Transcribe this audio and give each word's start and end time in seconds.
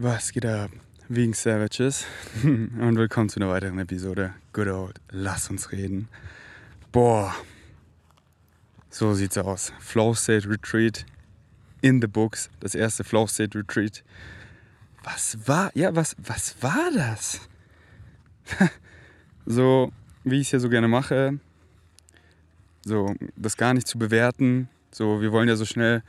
Was 0.00 0.30
geht 0.30 0.46
ab? 0.46 0.70
Wegen 1.08 1.32
Savages 1.32 2.06
und 2.44 2.96
willkommen 2.96 3.28
zu 3.28 3.40
einer 3.40 3.48
weiteren 3.48 3.80
Episode 3.80 4.32
Good 4.52 4.68
Old 4.68 5.00
Lass 5.10 5.50
uns 5.50 5.72
reden. 5.72 6.06
Boah, 6.92 7.34
so 8.90 9.12
sieht's 9.14 9.36
aus. 9.38 9.72
Flow 9.80 10.14
State 10.14 10.48
Retreat 10.48 11.04
in 11.80 12.00
the 12.00 12.06
books, 12.06 12.48
das 12.60 12.76
erste 12.76 13.02
Flow 13.02 13.26
State 13.26 13.58
Retreat. 13.58 14.04
Was 15.02 15.36
war, 15.48 15.72
ja, 15.74 15.96
was, 15.96 16.14
was 16.16 16.54
war 16.62 16.92
das? 16.94 17.40
so, 19.46 19.90
wie 20.22 20.40
ich 20.40 20.46
es 20.46 20.52
ja 20.52 20.58
so 20.60 20.68
gerne 20.68 20.86
mache, 20.86 21.40
so 22.84 23.16
das 23.34 23.56
gar 23.56 23.74
nicht 23.74 23.88
zu 23.88 23.98
bewerten. 23.98 24.68
So, 24.92 25.20
wir 25.20 25.32
wollen 25.32 25.48
ja 25.48 25.56
so 25.56 25.64
schnell 25.64 26.04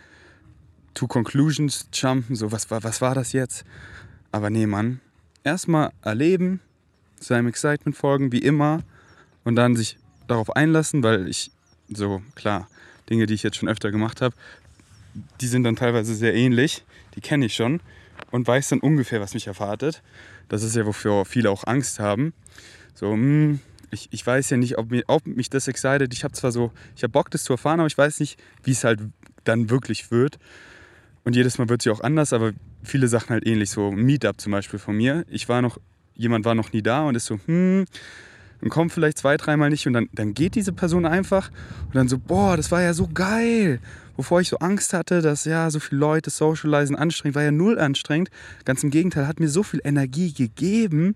to 1.00 1.08
conclusions 1.08 1.88
jumpen, 1.94 2.36
so 2.36 2.52
was 2.52 2.70
war, 2.70 2.84
was 2.84 3.00
war 3.00 3.16
das 3.16 3.32
jetzt? 3.32 3.64
Aber 4.34 4.50
nee, 4.50 4.66
Mann. 4.66 5.00
Erstmal 5.46 5.94
erleben, 6.02 6.60
seinem 7.22 7.48
Excitement 7.48 7.96
folgen, 7.96 8.34
wie 8.34 8.40
immer, 8.40 8.84
und 9.46 9.56
dann 9.56 9.78
sich 9.78 9.98
darauf 10.28 10.54
einlassen, 10.58 11.02
weil 11.02 11.30
ich, 11.30 11.52
so 11.88 12.22
klar, 12.36 12.68
Dinge, 13.10 13.28
die 13.28 13.34
ich 13.34 13.44
jetzt 13.44 13.56
schon 13.56 13.70
öfter 13.70 13.92
gemacht 13.92 14.22
habe, 14.22 14.36
die 15.40 15.48
sind 15.48 15.64
dann 15.64 15.78
teilweise 15.78 16.14
sehr 16.14 16.36
ähnlich, 16.36 16.84
die 17.16 17.22
kenne 17.22 17.46
ich 17.46 17.56
schon 17.56 17.80
und 18.32 18.46
weiß 18.46 18.68
dann 18.68 18.82
ungefähr, 18.82 19.22
was 19.22 19.34
mich 19.34 19.48
erwartet. 19.48 20.04
Das 20.50 20.64
ist 20.64 20.76
ja, 20.76 20.86
wofür 20.86 21.24
viele 21.24 21.50
auch 21.50 21.66
Angst 21.66 22.00
haben. 22.00 22.34
So, 22.94 23.16
mh, 23.16 23.16
hm, 23.16 23.60
ich, 23.92 24.10
ich 24.12 24.28
weiß 24.28 24.50
ja 24.50 24.58
nicht, 24.58 24.78
ob, 24.78 24.92
mir, 24.92 25.04
ob 25.08 25.26
mich 25.26 25.50
das 25.50 25.70
excited. 25.70 26.14
Ich 26.14 26.26
habe 26.26 26.34
zwar 26.34 26.52
so, 26.52 26.74
ich 26.98 27.04
habe 27.04 27.12
Bock, 27.12 27.32
das 27.32 27.46
zu 27.46 27.54
erfahren, 27.54 27.80
aber 27.80 27.88
ich 27.88 27.98
weiß 27.98 28.20
nicht, 28.20 28.38
wie 28.64 28.72
es 28.72 28.84
halt 28.84 29.00
dann 29.46 29.70
wirklich 29.70 30.12
wird. 30.12 30.38
Und 31.24 31.36
jedes 31.36 31.58
Mal 31.58 31.70
wird 31.70 31.82
sie 31.82 31.90
auch 31.90 32.02
anders, 32.02 32.34
aber 32.34 32.54
viele 32.84 33.08
Sachen 33.08 33.30
halt 33.30 33.46
ähnlich. 33.46 33.70
So 33.70 33.92
Meetup 33.92 34.40
zum 34.40 34.52
Beispiel 34.52 34.80
von 34.80 34.96
mir. 34.96 35.26
Ich 35.30 35.50
war 35.50 35.62
noch, 35.62 35.78
jemand 36.16 36.46
war 36.46 36.56
noch 36.56 36.74
nie 36.74 36.82
da 36.82 37.04
und 37.04 37.16
ist 37.16 37.26
so, 37.26 37.40
hm, 37.46 37.86
und 38.62 38.70
kommt 38.70 38.92
vielleicht 38.92 39.18
zwei, 39.18 39.38
dreimal 39.38 39.70
nicht 39.70 39.88
und 39.88 39.94
dann, 39.94 40.10
dann 40.14 40.34
geht 40.34 40.56
diese 40.56 40.74
Person 40.74 41.06
einfach 41.06 41.50
und 41.86 41.96
dann 41.96 42.08
so, 42.08 42.18
boah, 42.18 42.58
das 42.58 42.72
war 42.72 42.82
ja 42.82 42.94
so 42.94 43.08
geil. 43.08 43.80
Wovor 44.18 44.42
ich 44.42 44.50
so 44.50 44.58
Angst 44.58 44.94
hatte, 44.94 45.22
dass 45.22 45.46
ja 45.46 45.70
so 45.70 45.80
viele 45.80 46.00
Leute 46.00 46.30
socialisen 46.30 46.98
anstrengend, 46.98 47.36
war 47.36 47.44
ja 47.44 47.52
null 47.52 47.80
anstrengend. 47.80 48.30
Ganz 48.66 48.84
im 48.84 48.90
Gegenteil, 48.90 49.28
hat 49.28 49.40
mir 49.40 49.48
so 49.48 49.64
viel 49.64 49.80
Energie 49.84 50.34
gegeben. 50.34 51.16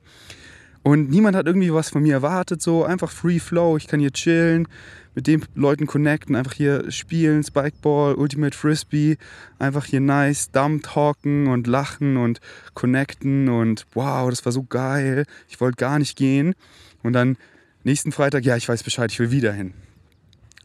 Und 0.84 1.10
niemand 1.10 1.38
hat 1.38 1.48
irgendwie 1.48 1.74
was 1.74 1.90
von 1.90 2.04
mir 2.04 2.14
erwartet, 2.14 2.62
so 2.62 2.84
einfach 2.84 3.10
Free 3.10 3.40
Flow, 3.40 3.78
ich 3.78 3.88
kann 3.88 4.02
hier 4.02 4.12
chillen, 4.12 4.68
mit 5.16 5.28
den 5.28 5.46
Leuten 5.56 5.88
connecten, 5.88 6.36
einfach 6.36 6.54
hier 6.54 6.92
spielen, 6.92 7.44
Spikeball, 7.44 8.16
Ultimate 8.16 8.58
Frisbee, 8.58 9.18
einfach 9.60 9.86
hier 9.86 10.02
nice, 10.02 10.52
dumb 10.52 10.84
talken 10.84 11.48
und 11.48 11.68
lachen 11.68 12.18
und 12.18 12.42
connecten 12.74 13.48
und 13.48 13.86
wow, 13.94 14.30
das 14.30 14.44
war 14.44 14.52
so 14.52 14.64
geil, 14.64 15.26
ich 15.48 15.62
wollte 15.62 15.78
gar 15.78 16.00
nicht 16.00 16.18
gehen. 16.18 16.54
Und 17.02 17.14
dann 17.14 17.38
nächsten 17.84 18.12
Freitag, 18.12 18.44
ja, 18.44 18.58
ich 18.58 18.68
weiß 18.68 18.84
Bescheid, 18.84 19.12
ich 19.12 19.20
will 19.20 19.32
wieder 19.32 19.54
hin. 19.54 19.74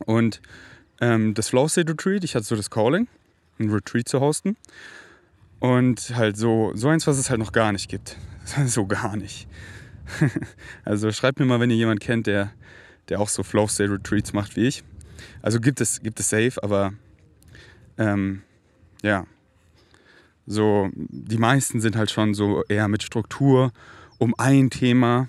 Und 0.07 0.41
ähm, 1.01 1.35
das 1.35 1.51
Flow 1.51 1.69
State 1.69 1.91
Retreat, 1.93 2.25
ich 2.25 2.35
hatte 2.35 2.47
so 2.47 2.57
das 2.57 2.71
Calling, 2.71 3.07
ein 3.59 3.71
Retreat 3.71 4.09
zu 4.09 4.21
hosten. 4.21 4.57
Und 5.61 6.17
halt 6.17 6.37
so, 6.37 6.73
so 6.75 6.89
eins, 6.89 7.07
was 7.07 7.19
es 7.19 7.31
halt 7.31 7.41
noch 7.41 7.53
gar 7.53 7.73
nicht 7.73 7.89
gibt. 7.89 8.17
so 8.67 8.87
gar 8.87 9.17
nicht. 9.17 9.49
also 10.85 11.11
schreibt 11.13 11.39
mir 11.39 11.47
mal, 11.47 11.61
wenn 11.61 11.71
ihr 11.71 11.77
jemanden 11.77 12.01
kennt, 12.01 12.27
der, 12.27 12.53
der 13.09 13.21
auch 13.21 13.29
so 13.29 13.43
Flow 13.43 13.67
State 13.67 13.93
Retreats 13.93 14.33
macht 14.33 14.57
wie 14.57 14.67
ich. 14.67 14.85
Also 15.43 15.61
gibt 15.61 15.81
es, 15.81 16.01
gibt 16.03 16.21
es 16.21 16.31
safe, 16.31 16.63
aber 16.63 16.93
ähm, 17.97 18.43
ja, 19.03 19.27
so 20.47 20.89
die 20.95 21.39
meisten 21.39 21.81
sind 21.81 21.97
halt 21.97 22.11
schon 22.11 22.35
so 22.35 22.65
eher 22.69 22.89
mit 22.89 23.03
Struktur 23.03 23.73
um 24.19 24.35
ein 24.39 24.71
Thema 24.71 25.29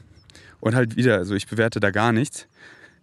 und 0.59 0.75
halt 0.75 0.95
wieder, 0.95 1.17
also 1.17 1.36
ich 1.36 1.47
bewerte 1.47 1.80
da 1.80 1.91
gar 1.91 2.11
nichts. 2.11 2.47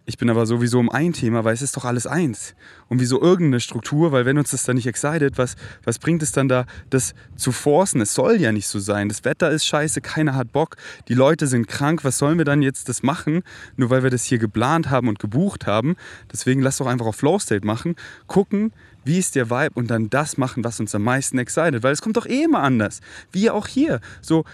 Ich 0.09 0.17
bin 0.17 0.29
aber 0.29 0.45
sowieso 0.45 0.79
um 0.79 0.89
ein 0.89 1.11
Thema, 1.11 1.43
weil 1.43 1.53
es 1.53 1.61
ist 1.61 1.75
doch 1.75 1.83
alles 1.83 2.07
eins. 2.07 2.55
Und 2.87 3.01
wieso 3.01 3.21
irgendeine 3.21 3.59
Struktur, 3.59 4.13
weil 4.13 4.25
wenn 4.25 4.37
uns 4.37 4.51
das 4.51 4.63
dann 4.63 4.77
nicht 4.77 4.87
excited, 4.87 5.37
was, 5.37 5.57
was 5.83 5.99
bringt 5.99 6.23
es 6.23 6.31
dann 6.31 6.47
da, 6.47 6.65
das 6.89 7.13
zu 7.35 7.51
forcen? 7.51 7.99
Es 7.99 8.13
soll 8.13 8.39
ja 8.39 8.53
nicht 8.53 8.69
so 8.69 8.79
sein. 8.79 9.09
Das 9.09 9.25
Wetter 9.25 9.51
ist 9.51 9.65
scheiße, 9.65 9.99
keiner 9.99 10.33
hat 10.33 10.53
Bock, 10.53 10.77
die 11.09 11.13
Leute 11.13 11.45
sind 11.45 11.67
krank, 11.67 12.05
was 12.05 12.19
sollen 12.19 12.37
wir 12.37 12.45
dann 12.45 12.61
jetzt 12.61 12.87
das 12.87 13.03
machen? 13.03 13.43
Nur 13.75 13.89
weil 13.89 14.01
wir 14.01 14.09
das 14.09 14.23
hier 14.23 14.37
geplant 14.37 14.89
haben 14.89 15.09
und 15.09 15.19
gebucht 15.19 15.67
haben. 15.67 15.97
Deswegen 16.31 16.61
lass 16.61 16.77
doch 16.77 16.87
einfach 16.87 17.07
auf 17.07 17.17
Flow 17.17 17.37
State 17.37 17.67
machen, 17.67 17.97
gucken, 18.27 18.71
wie 19.03 19.19
ist 19.19 19.35
der 19.35 19.49
Vibe 19.49 19.73
und 19.73 19.91
dann 19.91 20.09
das 20.09 20.37
machen, 20.37 20.63
was 20.63 20.79
uns 20.79 20.95
am 20.95 21.03
meisten 21.03 21.37
excited, 21.37 21.83
weil 21.83 21.91
es 21.91 22.01
kommt 22.01 22.15
doch 22.15 22.25
eh 22.25 22.43
immer 22.43 22.63
anders. 22.63 23.01
Wie 23.33 23.49
auch 23.49 23.67
hier. 23.67 23.99
So, 24.21 24.45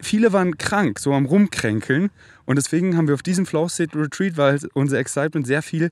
viele 0.00 0.32
waren 0.32 0.56
krank, 0.56 0.98
so 0.98 1.12
am 1.12 1.26
Rumkränkeln. 1.26 2.10
Und 2.48 2.56
deswegen 2.56 2.96
haben 2.96 3.08
wir 3.08 3.14
auf 3.14 3.22
diesem 3.22 3.44
Flow 3.44 3.68
State 3.68 3.94
Retreat, 3.94 4.38
weil 4.38 4.58
unser 4.72 4.96
Excitement 4.98 5.46
sehr 5.46 5.60
viel 5.60 5.90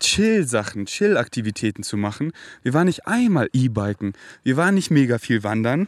Chill-Sachen, 0.00 0.86
Chill-Aktivitäten 0.86 1.84
zu 1.84 1.96
machen. 1.96 2.32
Wir 2.64 2.74
waren 2.74 2.86
nicht 2.86 3.06
einmal 3.06 3.48
E-Biken, 3.52 4.14
wir 4.42 4.56
waren 4.56 4.74
nicht 4.74 4.90
mega 4.90 5.18
viel 5.18 5.44
wandern. 5.44 5.86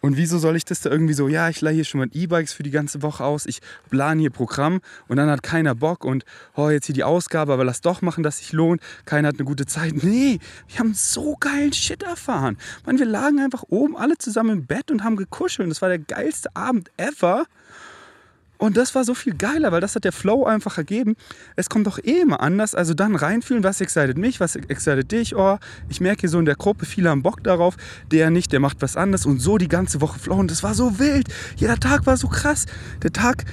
Und 0.00 0.16
wieso 0.16 0.38
soll 0.38 0.56
ich 0.56 0.64
das 0.64 0.80
da 0.80 0.90
irgendwie 0.90 1.14
so, 1.14 1.28
ja, 1.28 1.48
ich 1.48 1.60
leihe 1.60 1.76
hier 1.76 1.84
schon 1.84 2.00
mal 2.00 2.08
E-Bikes 2.12 2.52
für 2.52 2.64
die 2.64 2.72
ganze 2.72 3.00
Woche 3.02 3.24
aus, 3.24 3.46
ich 3.46 3.60
plane 3.90 4.20
hier 4.20 4.30
Programm 4.30 4.80
und 5.06 5.18
dann 5.18 5.30
hat 5.30 5.44
keiner 5.44 5.76
Bock 5.76 6.04
und, 6.04 6.24
oh, 6.56 6.70
jetzt 6.70 6.86
hier 6.86 6.94
die 6.96 7.04
Ausgabe, 7.04 7.52
aber 7.52 7.64
lass 7.64 7.80
doch 7.80 8.02
machen, 8.02 8.24
dass 8.24 8.38
sich 8.38 8.52
lohnt, 8.52 8.82
keiner 9.04 9.28
hat 9.28 9.36
eine 9.36 9.44
gute 9.44 9.66
Zeit. 9.66 10.02
Nee, 10.02 10.40
wir 10.66 10.78
haben 10.80 10.94
so 10.94 11.36
geilen 11.38 11.72
Shit 11.72 12.02
erfahren. 12.02 12.58
Man, 12.84 12.98
wir 12.98 13.06
lagen 13.06 13.38
einfach 13.38 13.62
oben 13.68 13.96
alle 13.96 14.18
zusammen 14.18 14.50
im 14.50 14.66
Bett 14.66 14.90
und 14.90 15.04
haben 15.04 15.14
gekuschelt 15.14 15.66
und 15.66 15.70
das 15.70 15.80
war 15.80 15.88
der 15.90 16.00
geilste 16.00 16.56
Abend 16.56 16.90
ever. 16.96 17.46
Und 18.58 18.76
das 18.76 18.94
war 18.96 19.04
so 19.04 19.14
viel 19.14 19.34
geiler, 19.34 19.70
weil 19.70 19.80
das 19.80 19.94
hat 19.94 20.02
der 20.02 20.12
Flow 20.12 20.44
einfach 20.44 20.78
ergeben. 20.78 21.14
Es 21.54 21.68
kommt 21.70 21.86
doch 21.86 21.98
eh 21.98 22.20
immer 22.20 22.40
anders. 22.40 22.74
Also 22.74 22.92
dann 22.92 23.14
reinfühlen, 23.14 23.62
was 23.62 23.80
excited 23.80 24.18
mich, 24.18 24.40
was 24.40 24.56
excited 24.56 25.10
dich. 25.12 25.36
Oh, 25.36 25.58
ich 25.88 26.00
merke 26.00 26.22
hier 26.22 26.28
so 26.28 26.40
in 26.40 26.44
der 26.44 26.56
Gruppe, 26.56 26.84
viele 26.84 27.08
haben 27.10 27.22
Bock 27.22 27.44
darauf. 27.44 27.76
Der 28.10 28.30
nicht, 28.30 28.52
der 28.52 28.58
macht 28.58 28.82
was 28.82 28.96
anderes. 28.96 29.26
Und 29.26 29.38
so 29.38 29.58
die 29.58 29.68
ganze 29.68 30.00
Woche 30.00 30.18
Flow. 30.18 30.34
Und 30.34 30.50
das 30.50 30.64
war 30.64 30.74
so 30.74 30.98
wild. 30.98 31.28
Jeder 31.56 31.78
Tag 31.78 32.04
war 32.06 32.16
so 32.16 32.26
krass. 32.26 32.66
Der 33.02 33.12
Tag 33.12 33.44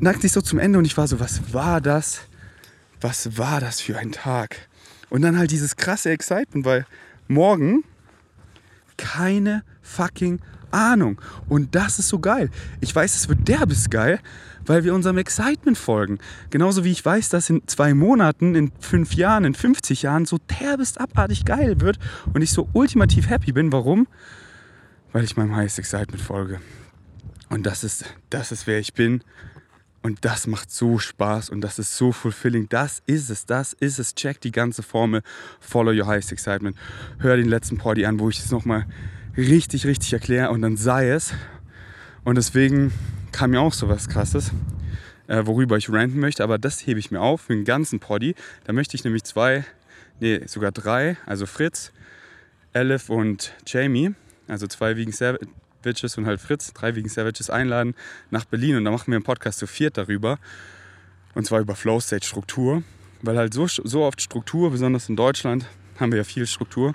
neigt 0.00 0.22
sich 0.22 0.32
so 0.32 0.40
zum 0.40 0.58
Ende 0.58 0.78
und 0.78 0.86
ich 0.86 0.96
war 0.96 1.06
so, 1.06 1.20
was 1.20 1.52
war 1.52 1.82
das? 1.82 2.20
Was 3.02 3.36
war 3.36 3.60
das 3.60 3.82
für 3.82 3.98
ein 3.98 4.12
Tag? 4.12 4.68
Und 5.10 5.22
dann 5.22 5.38
halt 5.38 5.50
dieses 5.50 5.76
krasse 5.76 6.10
Excitement, 6.10 6.64
weil 6.64 6.86
morgen 7.28 7.84
keine 8.96 9.62
fucking 9.82 10.40
Ahnung. 10.70 11.20
Und 11.48 11.74
das 11.74 11.98
ist 11.98 12.08
so 12.08 12.18
geil. 12.18 12.50
Ich 12.80 12.94
weiß, 12.94 13.14
es 13.16 13.28
wird 13.28 13.46
derbes 13.46 13.90
geil, 13.90 14.20
weil 14.66 14.84
wir 14.84 14.94
unserem 14.94 15.18
Excitement 15.18 15.78
folgen. 15.78 16.18
Genauso 16.50 16.84
wie 16.84 16.92
ich 16.92 17.04
weiß, 17.04 17.28
dass 17.30 17.50
in 17.50 17.66
zwei 17.66 17.94
Monaten, 17.94 18.54
in 18.54 18.72
fünf 18.80 19.14
Jahren, 19.14 19.44
in 19.44 19.54
50 19.54 20.02
Jahren 20.02 20.26
so 20.26 20.38
derbest 20.60 21.00
abartig 21.00 21.44
geil 21.44 21.80
wird 21.80 21.98
und 22.32 22.42
ich 22.42 22.50
so 22.50 22.68
ultimativ 22.72 23.28
happy 23.28 23.52
bin. 23.52 23.72
Warum? 23.72 24.06
Weil 25.12 25.24
ich 25.24 25.36
meinem 25.36 25.56
Highest 25.56 25.78
Excitement 25.78 26.22
folge. 26.22 26.60
Und 27.48 27.64
das 27.64 27.82
ist, 27.82 28.04
das 28.30 28.52
ist 28.52 28.66
wer 28.66 28.78
ich 28.78 28.94
bin. 28.94 29.22
Und 30.02 30.24
das 30.24 30.46
macht 30.46 30.70
so 30.70 30.98
Spaß 30.98 31.50
und 31.50 31.60
das 31.60 31.78
ist 31.78 31.96
so 31.96 32.12
fulfilling. 32.12 32.68
Das 32.68 33.02
ist 33.06 33.30
es, 33.30 33.46
das 33.46 33.72
ist 33.72 33.98
es. 33.98 34.14
Check 34.14 34.40
die 34.40 34.52
ganze 34.52 34.82
Formel. 34.82 35.22
Follow 35.60 35.90
your 35.90 36.06
highest 36.06 36.30
excitement. 36.30 36.76
Hör 37.18 37.36
den 37.36 37.48
letzten 37.48 37.78
Party 37.78 38.06
an, 38.06 38.20
wo 38.20 38.28
ich 38.30 38.38
es 38.38 38.50
nochmal 38.50 38.86
richtig, 39.38 39.86
richtig 39.86 40.12
erkläre 40.12 40.50
und 40.50 40.62
dann 40.62 40.76
sei 40.76 41.10
es. 41.10 41.32
Und 42.24 42.34
deswegen 42.34 42.92
kam 43.32 43.52
mir 43.52 43.60
auch 43.60 43.72
so 43.72 43.88
was 43.88 44.08
Krasses, 44.08 44.50
äh, 45.28 45.46
worüber 45.46 45.76
ich 45.76 45.90
ranten 45.90 46.18
möchte. 46.18 46.42
Aber 46.42 46.58
das 46.58 46.86
hebe 46.86 46.98
ich 46.98 47.10
mir 47.10 47.20
auf 47.20 47.42
für 47.42 47.54
den 47.54 47.64
ganzen 47.64 48.00
Poddy. 48.00 48.34
Da 48.64 48.72
möchte 48.72 48.96
ich 48.96 49.04
nämlich 49.04 49.24
zwei, 49.24 49.64
nee, 50.20 50.40
sogar 50.46 50.72
drei, 50.72 51.16
also 51.24 51.46
Fritz, 51.46 51.92
Elif 52.72 53.08
und 53.08 53.54
Jamie, 53.64 54.14
also 54.48 54.66
zwei 54.66 54.96
Vegan 54.96 55.12
Savages 55.12 56.18
und 56.18 56.26
halt 56.26 56.40
Fritz, 56.40 56.72
drei 56.72 56.96
Vegan 56.96 57.08
Savages 57.08 57.48
einladen 57.48 57.94
nach 58.30 58.44
Berlin. 58.44 58.76
Und 58.76 58.84
da 58.84 58.90
machen 58.90 59.06
wir 59.06 59.16
einen 59.16 59.24
Podcast 59.24 59.60
zu 59.60 59.66
viert 59.66 59.96
darüber. 59.96 60.38
Und 61.34 61.46
zwar 61.46 61.60
über 61.60 61.76
Flow 61.76 62.00
State 62.00 62.26
Struktur. 62.26 62.82
Weil 63.22 63.36
halt 63.36 63.54
so, 63.54 63.66
so 63.66 64.02
oft 64.04 64.20
Struktur, 64.20 64.70
besonders 64.70 65.08
in 65.08 65.16
Deutschland, 65.16 65.66
haben 65.98 66.12
wir 66.12 66.18
ja 66.18 66.24
viel 66.24 66.46
Struktur. 66.46 66.94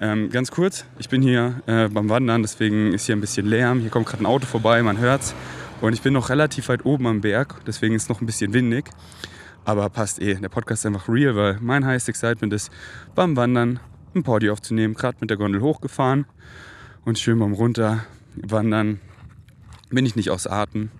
Ähm, 0.00 0.28
ganz 0.30 0.50
kurz, 0.50 0.84
ich 0.98 1.08
bin 1.08 1.22
hier 1.22 1.62
äh, 1.66 1.88
beim 1.88 2.08
Wandern, 2.08 2.42
deswegen 2.42 2.92
ist 2.92 3.06
hier 3.06 3.14
ein 3.14 3.20
bisschen 3.20 3.46
Lärm. 3.46 3.80
Hier 3.80 3.90
kommt 3.90 4.06
gerade 4.06 4.22
ein 4.24 4.26
Auto 4.26 4.46
vorbei, 4.46 4.82
man 4.82 4.98
hört's. 4.98 5.34
Und 5.80 5.92
ich 5.92 6.02
bin 6.02 6.12
noch 6.12 6.30
relativ 6.30 6.68
weit 6.68 6.84
oben 6.84 7.06
am 7.06 7.20
Berg, 7.20 7.64
deswegen 7.66 7.94
ist 7.94 8.04
es 8.04 8.08
noch 8.08 8.20
ein 8.20 8.26
bisschen 8.26 8.52
windig. 8.52 8.86
Aber 9.64 9.88
passt 9.90 10.20
eh. 10.20 10.34
Der 10.34 10.48
Podcast 10.48 10.82
ist 10.82 10.86
einfach 10.86 11.08
real, 11.08 11.36
weil 11.36 11.58
mein 11.60 11.86
highest 11.86 12.08
excitement 12.08 12.52
ist, 12.52 12.70
beim 13.14 13.36
Wandern 13.36 13.80
ein 14.14 14.22
Party 14.22 14.50
aufzunehmen. 14.50 14.94
Gerade 14.94 15.16
mit 15.20 15.30
der 15.30 15.36
Gondel 15.36 15.60
hochgefahren 15.60 16.26
und 17.04 17.18
schön 17.18 17.38
beim 17.38 17.52
Runterwandern 17.52 19.00
bin 19.90 20.06
ich 20.06 20.16
nicht 20.16 20.30
aus 20.30 20.46
Atem. 20.46 20.90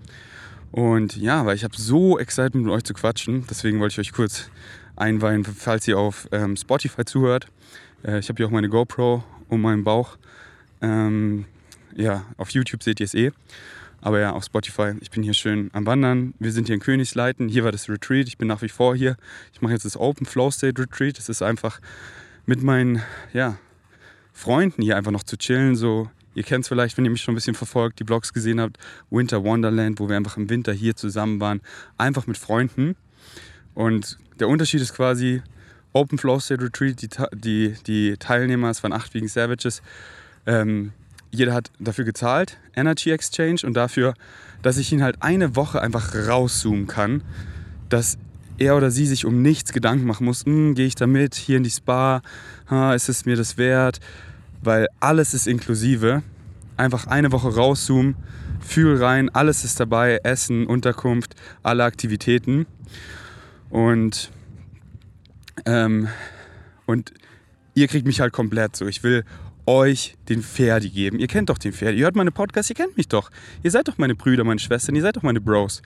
Und 0.71 1.17
ja, 1.17 1.47
weil 1.47 1.57
ich 1.57 1.65
habe 1.65 1.77
so 1.77 2.19
excited 2.19 2.55
mit 2.55 2.69
euch 2.69 2.85
zu 2.85 2.95
quatschen. 2.95 3.45
Deswegen 3.49 3.81
wollte 3.81 4.01
ich 4.01 4.09
euch 4.09 4.13
kurz 4.13 4.51
einweihen, 4.97 5.45
falls 5.45 5.87
ihr 5.89 5.99
auf 5.99 6.29
ähm, 6.33 6.57
Spotify 6.57 7.05
zuhört. 7.05 7.49
Äh, 8.05 8.19
ich 8.19 8.29
habe 8.29 8.37
hier 8.37 8.47
auch 8.47 8.51
meine 8.53 8.69
GoPro 8.69 9.25
um 9.49 9.61
meinen 9.61 9.85
Bauch 9.85 10.17
ähm, 10.85 11.47
ja, 11.97 12.25
auf 12.37 12.51
YouTube 12.51 12.83
seht 12.83 13.01
ihr 13.01 13.05
es 13.05 13.15
eh. 13.15 13.33
Aber 14.01 14.21
ja, 14.21 14.33
auf 14.33 14.45
Spotify, 14.45 14.93
ich 15.01 15.11
bin 15.11 15.23
hier 15.23 15.33
schön 15.33 15.71
am 15.73 15.87
Wandern. 15.87 16.35
Wir 16.39 16.53
sind 16.53 16.67
hier 16.67 16.75
in 16.75 16.81
Königsleiten. 16.81 17.49
Hier 17.49 17.65
war 17.65 17.73
das 17.73 17.89
Retreat. 17.89 18.29
Ich 18.29 18.37
bin 18.37 18.49
nach 18.49 18.61
wie 18.61 18.69
vor 18.69 18.95
hier. 18.95 19.17
Ich 19.55 19.63
mache 19.63 19.73
jetzt 19.73 19.87
das 19.87 19.97
Open 19.97 20.27
Flow 20.27 20.51
State 20.51 20.81
Retreat. 20.81 21.17
Das 21.17 21.31
ist 21.31 21.41
einfach 21.41 21.81
mit 22.45 22.63
meinen 22.63 23.03
ja, 23.33 23.57
Freunden 24.35 24.83
hier 24.83 24.99
einfach 24.99 25.11
noch 25.11 25.23
zu 25.23 25.39
chillen. 25.39 25.75
So, 25.75 26.11
ihr 26.35 26.43
kennt 26.43 26.65
es 26.65 26.69
vielleicht, 26.69 26.99
wenn 26.99 27.07
ihr 27.07 27.11
mich 27.11 27.23
schon 27.23 27.33
ein 27.33 27.37
bisschen 27.37 27.55
verfolgt, 27.55 27.99
die 27.99 28.05
Blogs 28.05 28.35
gesehen 28.35 28.61
habt. 28.61 28.77
Winter 29.09 29.43
Wonderland, 29.43 29.99
wo 30.01 30.09
wir 30.11 30.17
einfach 30.19 30.37
im 30.37 30.51
Winter 30.51 30.75
hier 30.75 30.95
zusammen 30.97 31.41
waren. 31.41 31.63
Einfach 31.97 32.27
mit 32.27 32.37
Freunden. 32.37 32.97
Und 33.73 34.19
der 34.39 34.49
Unterschied 34.49 34.83
ist 34.83 34.95
quasi, 34.95 35.43
Open 35.95 36.19
Flow 36.19 36.41
State 36.41 36.63
Retreat, 36.63 37.01
die, 37.01 37.09
die, 37.35 37.75
die 37.87 38.17
Teilnehmer, 38.19 38.69
es 38.69 38.83
waren 38.83 38.93
acht 38.93 39.15
Vegan 39.15 39.29
Savages, 39.29 39.81
ähm, 40.45 40.93
jeder 41.31 41.55
hat 41.55 41.71
dafür 41.79 42.05
gezahlt, 42.05 42.59
Energy 42.75 43.11
Exchange, 43.11 43.61
und 43.65 43.75
dafür, 43.75 44.15
dass 44.63 44.77
ich 44.77 44.93
ihn 44.93 45.03
halt 45.03 45.23
eine 45.23 45.57
Woche 45.57 45.81
einfach 45.81 46.15
rauszoomen 46.15 46.87
kann, 46.87 47.23
dass 47.89 48.19
er 48.59 48.77
oder 48.77 48.91
sie 48.91 49.07
sich 49.07 49.25
um 49.25 49.43
nichts 49.43 49.73
Gedanken 49.73 50.07
machen 50.07 50.25
muss, 50.25 50.45
hm, 50.45 50.75
gehe 50.75 50.87
ich 50.87 50.95
da 50.95 51.07
mit, 51.07 51.35
hier 51.35 51.57
in 51.57 51.63
die 51.63 51.71
Spa, 51.71 52.23
ha, 52.69 52.95
ist 52.95 53.09
es 53.09 53.25
mir 53.25 53.37
das 53.37 53.57
wert, 53.57 54.01
weil 54.63 54.89
alles 55.01 55.35
ist 55.35 55.47
inklusive. 55.47 56.23
Einfach 56.77 57.07
eine 57.07 57.31
Woche 57.31 57.55
rauszoomen, 57.55 58.17
fühl 58.61 59.01
rein, 59.01 59.31
alles 59.31 59.65
ist 59.65 59.79
dabei, 59.79 60.19
Essen, 60.25 60.67
Unterkunft, 60.67 61.35
alle 61.63 61.85
Aktivitäten. 61.85 62.67
Und, 63.71 64.33
ähm, 65.67 66.09
und 66.87 67.13
ihr 67.75 67.89
kriegt 67.89 68.07
mich 68.07 68.21
halt 68.21 68.33
komplett 68.33 68.77
so. 68.77 68.87
Ich 68.87 69.03
will 69.03 69.25
euch 69.67 70.17
den 70.29 70.43
Ferdi 70.43 70.91
geben. 70.91 71.19
Ihr 71.19 71.27
kennt 71.27 71.49
doch 71.49 71.59
den 71.59 71.73
Ferdi. 71.73 71.99
Ihr 71.99 72.05
hört 72.05 72.17
meine 72.17 72.31
Podcasts, 72.31 72.71
ihr 72.71 72.77
kennt 72.77 72.97
mich 72.97 73.09
doch. 73.09 73.31
Ihr 73.63 73.71
seid 73.71 73.89
doch 73.89 73.99
meine 73.99 74.15
Brüder, 74.15 74.45
meine 74.45 74.61
Schwestern, 74.61 74.95
ihr 74.95 75.03
seid 75.03 75.17
doch 75.17 75.23
meine 75.23 75.41
Bros. 75.41 75.83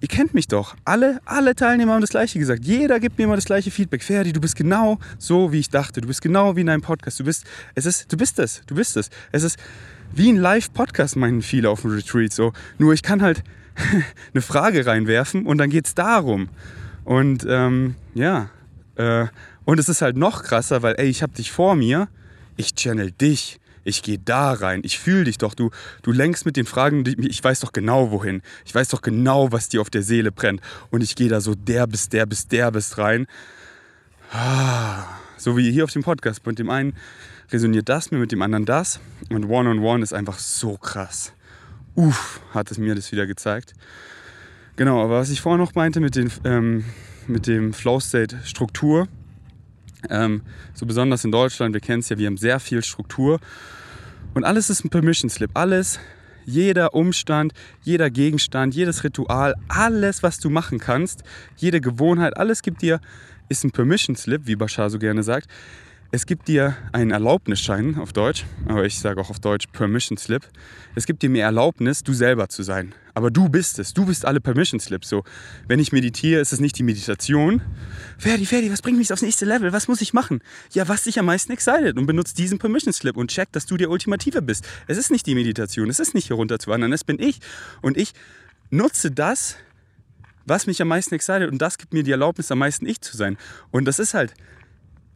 Ihr 0.00 0.08
kennt 0.08 0.32
mich 0.32 0.46
doch. 0.46 0.76
Alle, 0.84 1.20
alle 1.24 1.56
Teilnehmer 1.56 1.94
haben 1.94 2.00
das 2.00 2.10
Gleiche 2.10 2.38
gesagt. 2.38 2.64
Jeder 2.64 3.00
gibt 3.00 3.18
mir 3.18 3.24
immer 3.24 3.34
das 3.34 3.46
gleiche 3.46 3.72
Feedback. 3.72 4.04
Ferdi, 4.04 4.32
du 4.32 4.40
bist 4.40 4.54
genau 4.54 4.98
so, 5.18 5.52
wie 5.52 5.58
ich 5.58 5.70
dachte. 5.70 6.00
Du 6.00 6.06
bist 6.06 6.22
genau 6.22 6.54
wie 6.54 6.60
in 6.60 6.68
einem 6.68 6.82
Podcast. 6.82 7.18
Du 7.18 7.24
bist, 7.24 7.44
es 7.74 7.84
ist, 7.84 8.12
du 8.12 8.16
bist 8.16 8.38
es. 8.38 8.62
Du 8.66 8.76
bist 8.76 8.96
es. 8.96 9.10
Es 9.32 9.42
ist 9.42 9.58
wie 10.12 10.30
ein 10.30 10.36
Live-Podcast, 10.36 11.16
meinen 11.16 11.42
viele 11.42 11.68
auf 11.68 11.80
dem 11.82 11.90
Retreat. 11.90 12.32
So. 12.32 12.52
Nur 12.78 12.92
ich 12.92 13.02
kann 13.02 13.22
halt 13.22 13.42
eine 14.34 14.42
Frage 14.42 14.86
reinwerfen 14.86 15.46
und 15.46 15.58
dann 15.58 15.70
geht 15.70 15.86
es 15.86 15.94
darum. 15.96 16.48
Und 17.04 17.44
ähm, 17.48 17.96
ja, 18.14 18.50
und 19.64 19.78
es 19.78 19.88
ist 19.88 20.02
halt 20.02 20.16
noch 20.16 20.42
krasser, 20.42 20.82
weil, 20.82 20.94
ey, 20.98 21.08
ich 21.08 21.22
habe 21.22 21.32
dich 21.32 21.52
vor 21.52 21.74
mir 21.74 22.08
ich 22.58 22.74
channel 22.74 23.12
dich. 23.12 23.60
Ich 23.84 24.02
gehe 24.02 24.18
da 24.18 24.52
rein. 24.52 24.80
Ich 24.84 24.98
fühle 24.98 25.24
dich 25.24 25.38
doch. 25.38 25.54
Du, 25.54 25.70
du 26.02 26.12
lenkst 26.12 26.44
mit 26.44 26.56
den 26.56 26.66
Fragen. 26.66 27.04
Ich 27.22 27.42
weiß 27.42 27.60
doch 27.60 27.72
genau 27.72 28.10
wohin. 28.10 28.42
Ich 28.66 28.74
weiß 28.74 28.88
doch 28.88 29.00
genau, 29.00 29.50
was 29.52 29.70
dir 29.70 29.80
auf 29.80 29.88
der 29.88 30.02
Seele 30.02 30.30
brennt. 30.30 30.60
Und 30.90 31.02
ich 31.02 31.14
gehe 31.14 31.28
da 31.28 31.40
so 31.40 31.54
der 31.54 31.86
bis 31.86 32.10
der 32.10 32.26
bis 32.26 32.48
der 32.48 32.70
bis 32.70 32.98
rein. 32.98 33.26
Ah, 34.32 35.04
so 35.38 35.56
wie 35.56 35.70
hier 35.72 35.84
auf 35.84 35.92
dem 35.92 36.02
Podcast. 36.02 36.44
Mit 36.44 36.58
dem 36.58 36.68
einen 36.68 36.94
resoniert 37.50 37.88
das 37.88 38.10
mit 38.10 38.30
dem 38.30 38.42
anderen 38.42 38.66
das. 38.66 39.00
Und 39.30 39.44
One-on-One 39.44 39.80
-on 39.80 39.98
-one 39.98 40.02
ist 40.02 40.12
einfach 40.12 40.38
so 40.38 40.76
krass. 40.76 41.32
Uff, 41.94 42.40
hat 42.52 42.70
es 42.70 42.76
mir 42.76 42.94
das 42.94 43.10
wieder 43.10 43.26
gezeigt. 43.26 43.72
Genau, 44.76 45.02
aber 45.02 45.20
was 45.20 45.30
ich 45.30 45.40
vorher 45.40 45.58
noch 45.58 45.74
meinte 45.74 46.00
mit, 46.00 46.16
den, 46.16 46.30
ähm, 46.44 46.84
mit 47.28 47.46
dem 47.46 47.72
Flow 47.72 48.00
State 48.00 48.38
Struktur, 48.44 49.08
ähm, 50.10 50.42
so 50.74 50.86
besonders 50.86 51.24
in 51.24 51.32
Deutschland, 51.32 51.74
wir 51.74 51.80
kennen 51.80 52.00
es 52.00 52.08
ja, 52.08 52.18
wir 52.18 52.26
haben 52.26 52.36
sehr 52.36 52.60
viel 52.60 52.82
Struktur. 52.82 53.40
Und 54.34 54.44
alles 54.44 54.70
ist 54.70 54.84
ein 54.84 54.90
Permission 54.90 55.30
Slip. 55.30 55.50
Alles, 55.54 55.98
jeder 56.44 56.94
Umstand, 56.94 57.52
jeder 57.82 58.10
Gegenstand, 58.10 58.74
jedes 58.74 59.04
Ritual, 59.04 59.54
alles, 59.68 60.22
was 60.22 60.38
du 60.38 60.50
machen 60.50 60.78
kannst, 60.78 61.24
jede 61.56 61.80
Gewohnheit, 61.80 62.36
alles 62.36 62.62
gibt 62.62 62.82
dir, 62.82 63.00
ist 63.48 63.64
ein 63.64 63.70
Permission 63.70 64.16
Slip, 64.16 64.42
wie 64.46 64.56
Bashar 64.56 64.90
so 64.90 64.98
gerne 64.98 65.22
sagt. 65.22 65.48
Es 66.10 66.24
gibt 66.24 66.48
dir 66.48 66.74
einen 66.92 67.10
Erlaubnisschein 67.10 67.98
auf 67.98 68.14
Deutsch, 68.14 68.46
aber 68.66 68.86
ich 68.86 68.98
sage 68.98 69.20
auch 69.20 69.28
auf 69.28 69.40
Deutsch 69.40 69.66
Permission 69.66 70.16
Slip. 70.16 70.48
Es 70.94 71.04
gibt 71.04 71.20
dir 71.22 71.28
mehr 71.28 71.44
Erlaubnis, 71.44 72.02
du 72.02 72.14
selber 72.14 72.48
zu 72.48 72.62
sein. 72.62 72.94
Aber 73.12 73.30
du 73.30 73.50
bist 73.50 73.78
es. 73.78 73.92
Du 73.92 74.06
bist 74.06 74.24
alle 74.24 74.40
Permission 74.40 74.80
Slips. 74.80 75.10
So, 75.10 75.22
wenn 75.66 75.78
ich 75.80 75.92
meditiere, 75.92 76.40
ist 76.40 76.54
es 76.54 76.60
nicht 76.60 76.78
die 76.78 76.82
Meditation. 76.82 77.60
Ferdi, 78.16 78.46
Ferdi, 78.46 78.72
was 78.72 78.80
bringt 78.80 78.96
mich 78.96 79.12
aufs 79.12 79.20
nächste 79.20 79.44
Level? 79.44 79.70
Was 79.74 79.86
muss 79.86 80.00
ich 80.00 80.14
machen? 80.14 80.40
Ja, 80.72 80.88
was 80.88 81.02
dich 81.02 81.18
am 81.18 81.26
meisten 81.26 81.52
excited 81.52 81.98
und 81.98 82.06
benutzt 82.06 82.38
diesen 82.38 82.58
Permission 82.58 82.94
Slip 82.94 83.18
und 83.18 83.30
check, 83.30 83.52
dass 83.52 83.66
du 83.66 83.76
der 83.76 83.90
Ultimative 83.90 84.40
bist. 84.40 84.66
Es 84.86 84.96
ist 84.96 85.10
nicht 85.10 85.26
die 85.26 85.34
Meditation, 85.34 85.90
es 85.90 86.00
ist 86.00 86.14
nicht 86.14 86.28
hier 86.28 86.36
runterzuwandern, 86.36 86.90
es 86.94 87.04
bin 87.04 87.18
ich. 87.20 87.40
Und 87.82 87.98
ich 87.98 88.12
nutze 88.70 89.10
das, 89.10 89.56
was 90.46 90.66
mich 90.66 90.80
am 90.80 90.88
meisten 90.88 91.14
excited 91.14 91.50
und 91.50 91.58
das 91.58 91.76
gibt 91.76 91.92
mir 91.92 92.02
die 92.02 92.12
Erlaubnis, 92.12 92.50
am 92.50 92.60
meisten 92.60 92.86
ich 92.86 93.02
zu 93.02 93.14
sein. 93.14 93.36
Und 93.70 93.84
das 93.84 93.98
ist 93.98 94.14
halt 94.14 94.32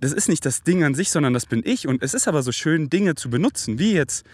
das 0.03 0.13
ist 0.13 0.29
nicht 0.29 0.45
das 0.45 0.65
Ding 0.65 0.83
an 0.83 0.95
sich, 0.95 1.11
sondern 1.11 1.33
das 1.33 1.47
bin 1.47 1.63
ich. 1.65 1.87
Und 1.87 2.03
es 2.03 2.13
ist 2.13 2.27
aber 2.27 2.43
so 2.43 2.51
schön, 2.51 2.91
Dinge 2.91 3.15
zu 3.15 3.31
benutzen, 3.31 3.79
wie 3.79 3.93
jetzt 3.93 4.27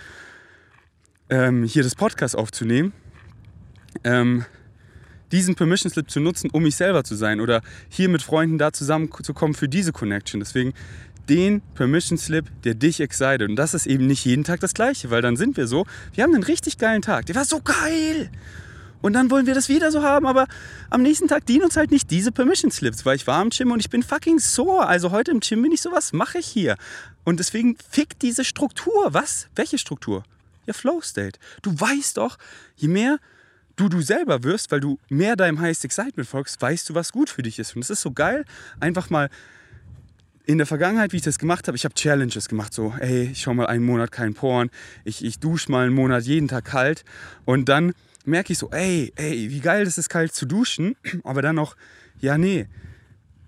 ähm, 1.28 1.62
hier 1.64 1.82
das 1.82 1.94
Podcast 1.94 2.34
aufzunehmen, 2.34 2.94
ähm, 4.02 4.46
diesen 5.30 5.56
Permission 5.56 5.92
Slip 5.92 6.10
zu 6.10 6.20
nutzen, 6.20 6.48
um 6.50 6.62
mich 6.62 6.76
selber 6.76 7.04
zu 7.04 7.14
sein 7.14 7.38
oder 7.38 7.60
hier 7.90 8.08
mit 8.08 8.22
Freunden 8.22 8.56
da 8.56 8.72
zusammenzukommen 8.72 9.54
für 9.54 9.68
diese 9.68 9.92
Connection. 9.92 10.40
Deswegen 10.40 10.72
den 11.28 11.60
Permission 11.74 12.16
Slip, 12.16 12.46
der 12.62 12.72
dich 12.72 13.00
excited. 13.00 13.46
Und 13.46 13.56
das 13.56 13.74
ist 13.74 13.86
eben 13.86 14.06
nicht 14.06 14.24
jeden 14.24 14.44
Tag 14.44 14.60
das 14.60 14.72
Gleiche, 14.72 15.10
weil 15.10 15.20
dann 15.20 15.36
sind 15.36 15.58
wir 15.58 15.66
so, 15.66 15.84
wir 16.14 16.24
haben 16.24 16.32
einen 16.32 16.44
richtig 16.44 16.78
geilen 16.78 17.02
Tag. 17.02 17.26
Der 17.26 17.34
war 17.34 17.44
so 17.44 17.60
geil. 17.60 18.30
Und 19.00 19.12
dann 19.12 19.30
wollen 19.30 19.46
wir 19.46 19.54
das 19.54 19.68
wieder 19.68 19.92
so 19.92 20.02
haben, 20.02 20.26
aber 20.26 20.46
am 20.90 21.02
nächsten 21.02 21.28
Tag 21.28 21.46
dienen 21.46 21.64
uns 21.64 21.76
halt 21.76 21.90
nicht 21.90 22.10
diese 22.10 22.32
Permission 22.32 22.70
Slips, 22.70 23.06
weil 23.06 23.16
ich 23.16 23.26
war 23.26 23.40
im 23.42 23.50
Gym 23.50 23.70
und 23.70 23.80
ich 23.80 23.90
bin 23.90 24.02
fucking 24.02 24.38
sore. 24.38 24.86
Also 24.86 25.10
heute 25.10 25.30
im 25.30 25.40
Gym 25.40 25.62
bin 25.62 25.72
ich 25.72 25.80
so, 25.80 25.92
was 25.92 26.12
mache 26.12 26.38
ich 26.38 26.46
hier? 26.46 26.76
Und 27.24 27.38
deswegen 27.38 27.76
fick 27.90 28.18
diese 28.18 28.44
Struktur. 28.44 29.14
Was? 29.14 29.48
Welche 29.54 29.78
Struktur? 29.78 30.24
Ja, 30.66 30.72
Flow 30.72 31.00
State. 31.00 31.38
Du 31.62 31.78
weißt 31.78 32.16
doch, 32.16 32.38
je 32.76 32.88
mehr 32.88 33.18
du 33.76 33.88
du 33.88 34.00
selber 34.02 34.42
wirst, 34.42 34.70
weil 34.72 34.80
du 34.80 34.98
mehr 35.08 35.36
deinem 35.36 35.60
Highest 35.60 35.84
Excitement 35.84 36.28
folgst, 36.28 36.60
weißt 36.60 36.88
du, 36.90 36.94
was 36.94 37.12
gut 37.12 37.30
für 37.30 37.42
dich 37.42 37.58
ist. 37.58 37.76
Und 37.76 37.82
es 37.82 37.90
ist 37.90 38.02
so 38.02 38.10
geil, 38.10 38.44
einfach 38.80 39.08
mal 39.08 39.30
in 40.46 40.58
der 40.58 40.66
Vergangenheit, 40.66 41.12
wie 41.12 41.18
ich 41.18 41.22
das 41.22 41.38
gemacht 41.38 41.68
habe, 41.68 41.76
ich 41.76 41.84
habe 41.84 41.94
Challenges 41.94 42.48
gemacht, 42.48 42.72
so, 42.72 42.94
ey, 42.98 43.30
ich 43.32 43.42
schau 43.42 43.52
mal 43.52 43.66
einen 43.66 43.84
Monat 43.84 44.10
kein 44.10 44.32
Porn, 44.32 44.70
ich, 45.04 45.22
ich 45.22 45.38
dusche 45.38 45.70
mal 45.70 45.86
einen 45.86 45.94
Monat 45.94 46.24
jeden 46.24 46.48
Tag 46.48 46.64
kalt 46.64 47.04
und 47.44 47.68
dann 47.68 47.92
merke 48.24 48.52
ich 48.52 48.58
so, 48.58 48.70
ey, 48.70 49.12
ey, 49.16 49.50
wie 49.50 49.60
geil 49.60 49.86
ist 49.86 49.98
es 49.98 50.08
kalt 50.08 50.34
zu 50.34 50.46
duschen, 50.46 50.96
aber 51.24 51.42
dann 51.42 51.56
noch, 51.56 51.76
ja, 52.20 52.38
nee, 52.38 52.68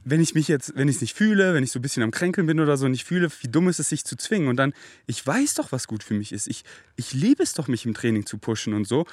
wenn 0.05 0.21
ich 0.21 0.35
mich 0.35 0.49
jetzt, 0.49 0.73
wenn 0.77 0.89
ich 0.89 0.97
es 0.97 1.01
nicht 1.03 1.17
fühle, 1.17 1.55
wenn 1.55 1.63
ich 1.63 1.73
so 1.73 1.79
ein 1.79 1.83
bisschen 1.83 2.03
am 2.03 2.11
Kränkeln 2.11 2.47
bin 2.47 2.59
oder 2.59 2.77
so 2.77 2.87
und 2.87 2.95
ich 2.95 3.05
fühle, 3.05 3.29
wie 3.43 3.49
dumm 3.49 3.69
ist 3.69 3.81
es, 3.81 3.91
sich 3.91 4.05
zu 4.05 4.17
zwingen 4.17 4.49
und 4.49 4.57
dann, 4.57 4.73
ich 5.07 5.25
weiß 5.25 5.55
doch, 5.55 5.73
was 5.73 5.87
gut 5.87 6.03
für 6.03 6.15
mich 6.15 6.33
ist. 6.33 6.49
Ich, 6.49 6.65
ich 6.97 7.13
liebe 7.13 7.43
es 7.43 7.53
doch, 7.53 7.69
mich 7.69 7.85
im 7.85 7.95
Training 7.95 8.25
zu 8.25 8.39
pushen 8.39 8.73
und 8.73 8.87
so. 8.87 9.07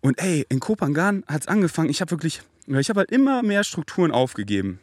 Und 0.00 0.20
ey, 0.20 0.46
in 0.48 0.60
Kopangan 0.60 1.24
hat 1.26 1.42
es 1.42 1.48
angefangen, 1.48 1.88
ich 1.88 2.00
habe 2.00 2.10
wirklich, 2.10 2.42
ich 2.66 2.88
habe 2.88 3.00
halt 3.00 3.10
immer 3.10 3.42
mehr 3.42 3.64
Strukturen 3.64 4.12
aufgegeben. 4.12 4.78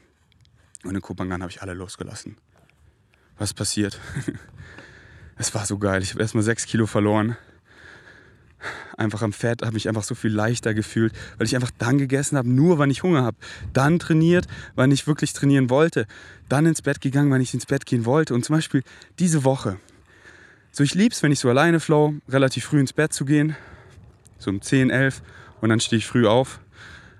Und 0.83 0.95
in 0.95 1.01
Kopangan 1.01 1.41
habe 1.41 1.51
ich 1.51 1.61
alle 1.61 1.73
losgelassen. 1.73 2.37
Was 3.37 3.53
passiert? 3.53 3.99
es 5.37 5.53
war 5.53 5.65
so 5.65 5.77
geil. 5.77 6.01
Ich 6.01 6.11
habe 6.11 6.21
erstmal 6.21 6.43
sechs 6.43 6.65
Kilo 6.65 6.87
verloren 6.87 7.37
einfach 8.97 9.21
am 9.21 9.33
Fett, 9.33 9.61
habe 9.61 9.73
mich 9.73 9.87
einfach 9.87 10.03
so 10.03 10.15
viel 10.15 10.31
leichter 10.31 10.73
gefühlt, 10.73 11.13
weil 11.37 11.47
ich 11.47 11.55
einfach 11.55 11.71
dann 11.77 11.97
gegessen 11.97 12.37
habe, 12.37 12.49
nur 12.49 12.77
wann 12.79 12.89
ich 12.89 13.03
Hunger 13.03 13.23
habe. 13.23 13.37
Dann 13.73 13.99
trainiert, 13.99 14.47
wann 14.75 14.91
ich 14.91 15.07
wirklich 15.07 15.33
trainieren 15.33 15.69
wollte. 15.69 16.07
Dann 16.49 16.65
ins 16.65 16.81
Bett 16.81 17.01
gegangen, 17.01 17.31
wann 17.31 17.41
ich 17.41 17.53
ins 17.53 17.65
Bett 17.65 17.85
gehen 17.85 18.05
wollte. 18.05 18.33
Und 18.33 18.43
zum 18.43 18.55
Beispiel 18.55 18.83
diese 19.19 19.43
Woche. 19.43 19.77
So, 20.71 20.83
ich 20.83 20.93
liebe 20.93 21.13
es, 21.13 21.23
wenn 21.23 21.31
ich 21.31 21.39
so 21.39 21.49
alleine 21.49 21.79
flow, 21.79 22.15
relativ 22.29 22.65
früh 22.65 22.79
ins 22.79 22.93
Bett 22.93 23.13
zu 23.13 23.25
gehen. 23.25 23.55
So 24.39 24.51
um 24.51 24.61
10, 24.61 24.89
11 24.89 25.21
und 25.61 25.69
dann 25.69 25.79
stehe 25.79 25.97
ich 25.97 26.07
früh 26.07 26.27
auf. 26.27 26.59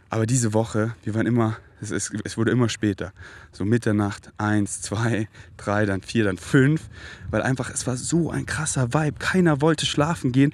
Aber 0.09 0.25
diese 0.25 0.53
Woche, 0.53 0.95
wir 1.03 1.15
waren 1.15 1.25
immer, 1.25 1.57
es, 1.81 1.91
ist, 1.91 2.13
es 2.23 2.37
wurde 2.37 2.51
immer 2.51 2.69
später. 2.69 3.13
So 3.51 3.65
Mitternacht, 3.65 4.31
eins, 4.37 4.81
zwei, 4.81 5.27
drei, 5.57 5.85
dann 5.85 6.01
vier, 6.01 6.23
dann 6.23 6.37
fünf. 6.37 6.83
Weil 7.29 7.41
einfach, 7.41 7.69
es 7.69 7.87
war 7.87 7.97
so 7.97 8.29
ein 8.29 8.45
krasser 8.45 8.93
Vibe. 8.93 9.19
Keiner 9.19 9.61
wollte 9.61 9.85
schlafen 9.85 10.31
gehen, 10.31 10.53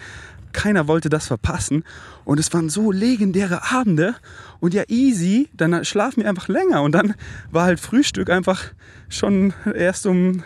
keiner 0.54 0.88
wollte 0.88 1.10
das 1.10 1.28
verpassen. 1.28 1.84
Und 2.26 2.40
es 2.40 2.54
waren 2.54 2.70
so 2.70 2.92
legendäre 2.92 3.72
Abende. 3.72 4.16
Und 4.60 4.74
ja, 4.74 4.84
easy, 4.88 5.50
dann 5.54 5.84
schlafen 5.84 6.24
wir 6.24 6.30
einfach 6.30 6.48
länger. 6.48 6.82
Und 6.82 6.94
dann 6.94 7.16
war 7.52 7.66
halt 7.66 7.80
Frühstück 7.80 8.30
einfach 8.30 8.64
schon 9.10 9.54
erst 9.76 10.06
um 10.06 10.44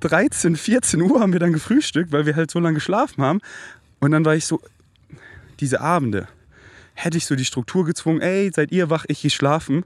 13, 0.00 0.56
14 0.56 1.02
Uhr 1.02 1.20
haben 1.20 1.32
wir 1.32 1.40
dann 1.40 1.52
gefrühstückt, 1.52 2.12
weil 2.12 2.26
wir 2.26 2.36
halt 2.36 2.50
so 2.50 2.60
lange 2.60 2.74
geschlafen 2.74 3.22
haben. 3.22 3.40
Und 4.00 4.12
dann 4.12 4.24
war 4.24 4.36
ich 4.36 4.46
so, 4.46 4.60
diese 5.60 5.80
Abende, 5.80 6.28
hätte 6.94 7.16
ich 7.16 7.26
so 7.26 7.34
die 7.34 7.44
Struktur 7.44 7.84
gezwungen, 7.84 8.20
ey, 8.20 8.50
seid 8.54 8.70
ihr 8.70 8.90
wach, 8.90 9.04
ich 9.08 9.22
gehe 9.22 9.30
schlafen. 9.30 9.84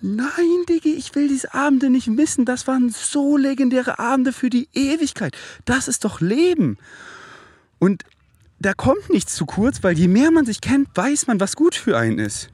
Nein, 0.00 0.64
Diggi, 0.68 0.94
ich 0.94 1.14
will 1.14 1.28
diese 1.28 1.54
Abende 1.54 1.88
nicht 1.88 2.08
missen. 2.08 2.44
Das 2.44 2.66
waren 2.66 2.90
so 2.90 3.36
legendäre 3.36 3.98
Abende 3.98 4.32
für 4.32 4.50
die 4.50 4.68
Ewigkeit. 4.74 5.36
Das 5.64 5.88
ist 5.88 6.04
doch 6.04 6.20
Leben. 6.20 6.76
Und 7.78 8.04
da 8.62 8.74
kommt 8.74 9.10
nichts 9.10 9.34
zu 9.34 9.46
kurz, 9.46 9.82
weil 9.82 9.98
je 9.98 10.08
mehr 10.08 10.30
man 10.30 10.46
sich 10.46 10.60
kennt, 10.60 10.88
weiß 10.94 11.26
man, 11.26 11.40
was 11.40 11.56
gut 11.56 11.74
für 11.74 11.96
einen 11.96 12.18
ist. 12.18 12.48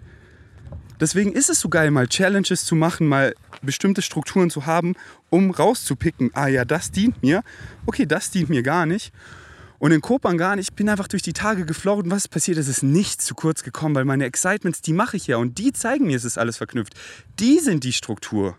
Deswegen 1.00 1.32
ist 1.32 1.48
es 1.48 1.60
so 1.60 1.68
geil, 1.68 1.90
mal 1.90 2.08
Challenges 2.08 2.64
zu 2.64 2.74
machen, 2.74 3.06
mal 3.06 3.34
bestimmte 3.62 4.02
Strukturen 4.02 4.50
zu 4.50 4.66
haben, 4.66 4.94
um 5.30 5.50
rauszupicken, 5.50 6.30
ah 6.34 6.48
ja, 6.48 6.64
das 6.64 6.90
dient 6.90 7.22
mir, 7.22 7.42
okay, 7.86 8.04
das 8.04 8.30
dient 8.30 8.48
mir 8.48 8.62
gar 8.62 8.84
nicht. 8.84 9.12
Und 9.78 9.92
in 9.92 10.00
Kopangan, 10.00 10.58
ich 10.58 10.72
bin 10.72 10.88
einfach 10.88 11.06
durch 11.06 11.22
die 11.22 11.32
Tage 11.32 11.64
geflogen. 11.64 12.06
Und 12.06 12.10
was 12.10 12.24
ist 12.24 12.28
passiert? 12.28 12.58
Es 12.58 12.66
ist 12.66 12.82
nicht 12.82 13.22
zu 13.22 13.36
kurz 13.36 13.62
gekommen, 13.62 13.94
weil 13.94 14.04
meine 14.04 14.24
Excitements, 14.24 14.82
die 14.82 14.92
mache 14.92 15.16
ich 15.16 15.28
ja 15.28 15.36
und 15.36 15.58
die 15.58 15.72
zeigen 15.72 16.06
mir, 16.06 16.16
es 16.16 16.24
ist 16.24 16.36
alles 16.36 16.56
verknüpft. 16.56 16.94
Die 17.38 17.60
sind 17.60 17.84
die 17.84 17.92
Struktur. 17.92 18.56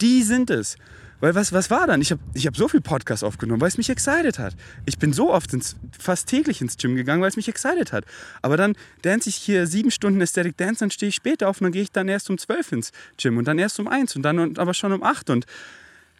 Die 0.00 0.22
sind 0.22 0.48
es. 0.48 0.76
Weil 1.20 1.34
was, 1.34 1.52
was 1.52 1.70
war 1.70 1.86
dann? 1.86 2.00
Ich 2.00 2.10
habe 2.10 2.20
ich 2.34 2.46
hab 2.46 2.56
so 2.56 2.68
viel 2.68 2.80
Podcast 2.80 3.22
aufgenommen, 3.22 3.60
weil 3.60 3.68
es 3.68 3.76
mich 3.76 3.90
excited 3.90 4.38
hat. 4.38 4.56
Ich 4.86 4.98
bin 4.98 5.12
so 5.12 5.32
oft 5.32 5.52
ins, 5.52 5.76
fast 5.98 6.28
täglich 6.28 6.60
ins 6.60 6.76
Gym 6.76 6.96
gegangen, 6.96 7.20
weil 7.22 7.28
es 7.28 7.36
mich 7.36 7.48
excited 7.48 7.92
hat. 7.92 8.04
Aber 8.42 8.56
dann 8.56 8.74
dance 9.02 9.28
ich 9.28 9.36
hier 9.36 9.66
sieben 9.66 9.90
Stunden 9.90 10.20
Aesthetic 10.20 10.56
Dance, 10.56 10.80
dann 10.80 10.90
stehe 10.90 11.10
ich 11.10 11.14
später 11.14 11.48
auf 11.48 11.60
und 11.60 11.66
dann 11.66 11.72
gehe 11.72 11.82
ich 11.82 11.92
dann 11.92 12.08
erst 12.08 12.30
um 12.30 12.38
zwölf 12.38 12.72
ins 12.72 12.90
Gym 13.18 13.36
und 13.36 13.46
dann 13.46 13.58
erst 13.58 13.78
um 13.78 13.88
eins 13.88 14.16
und 14.16 14.22
dann 14.22 14.56
aber 14.56 14.74
schon 14.74 14.92
um 14.92 15.02
acht. 15.02 15.30
Und 15.30 15.46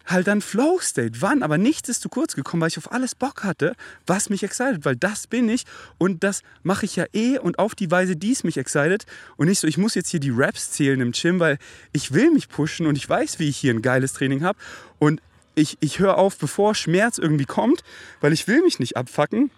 halt 0.07 0.27
dann 0.27 0.41
Flow 0.41 0.79
State. 0.79 1.21
Wann? 1.21 1.43
Aber 1.43 1.57
nichts 1.57 1.89
ist 1.89 2.01
zu 2.01 2.09
kurz 2.09 2.35
gekommen, 2.35 2.61
weil 2.61 2.69
ich 2.69 2.77
auf 2.77 2.91
alles 2.91 3.15
Bock 3.15 3.43
hatte, 3.43 3.75
was 4.05 4.29
mich 4.29 4.43
excited, 4.43 4.85
weil 4.85 4.95
das 4.95 5.27
bin 5.27 5.49
ich 5.49 5.63
und 5.97 6.23
das 6.23 6.43
mache 6.63 6.85
ich 6.85 6.95
ja 6.95 7.05
eh 7.13 7.37
und 7.37 7.59
auf 7.59 7.75
die 7.75 7.91
Weise, 7.91 8.15
die 8.15 8.31
es 8.31 8.43
mich 8.43 8.57
excited 8.57 9.05
und 9.37 9.47
nicht 9.47 9.59
so, 9.59 9.67
ich 9.67 9.77
muss 9.77 9.95
jetzt 9.95 10.09
hier 10.09 10.19
die 10.19 10.31
Raps 10.31 10.71
zählen 10.71 11.01
im 11.01 11.11
Gym, 11.11 11.39
weil 11.39 11.57
ich 11.93 12.13
will 12.13 12.31
mich 12.31 12.49
pushen 12.49 12.87
und 12.87 12.97
ich 12.97 13.07
weiß, 13.07 13.39
wie 13.39 13.49
ich 13.49 13.57
hier 13.57 13.73
ein 13.73 13.81
geiles 13.81 14.13
Training 14.13 14.43
habe 14.43 14.57
und 15.01 15.19
ich, 15.55 15.77
ich 15.79 15.97
höre 15.97 16.19
auf, 16.19 16.37
bevor 16.37 16.75
Schmerz 16.75 17.17
irgendwie 17.17 17.45
kommt, 17.45 17.83
weil 18.21 18.33
ich 18.33 18.47
will 18.47 18.61
mich 18.61 18.77
nicht 18.77 18.97
abfacken. 18.97 19.49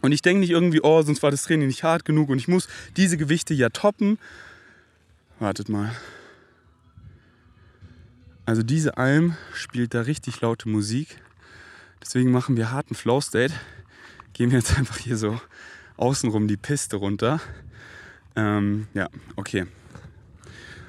Und 0.00 0.12
ich 0.12 0.22
denke 0.22 0.40
nicht 0.40 0.50
irgendwie, 0.50 0.80
oh, 0.80 1.02
sonst 1.02 1.24
war 1.24 1.32
das 1.32 1.42
Training 1.42 1.66
nicht 1.66 1.82
hart 1.82 2.04
genug 2.04 2.28
und 2.30 2.38
ich 2.38 2.46
muss 2.46 2.68
diese 2.96 3.16
Gewichte 3.16 3.52
ja 3.52 3.70
toppen. 3.70 4.16
Wartet 5.40 5.68
mal. 5.68 5.90
Also 8.46 8.62
diese 8.62 8.96
Alm 8.96 9.36
spielt 9.52 9.92
da 9.92 10.02
richtig 10.02 10.40
laute 10.40 10.68
Musik. 10.68 11.20
Deswegen 12.00 12.30
machen 12.30 12.56
wir 12.56 12.70
harten 12.70 12.94
Flow 12.94 13.20
State. 13.20 13.52
Gehen 14.34 14.52
wir 14.52 14.58
jetzt 14.58 14.74
einfach 14.78 14.98
hier 14.98 15.16
so 15.16 15.40
außenrum 15.96 16.46
die 16.46 16.56
Piste 16.56 16.94
runter. 16.94 17.40
Ähm, 18.36 18.86
ja, 18.94 19.08
okay. 19.34 19.66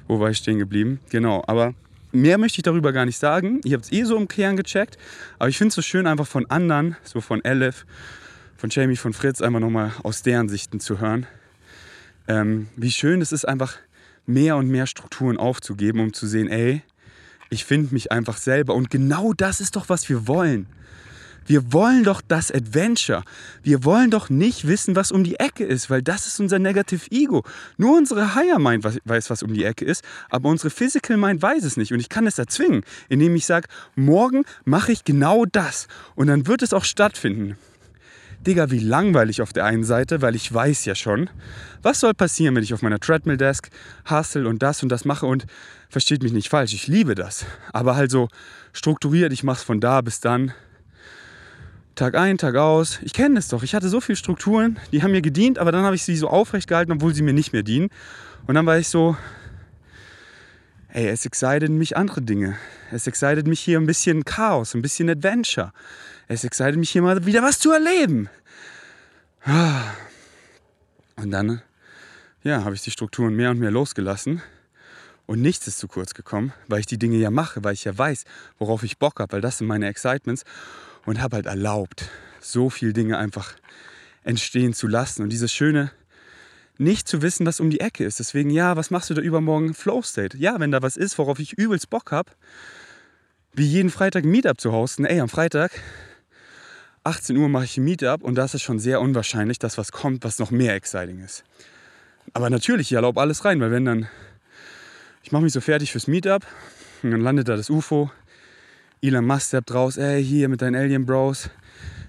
Wo 0.07 0.19
war 0.19 0.29
ich 0.29 0.37
stehen 0.37 0.59
geblieben? 0.59 0.99
Genau, 1.09 1.43
aber 1.47 1.73
mehr 2.11 2.37
möchte 2.37 2.59
ich 2.59 2.63
darüber 2.63 2.93
gar 2.93 3.05
nicht 3.05 3.17
sagen. 3.17 3.61
Ihr 3.63 3.75
habt 3.75 3.85
es 3.85 3.91
eh 3.91 4.03
so 4.03 4.17
im 4.17 4.27
Kern 4.27 4.57
gecheckt. 4.57 4.97
Aber 5.39 5.49
ich 5.49 5.57
finde 5.57 5.69
es 5.69 5.75
so 5.75 5.81
schön, 5.81 6.07
einfach 6.07 6.27
von 6.27 6.45
anderen, 6.49 6.95
so 7.03 7.21
von 7.21 7.43
Elif, 7.43 7.85
von 8.57 8.69
Jamie, 8.69 8.97
von 8.97 9.13
Fritz, 9.13 9.41
einfach 9.41 9.59
nochmal 9.59 9.91
aus 10.03 10.21
deren 10.21 10.49
Sichten 10.49 10.79
zu 10.79 10.99
hören. 10.99 11.25
Ähm, 12.27 12.67
wie 12.75 12.91
schön 12.91 13.21
es 13.21 13.31
ist, 13.31 13.45
einfach 13.45 13.77
mehr 14.25 14.55
und 14.57 14.67
mehr 14.67 14.87
Strukturen 14.87 15.37
aufzugeben, 15.37 15.99
um 15.99 16.13
zu 16.13 16.27
sehen, 16.27 16.47
ey, 16.47 16.81
ich 17.49 17.65
finde 17.65 17.93
mich 17.93 18.11
einfach 18.11 18.37
selber. 18.37 18.75
Und 18.75 18.89
genau 18.89 19.33
das 19.33 19.59
ist 19.59 19.75
doch, 19.75 19.89
was 19.89 20.07
wir 20.09 20.27
wollen. 20.27 20.67
Wir 21.45 21.73
wollen 21.73 22.03
doch 22.03 22.21
das 22.25 22.51
Adventure. 22.51 23.23
Wir 23.63 23.83
wollen 23.83 24.11
doch 24.11 24.29
nicht 24.29 24.67
wissen, 24.67 24.95
was 24.95 25.11
um 25.11 25.23
die 25.23 25.39
Ecke 25.39 25.65
ist, 25.65 25.89
weil 25.89 26.01
das 26.01 26.27
ist 26.27 26.39
unser 26.39 26.59
Negative 26.59 27.09
Ego. 27.11 27.43
Nur 27.77 27.97
unsere 27.97 28.35
Higher 28.35 28.59
Mind 28.59 28.83
weiß, 28.83 29.29
was 29.29 29.43
um 29.43 29.53
die 29.53 29.65
Ecke 29.65 29.85
ist, 29.85 30.03
aber 30.29 30.49
unsere 30.49 30.69
Physical 30.69 31.17
Mind 31.17 31.41
weiß 31.41 31.63
es 31.63 31.77
nicht. 31.77 31.91
Und 31.91 31.99
ich 31.99 32.09
kann 32.09 32.27
es 32.27 32.37
erzwingen, 32.37 32.83
indem 33.09 33.35
ich 33.35 33.45
sage, 33.45 33.67
morgen 33.95 34.43
mache 34.65 34.91
ich 34.91 35.03
genau 35.03 35.45
das. 35.45 35.87
Und 36.15 36.27
dann 36.27 36.47
wird 36.47 36.61
es 36.61 36.73
auch 36.73 36.85
stattfinden. 36.85 37.57
Digga, 38.45 38.71
wie 38.71 38.79
langweilig 38.79 39.43
auf 39.43 39.53
der 39.53 39.65
einen 39.65 39.83
Seite, 39.83 40.23
weil 40.23 40.35
ich 40.35 40.51
weiß 40.51 40.85
ja 40.85 40.95
schon, 40.95 41.29
was 41.83 41.99
soll 41.99 42.15
passieren, 42.15 42.55
wenn 42.55 42.63
ich 42.63 42.73
auf 42.73 42.81
meiner 42.81 42.99
Treadmill 42.99 43.37
Desk 43.37 43.69
hustle 44.09 44.47
und 44.47 44.63
das 44.63 44.81
und 44.81 44.89
das 44.89 45.05
mache 45.05 45.27
und 45.27 45.45
versteht 45.89 46.23
mich 46.23 46.33
nicht 46.33 46.49
falsch, 46.49 46.73
ich 46.73 46.87
liebe 46.87 47.13
das. 47.13 47.45
Aber 47.71 47.95
halt 47.95 48.09
so 48.09 48.29
strukturiert, 48.73 49.31
ich 49.31 49.43
mache 49.43 49.57
es 49.57 49.63
von 49.63 49.79
da 49.79 50.01
bis 50.01 50.21
dann. 50.21 50.53
Tag 51.95 52.15
ein, 52.15 52.37
Tag 52.37 52.55
aus. 52.55 52.99
Ich 53.03 53.13
kenne 53.13 53.37
es 53.37 53.49
doch. 53.49 53.63
Ich 53.63 53.75
hatte 53.75 53.89
so 53.89 53.99
viele 53.99 54.15
Strukturen, 54.15 54.79
die 54.91 55.03
haben 55.03 55.11
mir 55.11 55.21
gedient, 55.21 55.59
aber 55.59 55.71
dann 55.71 55.83
habe 55.83 55.95
ich 55.95 56.03
sie 56.03 56.15
so 56.15 56.29
aufrecht 56.29 56.67
gehalten, 56.67 56.93
obwohl 56.93 57.13
sie 57.13 57.21
mir 57.21 57.33
nicht 57.33 57.53
mehr 57.53 57.63
dienen. 57.63 57.89
Und 58.47 58.55
dann 58.55 58.65
war 58.65 58.77
ich 58.77 58.87
so, 58.87 59.17
ey, 60.89 61.07
es 61.07 61.25
excited 61.25 61.69
mich 61.69 61.97
andere 61.97 62.21
Dinge. 62.21 62.57
Es 62.91 63.07
excited 63.07 63.45
mich 63.45 63.59
hier 63.59 63.77
ein 63.77 63.85
bisschen 63.85 64.25
Chaos, 64.25 64.73
ein 64.73 64.81
bisschen 64.81 65.09
Adventure. 65.09 65.73
Es 66.27 66.43
excited 66.43 66.77
mich 66.77 66.89
hier 66.89 67.01
mal 67.01 67.25
wieder 67.25 67.43
was 67.43 67.59
zu 67.59 67.71
erleben. 67.71 68.29
Und 71.17 71.31
dann, 71.31 71.61
ja, 72.43 72.63
habe 72.63 72.75
ich 72.75 72.81
die 72.81 72.91
Strukturen 72.91 73.35
mehr 73.35 73.51
und 73.51 73.59
mehr 73.59 73.71
losgelassen. 73.71 74.41
Und 75.25 75.41
nichts 75.41 75.67
ist 75.67 75.79
zu 75.79 75.87
kurz 75.87 76.13
gekommen, 76.13 76.53
weil 76.67 76.79
ich 76.79 76.85
die 76.85 76.97
Dinge 76.97 77.17
ja 77.17 77.31
mache, 77.31 77.63
weil 77.63 77.73
ich 77.73 77.83
ja 77.83 77.97
weiß, 77.97 78.25
worauf 78.57 78.83
ich 78.83 78.97
Bock 78.97 79.19
habe, 79.19 79.33
weil 79.33 79.41
das 79.41 79.59
sind 79.59 79.67
meine 79.67 79.87
Excitements. 79.87 80.43
Und 81.05 81.21
habe 81.21 81.37
halt 81.37 81.45
erlaubt, 81.45 82.09
so 82.39 82.69
viele 82.69 82.93
Dinge 82.93 83.17
einfach 83.17 83.55
entstehen 84.23 84.73
zu 84.73 84.87
lassen. 84.87 85.23
Und 85.23 85.29
dieses 85.29 85.51
schöne, 85.51 85.91
nicht 86.77 87.07
zu 87.07 87.21
wissen, 87.21 87.45
was 87.45 87.59
um 87.59 87.69
die 87.69 87.79
Ecke 87.79 88.03
ist. 88.03 88.19
Deswegen, 88.19 88.49
ja, 88.49 88.75
was 88.75 88.91
machst 88.91 89.09
du 89.09 89.13
da 89.13 89.21
übermorgen? 89.21 89.73
Flow 89.73 90.01
State. 90.01 90.37
Ja, 90.37 90.59
wenn 90.59 90.71
da 90.71 90.81
was 90.81 90.97
ist, 90.97 91.17
worauf 91.17 91.39
ich 91.39 91.53
übelst 91.53 91.89
Bock 91.89 92.11
habe, 92.11 92.31
wie 93.53 93.65
jeden 93.65 93.89
Freitag 93.89 94.23
ein 94.23 94.31
Meetup 94.31 94.59
zu 94.59 94.71
hosten. 94.71 95.05
Ey, 95.05 95.19
am 95.19 95.29
Freitag 95.29 95.71
18 97.03 97.35
Uhr 97.37 97.49
mache 97.49 97.65
ich 97.65 97.77
ein 97.77 97.83
Meetup 97.83 98.23
und 98.23 98.35
das 98.35 98.53
ist 98.53 98.61
schon 98.61 98.79
sehr 98.79 99.01
unwahrscheinlich, 99.01 99.59
dass 99.59 99.77
was 99.77 99.91
kommt, 99.91 100.23
was 100.23 100.39
noch 100.39 100.51
mehr 100.51 100.75
exciting 100.75 101.23
ist. 101.23 101.43
Aber 102.33 102.49
natürlich, 102.49 102.87
ich 102.87 102.93
erlaube 102.93 103.19
alles 103.19 103.43
rein, 103.43 103.59
weil 103.59 103.71
wenn 103.71 103.85
dann, 103.85 104.07
ich 105.23 105.31
mache 105.31 105.43
mich 105.43 105.53
so 105.53 105.61
fertig 105.61 105.91
fürs 105.91 106.07
Meetup 106.07 106.45
und 107.03 107.11
dann 107.11 107.21
landet 107.21 107.47
da 107.49 107.55
das 107.55 107.69
UFO, 107.69 108.11
Elon 109.03 109.25
Musk 109.25 109.47
steppt 109.47 109.73
raus, 109.73 109.97
ey, 109.97 110.23
hier 110.23 110.47
mit 110.47 110.61
deinen 110.61 110.75
Alien 110.75 111.07
Bros, 111.07 111.49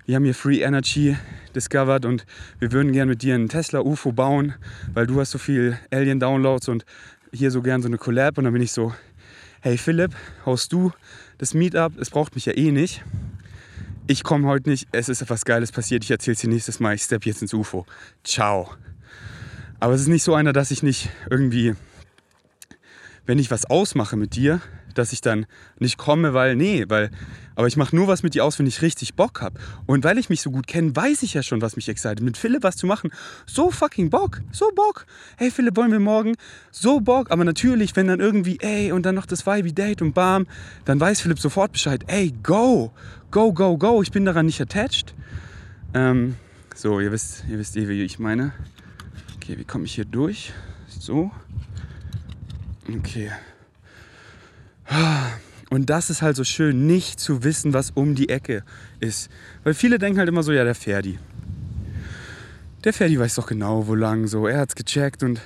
wir 0.04 0.14
haben 0.14 0.24
hier 0.24 0.34
Free 0.34 0.60
Energy 0.60 1.16
discovered 1.54 2.04
und 2.04 2.26
wir 2.58 2.70
würden 2.70 2.92
gerne 2.92 3.12
mit 3.12 3.22
dir 3.22 3.34
einen 3.34 3.48
Tesla 3.48 3.80
UFO 3.80 4.12
bauen, 4.12 4.52
weil 4.92 5.06
du 5.06 5.18
hast 5.18 5.30
so 5.30 5.38
viel 5.38 5.78
Alien 5.90 6.20
Downloads 6.20 6.68
und 6.68 6.84
hier 7.32 7.50
so 7.50 7.62
gern 7.62 7.80
so 7.80 7.88
eine 7.88 7.96
Collab. 7.96 8.36
Und 8.36 8.44
dann 8.44 8.52
bin 8.52 8.60
ich 8.60 8.72
so, 8.72 8.92
hey 9.62 9.78
Philipp, 9.78 10.14
haust 10.44 10.70
du 10.74 10.92
das 11.38 11.54
Meetup, 11.54 11.98
es 11.98 12.10
braucht 12.10 12.34
mich 12.34 12.44
ja 12.44 12.54
eh 12.54 12.70
nicht. 12.72 13.02
Ich 14.06 14.22
komme 14.22 14.46
heute 14.46 14.68
nicht, 14.68 14.86
es 14.92 15.08
ist 15.08 15.22
etwas 15.22 15.46
Geiles 15.46 15.72
passiert, 15.72 16.04
ich 16.04 16.10
erzähle 16.10 16.34
es 16.34 16.40
dir 16.40 16.50
nächstes 16.50 16.78
Mal, 16.78 16.94
ich 16.94 17.04
steppe 17.04 17.26
jetzt 17.26 17.40
ins 17.40 17.54
UFO. 17.54 17.86
Ciao. 18.22 18.70
Aber 19.80 19.94
es 19.94 20.02
ist 20.02 20.08
nicht 20.08 20.24
so 20.24 20.34
einer, 20.34 20.52
dass 20.52 20.70
ich 20.70 20.82
nicht 20.82 21.08
irgendwie, 21.30 21.74
wenn 23.24 23.38
ich 23.38 23.50
was 23.50 23.64
ausmache 23.64 24.18
mit 24.18 24.36
dir, 24.36 24.60
dass 24.94 25.12
ich 25.12 25.20
dann 25.20 25.46
nicht 25.78 25.98
komme, 25.98 26.34
weil, 26.34 26.56
nee, 26.56 26.84
weil, 26.88 27.10
aber 27.54 27.66
ich 27.66 27.76
mache 27.76 27.94
nur 27.94 28.08
was 28.08 28.22
mit 28.22 28.34
dir 28.34 28.44
aus, 28.44 28.58
wenn 28.58 28.66
ich 28.66 28.82
richtig 28.82 29.14
Bock 29.14 29.40
habe. 29.40 29.58
Und 29.86 30.04
weil 30.04 30.18
ich 30.18 30.28
mich 30.28 30.40
so 30.42 30.50
gut 30.50 30.66
kenne, 30.66 30.94
weiß 30.94 31.22
ich 31.22 31.34
ja 31.34 31.42
schon, 31.42 31.62
was 31.62 31.76
mich 31.76 31.88
excited. 31.88 32.20
Mit 32.20 32.36
Philipp 32.36 32.62
was 32.62 32.76
zu 32.76 32.86
machen, 32.86 33.10
so 33.46 33.70
fucking 33.70 34.10
Bock, 34.10 34.40
so 34.52 34.70
Bock. 34.74 35.06
Hey 35.36 35.50
Philipp, 35.50 35.76
wollen 35.76 35.92
wir 35.92 36.00
morgen? 36.00 36.34
So 36.70 37.00
Bock. 37.00 37.30
Aber 37.30 37.44
natürlich, 37.44 37.94
wenn 37.96 38.06
dann 38.06 38.20
irgendwie, 38.20 38.58
ey, 38.60 38.92
und 38.92 39.04
dann 39.04 39.14
noch 39.14 39.26
das 39.26 39.46
Vibe 39.46 39.72
Date 39.72 40.02
und 40.02 40.14
bam, 40.14 40.46
dann 40.84 41.00
weiß 41.00 41.20
Philipp 41.20 41.38
sofort 41.38 41.72
Bescheid. 41.72 42.04
Ey, 42.06 42.32
go, 42.42 42.92
go, 43.30 43.52
go, 43.52 43.76
go. 43.76 44.02
Ich 44.02 44.12
bin 44.12 44.24
daran 44.24 44.46
nicht 44.46 44.60
attached. 44.60 45.14
Ähm, 45.94 46.36
so, 46.74 47.00
ihr 47.00 47.12
wisst, 47.12 47.44
ihr 47.48 47.58
wisst 47.58 47.76
eh, 47.76 47.88
wie 47.88 48.02
ich 48.02 48.18
meine. 48.18 48.52
Okay, 49.36 49.58
wie 49.58 49.64
komme 49.64 49.84
ich 49.84 49.94
hier 49.94 50.04
durch? 50.04 50.52
So. 50.88 51.30
Okay. 52.88 53.30
Und 55.70 55.88
das 55.88 56.10
ist 56.10 56.20
halt 56.20 56.36
so 56.36 56.44
schön, 56.44 56.86
nicht 56.86 57.18
zu 57.18 57.44
wissen, 57.44 57.72
was 57.72 57.92
um 57.92 58.14
die 58.14 58.28
Ecke 58.28 58.62
ist. 59.00 59.30
Weil 59.64 59.74
viele 59.74 59.98
denken 59.98 60.18
halt 60.18 60.28
immer 60.28 60.42
so, 60.42 60.52
ja, 60.52 60.64
der 60.64 60.74
Ferdi. 60.74 61.18
Der 62.84 62.92
Ferdi 62.92 63.18
weiß 63.18 63.36
doch 63.36 63.46
genau, 63.46 63.86
wo 63.86 63.94
lang. 63.94 64.26
So, 64.26 64.46
er 64.46 64.58
hat's 64.58 64.74
gecheckt 64.74 65.22
und 65.22 65.40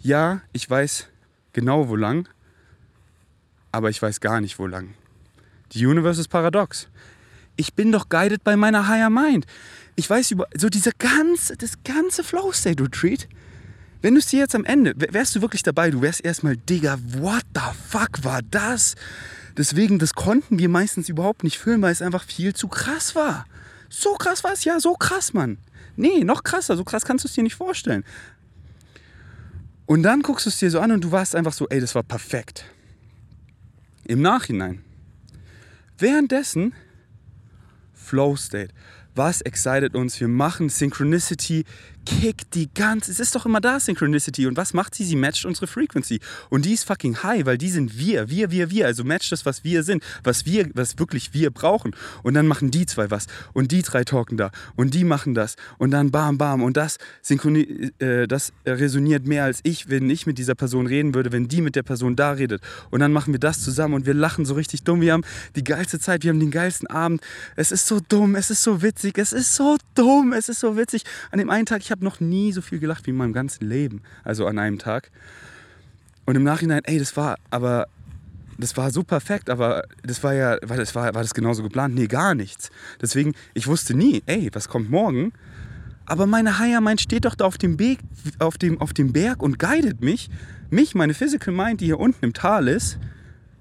ja, 0.00 0.42
ich 0.52 0.68
weiß 0.68 1.06
genau, 1.52 1.88
wo 1.88 1.96
lang. 1.96 2.28
Aber 3.72 3.88
ich 3.88 4.02
weiß 4.02 4.20
gar 4.20 4.40
nicht, 4.40 4.58
wo 4.58 4.66
lang. 4.66 4.94
Die 5.72 5.86
Universe 5.86 6.20
ist 6.20 6.28
paradox. 6.28 6.88
Ich 7.56 7.74
bin 7.74 7.92
doch 7.92 8.08
guided 8.08 8.42
bei 8.42 8.56
meiner 8.56 8.88
Higher 8.88 9.10
Mind. 9.10 9.46
Ich 9.96 10.08
weiß 10.08 10.30
über 10.32 10.46
so 10.56 10.68
dieser 10.68 10.92
ganze, 10.98 11.56
das 11.56 11.82
ganze 11.84 12.24
Flow 12.24 12.52
State 12.52 12.82
Retreat. 12.82 13.28
Wenn 14.02 14.14
du 14.14 14.20
es 14.20 14.26
dir 14.26 14.38
jetzt 14.38 14.54
am 14.54 14.64
Ende, 14.64 14.94
wärst 14.96 15.34
du 15.34 15.42
wirklich 15.42 15.62
dabei, 15.62 15.90
du 15.90 16.00
wärst 16.00 16.24
erstmal, 16.24 16.56
Digga, 16.56 16.98
what 17.18 17.44
the 17.54 17.60
fuck 17.88 18.24
war 18.24 18.40
das? 18.42 18.94
Deswegen, 19.56 19.98
das 19.98 20.14
konnten 20.14 20.58
wir 20.58 20.68
meistens 20.68 21.08
überhaupt 21.08 21.44
nicht 21.44 21.58
filmen, 21.58 21.82
weil 21.82 21.92
es 21.92 22.00
einfach 22.00 22.24
viel 22.24 22.54
zu 22.54 22.68
krass 22.68 23.14
war. 23.14 23.46
So 23.90 24.14
krass 24.14 24.42
war 24.42 24.52
es, 24.52 24.64
ja, 24.64 24.80
so 24.80 24.94
krass, 24.94 25.34
Mann. 25.34 25.58
Nee, 25.96 26.24
noch 26.24 26.44
krasser, 26.44 26.76
so 26.76 26.84
krass 26.84 27.04
kannst 27.04 27.24
du 27.24 27.28
es 27.28 27.34
dir 27.34 27.42
nicht 27.42 27.56
vorstellen. 27.56 28.04
Und 29.84 30.02
dann 30.02 30.22
guckst 30.22 30.46
du 30.46 30.50
es 30.50 30.56
dir 30.56 30.70
so 30.70 30.80
an 30.80 30.92
und 30.92 31.04
du 31.04 31.12
warst 31.12 31.34
einfach 31.34 31.52
so, 31.52 31.68
ey, 31.68 31.80
das 31.80 31.94
war 31.94 32.02
perfekt. 32.02 32.64
Im 34.04 34.22
Nachhinein 34.22 34.82
Währenddessen 35.98 36.72
Flow 37.92 38.34
State. 38.36 38.72
was 39.14 39.42
excited 39.42 39.94
uns? 39.94 40.18
Wir 40.18 40.28
machen 40.28 40.70
Synchronicity, 40.70 41.64
kickt 42.04 42.54
die 42.54 42.72
ganze. 42.72 43.10
Es 43.10 43.20
ist 43.20 43.34
doch 43.34 43.46
immer 43.46 43.60
da, 43.60 43.78
Synchronicity. 43.78 44.46
Und 44.46 44.56
was 44.56 44.74
macht 44.74 44.94
sie? 44.94 45.04
Sie 45.04 45.16
matcht 45.16 45.44
unsere 45.44 45.66
Frequency. 45.66 46.20
Und 46.48 46.64
die 46.64 46.72
ist 46.72 46.84
fucking 46.84 47.22
high, 47.22 47.46
weil 47.46 47.58
die 47.58 47.70
sind 47.70 47.98
wir. 47.98 48.28
Wir, 48.28 48.50
wir, 48.50 48.70
wir. 48.70 48.86
Also 48.86 49.04
matcht 49.04 49.32
das, 49.32 49.46
was 49.46 49.64
wir 49.64 49.82
sind, 49.82 50.02
was 50.24 50.46
wir, 50.46 50.70
was 50.74 50.98
wirklich 50.98 51.34
wir 51.34 51.50
brauchen. 51.50 51.94
Und 52.22 52.34
dann 52.34 52.46
machen 52.46 52.70
die 52.70 52.86
zwei 52.86 53.10
was. 53.10 53.26
Und 53.52 53.72
die 53.72 53.82
drei 53.82 54.04
talken 54.04 54.36
da. 54.36 54.50
Und 54.76 54.94
die 54.94 55.04
machen 55.04 55.34
das. 55.34 55.56
Und 55.78 55.90
dann 55.90 56.10
bam, 56.10 56.38
bam. 56.38 56.62
Und 56.62 56.76
das, 56.76 56.98
Synchroni 57.22 57.92
äh, 57.98 58.26
das 58.26 58.52
resoniert 58.66 59.26
mehr 59.26 59.44
als 59.44 59.60
ich, 59.62 59.88
wenn 59.88 60.08
ich 60.10 60.26
mit 60.26 60.38
dieser 60.38 60.54
Person 60.54 60.86
reden 60.86 61.14
würde, 61.14 61.32
wenn 61.32 61.48
die 61.48 61.60
mit 61.60 61.76
der 61.76 61.82
Person 61.82 62.16
da 62.16 62.32
redet. 62.32 62.62
Und 62.90 63.00
dann 63.00 63.12
machen 63.12 63.32
wir 63.32 63.40
das 63.40 63.60
zusammen 63.60 63.94
und 63.94 64.06
wir 64.06 64.14
lachen 64.14 64.44
so 64.44 64.54
richtig 64.54 64.82
dumm. 64.82 65.00
Wir 65.00 65.12
haben 65.12 65.24
die 65.56 65.64
geilste 65.64 65.98
Zeit, 65.98 66.22
wir 66.22 66.30
haben 66.30 66.40
den 66.40 66.50
geilsten 66.50 66.88
Abend. 66.88 67.22
Es 67.56 67.72
ist 67.72 67.86
so 67.86 68.00
dumm, 68.00 68.34
es 68.34 68.50
ist 68.50 68.62
so 68.62 68.82
witzig, 68.82 69.18
es 69.18 69.32
ist 69.32 69.54
so 69.54 69.76
dumm, 69.94 70.32
es 70.32 70.48
ist 70.48 70.60
so 70.60 70.76
witzig. 70.76 71.04
An 71.30 71.38
dem 71.38 71.50
einen 71.50 71.66
Tag, 71.66 71.80
ich 71.82 71.89
habe 71.90 72.04
noch 72.04 72.20
nie 72.20 72.52
so 72.52 72.60
viel 72.60 72.78
gelacht 72.78 73.06
wie 73.06 73.10
in 73.10 73.16
meinem 73.16 73.32
ganzen 73.32 73.68
Leben. 73.68 74.02
Also 74.24 74.46
an 74.46 74.58
einem 74.58 74.78
Tag. 74.78 75.10
Und 76.26 76.36
im 76.36 76.42
Nachhinein, 76.42 76.82
ey, 76.84 76.98
das 76.98 77.16
war 77.16 77.36
aber, 77.50 77.88
das 78.58 78.76
war 78.76 78.90
so 78.90 79.02
perfekt, 79.02 79.50
aber 79.50 79.84
das 80.02 80.22
war 80.22 80.34
ja, 80.34 80.58
war 80.62 80.76
das, 80.76 80.94
war, 80.94 81.14
war 81.14 81.22
das 81.22 81.34
genauso 81.34 81.62
geplant? 81.62 81.94
Nee, 81.94 82.06
gar 82.06 82.34
nichts. 82.34 82.70
Deswegen, 83.00 83.34
ich 83.54 83.66
wusste 83.66 83.94
nie, 83.94 84.22
ey, 84.26 84.50
was 84.52 84.68
kommt 84.68 84.90
morgen? 84.90 85.32
Aber 86.06 86.26
meine 86.26 86.58
Higher 86.58 86.80
Mind 86.80 87.00
steht 87.00 87.24
doch 87.24 87.34
da 87.34 87.44
auf 87.44 87.58
dem, 87.58 87.76
Be 87.76 87.96
auf, 88.38 88.58
dem, 88.58 88.80
auf 88.80 88.92
dem 88.92 89.12
Berg 89.12 89.42
und 89.42 89.58
guidet 89.58 90.00
mich. 90.00 90.28
Mich, 90.68 90.94
meine 90.94 91.14
Physical 91.14 91.54
Mind, 91.54 91.80
die 91.80 91.86
hier 91.86 92.00
unten 92.00 92.24
im 92.24 92.32
Tal 92.32 92.68
ist, 92.68 92.98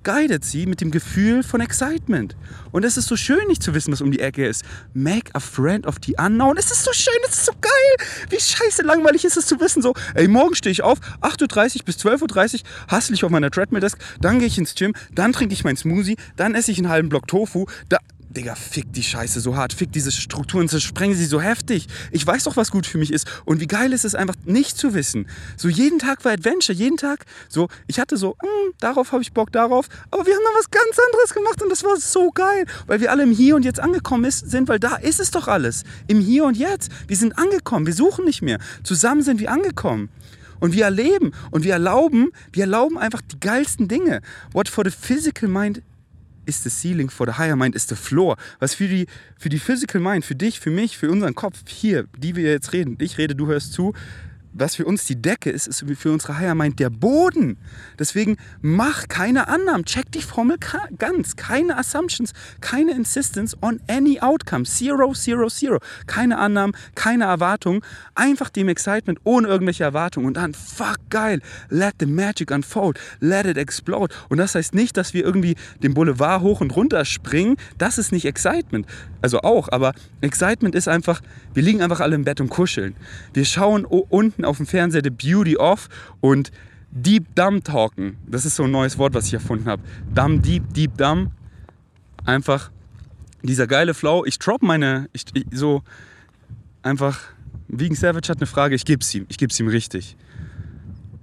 guidet 0.10 0.44
sie 0.44 0.66
mit 0.66 0.82
dem 0.82 0.89
Gefühl 0.89 1.44
von 1.44 1.62
Excitement. 1.62 2.36
Und 2.72 2.84
es 2.84 2.98
ist 2.98 3.08
so 3.08 3.16
schön, 3.16 3.48
nicht 3.48 3.62
zu 3.62 3.75
wissen, 3.75 3.92
was 3.92 4.01
um 4.01 4.12
die 4.12 4.20
Ecke 4.20 4.48
ist. 4.48 4.63
Make 4.96 5.30
a 5.34 5.39
friend 5.39 5.86
of 5.86 5.98
the 6.04 6.16
unknown. 6.18 6.58
Es 6.58 6.72
ist 6.72 6.84
so 6.84 6.92
schön, 6.94 7.13
es 7.28 7.36
ist 7.36 7.46
so 7.46 7.51
geil. 7.62 8.08
Wie 8.30 8.39
scheiße 8.39 8.82
langweilig 8.82 9.24
ist 9.24 9.38
es 9.38 9.46
zu 9.46 9.60
wissen, 9.60 9.84
so, 9.84 9.94
ey, 10.16 10.28
morgen 10.28 10.56
stehe 10.56 10.72
ich 10.72 10.82
auf, 10.82 10.98
8.30 11.22 11.82
Uhr 11.82 11.86
bis 11.86 11.98
12.30 11.98 12.56
Uhr, 12.56 12.60
hassle 12.88 13.13
ich 13.13 13.24
auf 13.24 13.30
meiner 13.30 13.51
Treadmill-Desk, 13.51 14.00
dann 14.20 14.39
gehe 14.39 14.48
ich 14.48 14.58
ins 14.58 14.74
Gym, 14.74 14.94
dann 15.13 15.32
trinke 15.32 15.54
ich 15.54 15.63
meinen 15.63 15.78
Smoothie, 15.78 16.18
dann 16.36 16.56
esse 16.56 16.72
ich 16.72 16.80
einen 16.80 16.89
halben 16.89 17.10
Block 17.10 17.28
Tofu, 17.28 17.68
da, 17.88 18.00
Digga, 18.29 18.53
fick 18.53 18.93
die 18.93 19.01
Scheiße 19.01 19.39
so 19.39 19.55
hart, 19.55 19.74
fick 19.74 19.91
diese 19.91 20.12
Strukturen, 20.12 20.69
zersprengen 20.69 21.17
sie 21.17 21.25
so 21.25 21.41
heftig. 21.41 21.88
Ich 22.12 22.25
weiß 22.25 22.43
doch, 22.43 22.57
was 22.57 22.69
gut 22.69 22.86
für 22.86 23.00
mich 23.00 23.12
ist. 23.12 23.27
Und 23.43 23.59
wie 23.59 23.65
geil 23.65 23.91
ist 23.91 24.05
es 24.05 24.13
einfach 24.13 24.36
nicht 24.45 24.77
zu 24.77 24.93
wissen. 24.93 25.27
So 25.57 25.67
jeden 25.67 25.98
Tag 25.98 26.24
war 26.25 26.31
Adventure, 26.31 26.77
jeden 26.77 26.98
Tag. 26.98 27.25
So, 27.48 27.69
ich 27.88 28.00
hatte 28.00 28.17
so, 28.17 28.36
hm, 28.39 28.74
darauf 28.79 29.13
habe 29.13 29.24
ich 29.24 29.33
Bock, 29.33 29.51
darauf. 29.51 29.88
Aber 30.12 30.27
wir 30.27 30.36
haben 30.36 30.43
noch 30.43 30.59
was 30.59 30.69
ganz 30.69 31.00
anderes 31.07 31.33
gemacht 31.33 31.62
und 31.63 31.69
das 31.69 31.83
war 31.83 31.98
so 31.98 32.29
geil. 32.29 32.67
Weil 32.86 33.01
wir 33.01 33.12
alle 33.12 33.24
im 33.24 33.31
Hier 33.31 33.55
und 33.55 33.65
Jetzt 33.65 33.79
angekommen 33.79 34.25
ist, 34.25 34.48
sind, 34.50 34.67
weil 34.69 34.79
da 34.79 34.95
ist 34.98 35.19
es 35.19 35.31
doch 35.31 35.48
alles. 35.48 35.83
Im 36.07 36.19
Hier 36.19 36.45
und 36.45 36.55
Jetzt. 36.55 36.91
Wir 37.07 37.17
sind 37.17 37.36
angekommen, 37.36 37.88
wir 37.88 37.95
suchen 37.95 38.25
nicht 38.25 38.43
mehr. 38.43 38.59
Zusammen 38.83 39.24
sind 39.24 39.39
wir 39.39 39.51
angekommen. 39.51 40.09
Und 40.59 40.74
wir 40.74 40.83
erleben 40.83 41.31
und 41.51 41.63
wir 41.63 41.74
erlauben, 41.74 42.31
wir 42.51 42.63
erlauben 42.63 42.98
einfach 42.98 43.21
die 43.21 43.39
geilsten 43.39 43.88
Dinge. 43.88 44.21
What 44.51 44.67
for 44.67 44.83
the 44.83 44.91
physical 44.91 45.48
mind 45.48 45.81
is 46.50 46.63
the 46.63 46.70
ceiling, 46.70 47.10
for 47.10 47.25
the 47.25 47.38
higher 47.38 47.56
mind 47.56 47.75
is 47.75 47.88
the 47.88 47.96
floor. 47.96 48.36
Was 48.60 48.74
für 48.74 48.88
die, 48.88 49.06
für 49.38 49.50
die 49.50 49.60
physical 49.60 50.01
mind, 50.01 50.25
für 50.25 50.36
dich, 50.36 50.60
für 50.60 50.72
mich, 50.72 50.98
für 50.98 51.10
unseren 51.10 51.36
Kopf 51.36 51.63
hier, 51.68 52.08
die 52.18 52.36
wir 52.36 52.51
jetzt 52.51 52.74
reden, 52.74 52.98
ich 53.00 53.18
rede, 53.18 53.36
du 53.36 53.48
hörst 53.48 53.74
zu, 53.74 53.94
was 54.60 54.75
für 54.75 54.86
uns 54.86 55.06
die 55.06 55.22
Decke 55.22 55.50
ist, 55.50 55.68
ist 55.68 55.86
für 55.98 56.12
unsere 56.12 56.38
Higher 56.38 56.56
Mind 56.56 56.80
der 56.80 56.89
Boden. 56.89 57.58
Deswegen 57.98 58.38
mach 58.62 59.08
keine 59.08 59.48
Annahmen. 59.48 59.86
Check 59.86 60.12
die 60.12 60.22
Formel 60.22 60.58
ganz. 60.98 61.36
Keine 61.36 61.78
Assumptions, 61.78 62.34
keine 62.62 62.92
Insistence 62.92 63.56
on 63.62 63.80
any 63.88 64.20
outcome. 64.20 64.66
Zero, 64.66 65.13
zero, 65.13 65.50
zero. 65.50 65.80
Keine 66.08 66.38
Annahmen, 66.38 66.75
keine 66.96 67.25
Erwartungen. 67.25 67.82
Einfach 68.16 68.50
dem 68.50 68.68
Excitement 68.68 69.20
ohne 69.24 69.48
irgendwelche 69.48 69.84
Erwartungen. 69.84 70.28
Und 70.28 70.38
dann, 70.38 70.54
fuck, 70.54 70.98
geil. 71.10 71.42
Let 71.70 71.96
the 72.00 72.05
magic 72.05 72.51
unfold. 72.51 73.00
Let 73.20 73.46
it 73.46 73.57
explode. 73.57 74.14
Und 74.29 74.38
das 74.38 74.55
heißt 74.55 74.74
nicht, 74.74 74.98
dass 74.98 75.14
wir 75.14 75.24
irgendwie 75.24 75.55
den 75.81 75.94
Boulevard 75.94 76.42
hoch 76.42 76.62
und 76.62 76.75
runter 76.75 77.05
springen. 77.05 77.57
Das 77.77 77.98
ist 77.98 78.12
nicht 78.12 78.25
Excitement. 78.25 78.86
Also 79.22 79.42
auch, 79.42 79.70
aber 79.72 79.94
Excitement 80.22 80.75
ist 80.75 80.88
einfach, 80.88 81.22
wir 81.53 81.64
liegen 81.64 81.82
einfach 81.82 82.00
alle 82.00 82.16
im 82.16 82.24
Bett 82.24 82.40
und 82.40 82.50
kuscheln. 82.50 82.96
Wir 83.34 83.46
schauen 83.46 83.86
unten 83.86 84.46
auf 84.46 84.58
dem 84.58 84.66
Fernseher 84.66 85.01
The 85.03 85.10
Beauty 85.10 85.58
of 85.58 85.90
und 86.22 86.51
Deep 86.92 87.36
Dumb 87.36 87.64
Talken. 87.64 88.18
Das 88.27 88.46
ist 88.46 88.55
so 88.55 88.64
ein 88.64 88.72
neues 88.72 88.98
Wort, 88.98 89.14
was 89.14 89.27
ich 89.27 89.34
erfunden 89.34 89.66
habe. 89.66 89.84
Dumb, 90.14 90.42
Deep, 90.42 90.74
Deep 90.74 90.98
Dumb. 90.98 91.32
Einfach 92.25 92.72
dieser 93.44 93.68
geile 93.68 93.94
Flow. 93.94 94.25
Ich 94.25 94.40
drop 94.40 94.62
meine, 94.62 95.10
ich, 95.14 95.25
ich, 95.34 95.46
so 95.51 95.84
einfach, 96.82 97.20
Vegan 97.68 97.96
Savage 97.96 98.29
hat 98.29 98.38
eine 98.38 98.48
Frage, 98.48 98.75
ich 98.75 98.86
gebe 98.86 99.01
es 99.01 99.14
ihm, 99.14 99.25
ich 99.29 99.38
gebe 99.38 99.51
es 99.51 99.60
ihm 99.60 99.68
richtig. 99.68 100.16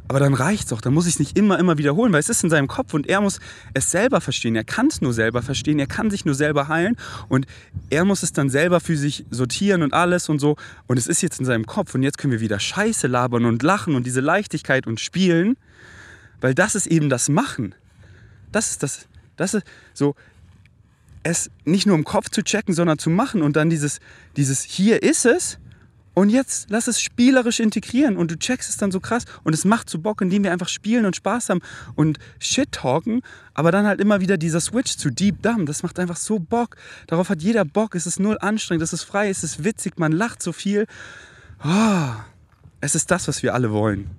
Aber 0.09 0.21
dann 0.21 0.35
reicht's 0.35 0.71
doch, 0.71 0.81
dann 0.81 0.95
muss 0.95 1.07
ich 1.07 1.15
es 1.15 1.19
nicht 1.19 1.37
immer, 1.37 1.59
immer 1.59 1.79
wiederholen, 1.79 2.13
weil 2.13 2.21
es 2.21 2.29
ist 2.29 2.45
in 2.45 2.51
seinem 2.51 2.69
Kopf 2.69 2.95
und 2.95 3.09
er 3.09 3.21
muss 3.21 3.41
es 3.75 3.91
selber 3.91 4.21
verstehen. 4.21 4.55
Er 4.55 4.63
kann 4.63 4.87
es 4.87 5.01
nur 5.01 5.13
selber 5.13 5.43
verstehen, 5.43 5.81
er 5.81 5.89
kann 5.89 6.11
sich 6.11 6.25
nur 6.25 6.35
selber 6.35 6.69
heilen 6.69 6.97
und 7.29 7.47
er 7.91 8.05
muss 8.05 8.23
es 8.23 8.33
dann 8.33 8.49
selber 8.49 8.79
für 8.79 8.97
sich 8.97 9.25
sortieren 9.31 9.83
und 9.83 9.93
alles 9.95 10.29
und 10.29 10.39
so. 10.39 10.57
Und 10.87 10.97
es 10.97 11.09
ist 11.09 11.23
jetzt 11.23 11.41
in 11.41 11.45
seinem 11.45 11.67
Kopf 11.67 11.95
und 11.95 12.05
jetzt 12.05 12.19
können 12.19 12.33
wir 12.33 12.41
wieder 12.41 12.61
Scheiße 12.61 13.09
labern 13.09 13.45
und 13.45 13.65
lachen 13.65 13.97
und 13.97 14.07
diese 14.07 14.21
Leichtigkeit 14.21 14.87
und 14.87 15.01
spielen, 15.01 15.57
weil 16.41 16.55
das 16.55 16.77
ist 16.77 16.87
eben 16.87 17.11
das 17.11 17.29
Machen. 17.29 17.75
Das 18.53 18.71
ist 18.71 18.85
das, 18.85 19.09
das 19.37 19.55
ist 19.55 19.67
so, 19.93 20.15
es 21.25 21.51
nicht 21.65 21.87
nur 21.87 21.97
im 21.97 22.05
Kopf 22.05 22.31
zu 22.31 22.45
checken, 22.45 22.75
sondern 22.75 22.99
zu 22.99 23.11
machen 23.11 23.43
und 23.43 23.57
dann 23.57 23.71
dieses, 23.71 23.99
dieses 24.37 24.63
hier 24.63 25.03
ist 25.03 25.27
es 25.27 25.59
und 26.17 26.31
jetzt 26.31 26.71
lass 26.71 26.87
es 26.87 26.99
spielerisch 26.99 27.61
integrieren 27.61 28.17
und 28.17 28.31
du 28.31 28.39
checkst 28.39 28.71
es 28.71 28.79
dann 28.79 28.91
so 28.91 29.01
krass 29.01 29.27
und 29.45 29.53
es 29.53 29.67
macht 29.67 29.91
so 29.91 29.99
Bock, 29.99 30.23
indem 30.23 30.45
wir 30.45 30.51
einfach 30.51 30.69
spielen 30.69 31.05
und 31.05 31.15
Spaß 31.15 31.51
haben 31.51 31.61
und 31.95 32.19
Shit 32.39 32.73
talken, 32.73 33.21
aber 33.53 33.71
dann 33.71 33.87
halt 33.87 34.01
immer 34.01 34.19
wieder 34.19 34.39
dieser 34.39 34.61
Switch 34.61 34.97
zu 34.97 35.11
Deep 35.11 35.43
Dumb, 35.43 35.67
das 35.67 35.83
macht 35.83 35.99
einfach 35.99 36.17
so 36.17 36.39
Bock. 36.39 36.77
Darauf 37.07 37.29
hat 37.29 37.43
jeder 37.43 37.67
Bock, 37.67 37.95
es 37.95 38.07
ist 38.07 38.19
null 38.19 38.39
anstrengend, 38.41 38.83
es 38.83 38.95
ist 38.95 39.03
frei, 39.03 39.29
es 39.29 39.45
ist 39.45 39.63
witzig, 39.63 39.99
man 39.99 40.11
lacht 40.11 40.43
so 40.43 40.53
viel. 40.53 40.87
Oh, 41.63 42.09
es 42.81 42.95
ist 42.95 43.11
das, 43.11 43.29
was 43.29 43.43
wir 43.43 43.53
alle 43.53 43.71
wollen. 43.71 44.11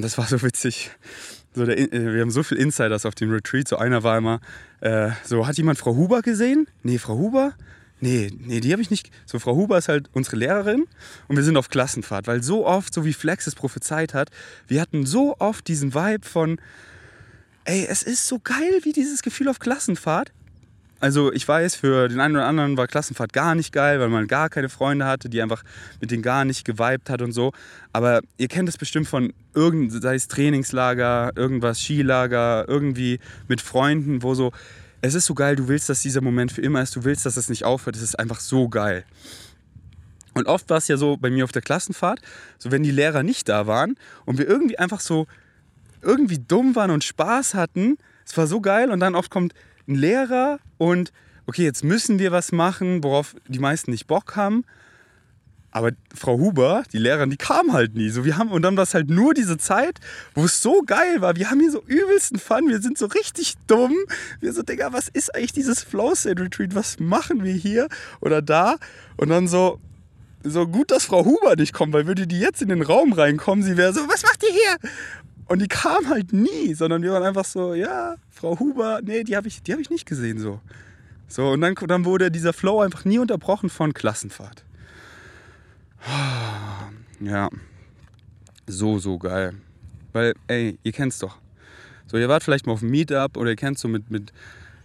Das 0.00 0.18
war 0.18 0.26
so 0.28 0.40
witzig. 0.40 0.92
So 1.52 1.66
der, 1.66 1.78
äh, 1.78 2.14
wir 2.14 2.20
haben 2.20 2.30
so 2.30 2.44
viele 2.44 2.60
Insiders 2.60 3.06
auf 3.06 3.16
dem 3.16 3.32
Retreat. 3.32 3.66
So 3.66 3.76
einer 3.76 4.04
war 4.04 4.18
immer, 4.18 4.40
äh, 4.80 5.10
so 5.24 5.48
hat 5.48 5.56
jemand 5.56 5.78
Frau 5.78 5.96
Huber 5.96 6.22
gesehen? 6.22 6.68
Nee, 6.84 6.98
Frau 6.98 7.14
Huber? 7.14 7.54
Nee, 8.02 8.32
nee, 8.36 8.58
die 8.58 8.72
habe 8.72 8.82
ich 8.82 8.90
nicht. 8.90 9.12
So, 9.26 9.38
Frau 9.38 9.54
Huber 9.54 9.78
ist 9.78 9.86
halt 9.86 10.10
unsere 10.12 10.34
Lehrerin 10.34 10.86
und 11.28 11.36
wir 11.36 11.44
sind 11.44 11.56
auf 11.56 11.68
Klassenfahrt, 11.68 12.26
weil 12.26 12.42
so 12.42 12.66
oft, 12.66 12.92
so 12.92 13.04
wie 13.04 13.12
Flex 13.12 13.46
es 13.46 13.54
prophezeit 13.54 14.12
hat, 14.12 14.30
wir 14.66 14.80
hatten 14.80 15.06
so 15.06 15.36
oft 15.38 15.68
diesen 15.68 15.94
Vibe 15.94 16.26
von, 16.26 16.60
ey, 17.64 17.86
es 17.88 18.02
ist 18.02 18.26
so 18.26 18.40
geil 18.40 18.80
wie 18.82 18.92
dieses 18.92 19.22
Gefühl 19.22 19.48
auf 19.48 19.60
Klassenfahrt. 19.60 20.32
Also 20.98 21.32
ich 21.32 21.46
weiß, 21.46 21.76
für 21.76 22.08
den 22.08 22.18
einen 22.18 22.34
oder 22.34 22.46
anderen 22.46 22.76
war 22.76 22.88
Klassenfahrt 22.88 23.32
gar 23.32 23.54
nicht 23.54 23.72
geil, 23.72 24.00
weil 24.00 24.08
man 24.08 24.26
gar 24.26 24.48
keine 24.50 24.68
Freunde 24.68 25.06
hatte, 25.06 25.28
die 25.28 25.40
einfach 25.40 25.62
mit 26.00 26.10
denen 26.10 26.24
gar 26.24 26.44
nicht 26.44 26.64
geweibt 26.64 27.08
hat 27.08 27.22
und 27.22 27.30
so. 27.30 27.52
Aber 27.92 28.20
ihr 28.36 28.48
kennt 28.48 28.68
es 28.68 28.78
bestimmt 28.78 29.06
von 29.06 29.32
irgendeinem, 29.54 30.02
sei 30.02 30.16
es 30.16 30.26
Trainingslager, 30.26 31.30
irgendwas, 31.36 31.80
Skilager, 31.80 32.64
irgendwie 32.66 33.20
mit 33.46 33.60
Freunden, 33.60 34.24
wo 34.24 34.34
so 34.34 34.50
es 35.02 35.14
ist 35.14 35.26
so 35.26 35.34
geil, 35.34 35.56
du 35.56 35.68
willst, 35.68 35.88
dass 35.88 36.00
dieser 36.00 36.20
Moment 36.20 36.52
für 36.52 36.62
immer 36.62 36.80
ist, 36.80 36.96
du 36.96 37.04
willst, 37.04 37.26
dass 37.26 37.36
es 37.36 37.48
nicht 37.48 37.64
aufhört, 37.64 37.96
es 37.96 38.02
ist 38.02 38.18
einfach 38.18 38.40
so 38.40 38.68
geil. 38.68 39.04
Und 40.34 40.46
oft 40.46 40.70
war 40.70 40.78
es 40.78 40.88
ja 40.88 40.96
so 40.96 41.16
bei 41.16 41.28
mir 41.28 41.44
auf 41.44 41.52
der 41.52 41.60
Klassenfahrt, 41.60 42.20
so 42.56 42.70
wenn 42.70 42.82
die 42.82 42.92
Lehrer 42.92 43.22
nicht 43.22 43.48
da 43.48 43.66
waren 43.66 43.96
und 44.24 44.38
wir 44.38 44.48
irgendwie 44.48 44.78
einfach 44.78 45.00
so 45.00 45.26
irgendwie 46.00 46.38
dumm 46.38 46.74
waren 46.74 46.90
und 46.90 47.04
Spaß 47.04 47.54
hatten, 47.54 47.98
es 48.24 48.36
war 48.36 48.46
so 48.46 48.60
geil 48.60 48.90
und 48.90 49.00
dann 49.00 49.14
oft 49.14 49.30
kommt 49.30 49.52
ein 49.88 49.96
Lehrer 49.96 50.58
und 50.78 51.12
okay, 51.46 51.64
jetzt 51.64 51.84
müssen 51.84 52.18
wir 52.18 52.32
was 52.32 52.52
machen, 52.52 53.02
worauf 53.02 53.34
die 53.48 53.58
meisten 53.58 53.90
nicht 53.90 54.06
Bock 54.06 54.36
haben 54.36 54.64
aber 55.72 55.92
Frau 56.14 56.38
Huber, 56.38 56.84
die 56.92 56.98
Lehrerin, 56.98 57.30
die 57.30 57.38
kam 57.38 57.72
halt 57.72 57.94
nie. 57.94 58.10
So, 58.10 58.26
wir 58.26 58.36
haben, 58.36 58.50
und 58.50 58.60
dann 58.60 58.76
war 58.76 58.84
es 58.84 58.92
halt 58.92 59.08
nur 59.08 59.32
diese 59.32 59.56
Zeit, 59.56 60.00
wo 60.34 60.44
es 60.44 60.60
so 60.60 60.82
geil 60.82 61.22
war. 61.22 61.34
Wir 61.34 61.50
haben 61.50 61.60
hier 61.60 61.70
so 61.70 61.82
übelsten 61.86 62.38
Fun, 62.38 62.68
wir 62.68 62.80
sind 62.80 62.98
so 62.98 63.06
richtig 63.06 63.54
dumm. 63.66 63.96
Wir 64.40 64.52
so, 64.52 64.62
Digga, 64.62 64.92
was 64.92 65.08
ist 65.08 65.34
eigentlich 65.34 65.52
dieses 65.52 65.82
Flow 65.82 66.14
State 66.14 66.42
Retreat? 66.42 66.74
Was 66.74 67.00
machen 67.00 67.42
wir 67.42 67.54
hier 67.54 67.88
oder 68.20 68.42
da? 68.42 68.76
Und 69.16 69.30
dann 69.30 69.48
so, 69.48 69.80
so 70.44 70.68
gut, 70.68 70.90
dass 70.90 71.06
Frau 71.06 71.24
Huber 71.24 71.56
nicht 71.56 71.72
kommt, 71.72 71.94
weil 71.94 72.06
würde 72.06 72.26
die 72.26 72.38
jetzt 72.38 72.60
in 72.60 72.68
den 72.68 72.82
Raum 72.82 73.14
reinkommen, 73.14 73.64
sie 73.64 73.78
wäre 73.78 73.94
so, 73.94 74.00
was 74.08 74.22
macht 74.24 74.42
ihr 74.42 74.52
hier? 74.52 74.90
Und 75.46 75.62
die 75.62 75.68
kam 75.68 76.08
halt 76.08 76.34
nie, 76.34 76.74
sondern 76.74 77.02
wir 77.02 77.12
waren 77.12 77.22
einfach 77.22 77.46
so, 77.46 77.72
ja, 77.72 78.16
Frau 78.30 78.58
Huber, 78.58 79.00
nee, 79.02 79.24
die 79.24 79.36
habe 79.36 79.48
ich, 79.48 79.62
hab 79.70 79.78
ich 79.78 79.88
nicht 79.88 80.04
gesehen 80.04 80.38
so. 80.38 80.60
So, 81.28 81.48
und 81.48 81.62
dann, 81.62 81.74
dann 81.74 82.04
wurde 82.04 82.30
dieser 82.30 82.52
Flow 82.52 82.80
einfach 82.80 83.06
nie 83.06 83.18
unterbrochen 83.18 83.70
von 83.70 83.94
Klassenfahrt. 83.94 84.64
Ja. 87.20 87.48
So, 88.66 88.98
so 88.98 89.18
geil. 89.18 89.54
Weil, 90.12 90.34
ey, 90.48 90.78
ihr 90.82 90.92
kennt's 90.92 91.18
doch. 91.18 91.38
So, 92.06 92.18
ihr 92.18 92.28
wart 92.28 92.42
vielleicht 92.42 92.66
mal 92.66 92.72
auf 92.72 92.82
einem 92.82 92.90
Meetup 92.90 93.36
oder 93.36 93.50
ihr 93.50 93.56
kennt 93.56 93.78
so 93.78 93.88
mit, 93.88 94.10
mit 94.10 94.32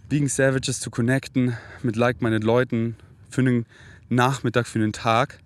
Vegan 0.08 0.28
Savages 0.28 0.80
zu 0.80 0.90
connecten 0.90 1.56
mit 1.82 1.96
like-minded 1.96 2.44
Leuten 2.44 2.96
für 3.30 3.42
einen 3.42 3.66
Nachmittag, 4.08 4.66
für 4.66 4.78
einen 4.78 4.92
Tag. 4.92 5.40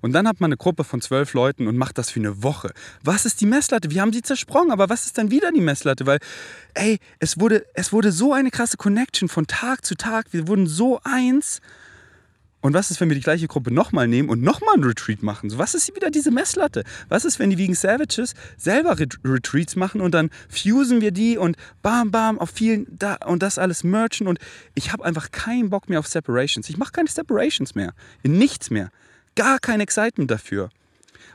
Und 0.00 0.12
dann 0.12 0.28
hat 0.28 0.40
man 0.40 0.48
eine 0.48 0.56
Gruppe 0.56 0.84
von 0.84 1.00
zwölf 1.00 1.34
Leuten 1.34 1.66
und 1.66 1.76
macht 1.76 1.98
das 1.98 2.10
für 2.10 2.20
eine 2.20 2.42
Woche. 2.42 2.72
Was 3.02 3.26
ist 3.26 3.40
die 3.40 3.46
Messlatte? 3.46 3.90
Wir 3.90 4.02
haben 4.02 4.12
sie 4.12 4.22
zersprungen, 4.22 4.70
aber 4.70 4.88
was 4.88 5.06
ist 5.06 5.18
dann 5.18 5.30
wieder 5.30 5.50
die 5.52 5.60
Messlatte? 5.60 6.06
Weil, 6.06 6.18
ey, 6.74 6.98
es 7.18 7.40
wurde, 7.40 7.66
es 7.74 7.92
wurde 7.92 8.12
so 8.12 8.32
eine 8.32 8.50
krasse 8.50 8.76
Connection 8.76 9.28
von 9.28 9.46
Tag 9.46 9.84
zu 9.84 9.94
Tag. 9.96 10.26
Wir 10.32 10.48
wurden 10.48 10.66
so 10.66 11.00
eins. 11.02 11.60
Und 12.66 12.74
was 12.74 12.90
ist, 12.90 13.00
wenn 13.00 13.08
wir 13.08 13.14
die 13.14 13.22
gleiche 13.22 13.46
Gruppe 13.46 13.72
nochmal 13.72 14.08
nehmen 14.08 14.28
und 14.28 14.42
nochmal 14.42 14.74
einen 14.74 14.82
Retreat 14.82 15.22
machen? 15.22 15.50
So, 15.50 15.56
was 15.56 15.76
ist 15.76 15.94
wieder 15.94 16.10
diese 16.10 16.32
Messlatte? 16.32 16.82
Was 17.08 17.24
ist, 17.24 17.38
wenn 17.38 17.50
die 17.50 17.58
Vegan 17.58 17.76
Savages 17.76 18.34
selber 18.56 18.98
Ret 18.98 19.20
Retreats 19.24 19.76
machen 19.76 20.00
und 20.00 20.12
dann 20.12 20.30
fusen 20.48 21.00
wir 21.00 21.12
die 21.12 21.38
und 21.38 21.56
bam, 21.82 22.10
bam, 22.10 22.40
auf 22.40 22.50
vielen 22.50 22.88
da 22.90 23.18
und 23.24 23.44
das 23.44 23.58
alles 23.58 23.84
merchen 23.84 24.26
und 24.26 24.40
ich 24.74 24.92
habe 24.92 25.04
einfach 25.04 25.30
keinen 25.30 25.70
Bock 25.70 25.88
mehr 25.88 26.00
auf 26.00 26.08
Separations. 26.08 26.68
Ich 26.68 26.76
mache 26.76 26.90
keine 26.90 27.08
Separations 27.08 27.76
mehr. 27.76 27.94
Nichts 28.24 28.68
mehr. 28.68 28.90
Gar 29.36 29.60
kein 29.60 29.78
Excitement 29.78 30.28
dafür. 30.28 30.70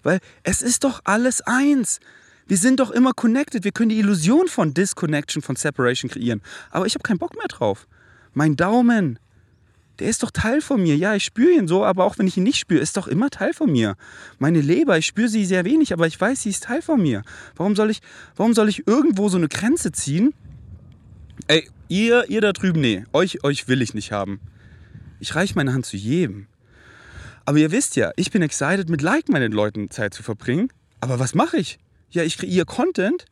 Weil 0.04 0.20
es 0.44 0.62
ist 0.62 0.84
doch 0.84 1.00
alles 1.06 1.40
eins. 1.40 2.02
Wir 2.46 2.58
sind 2.58 2.82
doch 2.82 2.92
immer 2.92 3.14
connected. 3.14 3.64
Wir 3.64 3.72
können 3.72 3.88
die 3.88 4.00
Illusion 4.00 4.50
von 4.50 4.74
Disconnection, 4.74 5.42
von 5.42 5.56
Separation 5.56 6.12
kreieren. 6.12 6.42
Aber 6.72 6.88
ich 6.88 6.96
habe 6.96 7.04
keinen 7.04 7.20
Bock 7.20 7.38
mehr 7.38 7.48
drauf. 7.48 7.88
Mein 8.34 8.58
Daumen, 8.58 9.18
der 10.02 10.10
ist 10.10 10.24
doch 10.24 10.32
Teil 10.32 10.62
von 10.62 10.82
mir. 10.82 10.98
Ja, 10.98 11.16
ich 11.16 11.24
spüre 11.24 11.52
ihn 11.52 11.68
so, 11.68 11.86
aber 11.86 12.06
auch 12.06 12.18
wenn 12.18 12.26
ich 12.26 12.36
ihn 12.36 12.44
nicht 12.44 12.58
spüre, 12.58 12.82
ist 12.82 12.98
doch 12.98 13.08
immer 13.08 13.30
Teil 13.30 13.54
von 13.54 13.72
mir. 13.72 13.96
Meine 14.40 14.60
Leber, 14.60 14.98
ich 14.98 15.06
spüre 15.06 15.30
sie 15.30 15.46
sehr 15.46 15.64
wenig, 15.64 15.94
aber 15.94 16.08
ich 16.08 16.20
weiß, 16.20 16.42
sie 16.42 16.50
ist 16.50 16.64
Teil 16.64 16.82
von 16.82 17.02
mir. 17.02 17.22
Warum 17.56 17.76
soll 17.76 17.92
ich, 17.92 18.02
warum 18.36 18.56
soll 18.56 18.68
ich 18.68 18.88
irgendwo 18.88 19.30
so 19.30 19.38
eine 19.38 19.48
Grenze 19.48 19.92
ziehen? 19.92 20.34
Ey, 21.46 21.70
ihr, 21.88 22.30
ihr 22.30 22.42
da 22.42 22.52
drüben, 22.52 22.82
nee, 22.82 23.04
euch, 23.14 23.44
euch 23.44 23.68
will 23.68 23.84
ich 23.84 23.94
nicht 23.94 24.12
haben. 24.12 24.40
Ich 25.20 25.36
reiche 25.36 25.54
meine 25.54 25.72
Hand 25.72 25.86
zu 25.86 25.98
jedem. 25.98 26.48
Aber 27.46 27.60
ihr 27.60 27.72
wisst 27.72 27.96
ja, 27.96 28.12
ich 28.16 28.32
bin 28.32 28.42
excited, 28.42 28.90
mit 28.90 29.04
like-minded 29.04 29.54
Leuten 29.54 29.92
Zeit 29.92 30.16
zu 30.16 30.24
verbringen. 30.24 30.70
Aber 31.00 31.20
was 31.20 31.36
mache 31.36 31.58
ich? 31.58 31.78
Ja, 32.10 32.24
ich 32.24 32.40
kreiere 32.40 32.66
Content, 32.66 33.26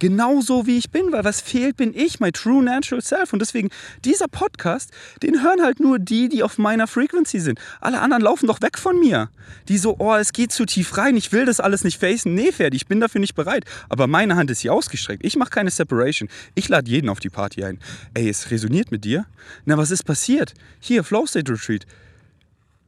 genauso 0.00 0.66
wie 0.66 0.78
ich 0.78 0.90
bin, 0.90 1.12
weil 1.12 1.22
was 1.22 1.40
fehlt, 1.40 1.76
bin 1.76 1.94
ich, 1.94 2.18
my 2.18 2.32
true 2.32 2.64
natural 2.64 3.00
self. 3.00 3.32
Und 3.32 3.38
deswegen, 3.38 3.70
dieser 4.04 4.26
Podcast, 4.26 4.90
den 5.22 5.44
hören 5.44 5.62
halt 5.62 5.78
nur 5.78 6.00
die, 6.00 6.28
die 6.28 6.42
auf 6.42 6.58
meiner 6.58 6.88
Frequency 6.88 7.38
sind. 7.38 7.60
Alle 7.80 8.00
anderen 8.00 8.24
laufen 8.24 8.48
doch 8.48 8.60
weg 8.60 8.78
von 8.78 8.98
mir. 8.98 9.30
Die 9.68 9.78
so, 9.78 9.96
oh, 9.98 10.14
es 10.14 10.32
geht 10.32 10.50
zu 10.50 10.66
tief 10.66 10.96
rein, 10.96 11.16
ich 11.16 11.30
will 11.30 11.44
das 11.44 11.60
alles 11.60 11.84
nicht 11.84 12.00
facen. 12.00 12.34
Nee, 12.34 12.50
Ferdi, 12.50 12.76
ich 12.76 12.88
bin 12.88 12.98
dafür 12.98 13.20
nicht 13.20 13.34
bereit. 13.34 13.64
Aber 13.88 14.08
meine 14.08 14.34
Hand 14.34 14.50
ist 14.50 14.60
hier 14.60 14.72
ausgestreckt. 14.72 15.24
Ich 15.24 15.36
mache 15.36 15.50
keine 15.50 15.70
Separation. 15.70 16.28
Ich 16.54 16.68
lade 16.68 16.90
jeden 16.90 17.08
auf 17.08 17.20
die 17.20 17.30
Party 17.30 17.62
ein. 17.62 17.78
Ey, 18.14 18.28
es 18.28 18.50
resoniert 18.50 18.90
mit 18.90 19.04
dir? 19.04 19.26
Na, 19.66 19.76
was 19.76 19.90
ist 19.90 20.02
passiert? 20.02 20.54
Hier, 20.80 21.04
Flow 21.04 21.26
State 21.26 21.52
Retreat. 21.52 21.86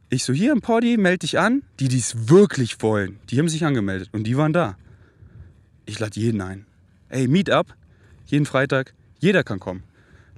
Ich 0.09 0.25
so, 0.25 0.33
hier 0.33 0.53
im 0.53 0.61
Party, 0.61 0.96
melde 0.96 1.18
dich 1.18 1.38
an. 1.38 1.62
Die, 1.79 1.88
die 1.88 1.98
es 1.98 2.29
wirklich 2.29 2.83
wollen, 2.83 3.18
die 3.31 3.38
haben 3.38 3.48
sich 3.48 3.64
angemeldet 3.64 4.09
und 4.12 4.25
die 4.25 4.37
waren 4.37 4.53
da. 4.53 4.77
Ich 5.85 5.98
lade 5.98 6.18
jeden 6.18 6.40
ein 6.40 6.66
ey, 7.12 7.29
Meetup, 7.29 7.75
jeden 8.27 8.46
Freitag, 8.46 8.94
jeder 9.18 9.44
kann 9.44 9.61
kommen. 9.61 9.85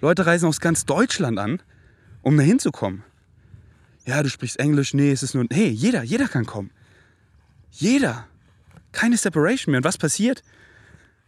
Leute 0.00 0.26
reisen 0.26 0.46
aus 0.46 0.60
ganz 0.60 0.84
Deutschland 0.84 1.38
an, 1.38 1.62
um 2.22 2.36
da 2.36 2.42
hinzukommen. 2.42 3.02
Ja, 4.04 4.22
du 4.22 4.28
sprichst 4.28 4.58
Englisch, 4.58 4.92
nee, 4.92 5.10
es 5.10 5.22
ist 5.22 5.34
nur, 5.34 5.46
hey, 5.50 5.68
jeder, 5.68 6.02
jeder 6.02 6.28
kann 6.28 6.44
kommen. 6.44 6.70
Jeder. 7.70 8.26
Keine 8.92 9.16
Separation 9.16 9.72
mehr. 9.72 9.78
Und 9.78 9.84
was 9.84 9.96
passiert? 9.96 10.42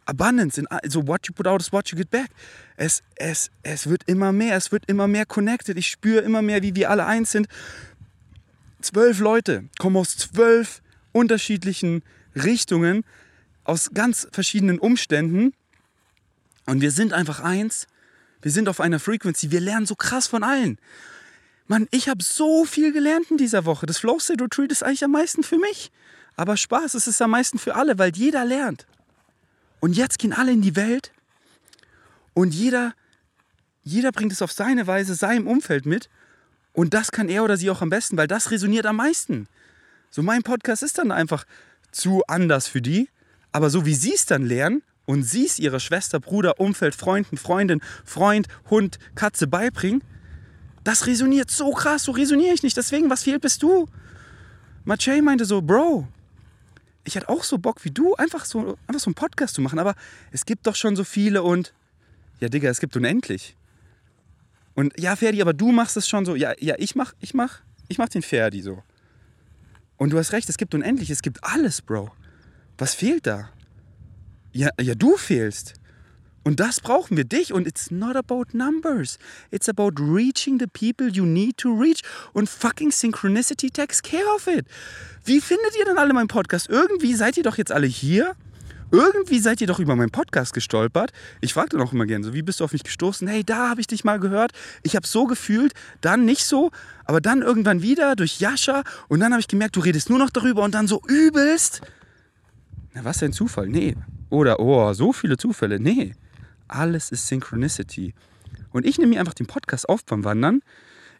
Abundance, 0.04 0.61
in, 0.61 0.68
so 0.88 1.06
what 1.06 1.26
you 1.26 1.35
put 1.35 1.46
out 1.46 1.61
is 1.61 1.72
what 1.72 1.88
you 1.90 1.96
get 1.96 2.11
back. 2.11 2.28
Es, 2.76 3.02
es, 3.16 3.50
es 3.62 3.88
wird 3.88 4.02
immer 4.06 4.32
mehr, 4.32 4.56
es 4.56 4.70
wird 4.70 4.85
immer 4.87 5.09
mehr 5.09 5.26
connected. 5.26 5.76
Ich 5.76 5.88
spüre 5.88 6.20
immer 6.20 6.42
mehr, 6.42 6.62
wie 6.62 6.74
wir 6.76 6.90
alle 6.90 7.06
eins 7.06 7.32
sind. 7.32 7.48
Zwölf 8.80 9.18
Leute 9.18 9.64
kommen 9.78 9.96
aus 9.96 10.16
zwölf 10.16 10.82
unterschiedlichen 11.12 12.02
Richtungen, 12.37 13.04
aus 13.66 13.90
ganz 13.92 14.29
verschiedenen 14.33 14.79
Umständen. 14.79 15.52
Und 16.66 16.81
wir 16.81 16.90
sind 16.90 17.12
einfach 17.12 17.40
eins. 17.40 17.87
Wir 18.42 18.50
sind 18.50 18.68
auf 18.68 18.81
einer 18.81 19.00
Frequency. 19.00 19.50
Wir 19.50 19.61
lernen 19.61 19.87
so 19.87 19.94
krass 19.94 20.26
von 20.26 20.42
allen. 20.42 20.79
Mann, 21.66 21.88
ich 21.90 22.09
habe 22.09 22.22
so 22.22 22.64
viel 22.64 22.92
gelernt 22.92 23.31
in 23.31 23.38
dieser 23.38 23.64
Woche. 23.64 23.87
Das 23.87 23.98
Flow 23.98 24.18
State 24.18 24.42
Retreat 24.42 24.70
ist 24.70 24.83
eigentlich 24.83 25.05
am 25.05 25.11
meisten 25.11 25.42
für 25.42 25.59
mich. 25.59 25.90
Aber 26.37 26.57
Spaß 26.57 26.94
ist 26.94 27.09
es 27.09 27.20
am 27.20 27.31
meisten 27.31 27.59
für 27.59 27.74
alle, 27.74 27.98
weil 27.98 28.14
jeder 28.14 28.44
lernt. 28.44 28.87
Und 29.81 29.94
jetzt 29.94 30.18
gehen 30.18 30.33
alle 30.33 30.52
in 30.52 30.62
die 30.62 30.76
Welt 30.76 31.12
und 32.35 32.55
jeder, 32.55 32.94
jeder 33.83 34.12
bringt 34.12 34.33
es 34.33 34.42
auf 34.42 34.52
seine 34.52 34.87
Weise 34.87 35.14
seinem 35.14 35.46
Umfeld 35.46 35.87
mit. 35.87 36.09
Und 36.72 36.92
das 36.92 37.11
kann 37.11 37.29
er 37.29 37.42
oder 37.42 37.57
sie 37.57 37.70
auch 37.70 37.81
am 37.81 37.88
besten, 37.88 38.16
weil 38.16 38.29
das 38.29 38.50
resoniert 38.50 38.85
am 38.85 38.96
meisten. 38.96 39.48
So 40.11 40.22
mein 40.22 40.42
Podcast 40.42 40.83
ist 40.83 40.98
dann 40.98 41.11
einfach 41.11 41.46
zu 41.90 42.22
anders 42.26 42.68
für 42.68 42.83
die. 42.83 43.09
Aber 43.57 43.71
so 43.71 43.87
wie 43.87 43.95
sie 43.95 44.12
es 44.12 44.27
dann 44.27 44.45
lernen 44.45 44.83
und 45.07 45.23
sie 45.23 45.47
es 45.47 45.59
ihrer 45.59 45.81
Schwester, 45.81 46.21
Bruder, 46.21 46.61
Umfeld, 46.61 46.95
Freunden, 46.95 47.38
Freundin, 47.38 47.81
Freund, 48.05 48.49
Hund, 48.69 48.99
Katze 49.14 49.47
beibringen, 49.47 50.05
das 50.85 51.07
resoniert 51.07 51.51
so 51.51 51.71
krass, 51.71 52.03
so 52.05 52.12
resoniere 52.12 52.53
ich 52.53 52.62
nicht. 52.62 52.77
Deswegen, 52.77 53.09
was 53.09 53.23
fehlt, 53.23 53.40
bist 53.40 53.62
du? 53.62 53.88
Machay 54.85 55.23
meinte 55.23 55.47
so, 55.47 55.62
Bro, 55.62 56.07
ich 57.05 57.14
hätte 57.14 57.31
auch 57.31 57.45
so 57.45 57.57
Bock 57.57 57.83
wie 57.83 57.90
du, 57.90 58.14
einfach 58.16 58.45
so, 58.45 58.77
einfach 58.87 59.01
so 59.01 59.09
einen 59.09 59.14
Podcast 59.14 59.55
zu 59.55 59.62
machen, 59.62 59.79
aber 59.79 59.95
es 60.33 60.45
gibt 60.45 60.66
doch 60.66 60.77
schon 60.77 60.95
so 60.95 61.05
viele 61.05 61.42
und 61.42 61.73
ja, 62.40 62.51
Digga, 62.51 62.69
es 62.69 62.79
gibt 62.79 62.95
unendlich. 62.95 63.57
Und 64.75 64.92
ja, 65.01 65.16
Ferdi, 65.16 65.40
aber 65.40 65.55
du 65.55 65.73
machst 65.73 65.97
es 65.97 66.07
schon 66.07 66.27
so. 66.27 66.37
Ja, 66.37 66.53
ja, 66.59 66.75
ich 66.77 66.95
mach, 66.95 67.14
ich 67.21 67.33
mach, 67.33 67.61
ich 67.88 67.97
mach 67.97 68.11
den 68.11 68.21
Ferdi 68.21 68.61
so. 68.61 68.83
Und 69.97 70.11
du 70.11 70.19
hast 70.19 70.33
recht, 70.33 70.47
es 70.51 70.59
gibt 70.59 70.75
unendlich, 70.75 71.09
es 71.09 71.23
gibt 71.23 71.42
alles, 71.42 71.81
Bro. 71.81 72.12
Was 72.79 72.95
fehlt 72.95 73.27
da? 73.27 73.51
Ja, 74.53 74.71
ja, 74.81 74.95
du 74.95 75.17
fehlst. 75.17 75.75
Und 76.47 76.61
das 76.61 76.81
brauchen 76.81 77.17
wir, 77.17 77.25
dich. 77.25 77.53
Und 77.53 77.67
it's 77.67 77.91
not 77.91 78.15
about 78.15 78.45
numbers. 78.53 79.19
It's 79.51 79.69
about 79.69 79.91
reaching 79.99 80.61
the 80.61 80.67
people 80.67 81.09
you 81.09 81.25
need 81.25 81.57
to 81.57 81.75
reach. 81.75 82.03
Und 82.33 82.49
fucking 82.49 82.93
Synchronicity 82.93 83.69
takes 83.71 84.01
care 84.01 84.27
of 84.35 84.47
it. 84.47 84.65
Wie 85.25 85.41
findet 85.41 85.77
ihr 85.77 85.85
denn 85.85 85.99
alle 85.99 86.12
meinen 86.12 86.29
Podcast? 86.29 86.69
Irgendwie 86.69 87.15
seid 87.15 87.37
ihr 87.37 87.43
doch 87.43 87.59
jetzt 87.59 87.73
alle 87.73 87.89
hier. 87.89 88.37
Irgendwie 88.93 89.41
seid 89.41 89.61
ihr 89.61 89.67
doch 89.67 89.81
über 89.81 89.97
meinen 89.97 90.12
Podcast 90.12 90.55
gestolpert. 90.55 91.12
Ich 91.41 91.53
frage 91.53 91.71
dann 91.71 91.81
auch 91.81 91.93
immer 91.93 92.07
gerne 92.07 92.25
so, 92.25 92.33
wie 92.33 92.43
bist 92.43 92.61
du 92.61 92.65
auf 92.65 92.73
mich 92.73 92.85
gestoßen? 92.85 93.27
Hey, 93.27 93.43
da 93.43 93.69
habe 93.71 93.81
ich 93.81 93.89
dich 93.89 94.05
mal 94.05 94.21
gehört. 94.21 94.53
Ich 94.85 94.95
habe 94.95 95.07
so 95.07 95.27
gefühlt, 95.27 95.73
dann 96.01 96.25
nicht 96.25 96.45
so, 96.45 96.71
aber 97.05 97.21
dann 97.21 97.43
irgendwann 97.43 97.83
wieder 97.83 98.15
durch 98.15 98.39
Jascha. 98.39 98.85
Und 99.09 99.19
dann 99.19 99.33
habe 99.33 99.41
ich 99.41 99.49
gemerkt, 99.49 99.75
du 99.75 99.81
redest 99.81 100.11
nur 100.11 100.21
noch 100.21 100.31
darüber 100.31 100.62
und 100.62 100.75
dann 100.75 100.87
so 100.87 101.03
übelst. 101.09 101.83
Na, 102.96 103.04
was 103.04 103.22
ein 103.22 103.35
Zufall? 103.35 103.68
Nee. 103.68 103.94
Oder, 104.30 104.59
oh, 104.59 104.90
so 104.94 105.12
viele 105.12 105.37
Zufälle. 105.37 105.78
Nee. 105.78 106.14
Alles 106.66 107.12
ist 107.12 107.26
Synchronicity. 107.26 108.14
Und 108.72 108.87
ich 108.87 108.96
nehme 108.96 109.11
mir 109.11 109.20
einfach 109.20 109.35
den 109.35 109.46
Podcast 109.46 109.87
auf 109.87 110.02
beim 110.06 110.24
Wandern. 110.24 110.62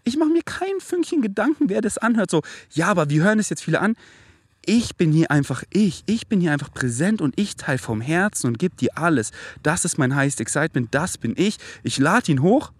Ich 0.03 0.17
mache 0.17 0.31
mir 0.31 0.41
kein 0.43 0.81
Fünkchen 0.81 1.21
Gedanken, 1.21 1.69
wer 1.69 1.83
das 1.83 1.99
anhört. 1.99 2.31
So, 2.31 2.41
ja, 2.73 2.87
aber 2.87 3.11
wie 3.11 3.21
hören 3.21 3.39
es 3.39 3.51
jetzt 3.51 3.63
viele 3.63 3.83
an? 3.83 3.95
Ich 4.65 4.97
bin 4.97 5.13
hier 5.13 5.31
einfach 5.31 5.65
ich. 5.69 6.03
Ich 6.07 6.29
bin 6.29 6.41
hier 6.41 6.51
einfach 6.51 6.73
präsent 6.73 7.21
und 7.21 7.39
ich 7.39 7.57
teile 7.57 7.77
vom 7.77 8.01
Herzen 8.01 8.47
und 8.47 8.59
gebe 8.59 8.75
dir 8.75 8.97
alles. 8.97 9.33
Das 9.63 9.85
ist 9.85 9.99
mein 9.99 10.17
highest 10.17 10.41
excitement. 10.41 10.95
Das 10.95 11.19
bin 11.19 11.35
ich. 11.37 11.59
Ich 11.83 11.99
lade 11.99 12.33
ihn 12.33 12.41
hoch. 12.41 12.73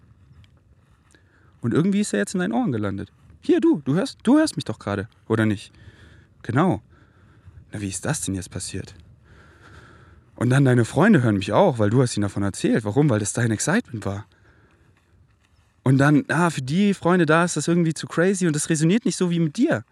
Und 1.61 1.75
irgendwie 1.75 1.99
ist 1.99 2.13
er 2.13 2.19
jetzt 2.19 2.33
in 2.33 2.39
deinen 2.39 2.53
Ohren 2.53 2.71
gelandet. 2.71 3.11
Hier, 3.41 3.61
du, 3.61 3.79
du 3.85 3.93
hörst, 3.93 4.17
du 4.23 4.39
hörst 4.39 4.55
mich 4.55 4.65
doch 4.65 4.79
gerade, 4.79 5.07
oder 5.27 5.45
nicht? 5.45 5.71
Genau. 6.41 6.81
Wie 7.81 7.89
ist 7.89 8.05
das 8.05 8.21
denn 8.21 8.35
jetzt 8.35 8.51
passiert? 8.51 8.95
Und 10.35 10.51
dann 10.51 10.65
deine 10.65 10.85
Freunde 10.85 11.23
hören 11.23 11.37
mich 11.37 11.51
auch, 11.51 11.79
weil 11.79 11.89
du 11.89 12.01
hast 12.01 12.15
ihnen 12.15 12.23
davon 12.23 12.43
erzählt. 12.43 12.85
Warum? 12.85 13.09
Weil 13.09 13.19
das 13.19 13.33
dein 13.33 13.51
Excitement 13.51 14.05
war. 14.05 14.25
Und 15.83 15.97
dann, 15.97 16.25
ah, 16.27 16.49
für 16.49 16.61
die 16.61 16.93
Freunde 16.93 17.25
da 17.25 17.45
ist 17.45 17.57
das 17.57 17.67
irgendwie 17.67 17.93
zu 17.93 18.07
crazy 18.07 18.45
und 18.45 18.55
das 18.55 18.69
resoniert 18.69 19.05
nicht 19.05 19.17
so 19.17 19.31
wie 19.31 19.39
mit 19.39 19.57
dir. 19.57 19.83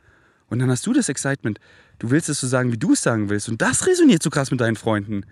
Und 0.50 0.60
dann 0.60 0.70
hast 0.70 0.86
du 0.86 0.94
das 0.94 1.10
Excitement. 1.10 1.60
Du 1.98 2.12
willst 2.12 2.30
es 2.30 2.40
so 2.40 2.48
sagen, 2.48 2.72
wie 2.72 2.78
du 2.78 2.94
es 2.94 3.02
sagen 3.02 3.30
willst. 3.30 3.50
Und 3.50 3.62
das 3.62 3.88
resoniert 3.88 4.22
so 4.22 4.30
krass 4.30 4.52
mit 4.52 4.62
deinen 4.62 4.76
Freunden. 4.76 5.26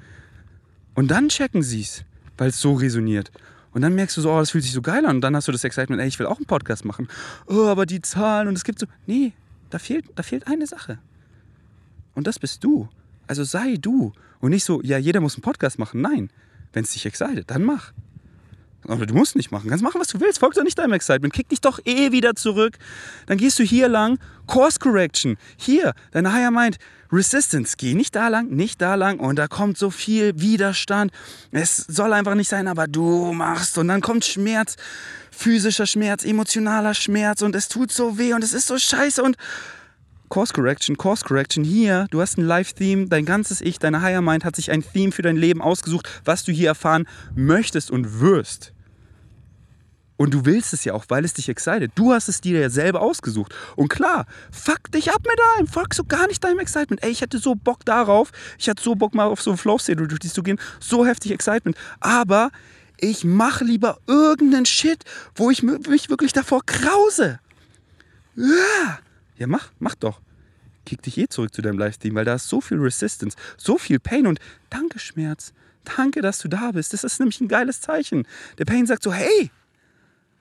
Und 0.95 1.11
dann 1.11 1.29
checken 1.29 1.61
sie 1.61 1.81
es, 1.81 2.05
weil 2.37 2.49
es 2.49 2.59
so 2.59 2.73
resoniert. 2.73 3.31
Und 3.73 3.81
dann 3.81 3.93
merkst 3.93 4.17
du 4.17 4.21
so, 4.21 4.31
oh, 4.31 4.39
das 4.39 4.51
fühlt 4.51 4.63
sich 4.63 4.73
so 4.73 4.81
geil 4.81 5.05
an. 5.05 5.17
Und 5.17 5.21
dann 5.21 5.35
hast 5.35 5.47
du 5.47 5.51
das 5.51 5.63
Excitement, 5.63 6.01
ey, 6.01 6.07
ich 6.07 6.17
will 6.17 6.27
auch 6.27 6.37
einen 6.37 6.45
Podcast 6.45 6.85
machen. 6.85 7.07
Oh, 7.47 7.65
aber 7.65 7.85
die 7.85 8.01
Zahlen 8.01 8.47
und 8.47 8.55
es 8.55 8.63
gibt 8.63 8.79
so. 8.79 8.85
Nee, 9.05 9.33
da 9.69 9.79
fehlt, 9.79 10.05
da 10.15 10.23
fehlt 10.23 10.47
eine 10.47 10.65
Sache. 10.65 10.99
Und 12.15 12.27
das 12.27 12.39
bist 12.39 12.63
du. 12.63 12.89
Also 13.27 13.43
sei 13.43 13.75
du. 13.79 14.13
Und 14.39 14.51
nicht 14.51 14.65
so, 14.65 14.81
ja, 14.81 14.97
jeder 14.97 15.21
muss 15.21 15.35
einen 15.35 15.43
Podcast 15.43 15.79
machen. 15.79 16.01
Nein. 16.01 16.29
Wenn 16.73 16.83
es 16.83 16.93
dich 16.93 17.05
excited, 17.05 17.49
dann 17.49 17.63
mach. 17.63 17.93
Oder 18.85 19.05
du 19.05 19.13
musst 19.13 19.35
nicht 19.35 19.51
machen. 19.51 19.69
Kannst 19.69 19.83
machen, 19.83 20.01
was 20.01 20.09
du 20.09 20.19
willst. 20.19 20.39
Folg 20.39 20.53
doch 20.55 20.63
nicht 20.63 20.77
deinem 20.77 20.93
Excitement. 20.93 21.33
Kick 21.33 21.47
dich 21.49 21.61
doch 21.61 21.79
eh 21.85 22.11
wieder 22.11 22.35
zurück. 22.35 22.77
Dann 23.27 23.37
gehst 23.37 23.57
du 23.59 23.63
hier 23.63 23.87
lang. 23.87 24.19
Course 24.47 24.79
Correction. 24.79 25.37
Hier, 25.55 25.93
dein 26.11 26.31
Higher 26.33 26.51
Mind. 26.51 26.77
Resistance. 27.11 27.75
Geh 27.77 27.93
nicht 27.93 28.15
da 28.15 28.27
lang, 28.27 28.49
nicht 28.49 28.81
da 28.81 28.95
lang. 28.95 29.19
Und 29.19 29.37
da 29.37 29.47
kommt 29.47 29.77
so 29.77 29.89
viel 29.89 30.33
Widerstand. 30.39 31.11
Es 31.51 31.77
soll 31.77 32.11
einfach 32.11 32.35
nicht 32.35 32.49
sein, 32.49 32.67
aber 32.67 32.87
du 32.87 33.31
machst. 33.33 33.77
Und 33.77 33.87
dann 33.87 34.01
kommt 34.01 34.25
Schmerz. 34.25 34.75
Physischer 35.31 35.85
Schmerz, 35.85 36.25
emotionaler 36.25 36.93
Schmerz. 36.93 37.41
Und 37.41 37.55
es 37.55 37.69
tut 37.69 37.91
so 37.91 38.17
weh. 38.17 38.33
Und 38.33 38.43
es 38.43 38.53
ist 38.53 38.67
so 38.67 38.77
scheiße. 38.77 39.23
Und 39.23 39.37
Course 40.29 40.53
Correction, 40.53 40.97
Course 40.97 41.23
Correction. 41.23 41.63
Hier, 41.63 42.07
du 42.09 42.21
hast 42.21 42.37
ein 42.37 42.45
Live-Theme, 42.45 43.07
dein 43.07 43.25
ganzes 43.25 43.61
Ich, 43.61 43.79
deine 43.79 44.01
Higher 44.01 44.21
Mind 44.21 44.45
hat 44.45 44.55
sich 44.55 44.71
ein 44.71 44.83
Theme 44.83 45.11
für 45.11 45.21
dein 45.21 45.35
Leben 45.35 45.61
ausgesucht, 45.61 46.09
was 46.25 46.43
du 46.43 46.51
hier 46.51 46.69
erfahren 46.69 47.07
möchtest 47.35 47.91
und 47.91 48.19
wirst. 48.19 48.73
Und 50.15 50.33
du 50.33 50.45
willst 50.45 50.73
es 50.73 50.85
ja 50.85 50.93
auch, 50.93 51.05
weil 51.09 51.25
es 51.25 51.33
dich 51.33 51.49
excited. 51.49 51.91
Du 51.95 52.13
hast 52.13 52.29
es 52.29 52.39
dir 52.39 52.59
ja 52.59 52.69
selber 52.69 53.01
ausgesucht. 53.01 53.53
Und 53.75 53.89
klar, 53.89 54.25
fuck 54.51 54.91
dich 54.91 55.11
ab 55.11 55.21
mit 55.27 55.39
allem. 55.55 55.67
Folg 55.67 55.93
so 55.93 56.03
gar 56.03 56.27
nicht 56.27 56.43
deinem 56.43 56.59
Excitement. 56.59 57.03
Ey, 57.03 57.11
ich 57.11 57.21
hätte 57.21 57.39
so 57.39 57.55
Bock 57.55 57.83
darauf. 57.83 58.31
Ich 58.57 58.69
hatte 58.69 58.81
so 58.81 58.95
Bock 58.95 59.15
mal 59.15 59.25
auf 59.25 59.41
so 59.41 59.51
ein 59.51 59.57
Flow-State 59.57 60.07
durch 60.07 60.19
die 60.19 60.29
zu 60.29 60.43
gehen. 60.43 60.59
So 60.79 61.05
heftig 61.05 61.31
Excitement. 61.31 61.75
Aber 61.99 62.51
ich 62.97 63.25
mache 63.25 63.65
lieber 63.65 63.97
irgendeinen 64.07 64.65
Shit, 64.65 65.03
wo 65.35 65.49
ich 65.51 65.63
mich 65.63 66.09
wirklich 66.09 66.31
davor 66.31 66.65
krause. 66.65 67.39
Ja. 68.35 68.99
Ja, 69.37 69.47
mach, 69.47 69.71
mach 69.79 69.95
doch. 69.95 70.21
Kick 70.85 71.01
dich 71.01 71.17
eh 71.17 71.27
zurück 71.27 71.53
zu 71.53 71.61
deinem 71.61 71.79
Livestream, 71.79 72.15
weil 72.15 72.25
da 72.25 72.35
ist 72.35 72.49
so 72.49 72.59
viel 72.59 72.77
Resistance, 72.77 73.37
so 73.57 73.77
viel 73.77 73.99
Pain 73.99 74.27
und 74.27 74.39
danke 74.69 74.99
Schmerz. 74.99 75.53
Danke, 75.83 76.21
dass 76.21 76.39
du 76.39 76.47
da 76.47 76.71
bist. 76.71 76.93
Das 76.93 77.03
ist 77.03 77.19
nämlich 77.19 77.41
ein 77.41 77.47
geiles 77.47 77.81
Zeichen. 77.81 78.27
Der 78.57 78.65
Pain 78.65 78.85
sagt 78.85 79.03
so, 79.03 79.13
hey, 79.13 79.51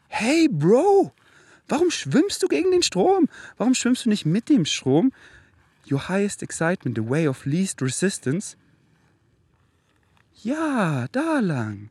hey 0.09 0.49
Bro, 0.49 1.13
warum 1.69 1.91
schwimmst 1.91 2.43
du 2.43 2.49
gegen 2.49 2.71
den 2.71 2.83
Strom? 2.83 3.29
Warum 3.57 3.75
schwimmst 3.75 4.05
du 4.05 4.09
nicht 4.09 4.27
mit 4.27 4.49
dem 4.49 4.65
Strom? 4.65 5.13
Your 5.91 6.09
highest 6.09 6.43
excitement, 6.43 6.97
the 6.97 7.09
way 7.09 7.27
of 7.27 7.45
least 7.45 7.83
resistance. 7.83 8.57
Ja, 10.43 11.07
da 11.13 11.41
lang. 11.41 11.91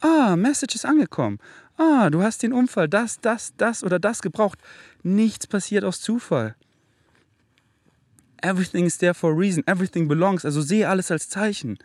Ah, 0.00 0.36
Message 0.36 0.74
ist 0.74 0.86
angekommen. 0.86 1.38
Ah, 1.82 2.10
du 2.10 2.22
hast 2.22 2.42
den 2.42 2.52
Unfall, 2.52 2.90
das, 2.90 3.20
das, 3.22 3.54
das 3.56 3.82
oder 3.82 3.98
das 3.98 4.20
gebraucht. 4.20 4.58
Nichts 5.02 5.46
passiert 5.46 5.82
aus 5.82 6.02
Zufall. 6.02 6.54
Everything 8.42 8.84
is 8.84 8.98
there 8.98 9.14
for 9.14 9.32
a 9.32 9.34
reason. 9.34 9.66
Everything 9.66 10.06
belongs. 10.06 10.44
Also 10.44 10.60
sehe 10.60 10.86
alles 10.86 11.10
als 11.10 11.30
Zeichen. 11.30 11.78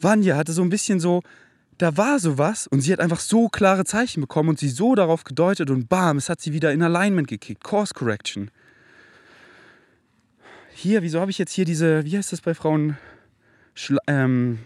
Vanya 0.00 0.36
hatte 0.36 0.52
so 0.52 0.62
ein 0.62 0.70
bisschen 0.70 0.98
so, 0.98 1.22
da 1.78 1.96
war 1.96 2.18
sowas 2.18 2.66
und 2.66 2.80
sie 2.80 2.92
hat 2.92 2.98
einfach 2.98 3.20
so 3.20 3.48
klare 3.48 3.84
Zeichen 3.84 4.22
bekommen 4.22 4.48
und 4.48 4.58
sie 4.58 4.70
so 4.70 4.96
darauf 4.96 5.22
gedeutet 5.22 5.70
und 5.70 5.88
bam, 5.88 6.16
es 6.16 6.28
hat 6.28 6.40
sie 6.40 6.52
wieder 6.52 6.72
in 6.72 6.82
Alignment 6.82 7.28
gekickt. 7.28 7.62
Course 7.62 7.94
Correction. 7.94 8.50
Hier, 10.72 11.02
wieso 11.02 11.20
habe 11.20 11.30
ich 11.30 11.38
jetzt 11.38 11.52
hier 11.52 11.64
diese, 11.64 12.04
wie 12.04 12.18
heißt 12.18 12.32
das 12.32 12.40
bei 12.40 12.54
Frauen? 12.54 12.98
Schla 13.74 14.00
ähm, 14.08 14.58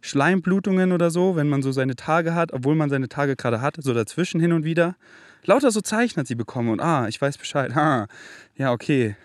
Schleimblutungen 0.00 0.92
oder 0.92 1.10
so, 1.10 1.36
wenn 1.36 1.48
man 1.48 1.62
so 1.62 1.72
seine 1.72 1.96
Tage 1.96 2.34
hat, 2.34 2.52
obwohl 2.52 2.74
man 2.74 2.90
seine 2.90 3.08
Tage 3.08 3.36
gerade 3.36 3.60
hat, 3.60 3.76
so 3.78 3.92
dazwischen 3.94 4.40
hin 4.40 4.52
und 4.52 4.64
wieder. 4.64 4.96
Lauter 5.44 5.70
so 5.70 5.80
Zeichen 5.80 6.18
hat 6.18 6.26
sie 6.26 6.34
bekommen 6.34 6.70
und 6.70 6.80
ah, 6.80 7.08
ich 7.08 7.20
weiß 7.20 7.38
Bescheid. 7.38 7.74
Ha, 7.74 8.06
ja, 8.56 8.72
okay. 8.72 9.16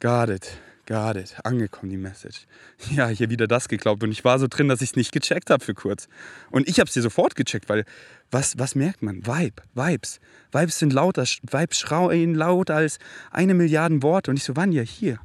Got 0.00 0.28
it, 0.28 0.58
got 0.86 1.16
it. 1.16 1.34
Angekommen 1.44 1.90
die 1.90 1.96
Message. 1.96 2.46
Ja, 2.90 3.08
hier 3.08 3.28
wieder 3.30 3.48
das 3.48 3.68
geglaubt 3.68 4.02
und 4.04 4.12
ich 4.12 4.24
war 4.24 4.38
so 4.38 4.46
drin, 4.48 4.68
dass 4.68 4.80
ich 4.80 4.90
es 4.90 4.96
nicht 4.96 5.12
gecheckt 5.12 5.50
habe 5.50 5.64
für 5.64 5.74
kurz. 5.74 6.08
Und 6.50 6.68
ich 6.68 6.78
habe 6.78 6.86
es 6.86 6.94
dir 6.94 7.02
sofort 7.02 7.34
gecheckt, 7.34 7.68
weil 7.68 7.84
was, 8.30 8.58
was 8.58 8.74
merkt 8.74 9.02
man? 9.02 9.26
Vibe, 9.26 9.62
Vibes. 9.74 10.20
Vibes 10.52 10.78
sind 10.78 10.92
lauter, 10.92 11.24
Vibes 11.24 11.78
schrauen 11.78 12.34
lauter 12.34 12.76
als 12.76 12.98
eine 13.30 13.54
Milliarde 13.54 14.02
Worte. 14.02 14.30
Und 14.30 14.36
ich 14.36 14.44
so, 14.44 14.54
wann 14.56 14.70
ja 14.70 14.82
hier? 14.82 15.18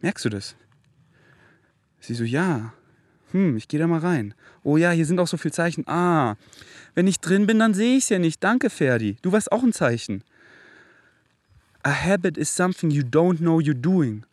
Merkst 0.00 0.24
du 0.24 0.28
das? 0.28 0.54
Sie 2.00 2.14
so, 2.14 2.24
ja. 2.24 2.72
Hm, 3.32 3.56
ich 3.56 3.68
gehe 3.68 3.80
da 3.80 3.86
mal 3.86 4.00
rein. 4.00 4.34
Oh 4.62 4.76
ja, 4.76 4.90
hier 4.90 5.06
sind 5.06 5.18
auch 5.18 5.26
so 5.26 5.36
viele 5.36 5.52
Zeichen. 5.52 5.86
Ah, 5.88 6.36
wenn 6.94 7.06
ich 7.06 7.20
drin 7.20 7.46
bin, 7.46 7.58
dann 7.58 7.74
sehe 7.74 7.96
ich 7.96 8.04
es 8.04 8.08
ja 8.10 8.18
nicht. 8.18 8.44
Danke, 8.44 8.70
Ferdi. 8.70 9.16
Du 9.22 9.32
warst 9.32 9.50
auch 9.50 9.62
ein 9.62 9.72
Zeichen. 9.72 10.22
A 11.82 11.92
habit 11.92 12.36
is 12.36 12.54
something 12.54 12.90
you 12.90 13.02
don't 13.02 13.38
know 13.38 13.58
you're 13.58 13.74
doing. 13.74 14.24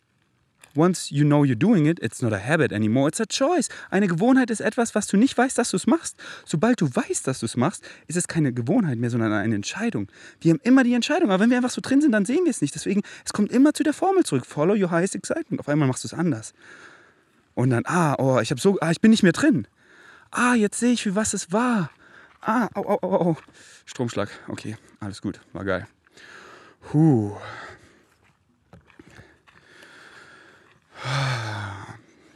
Once 0.76 1.10
you 1.10 1.24
know 1.24 1.42
you're 1.42 1.58
doing 1.58 1.86
it, 1.86 1.98
it's 2.00 2.22
not 2.22 2.32
a 2.32 2.38
habit 2.38 2.72
anymore, 2.72 3.08
it's 3.08 3.20
a 3.20 3.26
choice. 3.26 3.68
Eine 3.90 4.06
Gewohnheit 4.06 4.50
ist 4.50 4.60
etwas, 4.60 4.94
was 4.94 5.08
du 5.08 5.16
nicht 5.16 5.36
weißt, 5.36 5.58
dass 5.58 5.70
du 5.70 5.76
es 5.76 5.88
machst. 5.88 6.16
Sobald 6.46 6.80
du 6.80 6.88
weißt, 6.94 7.26
dass 7.26 7.40
du 7.40 7.46
es 7.46 7.56
machst, 7.56 7.82
ist 8.06 8.16
es 8.16 8.28
keine 8.28 8.52
Gewohnheit 8.52 8.98
mehr, 8.98 9.10
sondern 9.10 9.32
eine 9.32 9.56
Entscheidung. 9.56 10.06
Wir 10.40 10.52
haben 10.52 10.60
immer 10.62 10.84
die 10.84 10.94
Entscheidung, 10.94 11.30
aber 11.30 11.42
wenn 11.42 11.50
wir 11.50 11.56
einfach 11.56 11.70
so 11.70 11.80
drin 11.80 12.00
sind, 12.00 12.12
dann 12.12 12.24
sehen 12.24 12.44
wir 12.44 12.50
es 12.50 12.60
nicht. 12.60 12.74
Deswegen, 12.74 13.02
es 13.24 13.32
kommt 13.32 13.50
immer 13.50 13.74
zu 13.74 13.82
der 13.82 13.94
Formel 13.94 14.22
zurück. 14.22 14.46
Follow 14.46 14.74
your 14.74 14.92
highest 14.92 15.16
excitement. 15.16 15.58
Auf 15.58 15.68
einmal 15.68 15.88
machst 15.88 16.04
du 16.04 16.08
es 16.08 16.14
anders. 16.14 16.54
Und 17.54 17.70
dann, 17.70 17.84
ah, 17.86 18.14
oh, 18.18 18.38
ich 18.40 18.50
habe 18.50 18.60
so, 18.60 18.78
ah, 18.80 18.90
ich 18.90 19.00
bin 19.00 19.10
nicht 19.10 19.22
mehr 19.22 19.32
drin. 19.32 19.66
Ah, 20.30 20.54
jetzt 20.54 20.78
sehe 20.78 20.92
ich, 20.92 21.04
wie 21.06 21.14
was 21.14 21.34
es 21.34 21.52
war. 21.52 21.90
Ah, 22.40 22.68
au, 22.74 22.82
au, 22.82 22.98
au, 23.02 23.30
au. 23.30 23.36
Stromschlag. 23.84 24.28
Okay, 24.48 24.76
alles 25.00 25.20
gut. 25.20 25.40
War 25.52 25.64
geil. 25.64 25.86
Huh. 26.92 27.36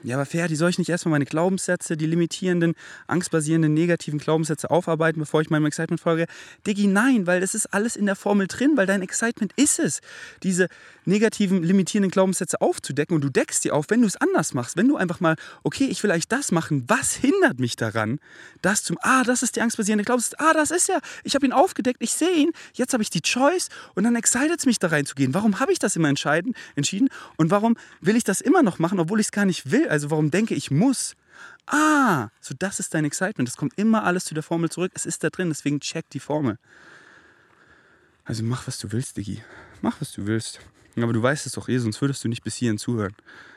Ja, 0.05 0.17
aber 0.17 0.27
Ferdi, 0.27 0.55
soll 0.55 0.69
ich 0.69 0.79
nicht 0.79 0.91
erstmal 0.91 1.13
meine 1.13 1.25
Glaubenssätze, 1.25 1.97
die 1.97 2.05
limitierenden, 2.05 2.75
angstbasierenden, 3.07 3.73
negativen 3.73 4.19
Glaubenssätze 4.19 4.71
aufarbeiten, 4.71 5.19
bevor 5.19 5.41
ich 5.41 5.49
meinem 5.49 5.65
Excitement 5.65 5.99
folge? 5.99 6.27
Diggi, 6.67 6.89
nein, 6.89 7.27
weil 7.27 7.41
das 7.41 7.55
ist 7.55 7.73
alles 7.73 7.97
in 7.97 8.05
der 8.05 8.15
Formel 8.15 8.47
drin, 8.47 8.73
weil 8.77 8.85
dein 8.85 9.01
Excitement 9.01 9.55
ist 9.57 9.79
es, 9.79 10.01
diese 10.43 10.69
negativen, 11.07 11.63
limitierenden 11.63 12.11
Glaubenssätze 12.11 12.61
aufzudecken 12.61 13.15
und 13.15 13.23
du 13.23 13.31
deckst 13.31 13.65
die 13.65 13.71
auf, 13.71 13.87
wenn 13.89 14.03
du 14.03 14.07
es 14.07 14.17
anders 14.17 14.53
machst. 14.53 14.77
Wenn 14.77 14.89
du 14.89 14.99
einfach 14.99 15.21
mal, 15.21 15.37
okay, 15.63 15.87
ich 15.87 16.03
will 16.03 16.11
eigentlich 16.11 16.29
das 16.29 16.53
machen, 16.53 16.85
was 16.87 17.15
hindert 17.15 17.59
mich 17.59 17.77
daran, 17.77 18.21
das 18.61 18.85
zum, 18.85 18.99
ah, 19.01 19.23
das 19.25 19.43
ist 19.43 19.57
die 19.57 19.63
angstbasierende 19.63 20.05
Glaubenssatz, 20.05 20.35
ah, 20.39 20.53
das 20.53 20.71
ist 20.71 20.87
ja, 20.87 20.99
ich 21.23 21.35
habe 21.35 21.47
ihn 21.47 21.53
aufgedeckt, 21.53 22.03
ich 22.03 22.13
sehe 22.13 22.35
ihn, 22.35 22.51
jetzt 22.75 22.93
habe 22.93 23.03
ich 23.03 23.09
die 23.09 23.23
Choice 23.23 23.71
und 23.95 24.05
dann 24.05 24.17
excited 24.17 24.59
es 24.59 24.67
mich 24.67 24.79
da 24.79 24.89
reinzugehen. 24.89 25.33
Warum 25.33 25.61
habe 25.61 25.73
ich 25.73 25.79
das 25.79 25.97
immer 25.97 26.09
entschieden 26.09 27.09
und 27.39 27.51
warum 27.51 27.79
will 28.03 28.17
ich 28.17 28.25
das 28.25 28.43
immer 28.43 28.63
noch 28.63 28.79
machen, 28.79 29.01
obwohl 29.01 29.19
ich 29.19 29.29
es 29.29 29.33
gar 29.33 29.47
nicht 29.47 29.71
will? 29.71 29.89
Also 29.95 30.11
warum 30.11 30.33
denke 30.33 30.57
ich 30.57 30.73
muss? 30.73 31.15
Ah, 31.67 32.31
so 32.41 32.53
das 32.59 32.81
ist 32.81 32.95
dein 32.95 33.05
Excitement. 33.05 33.49
Das 33.49 33.57
kommt 33.57 33.79
immer 33.79 34.03
alles 34.03 34.25
zu 34.25 34.35
der 34.35 34.43
Formel 34.43 34.69
zurück. 34.69 34.91
Es 34.93 35.07
ist 35.07 35.23
da 35.23 35.31
drin, 35.31 35.51
deswegen 35.51 35.79
check 35.79 36.11
die 36.11 36.19
Formel. 36.19 36.59
Also 38.25 38.43
mach, 38.43 38.67
was 38.67 38.81
du 38.81 38.91
willst, 38.91 39.17
Diggi. 39.17 39.41
Mach, 39.83 40.01
was 40.01 40.11
du 40.11 40.27
willst. 40.27 40.59
Aber 40.97 41.13
du 41.13 41.23
weißt 41.23 41.47
es 41.47 41.53
doch 41.53 41.69
eh, 41.69 41.79
sonst 41.79 42.01
würdest 42.01 42.25
du 42.25 42.29
nicht 42.29 42.43
bis 42.43 42.57
hierhin 42.57 42.77
zuhören. 42.77 43.15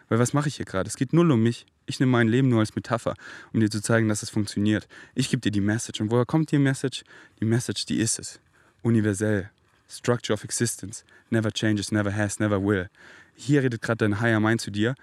Weil 0.10 0.19
was 0.19 0.34
mache 0.34 0.47
ich 0.47 0.58
hier 0.58 0.65
gerade? 0.65 0.88
Es 0.88 0.95
geht 0.95 1.12
null 1.12 1.32
um 1.32 1.41
mich. 1.41 1.65
Ich 1.88 2.00
nehme 2.00 2.12
mein 2.12 2.28
Leben 2.28 2.50
nur 2.50 2.60
als 2.60 2.76
Metapher, 2.76 3.15
um 3.52 3.60
dir 3.60 3.71
zu 3.71 3.82
zeigen, 3.82 4.08
dass 4.08 4.21
es 4.21 4.30
funktioniert. 4.30 4.88
Ich 5.15 5.32
gebe 5.32 5.41
dir 5.41 5.52
die 5.52 5.60
Message. 5.60 6.02
Und 6.02 6.12
woher 6.12 6.28
kommt 6.28 6.52
die 6.52 6.60
Message? 6.60 7.04
Die 7.39 7.45
Message, 7.45 7.88
die 7.88 7.97
ist 7.97 8.19
es. 8.19 8.39
Universell. 8.84 9.50
Structure 9.89 10.36
of 10.36 10.43
Existence. 10.43 11.04
Never 11.32 11.52
changes, 11.52 11.91
never 11.91 12.15
has, 12.15 12.39
never 12.39 12.63
will. 12.63 12.89
Hier 13.36 13.63
redet 13.63 13.82
gerade 13.82 13.97
dein 13.97 14.21
Higher 14.21 14.39
Mind 14.39 14.62
zu 14.62 14.69
dir 14.69 14.93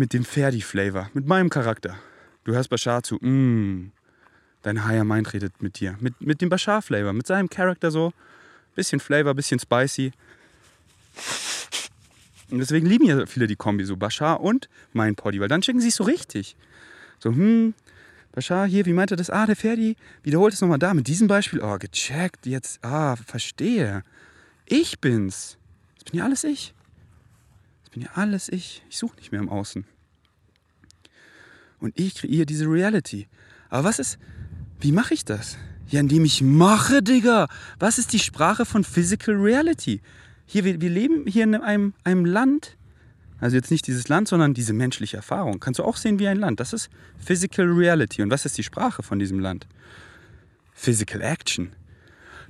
mit 0.00 0.14
dem 0.14 0.24
Ferdi-Flavor, 0.24 1.10
mit 1.12 1.26
meinem 1.26 1.50
Charakter. 1.50 1.94
Du 2.44 2.54
hörst 2.54 2.70
Bashar 2.70 3.02
zu, 3.02 3.16
mm, 3.16 3.92
dein 4.62 4.86
Higher 4.86 5.04
Mind 5.04 5.30
redet 5.34 5.60
mit 5.60 5.78
dir, 5.78 5.94
mit, 6.00 6.18
mit 6.22 6.40
dem 6.40 6.48
Bashar-Flavor, 6.48 7.12
mit 7.12 7.26
seinem 7.26 7.50
Charakter 7.50 7.90
so. 7.90 8.14
Bisschen 8.74 8.98
Flavor, 8.98 9.34
bisschen 9.34 9.60
spicy. 9.60 10.12
Und 12.50 12.60
deswegen 12.60 12.86
lieben 12.86 13.04
ja 13.04 13.26
viele 13.26 13.46
die 13.46 13.56
Kombi, 13.56 13.84
so 13.84 13.94
Bashar 13.94 14.40
und 14.40 14.70
mein 14.94 15.16
Poddy, 15.16 15.38
weil 15.38 15.48
dann 15.48 15.62
schicken 15.62 15.82
sie 15.82 15.88
es 15.88 15.96
so 15.96 16.04
richtig. 16.04 16.56
So, 17.18 17.28
hm, 17.28 17.74
Bashar 18.32 18.66
hier, 18.66 18.86
wie 18.86 18.94
meint 18.94 19.10
er 19.10 19.18
das? 19.18 19.28
Ah, 19.28 19.44
der 19.44 19.54
Ferdi, 19.54 19.96
wiederholt 20.22 20.54
es 20.54 20.62
nochmal 20.62 20.78
da 20.78 20.94
mit 20.94 21.08
diesem 21.08 21.28
Beispiel. 21.28 21.60
Oh, 21.60 21.76
gecheckt, 21.76 22.46
jetzt, 22.46 22.82
ah, 22.82 23.16
verstehe. 23.16 24.02
Ich 24.64 24.98
bin's. 24.98 25.58
Das 25.96 26.04
bin 26.04 26.20
ja 26.20 26.24
alles 26.24 26.44
ich. 26.44 26.72
Ich 27.90 27.94
bin 27.94 28.04
ja 28.04 28.10
alles 28.14 28.48
ich. 28.48 28.84
Ich 28.88 28.98
suche 28.98 29.16
nicht 29.16 29.32
mehr 29.32 29.40
im 29.40 29.48
Außen. 29.48 29.84
Und 31.80 31.98
ich 31.98 32.14
kreiere 32.14 32.46
diese 32.46 32.66
Reality. 32.66 33.26
Aber 33.68 33.82
was 33.82 33.98
ist, 33.98 34.16
wie 34.78 34.92
mache 34.92 35.12
ich 35.12 35.24
das? 35.24 35.58
Ja, 35.88 35.98
indem 35.98 36.24
ich 36.24 36.40
mache, 36.40 37.02
Digga. 37.02 37.48
Was 37.80 37.98
ist 37.98 38.12
die 38.12 38.20
Sprache 38.20 38.64
von 38.64 38.84
Physical 38.84 39.34
Reality? 39.34 40.02
Hier, 40.46 40.64
wir, 40.64 40.80
wir 40.80 40.88
leben 40.88 41.26
hier 41.26 41.42
in 41.42 41.56
einem, 41.56 41.94
einem 42.04 42.24
Land, 42.26 42.76
also 43.40 43.56
jetzt 43.56 43.72
nicht 43.72 43.88
dieses 43.88 44.06
Land, 44.06 44.28
sondern 44.28 44.54
diese 44.54 44.72
menschliche 44.72 45.16
Erfahrung. 45.16 45.58
Kannst 45.58 45.80
du 45.80 45.84
auch 45.84 45.96
sehen 45.96 46.20
wie 46.20 46.28
ein 46.28 46.38
Land. 46.38 46.60
Das 46.60 46.72
ist 46.72 46.90
Physical 47.18 47.66
Reality. 47.66 48.22
Und 48.22 48.30
was 48.30 48.46
ist 48.46 48.56
die 48.56 48.62
Sprache 48.62 49.02
von 49.02 49.18
diesem 49.18 49.40
Land? 49.40 49.66
Physical 50.74 51.22
Action. 51.22 51.72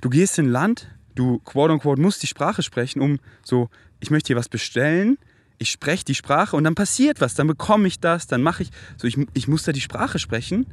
Du 0.01 0.11
gehst 0.11 0.37
in 0.37 0.49
ein 0.49 0.51
Land, 0.51 0.87
du 1.15 1.39
quote 1.39 1.73
unquote 1.73 1.99
musst 1.99 2.21
die 2.21 2.27
Sprache 2.27 2.61
sprechen, 2.61 3.01
um 3.01 3.17
so, 3.43 3.71
ich 4.01 4.11
möchte 4.11 4.27
hier 4.27 4.35
was 4.35 4.47
bestellen, 4.47 5.17
ich 5.61 5.69
spreche 5.69 6.03
die 6.03 6.15
Sprache 6.15 6.55
und 6.55 6.63
dann 6.63 6.73
passiert 6.73 7.21
was, 7.21 7.35
dann 7.35 7.45
bekomme 7.45 7.87
ich 7.87 7.99
das, 7.99 8.25
dann 8.25 8.41
mache 8.41 8.63
ich, 8.63 8.71
so 8.97 9.05
ich, 9.07 9.15
ich 9.33 9.47
muss 9.47 9.61
da 9.61 9.71
die 9.71 9.79
Sprache 9.79 10.17
sprechen. 10.17 10.65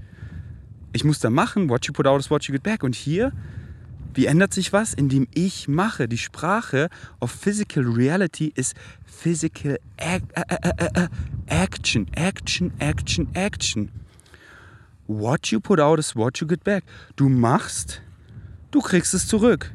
Ich 0.94 1.04
muss 1.04 1.20
da 1.20 1.28
machen, 1.28 1.68
what 1.68 1.86
you 1.86 1.92
put 1.92 2.06
out 2.06 2.18
is 2.18 2.30
what 2.30 2.44
you 2.44 2.54
get 2.54 2.62
back. 2.62 2.82
Und 2.82 2.94
hier, 2.94 3.32
wie 4.14 4.24
ändert 4.24 4.54
sich 4.54 4.72
was? 4.72 4.94
Indem 4.94 5.28
ich 5.34 5.68
mache. 5.68 6.08
Die 6.08 6.16
Sprache 6.16 6.88
of 7.20 7.30
physical 7.30 7.84
reality 7.84 8.50
ist 8.54 8.74
physical 9.04 9.78
action, 11.46 12.06
action, 12.14 12.72
action, 12.78 13.28
action. 13.34 13.90
What 15.06 15.48
you 15.48 15.60
put 15.60 15.80
out 15.80 15.98
is 15.98 16.16
what 16.16 16.38
you 16.38 16.46
get 16.46 16.64
back. 16.64 16.84
Du 17.16 17.28
machst, 17.28 18.00
du 18.70 18.80
kriegst 18.80 19.12
es 19.12 19.28
zurück. 19.28 19.70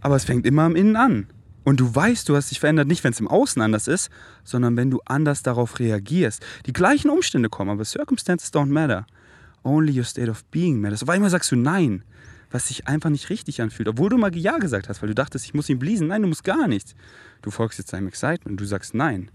Aber 0.00 0.16
es 0.16 0.24
fängt 0.24 0.46
immer 0.46 0.62
am 0.62 0.74
Innen 0.74 0.96
an. 0.96 1.28
Und 1.68 1.80
du 1.80 1.94
weißt, 1.94 2.26
du 2.30 2.34
hast 2.34 2.50
dich 2.50 2.60
verändert, 2.60 2.88
nicht 2.88 3.04
wenn 3.04 3.12
es 3.12 3.20
im 3.20 3.28
Außen 3.28 3.60
anders 3.60 3.88
ist, 3.88 4.08
sondern 4.42 4.78
wenn 4.78 4.90
du 4.90 5.02
anders 5.04 5.42
darauf 5.42 5.78
reagierst. 5.78 6.42
Die 6.64 6.72
gleichen 6.72 7.10
Umstände 7.10 7.50
kommen, 7.50 7.70
aber 7.70 7.84
Circumstances 7.84 8.50
don't 8.50 8.70
matter. 8.70 9.06
Only 9.64 9.94
your 9.94 10.06
state 10.06 10.30
of 10.30 10.46
being 10.46 10.80
matters. 10.80 11.02
Auf 11.02 11.10
einmal 11.10 11.28
sagst 11.28 11.52
du 11.52 11.56
Nein, 11.56 12.04
was 12.50 12.68
sich 12.68 12.88
einfach 12.88 13.10
nicht 13.10 13.28
richtig 13.28 13.60
anfühlt. 13.60 13.86
Obwohl 13.86 14.08
du 14.08 14.16
mal 14.16 14.34
Ja 14.34 14.56
gesagt 14.56 14.88
hast, 14.88 15.02
weil 15.02 15.10
du 15.10 15.14
dachtest, 15.14 15.44
ich 15.44 15.52
muss 15.52 15.68
ihn 15.68 15.78
bliesen. 15.78 16.06
Nein, 16.06 16.22
du 16.22 16.28
musst 16.28 16.42
gar 16.42 16.68
nichts. 16.68 16.94
Du 17.42 17.50
folgst 17.50 17.78
jetzt 17.78 17.92
deinem 17.92 18.08
Excitement. 18.08 18.58
Du 18.58 18.64
sagst 18.64 18.94
Nein. 18.94 19.30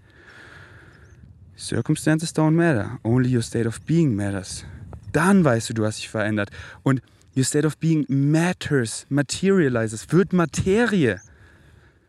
Circumstances 1.56 2.34
don't 2.34 2.54
matter. 2.54 2.98
Only 3.04 3.36
your 3.36 3.44
state 3.44 3.68
of 3.68 3.80
being 3.82 4.16
matters. 4.16 4.66
Dann 5.12 5.46
weißt 5.46 5.70
du, 5.70 5.76
du 5.76 5.86
hast 5.86 6.00
dich 6.00 6.10
verändert. 6.10 6.50
Und 6.82 7.04
your 7.38 7.44
state 7.44 7.68
of 7.68 7.78
being 7.78 8.08
matters, 8.10 9.06
materializes, 9.10 10.12
wird 10.12 10.34
Materie. 10.34 11.22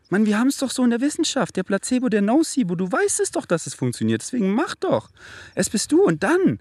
Mann, 0.09 0.25
wir 0.25 0.37
haben 0.37 0.47
es 0.47 0.57
doch 0.57 0.69
so 0.69 0.83
in 0.83 0.91
der 0.91 1.01
Wissenschaft. 1.01 1.55
Der 1.55 1.63
Placebo, 1.63 2.09
der 2.09 2.21
Nocebo, 2.21 2.75
du 2.75 2.91
weißt 2.91 3.19
es 3.21 3.31
doch, 3.31 3.45
dass 3.45 3.65
es 3.65 3.73
funktioniert. 3.73 4.21
Deswegen 4.21 4.53
mach 4.53 4.75
doch. 4.75 5.09
Es 5.55 5.69
bist 5.69 5.91
du. 5.91 6.03
Und 6.03 6.23
dann, 6.23 6.59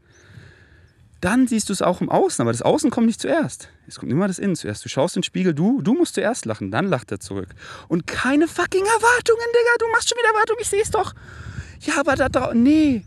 dann 1.21 1.47
siehst 1.47 1.69
du 1.69 1.75
es 1.75 1.83
auch 1.83 2.01
im 2.01 2.09
Außen. 2.09 2.41
Aber 2.41 2.53
das 2.53 2.63
Außen 2.63 2.91
kommt 2.91 3.07
nicht 3.07 3.21
zuerst. 3.21 3.69
Es 3.87 3.99
kommt 3.99 4.11
immer 4.11 4.29
das 4.29 4.39
Innen 4.39 4.57
zuerst. 4.57 4.85
Du 4.85 4.89
schaust 4.89 5.17
in 5.17 5.21
den 5.21 5.25
Spiegel, 5.25 5.53
du, 5.55 5.83
du 5.83 5.93
musst 5.93 6.15
zuerst 6.15 6.47
lachen. 6.47 6.71
Dann 6.71 6.87
lacht 6.87 7.13
er 7.13 7.21
zurück. 7.21 7.49
Und 7.89 8.07
keine 8.07 8.49
fucking 8.49 8.85
Erwartungen, 8.85 9.47
Digga. 9.53 9.75
Du 9.79 9.87
machst 9.93 10.09
schon 10.09 10.19
wieder 10.19 10.29
Erwartungen. 10.29 10.61
Ich 10.63 10.69
sehe 10.69 10.83
es 10.83 10.91
doch. 10.91 11.15
Ja, 11.81 12.01
aber 12.01 12.17
da 12.17 12.31
drauf. 12.31 12.55
Nee. 12.55 13.05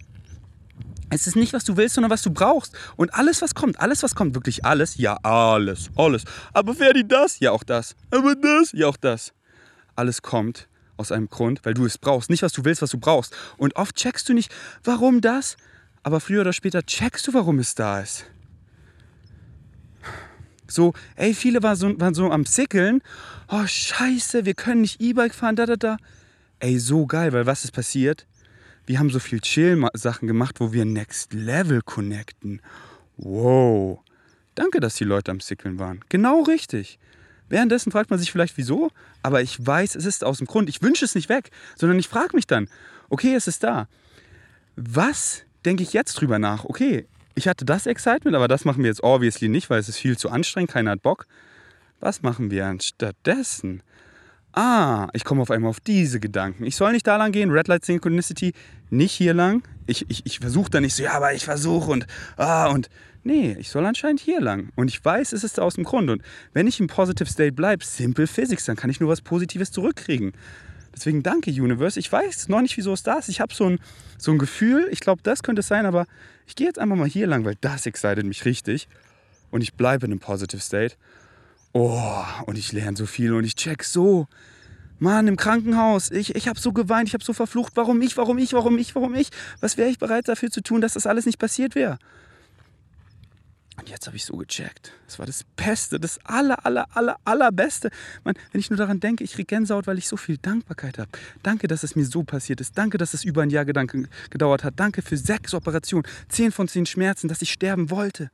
Es 1.09 1.25
ist 1.25 1.35
nicht, 1.35 1.53
was 1.53 1.63
du 1.63 1.77
willst, 1.77 1.95
sondern 1.95 2.11
was 2.11 2.21
du 2.21 2.31
brauchst. 2.31 2.73
Und 2.95 3.13
alles, 3.13 3.41
was 3.41 3.55
kommt, 3.55 3.79
alles, 3.79 4.03
was 4.03 4.13
kommt, 4.13 4.35
wirklich 4.35 4.65
alles, 4.65 4.97
ja, 4.97 5.17
alles, 5.23 5.89
alles. 5.95 6.25
Aber 6.53 6.75
Ferdi, 6.75 7.07
das? 7.07 7.39
Ja, 7.39 7.51
auch 7.51 7.63
das. 7.63 7.95
Aber 8.11 8.35
das? 8.35 8.73
Ja, 8.73 8.87
auch 8.87 8.97
das. 8.97 9.31
Alles 9.97 10.21
kommt 10.21 10.67
aus 10.95 11.11
einem 11.11 11.29
Grund, 11.29 11.63
weil 11.63 11.73
du 11.73 11.85
es 11.85 11.97
brauchst. 11.97 12.29
Nicht, 12.29 12.43
was 12.43 12.53
du 12.53 12.65
willst, 12.65 12.81
was 12.81 12.91
du 12.91 12.97
brauchst. 12.97 13.35
Und 13.57 13.75
oft 13.75 13.95
checkst 13.95 14.27
du 14.29 14.33
nicht, 14.33 14.53
warum 14.83 15.21
das, 15.21 15.57
aber 16.03 16.19
früher 16.19 16.41
oder 16.41 16.53
später 16.53 16.83
checkst 16.83 17.27
du, 17.27 17.33
warum 17.33 17.59
es 17.59 17.75
da 17.75 17.99
ist. 17.99 18.25
So, 20.67 20.93
ey, 21.15 21.33
viele 21.33 21.63
waren 21.63 21.75
so, 21.75 21.99
waren 21.99 22.13
so 22.13 22.31
am 22.31 22.45
Sickeln. 22.45 23.01
Oh, 23.47 23.65
scheiße, 23.65 24.45
wir 24.45 24.53
können 24.53 24.81
nicht 24.81 25.01
E-Bike 25.01 25.33
fahren, 25.33 25.55
da, 25.55 25.65
da, 25.65 25.75
da. 25.75 25.97
Ey, 26.59 26.79
so 26.79 27.05
geil, 27.05 27.31
weil 27.33 27.45
was 27.45 27.63
ist 27.63 27.71
passiert? 27.71 28.25
wir 28.87 28.99
haben 28.99 29.09
so 29.09 29.19
viel 29.19 29.41
Chill-Sachen 29.41 30.27
gemacht, 30.27 30.59
wo 30.59 30.71
wir 30.71 30.85
Next 30.85 31.33
Level 31.33 31.81
connecten. 31.81 32.61
Wow. 33.17 33.99
Danke, 34.55 34.79
dass 34.79 34.95
die 34.95 35.03
Leute 35.03 35.29
am 35.29 35.41
Sickeln 35.41 35.77
waren. 35.77 35.99
Genau 36.09 36.41
richtig. 36.43 36.97
Währenddessen 37.49 37.91
fragt 37.91 38.09
man 38.09 38.19
sich 38.19 38.31
vielleicht, 38.31 38.57
wieso, 38.57 38.91
aber 39.23 39.41
ich 39.41 39.65
weiß, 39.65 39.95
es 39.95 40.05
ist 40.05 40.23
aus 40.23 40.39
dem 40.39 40.47
Grund. 40.47 40.69
Ich 40.69 40.81
wünsche 40.81 41.05
es 41.05 41.15
nicht 41.15 41.29
weg, 41.29 41.51
sondern 41.75 41.99
ich 41.99 42.07
frage 42.07 42.35
mich 42.35 42.47
dann, 42.47 42.69
okay, 43.09 43.33
es 43.35 43.47
ist 43.47 43.63
da. 43.63 43.87
Was 44.75 45.43
denke 45.65 45.83
ich 45.83 45.93
jetzt 45.93 46.15
drüber 46.15 46.39
nach? 46.39 46.65
Okay, 46.65 47.07
ich 47.35 47.47
hatte 47.47 47.65
das 47.65 47.85
Excitement, 47.85 48.35
aber 48.35 48.47
das 48.47 48.65
machen 48.65 48.83
wir 48.83 48.89
jetzt 48.89 49.03
obviously 49.03 49.47
nicht, 49.47 49.69
weil 49.69 49.79
es 49.79 49.89
ist 49.89 49.97
viel 49.97 50.17
zu 50.17 50.29
anstrengend, 50.29 50.71
keiner 50.71 50.91
hat 50.91 51.01
Bock. 51.01 51.25
Was 51.99 52.21
machen 52.21 52.51
wir 52.51 52.65
anstattdessen? 52.65 53.81
ah, 54.57 55.07
ich 55.13 55.23
komme 55.23 55.41
auf 55.41 55.51
einmal 55.51 55.69
auf 55.69 55.79
diese 55.79 56.19
Gedanken. 56.19 56.65
Ich 56.65 56.75
soll 56.75 56.91
nicht 56.91 57.05
da 57.05 57.15
lang 57.17 57.31
gehen, 57.31 57.51
Red 57.51 57.67
Light 57.67 57.85
Synchronicity, 57.85 58.53
nicht 58.89 59.11
hier 59.11 59.33
lang. 59.33 59.61
Ich, 59.85 60.09
ich, 60.09 60.25
ich 60.25 60.39
versuche 60.39 60.71
da 60.71 60.81
nicht 60.81 60.95
so, 60.95 61.03
ja, 61.03 61.13
aber 61.13 61.33
ich 61.33 61.45
versuche 61.45 61.91
und, 61.91 62.07
ah, 62.37 62.67
und, 62.67 62.89
nee, 63.23 63.55
ich 63.59 63.69
soll 63.69 63.85
anscheinend 63.85 64.19
hier 64.19 64.41
lang. 64.41 64.69
Und 64.75 64.89
ich 64.89 65.03
weiß, 65.03 65.33
es 65.33 65.43
ist 65.43 65.59
aus 65.59 65.75
dem 65.75 65.83
Grund. 65.83 66.09
Und 66.09 66.21
wenn 66.53 66.67
ich 66.67 66.79
im 66.79 66.87
Positive 66.87 67.29
State 67.29 67.53
bleibe, 67.53 67.83
Simple 67.83 68.27
Physics, 68.27 68.65
dann 68.65 68.75
kann 68.75 68.89
ich 68.89 68.99
nur 68.99 69.09
was 69.09 69.21
Positives 69.21 69.71
zurückkriegen. 69.71 70.33
Deswegen 70.93 71.21
danke, 71.21 71.51
Universe. 71.51 71.99
Ich 71.99 72.11
weiß 72.11 72.49
noch 72.49 72.61
nicht, 72.61 72.75
wieso 72.77 72.93
es 72.93 73.03
da 73.03 73.19
ist. 73.19 73.29
Ich 73.29 73.39
habe 73.39 73.53
so 73.53 73.69
ein, 73.69 73.79
so 74.17 74.31
ein 74.31 74.39
Gefühl, 74.39 74.87
ich 74.91 74.99
glaube, 74.99 75.21
das 75.21 75.43
könnte 75.43 75.59
es 75.59 75.67
sein, 75.67 75.85
aber 75.85 76.07
ich 76.47 76.55
gehe 76.55 76.65
jetzt 76.65 76.79
einfach 76.79 76.95
mal 76.95 77.07
hier 77.07 77.27
lang, 77.27 77.45
weil 77.45 77.55
das 77.61 77.85
excited 77.85 78.25
mich 78.25 78.45
richtig. 78.45 78.87
Und 79.51 79.61
ich 79.61 79.75
bleibe 79.75 80.05
in 80.05 80.11
einem 80.11 80.19
Positive 80.19 80.61
State. 80.61 80.95
Oh, 81.73 82.23
und 82.47 82.57
ich 82.57 82.71
lerne 82.71 82.97
so 82.97 83.05
viel 83.05 83.33
und 83.33 83.43
ich 83.43 83.55
check 83.55 83.83
so. 83.83 84.27
Mann, 84.99 85.27
im 85.27 85.37
Krankenhaus, 85.37 86.09
ich, 86.09 86.33
ich 86.35 86.47
habe 86.47 86.59
so 86.59 86.73
geweint, 86.73 87.07
ich 87.07 87.13
habe 87.13 87.23
so 87.23 87.33
verflucht, 87.33 87.73
warum 87.75 88.01
ich, 88.01 88.17
warum 88.17 88.39
ich, 88.39 88.53
warum 88.53 88.79
ich, 88.79 88.95
warum 88.95 89.13
ich? 89.13 89.29
Was 89.59 89.77
wäre 89.77 89.89
ich 89.89 89.99
bereit 89.99 90.27
dafür 90.27 90.49
zu 90.49 90.61
tun, 90.61 90.81
dass 90.81 90.93
das 90.93 91.05
alles 91.05 91.27
nicht 91.27 91.37
passiert 91.37 91.75
wäre? 91.75 91.99
Und 93.77 93.89
jetzt 93.89 94.07
habe 94.07 94.17
ich 94.17 94.25
so 94.25 94.35
gecheckt. 94.37 94.91
Das 95.05 95.19
war 95.19 95.25
das 95.25 95.43
Beste, 95.55 95.99
das 95.99 96.19
aller, 96.25 96.65
aller, 96.65 96.87
aller, 96.95 97.17
allerbeste. 97.23 97.91
Mann, 98.23 98.35
wenn 98.51 98.59
ich 98.59 98.69
nur 98.69 98.77
daran 98.77 98.99
denke, 98.99 99.23
ich 99.23 99.33
kriege 99.33 99.45
Gänsehaut, 99.45 99.85
weil 99.87 99.97
ich 99.97 100.07
so 100.07 100.17
viel 100.17 100.37
Dankbarkeit 100.37 100.97
habe. 100.97 101.09
Danke, 101.43 101.67
dass 101.67 101.83
es 101.83 101.95
mir 101.95 102.05
so 102.05 102.23
passiert 102.23 102.59
ist. 102.59 102.77
Danke, 102.77 102.97
dass 102.97 103.13
es 103.13 103.23
über 103.23 103.43
ein 103.43 103.49
Jahr 103.49 103.65
gedauert 103.65 104.63
hat. 104.63 104.73
Danke 104.77 105.01
für 105.01 105.15
sechs 105.15 105.53
Operationen, 105.53 106.05
zehn 106.27 106.51
von 106.51 106.67
zehn 106.67 106.85
Schmerzen, 106.85 107.27
dass 107.27 107.41
ich 107.41 107.51
sterben 107.51 107.89
wollte 107.91 108.31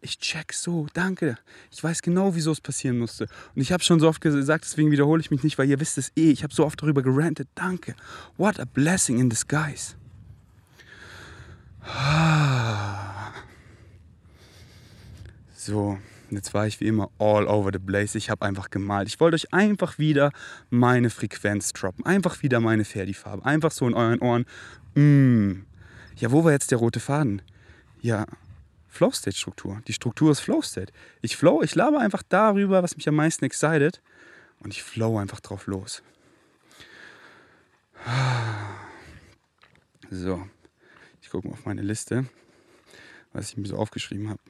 ich 0.00 0.18
check 0.18 0.52
so, 0.52 0.86
danke. 0.94 1.36
Ich 1.70 1.82
weiß 1.82 2.02
genau, 2.02 2.34
wieso 2.34 2.52
es 2.52 2.60
passieren 2.60 2.98
musste. 2.98 3.26
Und 3.54 3.62
ich 3.62 3.72
habe 3.72 3.82
schon 3.82 4.00
so 4.00 4.08
oft 4.08 4.20
gesagt, 4.20 4.64
deswegen 4.64 4.90
wiederhole 4.90 5.20
ich 5.20 5.30
mich 5.30 5.42
nicht, 5.42 5.58
weil 5.58 5.68
ihr 5.68 5.80
wisst 5.80 5.98
es 5.98 6.12
eh. 6.16 6.30
Ich 6.30 6.42
habe 6.42 6.54
so 6.54 6.64
oft 6.64 6.80
darüber 6.80 7.02
gerantet. 7.02 7.48
Danke. 7.54 7.94
What 8.36 8.60
a 8.60 8.64
blessing 8.64 9.18
in 9.18 9.28
disguise. 9.28 9.96
So, 15.68 15.98
jetzt 16.30 16.54
war 16.54 16.66
ich 16.66 16.80
wie 16.80 16.86
immer 16.86 17.10
all 17.18 17.46
over 17.46 17.68
the 17.70 17.78
place. 17.78 18.14
Ich 18.14 18.30
habe 18.30 18.46
einfach 18.46 18.70
gemalt. 18.70 19.06
Ich 19.06 19.20
wollte 19.20 19.34
euch 19.34 19.52
einfach 19.52 19.98
wieder 19.98 20.32
meine 20.70 21.10
Frequenz 21.10 21.74
droppen. 21.74 22.06
Einfach 22.06 22.42
wieder 22.42 22.58
meine 22.58 22.86
Ferdi-Farbe. 22.86 23.44
Einfach 23.44 23.70
so 23.70 23.86
in 23.86 23.92
euren 23.92 24.18
Ohren. 24.20 24.46
Mm. 24.94 25.66
Ja, 26.16 26.32
wo 26.32 26.42
war 26.42 26.52
jetzt 26.52 26.70
der 26.70 26.78
rote 26.78 27.00
Faden? 27.00 27.42
Ja, 28.00 28.24
Flow-State-Struktur. 28.88 29.82
Die 29.86 29.92
Struktur 29.92 30.32
ist 30.32 30.40
Flow-State. 30.40 30.90
Ich 31.20 31.36
flow, 31.36 31.60
ich 31.62 31.74
laber 31.74 31.98
einfach 31.98 32.22
darüber, 32.26 32.82
was 32.82 32.96
mich 32.96 33.06
am 33.06 33.16
meisten 33.16 33.44
excited 33.44 34.00
und 34.60 34.72
ich 34.72 34.82
flow 34.82 35.18
einfach 35.18 35.40
drauf 35.40 35.66
los. 35.66 36.02
So, 40.10 40.48
ich 41.20 41.28
gucke 41.28 41.46
mal 41.46 41.52
auf 41.52 41.66
meine 41.66 41.82
Liste, 41.82 42.24
was 43.34 43.50
ich 43.50 43.58
mir 43.58 43.66
so 43.66 43.76
aufgeschrieben 43.76 44.30
habe. 44.30 44.40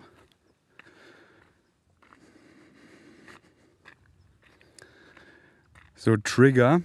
So, 5.98 6.16
Trigger. 6.16 6.80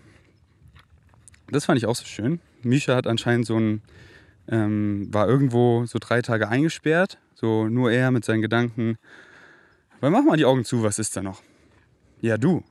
Das 1.48 1.64
fand 1.66 1.78
ich 1.78 1.86
auch 1.86 1.96
so 1.96 2.06
schön. 2.06 2.42
Misha 2.64 2.96
hat 2.96 3.08
anscheinend 3.08 3.46
so 3.46 3.58
ein, 3.58 3.82
ähm, 4.50 5.08
war 5.14 5.30
irgendwo 5.30 5.86
so 5.86 6.00
drei 6.02 6.22
Tage 6.22 6.50
eingesperrt 6.50 7.18
so 7.44 7.68
nur 7.68 7.92
er 7.92 8.10
mit 8.12 8.24
seinen 8.24 8.42
Gedanken. 8.42 8.98
Weil 10.00 10.12
mach 10.12 10.24
mal 10.24 10.38
die 10.38 10.46
Augen 10.46 10.64
zu, 10.64 10.82
was 10.82 10.98
ist 10.98 11.18
da 11.18 11.22
noch? 11.22 11.42
Ja, 12.22 12.38
du. 12.38 12.64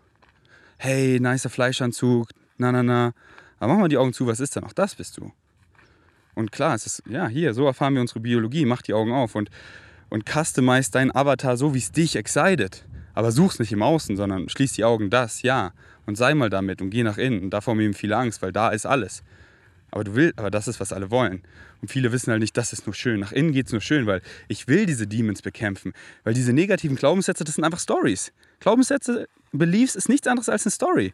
Hey, 0.78 1.20
nicer 1.20 1.50
Fleischanzug, 1.50 2.30
na 2.56 2.72
na 2.72 2.82
na. 2.82 3.12
Aber 3.58 3.74
mach 3.74 3.80
mal 3.80 3.88
die 3.88 3.98
Augen 3.98 4.14
zu, 4.14 4.26
was 4.26 4.40
ist 4.40 4.56
da 4.56 4.62
noch? 4.62 4.72
Das 4.72 4.94
bist 4.94 5.18
du. 5.18 5.30
Und 6.34 6.52
klar, 6.52 6.74
es 6.74 6.86
ist, 6.86 7.02
ja, 7.06 7.28
hier, 7.28 7.52
so 7.52 7.66
erfahren 7.66 7.92
wir 7.92 8.00
unsere 8.00 8.20
Biologie. 8.20 8.64
Mach 8.64 8.80
die 8.80 8.94
Augen 8.94 9.12
auf 9.12 9.34
und, 9.34 9.50
und 10.08 10.24
customize 10.24 10.90
deinen 10.90 11.14
Avatar 11.14 11.58
so, 11.58 11.74
wie 11.74 11.78
es 11.78 11.92
dich 11.92 12.16
excited. 12.16 12.86
Aber 13.12 13.30
such's 13.30 13.58
nicht 13.58 13.72
im 13.72 13.82
Außen, 13.82 14.16
sondern 14.16 14.48
schließ 14.48 14.72
die 14.72 14.84
Augen, 14.84 15.10
das, 15.10 15.42
ja. 15.42 15.72
Und 16.06 16.16
sei 16.16 16.34
mal 16.34 16.50
damit 16.50 16.82
und 16.82 16.90
geh 16.90 17.02
nach 17.02 17.18
innen. 17.18 17.42
Und 17.44 17.50
davor 17.50 17.74
haben 17.74 17.80
eben 17.80 17.94
viele 17.94 18.16
Angst, 18.16 18.42
weil 18.42 18.52
da 18.52 18.70
ist 18.70 18.86
alles. 18.86 19.22
Aber 19.92 20.04
du 20.04 20.14
willst, 20.14 20.38
aber 20.38 20.50
das 20.50 20.68
ist, 20.68 20.80
was 20.80 20.92
alle 20.92 21.10
wollen. 21.10 21.42
Und 21.80 21.90
viele 21.90 22.12
wissen 22.12 22.30
halt 22.30 22.40
nicht, 22.40 22.56
das 22.56 22.72
ist 22.72 22.86
nur 22.86 22.94
schön. 22.94 23.20
Nach 23.20 23.30
innen 23.30 23.52
geht 23.52 23.66
es 23.66 23.72
nur 23.72 23.82
schön, 23.82 24.06
weil 24.06 24.22
ich 24.48 24.66
will 24.66 24.86
diese 24.86 25.06
Demons 25.06 25.42
bekämpfen. 25.42 25.92
Weil 26.24 26.32
diese 26.32 26.52
negativen 26.52 26.96
Glaubenssätze, 26.96 27.44
das 27.44 27.56
sind 27.56 27.64
einfach 27.64 27.78
Stories. 27.78 28.32
Glaubenssätze, 28.60 29.28
Beliefs 29.52 29.94
ist 29.94 30.08
nichts 30.08 30.26
anderes 30.26 30.48
als 30.48 30.64
eine 30.64 30.70
Story. 30.72 31.12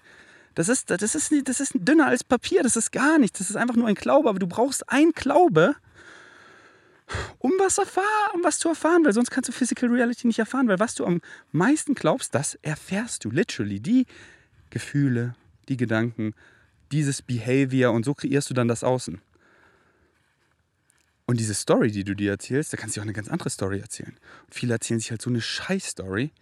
Das 0.55 0.69
ist, 0.69 0.91
das, 0.91 1.15
ist, 1.15 1.33
das 1.49 1.61
ist 1.61 1.73
dünner 1.75 2.07
als 2.07 2.23
Papier, 2.23 2.63
das 2.63 2.77
ist 2.77 2.93
gar 2.93 3.19
nichts. 3.19 3.39
Das 3.39 3.51
ist 3.51 3.57
einfach 3.57 3.75
nur 3.75 3.89
ein 3.89 3.95
Glaube. 3.97 4.29
Aber 4.29 4.39
du 4.39 4.47
brauchst 4.47 4.89
ein 4.89 5.11
Glaube, 5.11 5.75
um 7.39 7.53
was, 7.59 7.79
erfahren, 7.79 8.07
um 8.35 8.45
was 8.45 8.59
zu 8.61 8.69
erfahren, 8.69 9.05
weil 9.05 9.13
sonst 9.13 9.31
kannst 9.31 9.49
du 9.49 9.53
Physical 9.53 9.89
Reality 9.89 10.27
nicht 10.27 10.39
erfahren. 10.39 10.69
Weil 10.69 10.79
was 10.79 10.95
du 10.95 11.05
am 11.05 11.21
meisten 11.51 11.95
glaubst, 11.95 12.35
das 12.35 12.55
erfährst 12.63 13.25
du 13.25 13.31
literally. 13.31 13.81
Die 13.81 14.07
Gefühle, 14.71 15.35
die 15.69 15.77
Gedanken, 15.77 16.35
dieses 16.93 17.23
Behavior 17.23 17.93
und 17.93 18.05
so 18.05 18.15
kreierst 18.15 18.51
du 18.51 18.55
dann 18.55 18.69
das 18.69 18.85
Außen. 18.85 19.21
Und 21.27 21.39
diese 21.39 21.55
Story, 21.55 21.91
die 21.91 22.05
du 22.05 22.15
dir 22.15 22.31
erzählst, 22.31 22.73
da 22.73 22.79
kannst 22.79 22.97
du 22.97 23.01
auch 23.01 23.05
eine 23.05 23.13
ganz 23.13 23.29
andere 23.29 23.51
Story 23.51 23.81
erzählen. 23.81 24.17
Und 24.47 24.55
viele 24.55 24.73
erzählen 24.73 24.99
sich 24.99 25.11
halt 25.11 25.21
so 25.21 25.29
eine 25.29 25.43
Scheiß-Story, 25.43 26.33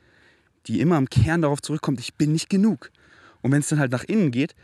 die 0.66 0.80
immer 0.80 0.96
im 0.96 1.10
Kern 1.10 1.42
darauf 1.42 1.60
zurückkommt, 1.60 1.98
ich 1.98 2.14
bin 2.14 2.32
nicht 2.32 2.48
genug. 2.48 2.90
Und 3.42 3.50
wenn 3.50 3.60
es 3.60 3.68
dann 3.68 3.80
halt 3.80 3.90
nach 3.90 4.04
innen 4.04 4.30
geht, 4.30 4.54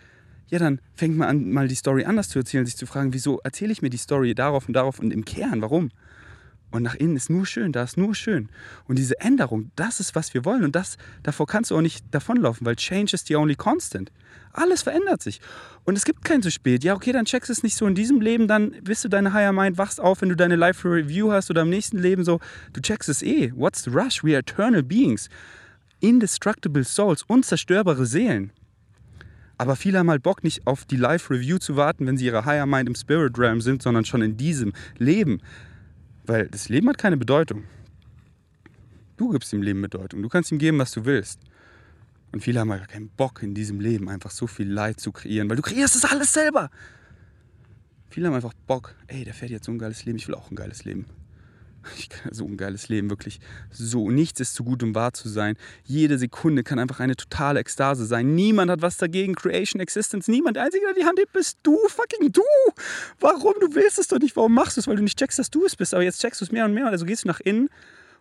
ja, 0.48 0.58
dann 0.58 0.80
fängt 0.94 1.16
man 1.16 1.28
an, 1.28 1.50
mal 1.50 1.66
die 1.66 1.74
Story 1.74 2.04
anders 2.04 2.28
zu 2.28 2.38
erzählen, 2.38 2.66
sich 2.66 2.76
zu 2.76 2.86
fragen, 2.86 3.12
wieso 3.14 3.40
erzähle 3.40 3.72
ich 3.72 3.82
mir 3.82 3.90
die 3.90 3.96
Story 3.96 4.34
darauf 4.34 4.68
und 4.68 4.74
darauf 4.74 4.98
und 4.98 5.12
im 5.12 5.24
Kern, 5.24 5.60
warum? 5.62 5.90
Und 6.72 6.82
nach 6.82 6.94
innen 6.94 7.16
ist 7.16 7.30
nur 7.30 7.44
schön, 7.46 7.70
da 7.70 7.82
ist 7.82 7.98
nur 7.98 8.14
schön. 8.14 8.48
Und 8.88 8.98
diese 8.98 9.20
Änderung, 9.20 9.70
das 9.76 10.00
ist, 10.00 10.14
was 10.14 10.32
wir 10.32 10.44
wollen. 10.46 10.64
Und 10.64 10.74
das, 10.74 10.96
davor 11.22 11.46
kannst 11.46 11.70
du 11.70 11.76
auch 11.76 11.82
nicht 11.82 12.04
davonlaufen, 12.10 12.66
weil 12.66 12.76
Change 12.76 13.14
is 13.14 13.24
the 13.26 13.36
only 13.36 13.54
constant. 13.54 14.10
Alles 14.54 14.82
verändert 14.82 15.22
sich. 15.22 15.40
Und 15.84 15.96
es 15.96 16.04
gibt 16.04 16.24
kein 16.24 16.42
zu 16.42 16.50
spät. 16.50 16.82
Ja, 16.82 16.94
okay, 16.94 17.12
dann 17.12 17.26
checkst 17.26 17.50
du 17.50 17.52
es 17.52 17.62
nicht 17.62 17.76
so 17.76 17.86
in 17.86 17.94
diesem 17.94 18.20
Leben, 18.22 18.48
dann 18.48 18.72
bist 18.82 19.04
du 19.04 19.08
deine 19.08 19.34
Higher 19.34 19.52
Mind, 19.52 19.76
wachst 19.76 20.00
auf, 20.00 20.22
wenn 20.22 20.30
du 20.30 20.36
deine 20.36 20.56
Life 20.56 20.88
Review 20.88 21.30
hast 21.30 21.50
oder 21.50 21.62
im 21.62 21.70
nächsten 21.70 21.98
Leben 21.98 22.24
so, 22.24 22.40
du 22.72 22.80
checkst 22.80 23.08
es 23.08 23.22
eh. 23.22 23.52
What's 23.54 23.84
the 23.84 23.90
rush? 23.90 24.24
We 24.24 24.30
are 24.30 24.40
eternal 24.40 24.82
beings. 24.82 25.28
Indestructible 26.00 26.84
Souls, 26.84 27.22
unzerstörbare 27.22 28.06
Seelen. 28.06 28.50
Aber 29.58 29.76
viele 29.76 29.98
haben 29.98 30.10
halt 30.10 30.22
Bock, 30.22 30.42
nicht 30.42 30.66
auf 30.66 30.86
die 30.86 30.96
Life 30.96 31.32
Review 31.32 31.58
zu 31.58 31.76
warten, 31.76 32.06
wenn 32.06 32.16
sie 32.16 32.26
ihre 32.26 32.44
Higher 32.44 32.66
Mind 32.66 32.88
im 32.88 32.94
Spirit 32.94 33.38
Realm 33.38 33.60
sind, 33.60 33.82
sondern 33.82 34.04
schon 34.04 34.22
in 34.22 34.36
diesem 34.36 34.72
Leben. 34.98 35.40
Weil 36.24 36.48
das 36.48 36.68
Leben 36.68 36.88
hat 36.88 36.98
keine 36.98 37.16
Bedeutung. 37.16 37.64
Du 39.16 39.30
gibst 39.30 39.52
dem 39.52 39.62
Leben 39.62 39.82
Bedeutung. 39.82 40.22
Du 40.22 40.28
kannst 40.28 40.50
ihm 40.52 40.58
geben, 40.58 40.78
was 40.78 40.92
du 40.92 41.04
willst. 41.04 41.40
Und 42.32 42.42
viele 42.42 42.60
haben 42.60 42.70
halt 42.70 42.88
keinen 42.88 43.10
Bock 43.10 43.42
in 43.42 43.54
diesem 43.54 43.80
Leben 43.80 44.08
einfach 44.08 44.30
so 44.30 44.46
viel 44.46 44.70
Leid 44.70 45.00
zu 45.00 45.12
kreieren, 45.12 45.50
weil 45.50 45.56
du 45.56 45.62
kreierst 45.62 45.96
es 45.96 46.04
alles 46.04 46.32
selber. 46.32 46.70
Viele 48.08 48.26
haben 48.26 48.34
einfach 48.34 48.54
Bock, 48.66 48.94
ey, 49.06 49.24
der 49.24 49.34
fährt 49.34 49.50
jetzt 49.50 49.66
so 49.66 49.72
ein 49.72 49.78
geiles 49.78 50.04
Leben, 50.04 50.18
ich 50.18 50.28
will 50.28 50.34
auch 50.34 50.50
ein 50.50 50.56
geiles 50.56 50.84
Leben. 50.84 51.06
So 52.30 52.46
ein 52.46 52.56
geiles 52.56 52.88
Leben, 52.88 53.10
wirklich. 53.10 53.40
So, 53.70 54.10
nichts 54.10 54.40
ist 54.40 54.54
zu 54.54 54.64
gut, 54.64 54.82
um 54.82 54.94
wahr 54.94 55.12
zu 55.12 55.28
sein. 55.28 55.56
Jede 55.84 56.18
Sekunde 56.18 56.62
kann 56.62 56.78
einfach 56.78 57.00
eine 57.00 57.16
totale 57.16 57.60
Ekstase 57.60 58.06
sein. 58.06 58.34
Niemand 58.34 58.70
hat 58.70 58.82
was 58.82 58.96
dagegen. 58.96 59.34
Creation, 59.34 59.80
Existence, 59.80 60.28
niemand. 60.28 60.56
Der 60.56 60.64
Einzige, 60.64 60.84
der 60.86 60.94
die 60.94 61.04
Hand 61.04 61.18
hebt, 61.18 61.32
bist 61.32 61.58
du, 61.62 61.76
fucking 61.88 62.32
du. 62.32 62.42
Warum? 63.20 63.54
Du 63.60 63.74
willst 63.74 63.98
es 63.98 64.08
doch 64.08 64.18
nicht. 64.18 64.36
Warum 64.36 64.54
machst 64.54 64.76
du 64.76 64.80
es? 64.80 64.86
Weil 64.86 64.96
du 64.96 65.02
nicht 65.02 65.18
checkst, 65.18 65.38
dass 65.38 65.50
du 65.50 65.64
es 65.64 65.76
bist. 65.76 65.94
Aber 65.94 66.02
jetzt 66.02 66.20
checkst 66.20 66.40
du 66.40 66.44
es 66.44 66.52
mehr 66.52 66.64
und 66.64 66.74
mehr. 66.74 66.86
Also 66.86 67.04
gehst 67.04 67.24
du 67.24 67.28
nach 67.28 67.40
innen 67.40 67.68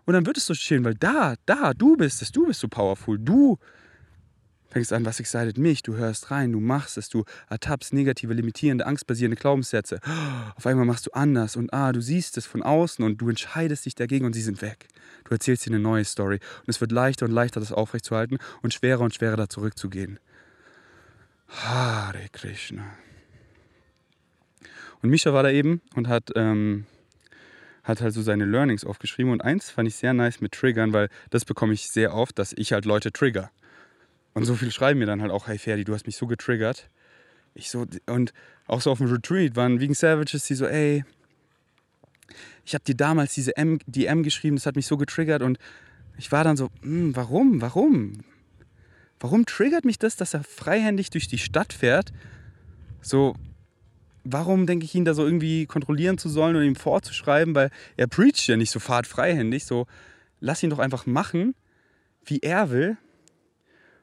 und 0.06 0.14
dann 0.14 0.26
wird 0.26 0.38
es 0.38 0.46
so 0.46 0.54
schön, 0.54 0.84
weil 0.84 0.96
da, 0.96 1.36
da, 1.46 1.74
du 1.74 1.96
bist 1.96 2.22
es. 2.22 2.32
Du 2.32 2.48
bist 2.48 2.60
so 2.60 2.68
powerful. 2.68 3.20
Du 3.20 3.58
fängst 4.72 4.94
an, 4.94 5.06
was 5.06 5.20
excited 5.20 5.58
mich, 5.58 5.84
du 5.84 5.96
hörst 5.96 6.32
rein, 6.32 6.52
du 6.52 6.60
machst 6.60 6.98
es, 6.98 7.10
du 7.10 7.26
ertappst 7.50 7.94
negative, 7.94 8.34
limitierende, 8.34 8.86
angstbasierende 8.86 9.36
Glaubenssätze. 9.36 10.00
Auf 10.56 10.66
einmal 10.66 10.86
machst 10.86 11.08
du 11.08 11.12
anders 11.12 11.56
und 11.56 11.74
ah, 11.74 11.92
du 11.92 12.02
siehst 12.02 12.38
es 12.38 12.46
von 12.46 12.64
außen 12.64 13.04
und 13.04 13.18
du 13.18 13.30
entscheidest 13.30 13.86
dich 13.86 13.96
dagegen 13.96 14.26
und 14.26 14.34
sie 14.34 14.42
sind 14.42 14.62
weg. 14.62 14.88
Du 15.26 15.32
erzählst 15.32 15.66
dir 15.66 15.72
eine 15.72 15.80
neue 15.80 16.06
Story 16.06 16.40
und 16.62 16.70
es 16.70 16.80
wird 16.82 16.92
leichter 16.92 17.26
und 17.26 17.32
leichter, 17.32 17.60
das 17.60 17.72
aufrechtzuerhalten 17.72 18.38
und 18.62 18.74
schwerer 18.74 19.02
und 19.02 19.14
schwerer, 19.14 19.36
da 19.36 19.50
zurückzugehen. 19.50 20.20
Hare 21.50 22.30
Krishna. 22.32 22.84
Und 25.02 25.10
Misha 25.10 25.34
war 25.34 25.44
da 25.44 25.50
eben 25.50 25.82
und 25.96 26.08
hat, 26.08 26.32
ähm, 26.36 26.86
hat 27.84 28.02
halt 28.02 28.14
so 28.14 28.22
seine 28.22 28.46
Learnings 28.46 28.86
aufgeschrieben 28.86 29.34
und 29.34 29.42
eins 29.42 29.70
fand 29.70 29.88
ich 29.88 29.96
sehr 29.96 30.14
nice 30.14 30.40
mit 30.40 30.54
Triggern, 30.54 30.94
weil 30.94 31.10
das 31.30 31.44
bekomme 31.44 31.74
ich 31.74 31.90
sehr 31.90 32.14
oft, 32.14 32.40
dass 32.40 32.54
ich 32.54 32.72
halt 32.72 32.86
Leute 32.86 33.12
trigger. 33.12 33.52
Und 34.34 34.46
so 34.46 34.56
viel 34.56 34.72
schreiben 34.72 35.00
mir 35.00 35.06
dann 35.06 35.22
halt 35.22 35.32
auch, 35.32 35.48
hey 35.48 35.58
Ferdi, 35.58 35.84
du 35.84 35.94
hast 35.94 36.06
mich 36.06 36.16
so 36.16 36.28
getriggert. 36.28 36.90
Ich 37.54 37.70
so, 37.70 37.86
und 38.06 38.34
auch 38.66 38.82
so 38.82 38.92
auf 38.92 39.00
dem 39.00 39.08
Retreat 39.08 39.56
waren 39.56 39.80
wegen 39.80 39.94
Savages, 39.94 40.46
die 40.46 40.56
so, 40.56 40.66
ey, 40.66 41.04
ich 42.66 42.74
habe 42.74 42.84
dir 42.86 42.96
damals 42.96 43.34
diese 43.34 43.58
M, 43.58 43.80
die 43.86 44.06
M 44.06 44.24
geschrieben, 44.24 44.56
das 44.56 44.66
hat 44.66 44.76
mich 44.76 44.88
so 44.88 44.98
getriggert 44.98 45.42
und 45.42 45.58
ich 46.18 46.32
war 46.32 46.44
dann 46.44 46.56
so, 46.56 46.70
hm, 46.82 47.16
warum, 47.16 47.62
warum? 47.62 48.24
Warum 49.20 49.46
triggert 49.46 49.86
mich 49.86 50.00
das, 50.00 50.16
dass 50.16 50.34
er 50.34 50.44
freihändig 50.44 51.10
durch 51.10 51.28
die 51.28 51.38
Stadt 51.38 51.74
fährt? 51.74 52.14
So, 53.02 53.36
warum 54.24 54.66
denke 54.66 54.86
ich 54.86 54.96
ihn 54.96 55.06
da 55.06 55.14
so 55.14 55.26
irgendwie 55.26 55.66
kontrollieren 55.66 56.18
zu 56.18 56.30
sollen 56.30 56.56
und 56.56 56.64
ihm 56.64 56.76
vorzuschreiben, 56.76 57.56
weil 57.56 57.70
er 57.98 58.08
preacht 58.08 58.48
ja 58.48 58.56
nicht 58.56 58.72
so 58.72 58.80
fahrtfreihändig, 58.80 59.66
so, 59.66 59.88
lass 60.40 60.64
ihn 60.64 60.70
doch 60.70 60.80
einfach 60.80 61.06
machen, 61.06 61.56
wie 62.26 62.40
er 62.40 62.70
will. 62.70 62.98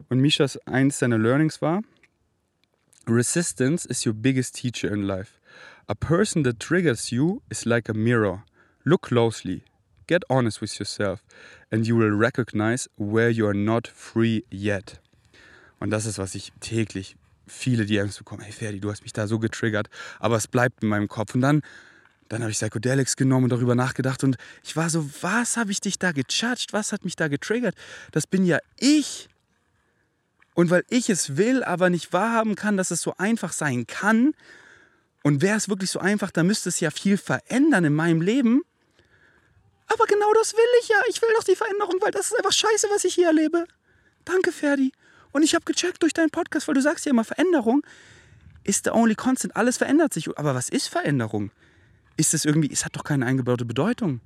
Und 0.09 0.21
Mishas 0.21 0.59
eins 0.67 0.99
seiner 0.99 1.19
Learnings 1.19 1.61
war, 1.61 1.83
Resistance 3.07 3.87
is 3.87 4.05
your 4.05 4.13
biggest 4.13 4.55
teacher 4.55 4.93
in 4.93 5.03
life. 5.03 5.41
A 5.89 5.95
person 5.95 6.45
that 6.45 6.61
triggers 6.61 7.11
you 7.11 7.41
is 7.49 7.65
like 7.65 7.89
a 7.89 7.95
mirror. 7.95 8.45
Look 8.85 9.03
closely, 9.09 9.63
get 10.07 10.25
honest 10.29 10.61
with 10.61 10.79
yourself, 10.79 11.25
and 11.71 11.87
you 11.87 11.97
will 11.97 12.15
recognize 12.15 12.89
where 12.97 13.31
you 13.31 13.47
are 13.47 13.55
not 13.55 13.87
free 13.87 14.45
yet. 14.51 15.01
Und 15.81 15.91
das 15.91 16.05
ist, 16.05 16.19
was 16.19 16.35
ich 16.35 16.53
täglich 16.61 17.17
viele 17.47 17.87
DMs 17.87 18.19
bekomme. 18.19 18.45
Hey 18.45 18.53
Ferdi, 18.53 18.81
du 18.81 18.91
hast 18.91 19.03
mich 19.03 19.13
da 19.13 19.27
so 19.27 19.39
getriggert, 19.39 19.89
aber 20.19 20.37
es 20.37 20.47
bleibt 20.47 20.83
in 20.83 20.91
meinem 20.91 21.09
Kopf. 21.09 21.35
Und 21.35 21.41
dann, 21.41 21.63
dann 22.29 22.43
habe 22.43 22.51
ich 22.51 22.59
Psychedelics 22.59 23.17
genommen 23.17 23.45
und 23.45 23.53
darüber 23.53 23.75
nachgedacht 23.75 24.23
und 24.25 24.37
ich 24.63 24.77
war 24.77 24.91
so, 24.91 25.09
was 25.23 25.57
habe 25.57 25.71
ich 25.71 25.81
dich 25.81 25.99
da 25.99 26.13
gejudged? 26.13 26.73
Was 26.73 26.93
hat 26.93 27.05
mich 27.05 27.17
da 27.17 27.29
getriggert? 27.29 27.75
Das 28.13 28.27
bin 28.27 28.45
ja 28.45 28.59
ich. 28.77 29.29
Und 30.59 30.71
weil 30.71 30.85
ich 30.89 31.09
es 31.09 31.37
will, 31.37 31.63
aber 31.63 31.89
nicht 31.89 32.13
wahrhaben 32.13 32.57
kann, 32.57 32.77
dass 32.77 32.91
es 32.91 33.01
so 33.01 33.15
einfach 33.17 33.53
sein 33.53 33.87
kann, 33.87 34.35
und 35.23 35.41
wäre 35.41 35.57
es 35.57 35.69
wirklich 35.69 35.93
so 35.93 36.01
einfach, 36.01 36.33
dann 36.33 36.49
müsste 36.49 36.69
es 36.69 36.81
ja 36.81 36.91
viel 36.91 37.17
verändern 37.17 37.85
in 37.85 37.95
meinem 37.95 38.21
Leben. 38.21 38.63
Aber 39.87 40.05
genau 40.07 40.33
das 40.35 40.55
will 40.55 40.81
ich 40.83 40.89
ja. 40.89 40.97
Ich 41.09 41.23
will 41.23 41.29
doch 41.37 41.45
die 41.45 41.55
Veränderung, 41.55 41.95
weil 42.01 42.11
das 42.11 42.33
ist 42.33 42.37
einfach 42.37 42.51
scheiße, 42.51 42.89
was 42.93 43.05
ich 43.05 43.15
hier 43.15 43.29
erlebe. 43.29 43.67
Danke, 44.25 44.51
Ferdi. 44.51 44.91
Und 45.31 45.45
ich 45.45 45.55
habe 45.55 45.65
gecheckt 45.65 46.03
durch 46.03 46.13
deinen 46.13 46.31
Podcast, 46.31 46.67
weil 46.67 46.75
du 46.75 46.83
sagst 46.83 47.07
ja 47.07 47.11
immer, 47.11 47.23
Veränderung 47.23 47.87
ist 48.65 48.83
the 48.83 48.91
only 48.91 49.15
constant. 49.15 49.55
Alles 49.55 49.77
verändert 49.77 50.13
sich. 50.13 50.37
Aber 50.37 50.57
was 50.57 50.71
ist 50.71 50.89
Veränderung? 50.89 51.53
Ist 52.17 52.35
es 52.35 52.45
irgendwie, 52.45 52.73
es 52.73 52.85
hat 52.85 52.97
doch 52.97 53.05
keine 53.05 53.27
eingebaute 53.27 53.65
Bedeutung. 53.65 54.21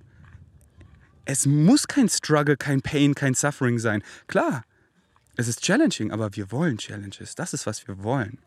Es 1.26 1.44
muss 1.44 1.88
kein 1.88 2.08
Struggle, 2.08 2.56
kein 2.56 2.80
Pain, 2.80 3.14
kein 3.14 3.34
Suffering 3.34 3.78
sein. 3.78 4.02
Klar, 4.28 4.64
es 5.36 5.48
ist 5.48 5.62
challenging, 5.62 6.10
aber 6.10 6.34
wir 6.36 6.50
wollen 6.50 6.78
Challenges. 6.78 7.34
Das 7.34 7.54
ist, 7.54 7.66
was 7.66 7.86
wir 7.86 8.02
wollen. 8.02 8.38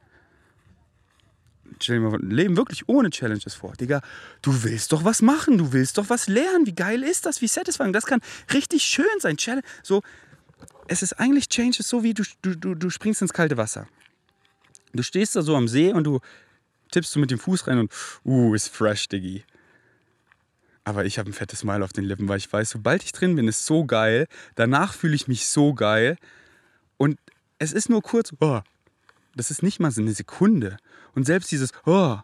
Mal 1.90 2.22
Leben 2.22 2.58
wirklich 2.58 2.88
ohne 2.88 3.10
Challenges 3.10 3.56
vor. 3.56 3.74
Digga, 3.74 4.02
du 4.42 4.64
willst 4.64 4.92
doch 4.92 5.04
was 5.04 5.22
machen, 5.22 5.58
du 5.58 5.74
willst 5.74 5.98
doch 5.98 6.10
was 6.10 6.28
lernen. 6.28 6.68
Wie 6.68 6.76
geil 6.76 7.04
ist 7.04 7.26
das? 7.26 7.42
Wie 7.42 7.48
satisfying. 7.48 7.92
Das 7.92 8.06
kann 8.06 8.22
richtig 8.54 8.84
schön 8.84 9.06
sein. 9.20 9.38
Challenge. 9.38 9.66
So, 9.82 10.04
es 10.88 11.02
ist 11.02 11.14
eigentlich 11.14 11.50
Changes 11.50 11.88
so 11.88 12.04
wie 12.04 12.14
du, 12.14 12.24
du, 12.42 12.76
du 12.76 12.90
springst 12.90 13.22
ins 13.22 13.34
kalte 13.34 13.58
Wasser. 13.58 13.88
Du 14.94 15.04
stehst 15.04 15.36
da 15.36 15.42
so 15.42 15.56
am 15.56 15.68
See 15.68 15.92
und 15.92 16.06
du 16.06 16.20
tippst 16.92 17.16
du 17.16 17.20
mit 17.20 17.32
dem 17.32 17.40
Fuß 17.40 17.68
rein 17.68 17.80
und 17.80 17.92
uh, 18.24 18.54
ist 18.54 18.70
fresh, 18.70 19.10
Diggi. 19.10 19.44
Aber 20.84 21.06
ich 21.06 21.18
habe 21.18 21.30
ein 21.30 21.34
fettes 21.34 21.60
Smile 21.60 21.84
auf 21.84 21.94
den 21.94 22.06
Lippen, 22.06 22.30
weil 22.30 22.38
ich 22.38 22.52
weiß, 22.52 22.70
sobald 22.70 23.04
ich 23.04 23.12
drin 23.12 23.36
bin, 23.36 23.48
ist 23.48 23.66
so 23.66 23.86
geil. 23.86 24.28
Danach 24.54 24.94
fühle 24.94 25.16
ich 25.16 25.28
mich 25.28 25.48
so 25.48 25.74
geil. 25.74 26.18
Es 27.58 27.72
ist 27.72 27.90
nur 27.90 28.02
kurz, 28.02 28.34
oh, 28.40 28.62
das 29.36 29.52
ist 29.52 29.64
nicht 29.64 29.80
mal 29.80 29.92
so 29.92 30.02
eine 30.02 30.14
Sekunde. 30.14 30.78
Und 31.14 31.26
selbst 31.26 31.52
dieses, 31.52 31.72
oh, 31.86 32.18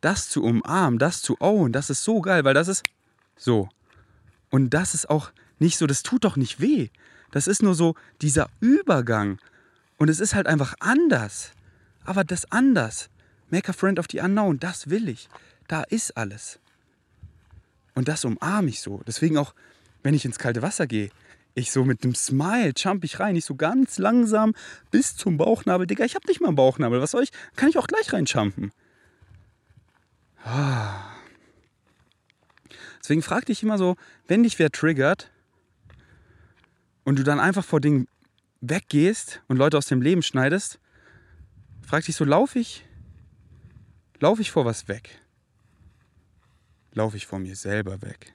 das 0.00 0.28
zu 0.28 0.42
umarmen, 0.42 0.98
das 0.98 1.22
zu 1.22 1.36
own, 1.40 1.72
das 1.72 1.90
ist 1.90 2.04
so 2.04 2.20
geil, 2.20 2.44
weil 2.44 2.54
das 2.54 2.68
ist 2.68 2.84
so. 3.36 3.68
Und 4.50 4.70
das 4.70 4.94
ist 4.94 5.08
auch 5.08 5.32
nicht 5.58 5.78
so, 5.78 5.86
das 5.86 6.02
tut 6.02 6.24
doch 6.24 6.36
nicht 6.36 6.60
weh. 6.60 6.90
Das 7.30 7.46
ist 7.46 7.62
nur 7.62 7.74
so 7.74 7.94
dieser 8.20 8.48
Übergang. 8.60 9.38
Und 9.96 10.10
es 10.10 10.20
ist 10.20 10.34
halt 10.34 10.46
einfach 10.46 10.74
anders. 10.80 11.52
Aber 12.04 12.24
das 12.24 12.50
anders. 12.50 13.08
Make 13.50 13.70
a 13.70 13.72
friend 13.72 13.98
of 13.98 14.06
the 14.10 14.20
unknown, 14.20 14.58
das 14.58 14.90
will 14.90 15.08
ich. 15.08 15.28
Da 15.68 15.82
ist 15.84 16.16
alles. 16.16 16.58
Und 17.94 18.08
das 18.08 18.24
umarme 18.24 18.68
ich 18.68 18.80
so. 18.80 19.02
Deswegen 19.06 19.38
auch, 19.38 19.54
wenn 20.02 20.14
ich 20.14 20.24
ins 20.24 20.38
kalte 20.38 20.62
Wasser 20.62 20.86
gehe, 20.86 21.10
ich 21.54 21.70
so 21.70 21.84
mit 21.84 22.02
einem 22.02 22.14
Smile 22.14 22.72
jump 22.76 23.04
ich 23.04 23.20
rein, 23.20 23.36
ich 23.36 23.44
so 23.44 23.54
ganz 23.54 23.98
langsam 23.98 24.54
bis 24.90 25.16
zum 25.16 25.36
Bauchnabel. 25.36 25.86
Digga, 25.86 26.04
ich 26.04 26.14
hab 26.14 26.26
nicht 26.26 26.40
mal 26.40 26.48
einen 26.48 26.56
Bauchnabel. 26.56 27.00
Was 27.00 27.10
soll 27.10 27.22
ich? 27.22 27.32
Kann 27.56 27.68
ich 27.68 27.78
auch 27.78 27.86
gleich 27.86 28.12
reinjumpen. 28.12 28.72
Ah. 30.44 31.12
Deswegen 33.00 33.22
frag 33.22 33.46
dich 33.46 33.62
immer 33.62 33.78
so, 33.78 33.96
wenn 34.28 34.42
dich 34.42 34.58
wer 34.58 34.70
triggert 34.70 35.30
und 37.04 37.18
du 37.18 37.22
dann 37.22 37.40
einfach 37.40 37.64
vor 37.64 37.80
Dingen 37.80 38.08
weggehst 38.60 39.42
und 39.48 39.56
Leute 39.56 39.76
aus 39.76 39.86
dem 39.86 40.02
Leben 40.02 40.22
schneidest, 40.22 40.78
frag 41.84 42.04
dich 42.04 42.16
so, 42.16 42.24
laufe 42.24 42.58
ich? 42.58 42.86
Laufe 44.20 44.40
ich 44.40 44.52
vor 44.52 44.64
was 44.64 44.86
weg? 44.88 45.20
Laufe 46.92 47.16
ich 47.16 47.26
vor 47.26 47.40
mir 47.40 47.56
selber 47.56 48.02
weg? 48.02 48.34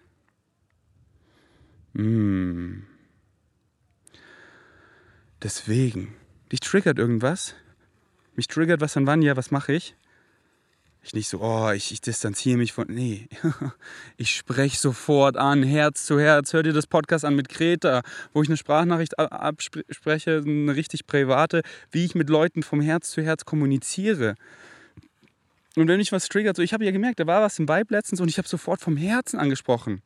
Mmh. 1.94 2.84
Deswegen, 5.44 6.16
dich 6.52 6.62
triggert 6.62 6.98
irgendwas. 6.98 7.54
Mich 8.36 8.48
triggert 8.48 8.82
was 8.82 8.98
an 8.98 9.06
wann, 9.06 9.22
ja, 9.22 9.38
was 9.38 9.52
mache 9.52 9.74
ich? 9.74 9.96
Ich 11.04 11.14
nicht 11.14 11.30
so, 11.30 11.40
oh, 11.40 11.72
ich, 11.72 11.92
ich 11.92 12.02
distanziere 12.02 12.58
mich 12.58 12.74
von. 12.74 12.88
Nee, 12.90 13.30
ich 14.18 14.36
spreche 14.36 14.78
sofort 14.78 15.38
an, 15.38 15.64
Herz 15.64 16.06
zu 16.06 16.20
Herz. 16.20 16.52
Hör 16.52 16.64
dir 16.64 16.74
das 16.74 16.88
Podcast 16.88 17.24
an 17.24 17.36
mit 17.36 17.50
Greta, 17.50 18.02
wo 18.34 18.42
ich 18.42 18.50
eine 18.50 18.58
Sprachnachricht 18.58 19.18
abspreche, 19.18 20.44
eine 20.46 20.76
richtig 20.76 21.08
private, 21.08 21.62
wie 21.92 22.04
ich 22.04 22.14
mit 22.14 22.30
Leuten 22.30 22.62
vom 22.62 22.82
Herz 22.82 23.12
zu 23.12 23.22
Herz 23.22 23.46
kommuniziere. 23.46 24.36
Und 25.78 25.88
wenn 25.88 25.98
mich 25.98 26.12
was 26.12 26.28
triggert, 26.28 26.58
so, 26.58 26.64
ich 26.64 26.74
habe 26.74 26.84
ja 26.84 26.92
gemerkt, 26.92 27.20
da 27.20 27.28
war 27.28 27.42
was 27.42 27.60
im 27.60 27.70
Vibe 27.70 27.94
letztens 27.94 28.20
und 28.20 28.28
ich 28.28 28.40
habe 28.40 28.48
sofort 28.48 28.82
vom 28.82 28.98
Herzen 28.98 29.40
angesprochen. 29.40 30.02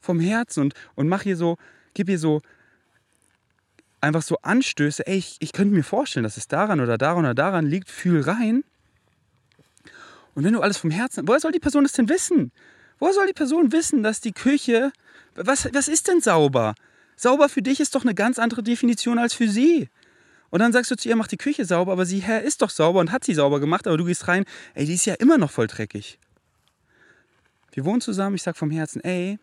Vom 0.00 0.18
Herzen 0.20 0.64
und, 0.64 0.74
und 0.96 1.08
mach 1.08 1.22
hier 1.22 1.36
so, 1.36 1.56
gib 1.94 2.08
hier 2.08 2.18
so 2.18 2.42
einfach 4.02 4.22
so 4.22 4.36
Anstöße, 4.42 5.06
ey, 5.06 5.16
ich, 5.16 5.36
ich 5.40 5.52
könnte 5.52 5.74
mir 5.74 5.84
vorstellen, 5.84 6.24
dass 6.24 6.36
es 6.36 6.48
daran 6.48 6.80
oder 6.80 6.98
daran 6.98 7.24
oder 7.24 7.34
daran 7.34 7.66
liegt, 7.66 7.90
fühl 7.90 8.20
rein 8.20 8.64
und 10.34 10.44
wenn 10.44 10.52
du 10.52 10.60
alles 10.60 10.78
vom 10.78 10.90
Herzen, 10.90 11.26
woher 11.28 11.40
soll 11.40 11.52
die 11.52 11.60
Person 11.60 11.84
das 11.84 11.92
denn 11.92 12.08
wissen? 12.08 12.52
Woher 12.98 13.12
soll 13.12 13.26
die 13.26 13.32
Person 13.32 13.72
wissen, 13.72 14.02
dass 14.02 14.20
die 14.20 14.32
Küche, 14.32 14.92
was, 15.34 15.68
was 15.72 15.88
ist 15.88 16.08
denn 16.08 16.20
sauber? 16.20 16.74
Sauber 17.16 17.48
für 17.48 17.62
dich 17.62 17.80
ist 17.80 17.94
doch 17.94 18.02
eine 18.02 18.14
ganz 18.14 18.38
andere 18.38 18.62
Definition 18.62 19.18
als 19.18 19.34
für 19.34 19.48
sie. 19.48 19.88
Und 20.50 20.60
dann 20.60 20.72
sagst 20.72 20.90
du 20.90 20.96
zu 20.96 21.08
ihr, 21.08 21.16
mach 21.16 21.28
die 21.28 21.36
Küche 21.36 21.64
sauber, 21.64 21.92
aber 21.92 22.06
sie, 22.06 22.20
hä, 22.20 22.44
ist 22.44 22.62
doch 22.62 22.70
sauber 22.70 23.00
und 23.00 23.12
hat 23.12 23.24
sie 23.24 23.34
sauber 23.34 23.60
gemacht, 23.60 23.86
aber 23.86 23.96
du 23.96 24.04
gehst 24.04 24.28
rein, 24.28 24.44
ey, 24.74 24.84
die 24.84 24.94
ist 24.94 25.06
ja 25.06 25.14
immer 25.14 25.38
noch 25.38 25.50
voll 25.50 25.66
dreckig. 25.66 26.18
Wir 27.72 27.84
wohnen 27.84 28.02
zusammen, 28.02 28.36
ich 28.36 28.42
sag 28.42 28.56
vom 28.56 28.70
Herzen, 28.70 29.02
ey, 29.02 29.38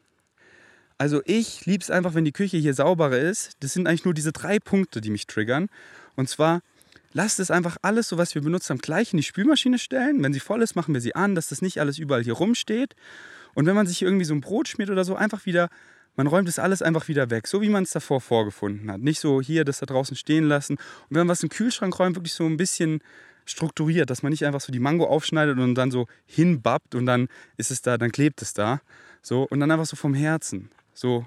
also 1.00 1.22
ich 1.26 1.66
lieb's 1.66 1.89
einfach, 1.89 2.14
wenn 2.14 2.26
die 2.26 2.34
Küche 2.34 2.58
hier 2.58 2.74
sauberer 2.74 3.18
ist. 3.18 3.54
Das 3.62 3.72
sind 3.74 3.88
eigentlich 3.88 4.04
nur 4.04 4.14
diese 4.14 4.34
drei 4.34 4.60
Punkte, 4.60 5.00
die 5.00 5.10
mich 5.10 5.28
triggern. 5.28 5.70
Und 6.18 6.28
zwar, 6.28 6.62
lasst 7.14 7.39
es 7.39 7.52
einfach 7.52 7.78
alles, 7.82 8.10
so 8.10 8.18
was 8.18 8.36
wir 8.36 8.41
benutzt 8.41 8.70
haben, 8.70 8.80
gleich 8.80 9.14
in 9.14 9.18
die 9.18 9.24
Spülmaschine 9.24 9.80
stellen. 9.80 10.22
Wenn 10.22 10.34
sie 10.34 10.41
voll 10.41 10.62
ist, 10.62 10.76
machen 10.76 10.93
wir 10.93 11.00
sie 11.00 11.16
an, 11.16 11.36
dass 11.36 11.47
das 11.47 11.62
nicht 11.62 11.80
alles 11.80 12.00
überall 12.00 12.24
hier 12.24 12.34
rumsteht. 12.34 12.95
Und 13.56 13.66
wenn 13.66 13.76
man 13.76 13.88
sich 13.88 14.02
irgendwie 14.02 14.26
so 14.26 14.34
ein 14.34 14.41
Brot 14.41 14.68
schmiert 14.68 14.89
oder 14.89 15.06
so, 15.06 15.16
einfach 15.16 15.45
wieder, 15.45 15.70
man 16.18 16.28
räumt 16.28 16.50
das 16.50 16.60
alles 16.60 16.82
einfach 16.82 17.08
wieder 17.08 17.30
weg, 17.30 17.47
so 17.47 17.62
wie 17.62 17.70
man 17.70 17.84
es 17.84 17.91
davor 17.91 18.20
vorgefunden 18.20 18.91
hat. 18.91 19.00
Nicht 19.00 19.22
so 19.22 19.39
hier 19.39 19.64
das 19.64 19.80
da 19.80 19.86
draußen 19.86 20.18
stehen 20.18 20.50
lassen. 20.50 20.74
Und 20.74 21.12
wenn 21.12 21.20
man 21.20 21.30
was 21.30 21.39
den 21.39 21.50
Kühlschrank 21.50 21.97
räumt, 21.97 22.18
wirklich 22.18 22.34
so 22.34 22.45
ein 22.45 22.58
bisschen 22.58 23.00
strukturiert, 23.45 24.10
dass 24.10 24.22
man 24.22 24.32
nicht 24.32 24.45
einfach 24.45 24.60
so 24.60 24.74
die 24.74 24.80
Mango 24.80 25.06
aufschneidet 25.06 25.58
und 25.60 25.76
dann 25.76 25.91
so 25.91 26.08
hinbappt 26.26 26.93
und 26.93 27.06
dann 27.06 27.30
ist 27.56 27.72
es 27.72 27.82
da, 27.82 27.97
dann 27.97 28.12
klebt 28.12 28.41
es 28.41 28.54
da. 28.54 28.82
So, 29.22 29.43
und 29.50 29.62
dann 29.62 29.72
einfach 29.72 29.86
so 29.86 29.95
vom 29.95 30.14
Herzen. 30.14 30.70
So, 31.00 31.26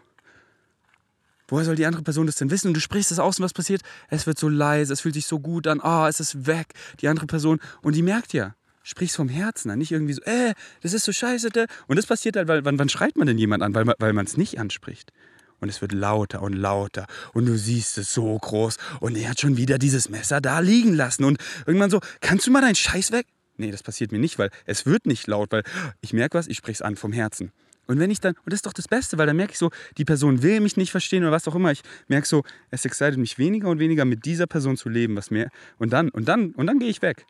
Woher 1.49 1.64
soll 1.64 1.77
die 1.77 1.87
andere 1.87 2.03
Person 2.03 2.27
das 2.27 2.37
denn 2.37 2.51
wissen? 2.51 2.68
Und 2.68 2.75
du 2.75 2.81
sprichst 2.81 3.11
es 3.11 3.18
aus 3.18 3.39
und 3.39 3.45
was 3.45 3.55
passiert? 3.55 3.81
Es 4.11 4.27
wird 4.27 4.39
so 4.39 4.51
leise, 4.51 4.93
es 4.93 5.01
fühlt 5.01 5.14
sich 5.14 5.25
so 5.25 5.41
gut 5.41 5.66
an, 5.66 5.81
ah, 5.81 6.05
oh, 6.05 6.09
es 6.09 6.20
ist 6.20 6.47
weg, 6.47 6.75
die 7.01 7.09
andere 7.09 7.27
Person. 7.27 7.59
Und 7.81 7.95
die 7.95 8.03
merkt 8.03 8.35
ja, 8.35 8.55
sprichst 8.83 9.16
vom 9.16 9.31
Herzen 9.31 9.70
an, 9.70 9.79
nicht 9.79 9.91
irgendwie 9.91 10.12
so, 10.12 10.20
äh, 10.23 10.53
das 10.83 10.93
ist 10.93 11.05
so 11.05 11.12
scheiße. 11.12 11.49
Und 11.87 11.97
das 11.97 12.05
passiert 12.05 12.37
halt, 12.37 12.49
weil 12.49 12.66
wann, 12.66 12.79
wann 12.79 12.91
schreit 12.91 13.16
man 13.16 13.27
denn 13.27 13.39
jemand 13.39 13.62
an? 13.62 13.75
Weil, 13.75 13.87
weil 13.99 14.12
man 14.12 14.27
es 14.27 14.37
nicht 14.37 14.59
anspricht. 14.59 15.11
Und 15.59 15.70
es 15.70 15.81
wird 15.81 15.93
lauter 15.93 16.43
und 16.43 16.53
lauter. 16.53 17.07
Und 17.33 17.47
du 17.47 17.57
siehst 17.57 17.97
es 17.97 18.12
so 18.12 18.39
groß. 18.39 18.77
Und 19.01 19.16
er 19.16 19.31
hat 19.31 19.41
schon 19.41 19.57
wieder 19.57 19.79
dieses 19.79 20.11
Messer 20.11 20.43
da 20.43 20.59
liegen 20.59 20.93
lassen. 20.93 21.25
Und 21.25 21.39
irgendwann 21.66 21.91
so, 21.91 22.01
kannst 22.20 22.47
du 22.47 22.51
mal 22.51 22.61
deinen 22.61 22.75
Scheiß 22.75 23.11
weg? 23.11 23.27
Nee, 23.57 23.70
das 23.70 23.83
passiert 23.83 24.12
mir 24.12 24.18
nicht, 24.18 24.39
weil 24.39 24.51
es 24.66 24.85
wird 24.85 25.07
nicht 25.07 25.27
laut, 25.27 25.51
weil 25.51 25.64
ich 26.03 26.12
merke 26.12 26.37
was, 26.37 26.47
ich 26.47 26.59
spreche 26.59 26.77
es 26.77 26.83
an 26.83 26.97
vom 26.97 27.12
Herzen. 27.12 27.53
Und 27.87 27.99
wenn 27.99 28.11
ich 28.11 28.20
dann, 28.20 28.35
und 28.35 28.53
das 28.53 28.59
ist 28.59 28.66
doch 28.66 28.72
das 28.72 28.89
Beste, 28.89 29.18
weil 29.18 29.26
dann 29.26 29.37
merke 29.37 29.53
ich 29.53 29.59
so, 29.59 29.70
die 29.99 30.05
Person 30.05 30.43
will 30.43 30.61
mich 30.61 30.76
nicht 30.76 30.91
verstehen 30.91 31.24
oder 31.24 31.33
was 31.33 31.49
auch 31.49 31.55
immer. 31.55 31.72
Ich 31.72 31.83
merke 32.09 32.26
so, 32.26 32.45
es 32.70 32.85
excited 32.85 33.18
mich 33.18 33.39
weniger 33.39 33.68
und 33.68 33.78
weniger 33.78 34.05
mit 34.05 34.24
dieser 34.24 34.47
Person 34.47 34.76
zu 34.76 34.89
leben, 34.89 35.16
was 35.16 35.30
mehr. 35.30 35.51
Und 35.78 35.93
dann, 35.93 36.09
und 36.11 36.28
dann, 36.28 36.53
und 36.53 36.66
dann 36.66 36.78
gehe 36.78 36.89
ich 36.89 37.03
weg. 37.03 37.26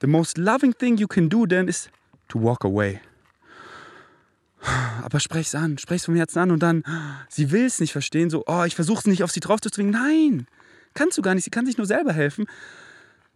The 0.00 0.06
most 0.06 0.38
loving 0.38 0.72
thing 0.72 0.96
you 0.96 1.08
can 1.08 1.28
do 1.28 1.46
then 1.46 1.66
is 1.66 1.90
to 2.28 2.40
walk 2.40 2.64
away. 2.64 3.00
Aber 5.02 5.20
sprech's 5.20 5.54
an, 5.54 5.78
sprech's 5.78 6.04
vom 6.04 6.16
Herzen 6.16 6.38
an 6.38 6.50
und 6.50 6.62
dann, 6.62 6.84
sie 7.28 7.50
will 7.50 7.64
es 7.64 7.80
nicht 7.80 7.92
verstehen, 7.92 8.30
so, 8.30 8.44
oh, 8.46 8.64
ich 8.64 8.74
versuche 8.74 9.00
es 9.00 9.06
nicht 9.06 9.22
auf 9.22 9.30
sie 9.30 9.40
drauf 9.40 9.60
zu 9.60 9.70
zwingen. 9.70 9.92
Nein, 9.92 10.46
kannst 10.94 11.16
du 11.16 11.22
gar 11.22 11.34
nicht, 11.34 11.44
sie 11.44 11.50
kann 11.50 11.66
sich 11.66 11.78
nur 11.78 11.86
selber 11.86 12.12
helfen. 12.12 12.46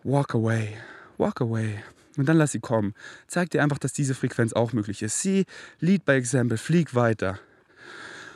Walk 0.03 0.35
away, 0.35 0.77
walk 1.19 1.41
away. 1.41 1.83
Und 2.17 2.29
dann 2.29 2.37
lass 2.37 2.53
sie 2.53 2.61
kommen. 2.61 2.95
Zeig 3.27 3.51
dir 3.51 3.63
einfach, 3.63 3.79
dass 3.79 3.93
diese 3.93 4.15
Frequenz 4.15 4.53
auch 4.53 4.73
möglich 4.73 5.03
ist. 5.03 5.21
Sie, 5.21 5.47
lead 5.81 6.05
by 6.05 6.13
example, 6.13 6.59
flieg 6.59 6.95
weiter. 6.95 7.39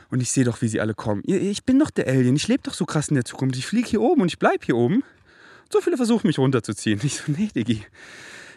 Und 0.09 0.21
ich 0.21 0.31
sehe 0.31 0.45
doch, 0.45 0.61
wie 0.61 0.67
sie 0.67 0.79
alle 0.79 0.93
kommen. 0.93 1.21
Ich 1.25 1.63
bin 1.63 1.79
doch 1.79 1.89
der 1.89 2.07
Alien, 2.07 2.35
ich 2.35 2.47
lebe 2.47 2.63
doch 2.63 2.73
so 2.73 2.85
krass 2.85 3.09
in 3.09 3.15
der 3.15 3.25
Zukunft. 3.25 3.57
Ich 3.57 3.67
fliege 3.67 3.87
hier 3.87 4.01
oben 4.01 4.21
und 4.21 4.27
ich 4.27 4.39
bleibe 4.39 4.65
hier 4.65 4.75
oben. 4.75 5.03
So 5.71 5.81
viele 5.81 5.97
versuchen 5.97 6.27
mich 6.27 6.39
runterzuziehen. 6.39 6.99
Ich 7.03 7.15
so, 7.15 7.23
nee, 7.31 7.49
Diggi. 7.53 7.83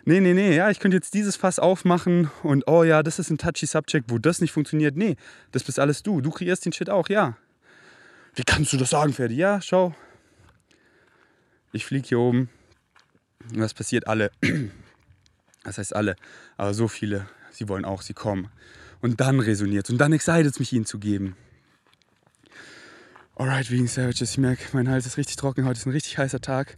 Nee, 0.07 0.21
nee, 0.21 0.33
nee, 0.33 0.57
ja, 0.57 0.71
ich 0.71 0.81
könnte 0.81 0.97
jetzt 0.97 1.13
dieses 1.13 1.37
Fass 1.37 1.59
aufmachen 1.59 2.31
und 2.43 2.67
oh 2.67 2.85
ja, 2.85 3.03
das 3.03 3.19
ist 3.19 3.29
ein 3.29 3.37
touchy 3.37 3.67
Subject, 3.67 4.11
wo 4.11 4.19
das 4.19 4.41
nicht 4.41 4.51
funktioniert. 4.51 4.97
Nee, 4.97 5.17
das 5.53 5.63
bist 5.63 5.79
alles 5.79 6.03
du. 6.03 6.23
Du 6.23 6.31
kreierst 6.31 6.65
den 6.65 6.73
Shit 6.73 6.89
auch, 6.89 7.11
ja. 7.11 7.37
Wie 8.35 8.43
kannst 8.45 8.73
du 8.73 8.79
das 8.79 8.91
sagen, 8.91 9.13
Ferdi? 9.13 9.35
Ja, 9.35 9.61
schau. 9.61 9.95
Ich 11.73 11.85
fliege 11.85 12.09
hier 12.09 12.19
oben. 12.19 12.49
Und 13.53 13.61
was 13.61 13.75
passiert? 13.75 14.07
Alle 14.07 14.31
das 15.65 15.79
heißt 15.79 15.95
alle, 15.95 16.17
aber 16.57 16.75
so 16.75 16.89
viele, 16.89 17.27
sie 17.51 17.69
wollen 17.69 17.85
auch, 17.85 18.03
sie 18.03 18.15
kommen. 18.15 18.49
Und 19.01 19.21
dann 19.21 19.41
resoniert 19.41 19.87
es 19.87 19.91
und 19.91 19.99
dann 19.99 20.13
excited 20.13 20.47
es 20.47 20.59
mich, 20.59 20.73
ihnen 20.73 20.87
zu 20.87 20.99
geben. 20.99 21.37
Alright, 23.37 23.71
Vegan 23.71 23.87
Savages, 23.87 24.33
ich 24.33 24.39
merke, 24.39 24.63
mein 24.73 24.91
Hals 24.91 25.07
ist 25.07 25.17
richtig 25.17 25.37
trocken. 25.37 25.65
Heute 25.65 25.79
ist 25.79 25.87
ein 25.87 25.93
richtig 25.93 26.19
heißer 26.19 26.43
Tag. 26.43 26.75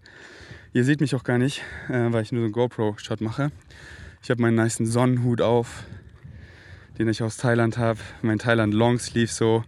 Ihr 0.72 0.84
seht 0.84 1.00
mich 1.00 1.14
auch 1.16 1.24
gar 1.24 1.38
nicht, 1.38 1.60
äh, 1.88 2.12
weil 2.12 2.22
ich 2.22 2.30
nur 2.30 2.42
so 2.42 2.44
einen 2.44 2.52
GoPro-Shot 2.52 3.20
mache. 3.20 3.50
Ich 4.22 4.30
habe 4.30 4.40
meinen 4.40 4.54
niceen 4.54 4.86
Sonnenhut 4.86 5.40
auf, 5.40 5.82
den 6.98 7.08
ich 7.08 7.24
aus 7.24 7.36
Thailand 7.36 7.78
habe. 7.78 7.98
Mein 8.22 8.38
Thailand 8.38 8.72
Longsleeve 8.72 9.32
so. 9.32 9.64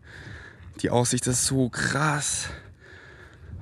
Die 0.83 0.91
Aussicht 0.91 1.27
ist 1.27 1.47
so 1.47 1.69
krass. 1.69 2.51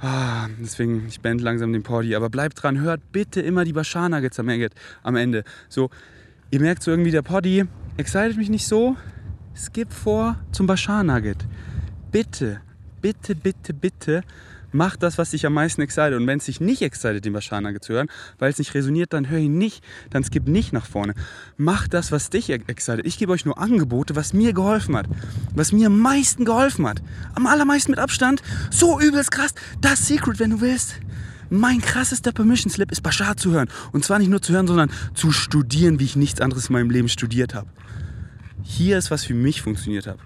Ah, 0.05 0.49
deswegen, 0.61 1.07
ich 1.07 1.21
beende 1.21 1.45
langsam 1.45 1.73
den 1.73 1.85
Party. 1.85 2.17
Aber 2.17 2.29
bleibt 2.29 2.61
dran, 2.61 2.81
hört 2.81 3.13
bitte 3.13 3.41
immer 3.41 3.65
die 3.65 3.73
Bashar 3.73 4.09
Nuggets 4.09 4.41
am 4.41 5.17
Ende. 5.17 5.45
So, 5.69 5.91
ihr 6.51 6.61
merkt 6.61 6.83
so 6.83 6.91
irgendwie, 6.91 7.13
der 7.13 7.23
Poddy 7.23 7.67
excited 7.97 8.37
mich 8.37 8.51
nicht 8.51 8.67
so. 8.67 8.97
Skip 9.55 9.93
vor 9.93 10.41
zum 10.51 10.67
Bashar 10.67 11.05
Nugget. 11.05 11.47
Bitte, 12.11 12.61
bitte, 13.01 13.37
bitte, 13.37 13.73
bitte 13.73 14.23
mach 14.73 14.97
das, 14.97 15.19
was 15.19 15.31
dich 15.31 15.47
am 15.47 15.55
meisten 15.55 15.81
excited. 15.83 16.15
Und 16.15 16.27
wenn 16.27 16.39
es 16.39 16.47
dich 16.47 16.61
nicht 16.61 16.83
excited, 16.83 17.25
den 17.25 17.33
Bashar 17.33 17.63
zu 17.81 17.93
hören, 17.93 18.09
weil 18.39 18.51
es 18.51 18.59
nicht 18.59 18.75
resoniert, 18.75 19.13
dann 19.13 19.31
hör 19.31 19.39
ihn 19.39 19.59
nicht, 19.59 19.85
dann 20.11 20.25
skip 20.25 20.49
nicht 20.49 20.73
nach 20.73 20.87
vorne. 20.87 21.15
Mach 21.57 21.89
das, 21.89 22.13
was 22.13 22.31
dich 22.31 22.51
excited. 22.51 23.07
Ich 23.07 23.19
gebe 23.19 23.33
euch 23.33 23.45
nur 23.45 23.59
Angebote, 23.59 24.17
was 24.17 24.33
mir 24.33 24.53
geholfen 24.53 24.97
hat. 24.97 25.07
Was 25.55 25.73
mir 25.73 25.87
am 25.87 25.99
meisten 25.99 26.45
geholfen 26.45 26.87
hat. 26.87 27.03
Am 27.35 27.47
allermeisten 27.47 27.93
mit 27.93 28.01
Abstand. 28.01 28.43
So 28.71 29.01
übelst 29.01 29.31
krass. 29.31 29.55
Das 29.81 30.07
Secret, 30.07 30.39
wenn 30.39 30.51
du 30.51 30.61
willst. 30.61 30.95
Mein 31.51 31.83
krassester 31.83 32.33
Permission 32.33 32.71
Slip 32.71 32.91
ist 32.91 33.03
Bashar 33.03 33.37
zu 33.37 33.53
hören. 33.53 33.69
Und 33.93 34.05
zwar 34.05 34.19
nicht 34.19 34.31
nur 34.31 34.41
zu 34.41 34.55
hören, 34.55 34.67
sondern 34.67 34.91
zu 35.15 35.33
studieren, 35.33 36.01
wie 36.01 36.05
ich 36.05 36.17
nichts 36.17 36.41
anderes 36.41 36.69
in 36.69 36.73
meinem 36.73 36.91
Leben 36.91 37.11
studiert 37.11 37.55
habe. 37.55 37.69
Hier 38.63 38.97
ist, 38.97 39.11
was 39.11 39.25
für 39.25 39.35
mich 39.35 39.61
funktioniert 39.61 40.07
hat. 40.07 40.19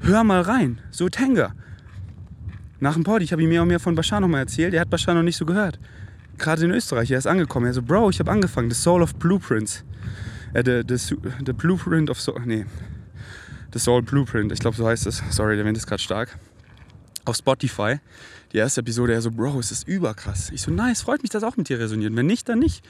Hör 0.00 0.24
mal 0.24 0.40
rein. 0.40 0.80
So 0.90 1.08
Tenga. 1.08 1.54
Nach 2.84 2.92
dem 2.92 3.02
Party, 3.02 3.24
ich 3.24 3.32
habe 3.32 3.42
ihm 3.42 3.48
mehr 3.48 3.62
und 3.62 3.68
mehr 3.68 3.80
von 3.80 3.94
Bashar 3.94 4.20
nochmal 4.20 4.40
erzählt. 4.40 4.74
Er 4.74 4.82
hat 4.82 4.90
Bashar 4.90 5.14
noch 5.14 5.22
nicht 5.22 5.38
so 5.38 5.46
gehört. 5.46 5.78
Gerade 6.36 6.66
in 6.66 6.70
Österreich, 6.70 7.10
er 7.10 7.16
ist 7.16 7.26
angekommen. 7.26 7.64
Er 7.64 7.72
so, 7.72 7.80
Bro, 7.80 8.10
ich 8.10 8.20
habe 8.20 8.30
angefangen. 8.30 8.70
The 8.70 8.78
Soul 8.78 9.00
of 9.00 9.14
Blueprints. 9.14 9.82
Äh, 10.52 10.62
the, 10.66 10.82
the, 10.86 11.16
the 11.46 11.54
Blueprint 11.54 12.10
of 12.10 12.20
Soul. 12.20 12.42
Nee. 12.44 12.66
The 13.72 13.78
Soul 13.78 14.02
Blueprint. 14.02 14.52
Ich 14.52 14.58
glaube, 14.58 14.76
so 14.76 14.86
heißt 14.86 15.06
es. 15.06 15.22
Sorry, 15.30 15.56
der 15.56 15.64
Wind 15.64 15.78
ist 15.78 15.86
gerade 15.86 16.02
stark. 16.02 16.38
Auf 17.24 17.36
Spotify. 17.36 18.00
Die 18.52 18.58
erste 18.58 18.82
Episode, 18.82 19.14
er 19.14 19.22
so, 19.22 19.30
Bro, 19.30 19.60
es 19.60 19.72
ist 19.72 19.88
überkrass. 19.88 20.50
Ich 20.50 20.60
so, 20.60 20.70
nice, 20.70 21.00
freut 21.00 21.22
mich, 21.22 21.30
dass 21.30 21.42
auch 21.42 21.56
mit 21.56 21.70
dir 21.70 21.78
resoniert. 21.78 22.14
Wenn 22.14 22.26
nicht, 22.26 22.50
dann 22.50 22.58
nicht. 22.58 22.84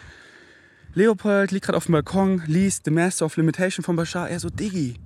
Leopold 0.95 1.53
liegt 1.53 1.67
gerade 1.67 1.77
auf 1.77 1.85
dem 1.85 1.93
Balkon, 1.93 2.43
liest 2.49 2.87
The 2.87 2.91
Master 2.91 3.27
of 3.27 3.37
Limitation 3.37 3.85
von 3.85 3.95
Bashar. 3.95 4.29
Er 4.29 4.41
so, 4.41 4.51
Diggi. 4.51 4.97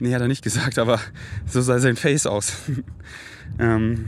Nee, 0.00 0.12
hat 0.12 0.22
er 0.22 0.26
nicht 0.26 0.42
gesagt, 0.42 0.76
aber 0.76 1.00
so 1.46 1.60
sah 1.60 1.78
sein 1.78 1.94
Face 1.94 2.26
aus. 2.26 2.52
Ähm, 3.58 4.06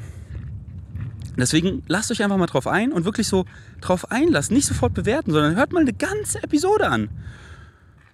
deswegen 1.36 1.82
lasst 1.89 2.11
euch 2.11 2.22
einfach 2.22 2.36
mal 2.36 2.47
drauf 2.47 2.66
ein 2.66 2.93
und 2.93 3.05
wirklich 3.05 3.28
so 3.28 3.45
drauf 3.80 4.11
einlassen. 4.11 4.55
Nicht 4.55 4.66
sofort 4.66 4.95
bewerten, 4.95 5.32
sondern 5.32 5.57
hört 5.57 5.72
mal 5.72 5.80
eine 5.80 5.93
ganze 5.93 6.43
Episode 6.43 6.89
an. 6.89 7.09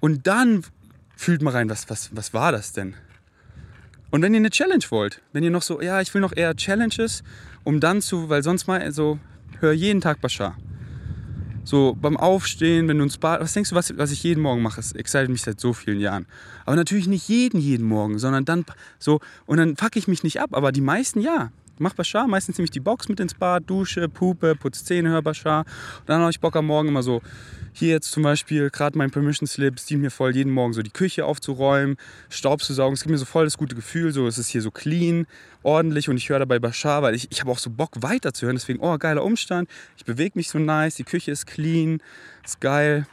Und 0.00 0.26
dann 0.26 0.64
fühlt 1.16 1.42
mal 1.42 1.52
rein, 1.52 1.70
was, 1.70 1.88
was, 1.88 2.14
was 2.14 2.34
war 2.34 2.52
das 2.52 2.72
denn? 2.72 2.94
Und 4.10 4.22
wenn 4.22 4.34
ihr 4.34 4.38
eine 4.38 4.50
Challenge 4.50 4.84
wollt, 4.90 5.22
wenn 5.32 5.42
ihr 5.42 5.50
noch 5.50 5.62
so, 5.62 5.80
ja, 5.80 6.00
ich 6.00 6.12
will 6.14 6.20
noch 6.20 6.36
eher 6.36 6.54
Challenges, 6.54 7.24
um 7.64 7.80
dann 7.80 8.00
zu, 8.00 8.28
weil 8.28 8.42
sonst 8.42 8.66
mal 8.66 8.92
so, 8.92 9.18
hör 9.60 9.72
jeden 9.72 10.00
Tag 10.00 10.20
Bashar. 10.20 10.56
So 11.64 11.96
beim 12.00 12.16
Aufstehen, 12.16 12.88
wenn 12.88 12.98
du 12.98 13.04
ins 13.04 13.18
Bad, 13.18 13.40
was 13.40 13.54
denkst 13.54 13.70
du, 13.70 13.76
was, 13.76 13.96
was 13.96 14.12
ich 14.12 14.22
jeden 14.22 14.42
Morgen 14.42 14.62
mache? 14.62 14.76
Das 14.76 14.92
excited 14.92 15.30
mich 15.30 15.42
seit 15.42 15.58
so 15.58 15.72
vielen 15.72 15.98
Jahren. 15.98 16.26
Aber 16.66 16.76
natürlich 16.76 17.08
nicht 17.08 17.28
jeden, 17.28 17.58
jeden 17.58 17.86
Morgen, 17.86 18.18
sondern 18.18 18.44
dann 18.44 18.64
so, 18.98 19.20
und 19.46 19.56
dann 19.56 19.76
fuck 19.76 19.96
ich 19.96 20.06
mich 20.06 20.22
nicht 20.22 20.40
ab, 20.40 20.50
aber 20.52 20.72
die 20.72 20.82
meisten 20.82 21.20
ja. 21.20 21.50
Mach 21.78 21.94
Bashar, 21.94 22.28
meistens 22.28 22.56
nehme 22.56 22.66
ich 22.66 22.70
die 22.70 22.80
Box 22.80 23.08
mit 23.08 23.18
ins 23.18 23.34
Bad, 23.34 23.64
dusche, 23.66 24.08
pupe, 24.08 24.54
putze 24.54 24.84
Zähne, 24.84 25.08
hör 25.08 25.22
Bashar. 25.22 25.64
Und 26.00 26.08
dann 26.08 26.20
habe 26.20 26.30
ich 26.30 26.38
Bock 26.38 26.54
am 26.54 26.66
Morgen 26.66 26.88
immer 26.88 27.02
so, 27.02 27.20
hier 27.74 27.90
jetzt 27.90 28.12
zum 28.12 28.22
Beispiel 28.22 28.70
gerade 28.70 28.96
mein 28.96 29.10
Permission 29.10 29.48
Slip, 29.48 29.74
es 29.76 29.84
dient 29.84 30.00
mir 30.00 30.10
voll, 30.10 30.34
jeden 30.34 30.52
Morgen 30.52 30.72
so 30.72 30.80
die 30.80 30.90
Küche 30.90 31.26
aufzuräumen, 31.26 31.96
Staub 32.30 32.62
zu 32.62 32.72
saugen. 32.72 32.94
Es 32.94 33.02
gibt 33.02 33.10
mir 33.10 33.18
so 33.18 33.24
voll 33.24 33.44
das 33.44 33.58
gute 33.58 33.74
Gefühl, 33.74 34.12
so 34.12 34.26
es 34.28 34.38
ist 34.38 34.48
hier 34.48 34.62
so 34.62 34.70
clean, 34.70 35.26
ordentlich 35.64 36.08
und 36.08 36.16
ich 36.16 36.28
höre 36.28 36.38
dabei 36.38 36.60
Bashar, 36.60 37.02
weil 37.02 37.16
ich, 37.16 37.30
ich 37.32 37.40
habe 37.40 37.50
auch 37.50 37.58
so 37.58 37.70
Bock 37.70 37.90
weiterzuhören. 38.00 38.56
Deswegen, 38.56 38.78
oh, 38.80 38.96
geiler 38.96 39.24
Umstand, 39.24 39.68
ich 39.96 40.04
bewege 40.04 40.32
mich 40.36 40.48
so 40.48 40.60
nice, 40.60 40.94
die 40.94 41.04
Küche 41.04 41.32
ist 41.32 41.46
clean, 41.46 42.00
ist 42.44 42.60
geil. 42.60 43.06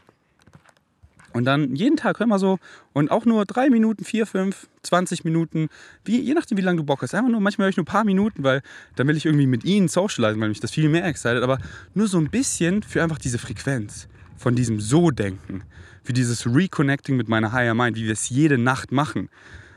Und 1.33 1.45
dann 1.45 1.75
jeden 1.75 1.97
Tag 1.97 2.19
hör 2.19 2.27
mal 2.27 2.39
so 2.39 2.59
und 2.93 3.09
auch 3.09 3.25
nur 3.25 3.45
drei 3.45 3.69
Minuten, 3.69 4.03
vier, 4.03 4.27
fünf, 4.27 4.67
20 4.83 5.23
Minuten, 5.23 5.69
wie, 6.05 6.19
je 6.19 6.33
nachdem, 6.35 6.59
wie 6.59 6.61
lange 6.61 6.77
du 6.77 6.83
Bock 6.83 7.01
hast. 7.01 7.15
Einfach 7.15 7.31
nur, 7.31 7.39
manchmal 7.39 7.65
höre 7.65 7.69
ich 7.69 7.77
nur 7.77 7.85
ein 7.85 7.91
paar 7.91 8.03
Minuten, 8.03 8.43
weil 8.43 8.61
dann 8.95 9.07
will 9.07 9.17
ich 9.17 9.25
irgendwie 9.25 9.47
mit 9.47 9.63
ihnen 9.63 9.87
socialisen, 9.87 10.39
weil 10.39 10.49
mich 10.49 10.59
das 10.59 10.71
viel 10.71 10.89
mehr 10.89 11.05
excited. 11.05 11.41
Aber 11.41 11.57
nur 11.95 12.07
so 12.07 12.19
ein 12.19 12.29
bisschen 12.29 12.83
für 12.83 13.01
einfach 13.01 13.17
diese 13.17 13.39
Frequenz 13.39 14.07
von 14.41 14.55
diesem 14.55 14.79
So-Denken, 14.79 15.63
für 16.03 16.13
dieses 16.13 16.47
Reconnecting 16.47 17.15
mit 17.15 17.29
meiner 17.29 17.51
Higher 17.51 17.75
Mind, 17.75 17.95
wie 17.95 18.05
wir 18.05 18.13
es 18.13 18.29
jede 18.29 18.57
Nacht 18.57 18.91
machen. 18.91 19.29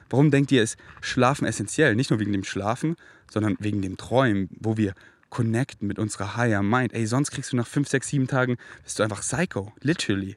Warum 0.09 0.31
denkt 0.31 0.51
ihr, 0.53 0.63
ist 0.63 0.79
Schlafen 1.03 1.47
essentiell? 1.47 1.95
Nicht 1.95 2.11
nur 2.11 2.19
wegen 2.19 2.33
dem 2.33 2.45
Schlafen, 2.45 2.97
sondern 3.31 3.57
wegen 3.61 3.83
dem 3.83 3.99
Träumen, 3.99 4.49
wo 4.59 4.79
wir 4.79 4.95
connecten 5.29 5.87
mit 5.87 5.99
unserer 5.99 6.37
Higher 6.37 6.63
Mind. 6.63 6.95
Ey, 6.95 7.07
sonst 7.07 7.31
kriegst 7.31 7.53
du 7.53 7.57
nach 7.57 7.67
5, 7.67 7.89
6, 7.89 8.09
7 8.09 8.27
Tagen, 8.27 8.57
bist 8.85 8.99
du 8.99 9.03
einfach 9.03 9.21
Psycho, 9.21 9.73
literally. 9.83 10.37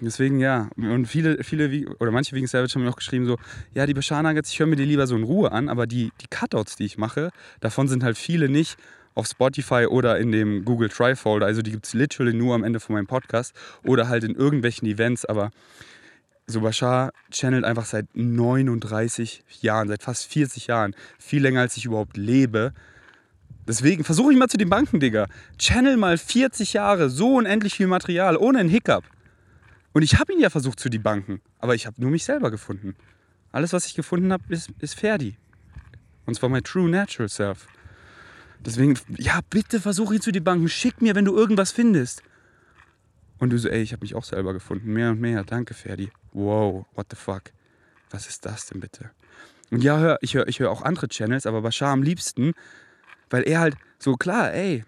Deswegen 0.00 0.40
ja. 0.40 0.68
Und 0.76 1.06
viele, 1.06 1.44
viele, 1.44 1.94
oder 2.00 2.10
manche 2.10 2.34
wegen 2.34 2.48
Savage 2.48 2.74
haben 2.74 2.82
mir 2.82 2.90
auch 2.90 2.96
geschrieben, 2.96 3.26
so, 3.26 3.38
ja, 3.72 3.86
die 3.86 3.94
Bashar 3.94 4.22
Nuggets, 4.24 4.50
ich 4.50 4.58
höre 4.58 4.66
mir 4.66 4.74
die 4.74 4.84
lieber 4.84 5.06
so 5.06 5.14
in 5.14 5.22
Ruhe 5.22 5.52
an, 5.52 5.68
aber 5.68 5.86
die, 5.86 6.10
die 6.20 6.26
Cutouts, 6.26 6.74
die 6.74 6.86
ich 6.86 6.98
mache, 6.98 7.30
davon 7.60 7.86
sind 7.86 8.02
halt 8.02 8.18
viele 8.18 8.48
nicht 8.48 8.76
auf 9.14 9.26
Spotify 9.26 9.86
oder 9.86 10.18
in 10.18 10.32
dem 10.32 10.64
Google 10.64 10.88
Trifolder. 10.88 11.46
Also 11.46 11.62
die 11.62 11.70
gibt 11.70 11.86
es 11.86 11.94
literally 11.94 12.34
nur 12.34 12.54
am 12.54 12.64
Ende 12.64 12.80
von 12.80 12.94
meinem 12.94 13.06
Podcast 13.06 13.54
oder 13.84 14.08
halt 14.08 14.24
in 14.24 14.34
irgendwelchen 14.34 14.88
Events. 14.88 15.24
Aber 15.24 15.50
so 16.46 16.60
Bashar 16.60 17.12
channelt 17.30 17.64
einfach 17.64 17.86
seit 17.86 18.06
39 18.14 19.44
Jahren, 19.60 19.88
seit 19.88 20.02
fast 20.02 20.26
40 20.26 20.66
Jahren, 20.66 20.94
viel 21.18 21.42
länger 21.42 21.60
als 21.60 21.76
ich 21.76 21.84
überhaupt 21.84 22.16
lebe. 22.16 22.72
Deswegen 23.66 24.04
versuche 24.04 24.32
ich 24.32 24.38
mal 24.38 24.48
zu 24.48 24.58
den 24.58 24.68
Banken, 24.68 25.00
Digga. 25.00 25.26
Channel 25.58 25.96
mal 25.96 26.18
40 26.18 26.74
Jahre, 26.74 27.08
so 27.08 27.36
unendlich 27.36 27.74
viel 27.74 27.86
Material, 27.86 28.36
ohne 28.36 28.58
einen 28.58 28.68
Hiccup. 28.68 29.04
Und 29.94 30.02
ich 30.02 30.18
habe 30.18 30.32
ihn 30.32 30.40
ja 30.40 30.50
versucht 30.50 30.80
zu 30.80 30.90
debunken, 30.90 31.40
aber 31.60 31.74
ich 31.74 31.86
habe 31.86 32.00
nur 32.00 32.10
mich 32.10 32.24
selber 32.24 32.50
gefunden. 32.50 32.94
Alles, 33.52 33.72
was 33.72 33.86
ich 33.86 33.94
gefunden 33.94 34.32
habe, 34.32 34.42
ist, 34.48 34.70
ist 34.80 34.98
Ferdi. 34.98 35.36
Und 36.26 36.34
zwar 36.34 36.48
mein 36.48 36.64
True 36.64 36.90
Natural 36.90 37.28
Self. 37.28 37.68
Deswegen, 38.64 38.98
ja, 39.18 39.40
bitte 39.50 39.80
versuch 39.80 40.12
ihn 40.12 40.20
zu 40.20 40.32
debunken. 40.32 40.68
Schick 40.68 41.02
mir, 41.02 41.14
wenn 41.14 41.24
du 41.24 41.36
irgendwas 41.36 41.72
findest. 41.72 42.22
Und 43.38 43.50
du 43.50 43.58
so, 43.58 43.68
ey, 43.68 43.82
ich 43.82 43.92
habe 43.92 44.02
mich 44.02 44.14
auch 44.14 44.24
selber 44.24 44.52
gefunden. 44.52 44.92
Mehr 44.92 45.10
und 45.10 45.20
mehr. 45.20 45.44
Danke, 45.44 45.74
Ferdi. 45.74 46.10
Wow, 46.32 46.86
what 46.94 47.06
the 47.10 47.16
fuck. 47.16 47.42
Was 48.10 48.26
ist 48.26 48.46
das 48.46 48.66
denn 48.66 48.80
bitte? 48.80 49.10
Und 49.70 49.82
ja, 49.82 49.98
hör, 49.98 50.18
ich 50.20 50.34
höre 50.34 50.46
ich 50.46 50.60
hör 50.60 50.70
auch 50.70 50.82
andere 50.82 51.08
Channels, 51.08 51.46
aber 51.46 51.62
Bashar 51.62 51.90
am 51.90 52.02
liebsten, 52.02 52.52
weil 53.30 53.42
er 53.42 53.60
halt 53.60 53.76
so, 53.98 54.14
klar, 54.14 54.52
ey, 54.52 54.84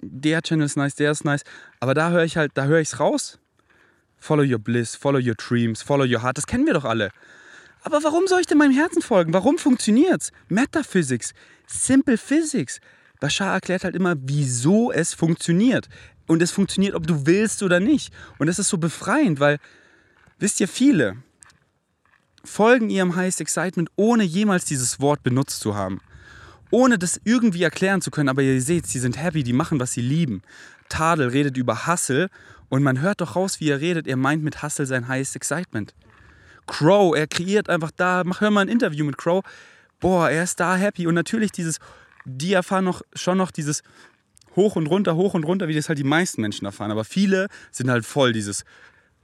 der 0.00 0.42
Channel 0.42 0.66
ist 0.66 0.76
nice, 0.76 0.94
der 0.94 1.10
ist 1.10 1.24
nice, 1.24 1.42
aber 1.80 1.94
da 1.94 2.10
höre 2.10 2.24
ich 2.24 2.36
halt, 2.36 2.52
da 2.54 2.66
höre 2.66 2.80
ich 2.80 2.88
es 2.88 3.00
raus. 3.00 3.38
Follow 4.18 4.44
your 4.44 4.58
bliss, 4.58 4.94
follow 4.94 5.18
your 5.18 5.34
dreams, 5.34 5.82
follow 5.82 6.04
your 6.04 6.22
heart, 6.22 6.38
das 6.38 6.46
kennen 6.46 6.66
wir 6.66 6.74
doch 6.74 6.84
alle. 6.84 7.10
Aber 7.86 8.02
warum 8.02 8.26
soll 8.26 8.40
ich 8.40 8.46
denn 8.48 8.58
meinem 8.58 8.74
Herzen 8.74 9.00
folgen? 9.00 9.32
Warum 9.32 9.58
funktioniert's? 9.58 10.32
Metaphysics, 10.48 11.34
Simple 11.68 12.18
Physics. 12.18 12.80
Bashar 13.20 13.54
erklärt 13.54 13.84
halt 13.84 13.94
immer, 13.94 14.16
wieso 14.18 14.90
es 14.90 15.14
funktioniert. 15.14 15.88
Und 16.26 16.42
es 16.42 16.50
funktioniert, 16.50 16.96
ob 16.96 17.06
du 17.06 17.26
willst 17.26 17.62
oder 17.62 17.78
nicht. 17.78 18.12
Und 18.38 18.48
das 18.48 18.58
ist 18.58 18.70
so 18.70 18.78
befreiend, 18.78 19.38
weil, 19.38 19.58
wisst 20.40 20.58
ihr, 20.58 20.66
viele 20.66 21.18
folgen 22.42 22.90
ihrem 22.90 23.14
Highest 23.14 23.40
Excitement, 23.40 23.88
ohne 23.94 24.24
jemals 24.24 24.64
dieses 24.64 24.98
Wort 24.98 25.22
benutzt 25.22 25.60
zu 25.60 25.76
haben 25.76 26.00
ohne 26.72 26.98
das 26.98 27.20
irgendwie 27.22 27.62
erklären 27.62 28.00
zu 28.00 28.10
können. 28.10 28.28
Aber 28.28 28.42
ihr 28.42 28.60
seht, 28.60 28.86
sie 28.86 28.98
sind 28.98 29.16
happy, 29.16 29.44
die 29.44 29.52
machen, 29.52 29.78
was 29.78 29.92
sie 29.92 30.00
lieben. 30.00 30.42
Tadel 30.88 31.28
redet 31.28 31.56
über 31.56 31.86
Hustle 31.86 32.28
und 32.68 32.82
man 32.82 33.00
hört 33.00 33.20
doch 33.20 33.36
raus, 33.36 33.60
wie 33.60 33.70
er 33.70 33.80
redet. 33.80 34.06
Er 34.06 34.16
meint 34.16 34.42
mit 34.42 34.62
Hustle 34.62 34.84
sein 34.86 35.08
highest 35.08 35.36
excitement. 35.36 35.94
Crow, 36.66 37.16
er 37.16 37.26
kreiert 37.26 37.68
einfach 37.68 37.90
da, 37.90 38.22
mach 38.24 38.40
hör 38.40 38.50
mal 38.50 38.62
ein 38.62 38.68
Interview 38.68 39.04
mit 39.04 39.16
Crow. 39.16 39.42
Boah, 40.00 40.30
er 40.30 40.44
ist 40.44 40.60
da 40.60 40.76
happy 40.76 41.06
und 41.06 41.14
natürlich 41.14 41.52
dieses, 41.52 41.78
die 42.24 42.52
erfahren 42.52 42.84
noch, 42.84 43.02
schon 43.14 43.38
noch 43.38 43.50
dieses 43.50 43.82
hoch 44.56 44.76
und 44.76 44.86
runter, 44.86 45.16
hoch 45.16 45.34
und 45.34 45.44
runter, 45.44 45.68
wie 45.68 45.74
das 45.74 45.88
halt 45.88 45.98
die 45.98 46.04
meisten 46.04 46.40
Menschen 46.40 46.64
erfahren. 46.64 46.90
Aber 46.90 47.04
viele 47.04 47.48
sind 47.70 47.90
halt 47.90 48.04
voll 48.04 48.32
dieses 48.32 48.64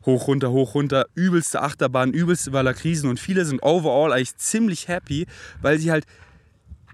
hoch, 0.04 0.26
runter, 0.28 0.50
hoch, 0.50 0.74
runter, 0.74 1.06
übelste 1.14 1.62
Achterbahn, 1.62 2.12
übelste 2.12 2.50
Krisen 2.74 3.08
und 3.08 3.20
viele 3.20 3.44
sind 3.44 3.62
overall 3.62 4.12
eigentlich 4.12 4.36
ziemlich 4.36 4.88
happy, 4.88 5.26
weil 5.60 5.78
sie 5.78 5.90
halt 5.90 6.04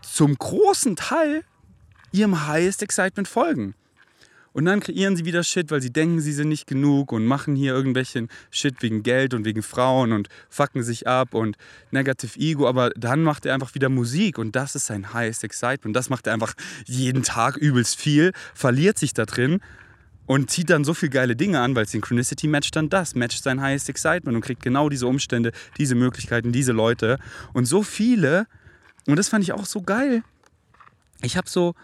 zum 0.03 0.37
großen 0.37 0.97
Teil 0.97 1.43
ihrem 2.13 2.47
Highest 2.47 2.83
Excitement 2.83 3.29
folgen. 3.29 3.75
Und 4.59 4.65
dann 4.65 4.81
kreieren 4.81 5.15
sie 5.15 5.25
wieder 5.25 5.45
Shit, 5.45 5.71
weil 5.71 5.81
sie 5.81 5.93
denken, 5.93 6.21
sie 6.21 6.33
sind 6.33 6.49
nicht 6.49 6.67
genug 6.67 7.13
und 7.13 7.25
machen 7.25 7.55
hier 7.55 7.75
irgendwelchen 7.75 8.27
Shit 8.51 8.83
wegen 8.83 9.05
Geld 9.05 9.33
und 9.33 9.45
wegen 9.45 9.63
Frauen 9.63 10.11
und 10.11 10.29
fucken 10.51 10.83
sich 10.83 11.07
ab 11.07 11.33
und 11.33 11.57
Negative 11.93 12.37
Ego. 12.41 12.69
Aber 12.69 12.91
dann 12.97 13.23
macht 13.23 13.47
er 13.47 13.55
einfach 13.55 13.77
wieder 13.77 13.89
Musik 13.89 14.37
und 14.37 14.57
das 14.57 14.75
ist 14.75 14.87
sein 14.87 15.15
Highest 15.15 15.45
Excitement. 15.45 15.95
Das 15.95 16.11
macht 16.11 16.27
er 16.27 16.33
einfach 16.33 16.55
jeden 16.87 17.23
Tag 17.23 17.57
übelst 17.57 18.01
viel, 18.01 18.33
verliert 18.53 18.99
sich 18.99 19.15
da 19.15 19.27
drin 19.27 19.61
und 20.27 20.51
zieht 20.51 20.71
dann 20.71 20.83
so 20.83 20.93
viele 20.93 21.11
geile 21.11 21.37
Dinge 21.37 21.61
an, 21.61 21.77
weil 21.77 21.87
Synchronicity 21.87 22.49
matcht 22.49 22.75
dann 22.75 22.89
das, 22.89 23.15
matcht 23.15 23.45
sein 23.45 23.61
Highest 23.61 23.89
Excitement 23.89 24.35
und 24.35 24.43
kriegt 24.43 24.65
genau 24.65 24.89
diese 24.89 25.07
Umstände, 25.07 25.53
diese 25.77 25.95
Möglichkeiten, 25.95 26.51
diese 26.51 26.73
Leute. 26.73 27.21
Und 27.53 27.67
so 27.67 27.85
viele 27.85 28.49
und 29.07 29.15
das 29.21 29.29
fand 29.29 29.45
ich 29.45 29.53
auch 29.53 29.67
so 29.67 29.83
geil. 29.83 30.25
Ich 31.23 31.37
habe 31.37 31.49
so, 31.49 31.77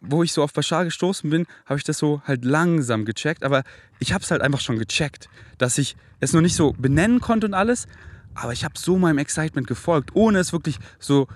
wo 0.00 0.22
ich 0.22 0.32
so 0.32 0.42
auf 0.42 0.52
Bashar 0.52 0.84
gestoßen 0.84 1.28
bin, 1.28 1.46
habe 1.66 1.78
ich 1.78 1.84
das 1.84 1.98
so 1.98 2.22
halt 2.24 2.44
langsam 2.44 3.04
gecheckt. 3.04 3.44
Aber 3.44 3.62
ich 3.98 4.12
habe 4.12 4.24
es 4.24 4.30
halt 4.30 4.42
einfach 4.42 4.60
schon 4.60 4.78
gecheckt, 4.78 5.28
dass 5.58 5.78
ich 5.78 5.96
es 6.20 6.32
noch 6.32 6.40
nicht 6.40 6.56
so 6.56 6.72
benennen 6.72 7.20
konnte 7.20 7.46
und 7.46 7.54
alles. 7.54 7.86
Aber 8.34 8.52
ich 8.52 8.64
habe 8.64 8.74
so 8.78 8.98
meinem 8.98 9.18
Excitement 9.18 9.66
gefolgt, 9.66 10.10
ohne 10.14 10.38
es 10.38 10.52
wirklich 10.52 10.78
so 10.98 11.28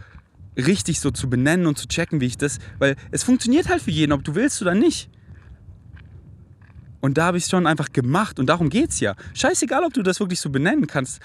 richtig 0.56 1.00
so 1.00 1.10
zu 1.10 1.28
benennen 1.28 1.66
und 1.66 1.78
zu 1.78 1.88
checken, 1.88 2.20
wie 2.20 2.26
ich 2.26 2.38
das. 2.38 2.58
Weil 2.78 2.96
es 3.10 3.22
funktioniert 3.22 3.68
halt 3.68 3.82
für 3.82 3.90
jeden, 3.90 4.12
ob 4.12 4.24
du 4.24 4.34
willst 4.34 4.62
oder 4.62 4.74
nicht. 4.74 5.10
Und 7.00 7.18
da 7.18 7.26
habe 7.26 7.36
ich 7.36 7.44
es 7.44 7.50
schon 7.50 7.66
einfach 7.66 7.92
gemacht 7.92 8.38
und 8.38 8.46
darum 8.46 8.70
geht 8.70 8.90
es 8.90 9.00
ja. 9.00 9.14
Scheißegal, 9.34 9.84
ob 9.84 9.92
du 9.92 10.02
das 10.02 10.20
wirklich 10.20 10.40
so 10.40 10.48
benennen 10.48 10.86
kannst, 10.86 11.20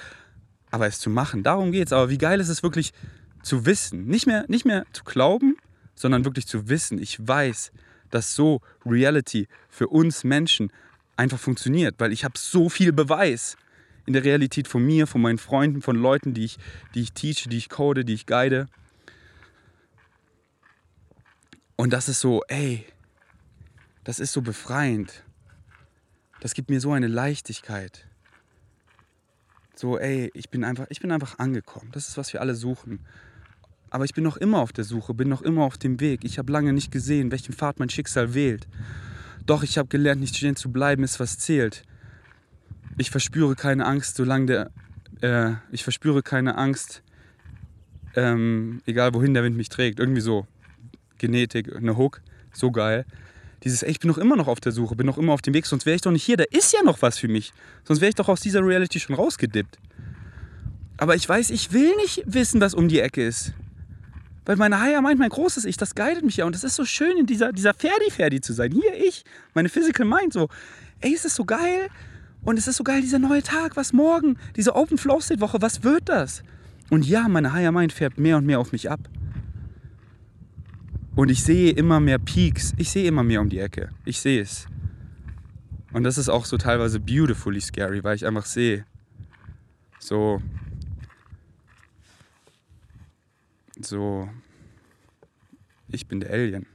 aber 0.72 0.88
es 0.88 1.00
zu 1.00 1.10
machen, 1.10 1.42
darum 1.42 1.72
geht 1.72 1.88
es. 1.88 1.94
Aber 1.94 2.10
wie 2.10 2.18
geil 2.18 2.42
ist 2.42 2.50
es 2.50 2.64
wirklich, 2.64 2.92
zu 3.44 3.66
wissen, 3.66 4.06
nicht 4.06 4.28
mehr, 4.28 4.44
nicht 4.50 4.66
mehr 4.66 4.86
zu 4.92 5.06
glauben, 5.06 5.56
sondern 6.00 6.24
wirklich 6.24 6.48
zu 6.48 6.70
wissen, 6.70 6.98
ich 6.98 7.28
weiß, 7.28 7.74
dass 8.10 8.34
so 8.34 8.62
Reality 8.86 9.50
für 9.68 9.90
uns 9.90 10.24
Menschen 10.24 10.72
einfach 11.18 11.38
funktioniert, 11.38 11.96
weil 11.98 12.14
ich 12.14 12.24
habe 12.24 12.38
so 12.38 12.70
viel 12.70 12.94
Beweis 12.94 13.58
in 14.06 14.14
der 14.14 14.24
Realität 14.24 14.70
von 14.70 14.84
mir, 14.84 15.08
von 15.08 15.22
meinen 15.22 15.38
Freunden, 15.38 15.82
von 15.82 15.98
Leuten, 15.98 16.34
die 16.34 16.46
ich, 16.46 16.58
die 16.96 17.02
ich 17.02 17.12
teache, 17.12 17.50
die 17.50 17.58
ich 17.58 17.68
code, 17.68 18.06
die 18.06 18.14
ich 18.14 18.26
guide. 18.26 18.68
Und 21.76 21.92
das 21.92 22.08
ist 22.08 22.22
so, 22.22 22.44
ey, 22.48 22.86
das 24.06 24.22
ist 24.22 24.32
so 24.32 24.42
befreiend. 24.42 25.26
Das 26.40 26.54
gibt 26.54 26.70
mir 26.70 26.80
so 26.80 26.94
eine 26.94 27.08
Leichtigkeit. 27.08 28.08
So, 29.76 30.00
ey, 30.00 30.32
ich 30.34 30.50
bin 30.50 30.64
einfach, 30.64 30.88
ich 30.90 31.02
bin 31.02 31.12
einfach 31.12 31.40
angekommen. 31.40 31.90
Das 31.92 32.08
ist, 32.08 32.18
was 32.18 32.32
wir 32.32 32.40
alle 32.40 32.56
suchen. 32.56 33.02
Aber 33.90 34.06
ich 34.06 34.14
bin 34.14 34.24
noch 34.24 34.38
immer 34.38 34.60
auf 34.60 34.72
der 34.72 34.84
Suche, 34.84 35.14
bin 35.14 35.30
noch 35.30 35.42
immer 35.42 35.64
auf 35.64 35.78
dem 35.78 36.00
Weg. 36.00 36.24
Ich 36.24 36.38
habe 36.38 36.52
lange 36.52 36.74
nicht 36.74 36.92
gesehen, 36.92 37.32
welchen 37.32 37.54
Pfad 37.54 37.80
mein 37.80 37.90
Schicksal 37.90 38.34
wählt. 38.34 38.68
Doch 39.46 39.64
ich 39.64 39.78
habe 39.78 39.88
gelernt, 39.88 40.22
nicht 40.22 40.36
stehen 40.36 40.56
zu 40.56 40.72
bleiben, 40.72 41.04
ist 41.04 41.20
was 41.20 41.40
zählt. 41.40 41.84
Ich 42.98 43.10
verspüre 43.10 43.56
keine 43.56 43.86
Angst, 43.86 44.16
solange 44.16 44.46
der. 44.46 44.72
Äh, 45.22 45.56
ich 45.72 45.84
verspüre 45.84 46.22
keine 46.22 46.58
Angst, 46.58 47.02
ähm, 48.16 48.82
egal 48.86 49.14
wohin 49.14 49.34
der 49.34 49.44
Wind 49.44 49.58
mich 49.58 49.70
trägt. 49.70 50.00
Irgendwie 50.00 50.22
so. 50.22 50.46
Genetik, 51.18 51.76
eine 51.76 51.98
Hook, 51.98 52.22
so 52.54 52.72
geil. 52.72 53.06
Dieses, 53.64 53.84
ey, 53.84 53.92
ich 53.92 54.00
bin 54.00 54.08
noch 54.08 54.18
immer 54.18 54.38
noch 54.38 54.48
auf 54.48 54.60
der 54.62 54.72
Suche, 54.72 54.96
bin 54.96 55.06
noch 55.06 55.18
immer 55.18 55.34
auf 55.34 55.42
dem 55.42 55.54
Weg, 55.54 55.66
sonst 55.66 55.86
wäre 55.86 55.96
ich 55.96 56.02
doch 56.02 56.12
nicht 56.12 56.24
hier. 56.24 56.38
Da 56.38 56.46
ist 56.50 56.72
ja 56.72 56.82
noch 56.84 57.02
was 57.02 57.18
für 57.18 57.28
mich. 57.28 57.52
Sonst 57.84 58.00
wäre 58.00 58.10
ich 58.10 58.16
doch 58.16 58.30
aus 58.30 58.40
dieser 58.40 58.64
Reality 58.66 59.00
schon 59.00 59.16
rausgedippt. 59.16 59.78
Aber 60.98 61.16
ich 61.16 61.28
weiß, 61.28 61.50
ich 61.50 61.74
will 61.74 61.96
nicht 61.98 62.24
wissen, 62.26 62.62
was 62.62 62.74
um 62.74 62.88
die 62.88 63.00
Ecke 63.00 63.26
ist. 63.26 63.54
Weil 64.50 64.56
meine 64.56 64.82
Higher 64.82 65.04
Mind, 65.04 65.20
mein 65.20 65.30
großes 65.30 65.64
Ich, 65.66 65.78
das 65.78 65.94
guidet 65.94 66.26
mich 66.26 66.38
ja. 66.38 66.46
Und 66.46 66.56
es 66.56 66.64
ist 66.64 66.74
so 66.74 66.84
schön, 66.84 67.20
in 67.20 67.28
dieser, 67.28 67.54
dieser 67.54 67.76
Ferdi-Ferdi 67.76 68.42
zu 68.42 68.52
sein. 68.54 68.72
Hier 68.72 68.96
ich, 68.96 69.24
meine 69.54 69.70
Physical 69.70 70.08
Mind, 70.08 70.34
so, 70.34 70.50
ey, 71.02 71.14
es 71.14 71.24
ist 71.24 71.36
so 71.36 71.46
geil. 71.46 71.90
Und 72.42 72.58
es 72.58 72.68
ist 72.68 72.78
so 72.78 72.84
geil, 72.84 73.02
dieser 73.02 73.20
neue 73.20 73.44
Tag, 73.44 73.78
was 73.78 73.94
morgen, 73.94 74.40
diese 74.56 74.76
Open 74.76 74.98
Flow 74.98 75.20
State 75.22 75.40
Woche, 75.40 75.62
was 75.62 75.84
wird 75.84 76.10
das? 76.10 76.42
Und 76.90 77.06
ja, 77.06 77.28
meine 77.28 77.54
Higher 77.54 77.72
Mind 77.72 77.94
färbt 77.94 78.18
mehr 78.18 78.38
und 78.38 78.48
mehr 78.48 78.60
auf 78.60 78.72
mich 78.72 78.90
ab. 78.90 79.02
Und 81.16 81.30
ich 81.30 81.44
sehe 81.44 81.70
immer 81.70 82.00
mehr 82.00 82.18
Peaks. 82.18 82.74
Ich 82.78 82.90
sehe 82.90 83.08
immer 83.08 83.22
mehr 83.22 83.42
um 83.42 83.50
die 83.50 83.60
Ecke. 83.60 83.90
Ich 84.04 84.20
sehe 84.20 84.42
es. 84.42 84.66
Und 85.94 86.04
das 86.06 86.18
ist 86.18 86.28
auch 86.28 86.46
so 86.46 86.58
teilweise 86.58 87.00
beautifully 87.00 87.62
scary, 87.62 88.04
weil 88.04 88.16
ich 88.16 88.26
einfach 88.26 88.48
sehe, 88.48 88.84
so, 90.00 90.42
so, 93.80 94.30
ich 95.88 96.08
bin 96.08 96.20
der 96.20 96.32
Alien. 96.32 96.66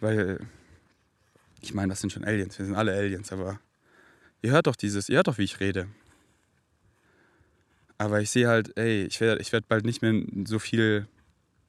Weil, 0.00 0.40
ich 1.60 1.74
meine, 1.74 1.90
das 1.90 2.00
sind 2.00 2.12
schon 2.12 2.24
Aliens, 2.24 2.58
wir 2.58 2.66
sind 2.66 2.74
alle 2.74 2.92
Aliens, 2.92 3.32
aber 3.32 3.60
ihr 4.42 4.52
hört 4.52 4.66
doch 4.66 4.76
dieses, 4.76 5.08
ihr 5.08 5.16
hört 5.16 5.28
doch, 5.28 5.38
wie 5.38 5.44
ich 5.44 5.60
rede. 5.60 5.88
Aber 7.96 8.20
ich 8.20 8.30
sehe 8.30 8.48
halt, 8.48 8.76
ey, 8.76 9.04
ich 9.04 9.20
werde 9.20 9.40
ich 9.40 9.52
werd 9.52 9.68
bald 9.68 9.84
nicht 9.84 10.02
mehr 10.02 10.22
so 10.44 10.58
viel, 10.58 11.06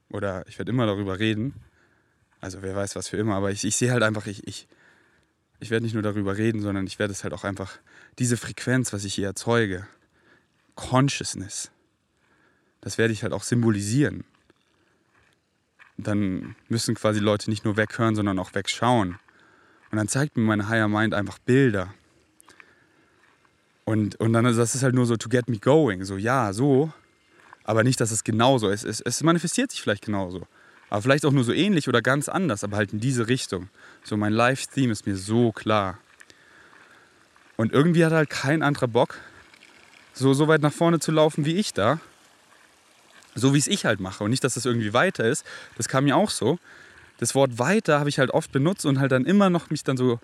oder 0.09 0.45
ich 0.47 0.57
werde 0.57 0.71
immer 0.71 0.85
darüber 0.85 1.19
reden. 1.19 1.53
Also 2.41 2.61
wer 2.61 2.75
weiß 2.75 2.95
was 2.95 3.07
für 3.07 3.17
immer, 3.17 3.35
aber 3.35 3.51
ich, 3.51 3.63
ich 3.63 3.75
sehe 3.75 3.91
halt 3.91 4.03
einfach, 4.03 4.27
ich, 4.27 4.45
ich, 4.47 4.67
ich 5.59 5.69
werde 5.69 5.85
nicht 5.85 5.93
nur 5.93 6.03
darüber 6.03 6.37
reden, 6.37 6.61
sondern 6.61 6.85
ich 6.85 6.99
werde 6.99 7.13
es 7.13 7.23
halt 7.23 7.33
auch 7.33 7.43
einfach, 7.43 7.79
diese 8.19 8.37
Frequenz, 8.37 8.93
was 8.93 9.05
ich 9.05 9.13
hier 9.13 9.27
erzeuge, 9.27 9.87
Consciousness, 10.75 11.71
das 12.85 12.99
werde 12.99 13.11
ich 13.11 13.23
halt 13.23 13.33
auch 13.33 13.41
symbolisieren. 13.41 14.23
Dann 15.97 16.55
müssen 16.69 16.93
quasi 16.93 17.19
Leute 17.19 17.49
nicht 17.49 17.65
nur 17.65 17.77
weghören, 17.77 18.15
sondern 18.15 18.37
auch 18.37 18.53
wegschauen. 18.53 19.17
Und 19.89 19.97
dann 19.97 20.07
zeigt 20.07 20.37
mir 20.37 20.43
meine 20.43 20.69
Higher 20.69 20.87
Mind 20.87 21.15
einfach 21.15 21.39
Bilder. 21.39 21.95
Und, 23.85 24.19
und 24.19 24.33
dann 24.33 24.45
das 24.45 24.75
ist 24.75 24.83
halt 24.83 24.93
nur 24.93 25.07
so 25.07 25.17
to 25.17 25.29
get 25.29 25.49
me 25.49 25.57
going. 25.57 26.03
So, 26.03 26.15
ja, 26.15 26.53
so. 26.53 26.93
Aber 27.63 27.83
nicht, 27.83 27.99
dass 27.99 28.11
es 28.11 28.23
genauso 28.23 28.69
ist. 28.69 28.83
Es, 28.83 29.01
es 29.01 29.23
manifestiert 29.23 29.71
sich 29.71 29.81
vielleicht 29.81 30.05
genauso. 30.05 30.45
Aber 30.91 31.01
vielleicht 31.01 31.25
auch 31.25 31.31
nur 31.31 31.43
so 31.43 31.53
ähnlich 31.53 31.89
oder 31.89 32.03
ganz 32.03 32.29
anders, 32.29 32.63
aber 32.63 32.77
halt 32.77 32.93
in 32.93 32.99
diese 32.99 33.27
Richtung. 33.27 33.69
So, 34.03 34.15
mein 34.15 34.31
Live-Theme 34.31 34.91
ist 34.91 35.07
mir 35.07 35.17
so 35.17 35.51
klar. 35.51 35.97
Und 37.57 37.73
irgendwie 37.73 38.05
hat 38.05 38.13
halt 38.13 38.29
kein 38.29 38.61
anderer 38.61 38.87
Bock, 38.87 39.17
so, 40.13 40.35
so 40.35 40.47
weit 40.47 40.61
nach 40.61 40.73
vorne 40.73 40.99
zu 40.99 41.11
laufen 41.11 41.45
wie 41.45 41.55
ich 41.55 41.73
da. 41.73 41.99
So 43.35 43.53
wie 43.53 43.57
es 43.57 43.67
ich 43.67 43.85
halt 43.85 43.99
mache. 43.99 44.23
Und 44.23 44.31
nicht, 44.31 44.43
dass 44.43 44.55
das 44.55 44.65
irgendwie 44.65 44.93
weiter 44.93 45.25
ist. 45.25 45.45
Das 45.77 45.87
kam 45.87 46.05
mir 46.05 46.15
auch 46.15 46.29
so. 46.29 46.57
Das 47.17 47.35
Wort 47.35 47.59
weiter 47.59 47.99
habe 47.99 48.09
ich 48.09 48.19
halt 48.19 48.31
oft 48.31 48.51
benutzt 48.51 48.85
und 48.85 48.99
halt 48.99 49.11
dann 49.11 49.25
immer 49.25 49.49
noch 49.49 49.69
mich 49.69 49.83
dann 49.83 49.97
so 49.97 50.19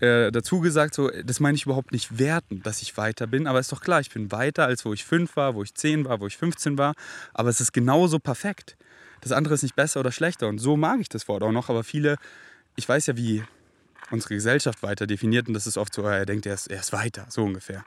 äh, 0.00 0.32
dazu 0.32 0.60
gesagt, 0.60 0.94
so, 0.94 1.10
das 1.24 1.38
meine 1.38 1.56
ich 1.56 1.64
überhaupt 1.66 1.92
nicht 1.92 2.18
werten, 2.18 2.62
dass 2.62 2.82
ich 2.82 2.96
weiter 2.96 3.26
bin. 3.26 3.46
Aber 3.46 3.60
ist 3.60 3.70
doch 3.70 3.80
klar, 3.80 4.00
ich 4.00 4.10
bin 4.10 4.32
weiter, 4.32 4.66
als 4.66 4.84
wo 4.84 4.92
ich 4.92 5.04
fünf 5.04 5.36
war, 5.36 5.54
wo 5.54 5.62
ich 5.62 5.74
zehn 5.74 6.04
war, 6.04 6.20
wo 6.20 6.26
ich 6.26 6.36
15 6.36 6.78
war. 6.78 6.94
Aber 7.34 7.48
es 7.48 7.60
ist 7.60 7.72
genauso 7.72 8.18
perfekt 8.18 8.76
das 9.22 9.32
andere 9.32 9.54
ist 9.54 9.62
nicht 9.62 9.76
besser 9.76 10.00
oder 10.00 10.12
schlechter. 10.12 10.48
Und 10.48 10.58
so 10.58 10.76
mag 10.76 11.00
ich 11.00 11.08
das 11.08 11.26
Wort 11.28 11.42
auch 11.42 11.52
noch. 11.52 11.70
Aber 11.70 11.84
viele, 11.84 12.16
ich 12.76 12.88
weiß 12.88 13.06
ja, 13.06 13.16
wie 13.16 13.42
unsere 14.10 14.34
Gesellschaft 14.34 14.82
weiter 14.82 15.06
definiert. 15.06 15.48
Und 15.48 15.54
das 15.54 15.66
ist 15.66 15.78
oft 15.78 15.94
so, 15.94 16.02
er 16.02 16.26
denkt, 16.26 16.44
er 16.44 16.54
ist, 16.54 16.66
er 16.66 16.80
ist 16.80 16.92
weiter, 16.92 17.26
so 17.30 17.44
ungefähr. 17.44 17.84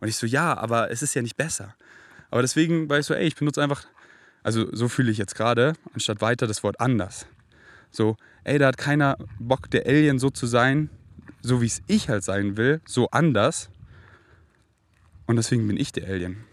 Und 0.00 0.08
ich 0.08 0.16
so, 0.16 0.26
ja, 0.26 0.56
aber 0.56 0.90
es 0.90 1.02
ist 1.02 1.14
ja 1.14 1.22
nicht 1.22 1.36
besser. 1.36 1.74
Aber 2.30 2.40
deswegen 2.40 2.88
war 2.88 2.98
ich 2.98 3.06
so, 3.06 3.14
ey, 3.14 3.26
ich 3.26 3.34
benutze 3.34 3.62
einfach, 3.62 3.84
also 4.46 4.68
so 4.70 4.86
fühle 4.86 5.10
ich 5.10 5.18
jetzt 5.18 5.34
gerade, 5.34 5.72
anstatt 5.92 6.20
weiter 6.20 6.46
das 6.46 6.62
Wort 6.62 6.80
anders. 6.80 7.26
So, 7.90 8.16
ey, 8.44 8.60
da 8.60 8.68
hat 8.68 8.78
keiner 8.78 9.18
Bock, 9.40 9.68
der 9.72 9.86
Alien 9.86 10.20
so 10.20 10.30
zu 10.30 10.46
sein, 10.46 10.88
so 11.42 11.62
wie 11.62 11.66
es 11.66 11.82
ich 11.88 12.08
halt 12.08 12.22
sein 12.22 12.56
will, 12.56 12.80
so 12.86 13.10
anders. 13.10 13.70
Und 15.26 15.34
deswegen 15.34 15.66
bin 15.66 15.76
ich 15.76 15.90
der 15.90 16.06
Alien. 16.06 16.44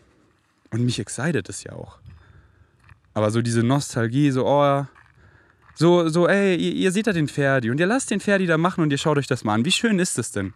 Und 0.72 0.84
mich 0.84 0.98
excited 0.98 1.48
es 1.48 1.64
ja 1.64 1.74
auch. 1.74 2.00
Aber 3.14 3.30
so 3.30 3.44
diese 3.44 3.62
Nostalgie, 3.62 4.32
so, 4.32 4.48
oh, 4.48 4.88
so, 5.76 6.10
so, 6.10 6.28
ey, 6.28 6.56
ihr, 6.56 6.74
ihr 6.74 6.92
seht 6.92 7.06
da 7.06 7.14
den 7.14 7.28
Ferdi 7.28 7.70
und 7.70 7.80
ihr 7.80 7.86
lasst 7.86 8.10
den 8.10 8.22
Ferdi 8.22 8.48
da 8.48 8.58
machen 8.58 8.82
und 8.82 8.90
ihr 8.90 8.98
schaut 8.98 9.20
euch 9.20 9.28
das 9.28 9.44
mal 9.44 9.54
an. 9.54 9.66
Wie 9.66 9.72
schön 9.72 10.00
ist 10.00 10.18
das 10.18 10.32
denn? 10.32 10.56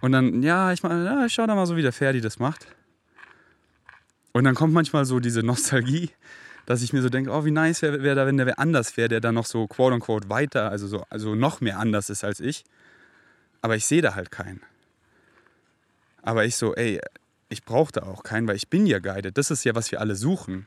Und 0.00 0.12
dann, 0.12 0.42
ja, 0.42 0.72
ich, 0.72 0.82
ja, 0.82 1.26
ich 1.26 1.34
schau 1.34 1.46
da 1.46 1.54
mal 1.54 1.66
so, 1.66 1.76
wie 1.76 1.82
der 1.82 1.92
Ferdi 1.92 2.22
das 2.22 2.38
macht. 2.38 2.68
Und 4.36 4.44
dann 4.44 4.54
kommt 4.54 4.74
manchmal 4.74 5.06
so 5.06 5.18
diese 5.18 5.42
Nostalgie, 5.42 6.10
dass 6.66 6.82
ich 6.82 6.92
mir 6.92 7.00
so 7.00 7.08
denke, 7.08 7.30
oh, 7.30 7.46
wie 7.46 7.50
nice 7.50 7.80
wäre 7.80 8.02
wär 8.02 8.14
da, 8.14 8.26
wenn 8.26 8.36
der 8.36 8.44
wer 8.44 8.58
anders 8.58 8.98
wäre, 8.98 9.08
der 9.08 9.22
da 9.22 9.32
noch 9.32 9.46
so 9.46 9.66
quote 9.66 9.94
unquote 9.94 10.28
weiter, 10.28 10.70
also, 10.70 10.86
so, 10.86 11.06
also 11.08 11.34
noch 11.34 11.62
mehr 11.62 11.78
anders 11.78 12.10
ist 12.10 12.22
als 12.22 12.40
ich. 12.40 12.62
Aber 13.62 13.76
ich 13.76 13.86
sehe 13.86 14.02
da 14.02 14.14
halt 14.14 14.30
keinen. 14.30 14.60
Aber 16.20 16.44
ich 16.44 16.56
so, 16.56 16.74
ey, 16.74 17.00
ich 17.48 17.64
brauche 17.64 17.92
da 17.92 18.02
auch 18.02 18.24
keinen, 18.24 18.46
weil 18.46 18.56
ich 18.56 18.68
bin 18.68 18.84
ja 18.84 18.98
guided. 18.98 19.38
Das 19.38 19.50
ist 19.50 19.64
ja, 19.64 19.74
was 19.74 19.90
wir 19.90 20.02
alle 20.02 20.16
suchen. 20.16 20.66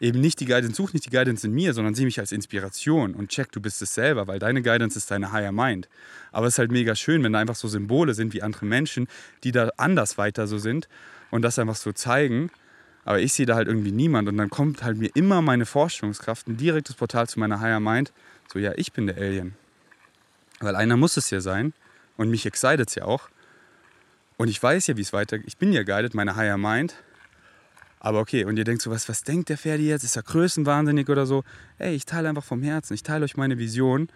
Eben 0.00 0.20
nicht 0.20 0.40
die 0.40 0.46
Guidance, 0.46 0.74
such 0.74 0.92
nicht 0.92 1.06
die 1.06 1.10
Guidance 1.10 1.46
in 1.46 1.52
mir, 1.52 1.72
sondern 1.72 1.94
sieh 1.94 2.06
mich 2.06 2.18
als 2.18 2.32
Inspiration 2.32 3.14
und 3.14 3.28
check, 3.28 3.52
du 3.52 3.60
bist 3.60 3.80
es 3.80 3.94
selber, 3.94 4.26
weil 4.26 4.40
deine 4.40 4.60
Guidance 4.60 4.98
ist 4.98 5.08
deine 5.12 5.30
Higher 5.30 5.52
Mind. 5.52 5.88
Aber 6.32 6.48
es 6.48 6.54
ist 6.54 6.58
halt 6.58 6.72
mega 6.72 6.96
schön, 6.96 7.22
wenn 7.22 7.32
da 7.32 7.38
einfach 7.38 7.54
so 7.54 7.68
Symbole 7.68 8.12
sind 8.12 8.34
wie 8.34 8.42
andere 8.42 8.66
Menschen, 8.66 9.06
die 9.44 9.52
da 9.52 9.70
anders 9.76 10.18
weiter 10.18 10.48
so 10.48 10.58
sind 10.58 10.88
und 11.30 11.42
das 11.42 11.60
einfach 11.60 11.76
so 11.76 11.92
zeigen. 11.92 12.50
Aber 13.04 13.20
ich 13.20 13.32
sehe 13.32 13.46
da 13.46 13.54
halt 13.54 13.68
irgendwie 13.68 13.92
niemand 13.92 14.28
und 14.28 14.36
dann 14.36 14.50
kommt 14.50 14.82
halt 14.82 14.96
mir 14.96 15.10
immer 15.14 15.42
meine 15.42 15.66
Vorstellungskraft, 15.66 16.48
ein 16.48 16.56
direktes 16.56 16.96
Portal 16.96 17.28
zu 17.28 17.38
meiner 17.38 17.60
Higher 17.60 17.80
Mind. 17.80 18.12
So, 18.52 18.58
ja, 18.58 18.72
ich 18.76 18.92
bin 18.92 19.06
der 19.06 19.16
Alien. 19.16 19.54
Weil 20.60 20.76
einer 20.76 20.96
muss 20.96 21.16
es 21.16 21.30
ja 21.30 21.40
sein 21.40 21.74
und 22.16 22.30
mich 22.30 22.46
excited 22.46 22.88
es 22.88 22.94
ja 22.94 23.04
auch. 23.04 23.28
Und 24.36 24.48
ich 24.48 24.62
weiß 24.62 24.86
ja, 24.86 24.96
wie 24.96 25.02
es 25.02 25.12
weitergeht. 25.12 25.46
Ich 25.46 25.58
bin 25.58 25.72
ja 25.72 25.82
guided, 25.82 26.14
meine 26.14 26.36
Higher 26.36 26.58
Mind. 26.58 26.94
Aber 28.00 28.20
okay, 28.20 28.44
und 28.44 28.58
ihr 28.58 28.64
denkt 28.64 28.82
so, 28.82 28.90
was, 28.90 29.08
was 29.08 29.22
denkt 29.22 29.48
der 29.48 29.56
Ferdi 29.56 29.88
jetzt? 29.88 30.04
Ist 30.04 30.16
er 30.16 30.22
größenwahnsinnig 30.22 31.08
oder 31.08 31.26
so? 31.26 31.42
Ey, 31.78 31.94
ich 31.94 32.04
teile 32.04 32.28
einfach 32.28 32.44
vom 32.44 32.62
Herzen. 32.62 32.94
Ich 32.94 33.02
teile 33.02 33.24
euch 33.24 33.36
meine 33.36 33.58
Vision. 33.58 34.08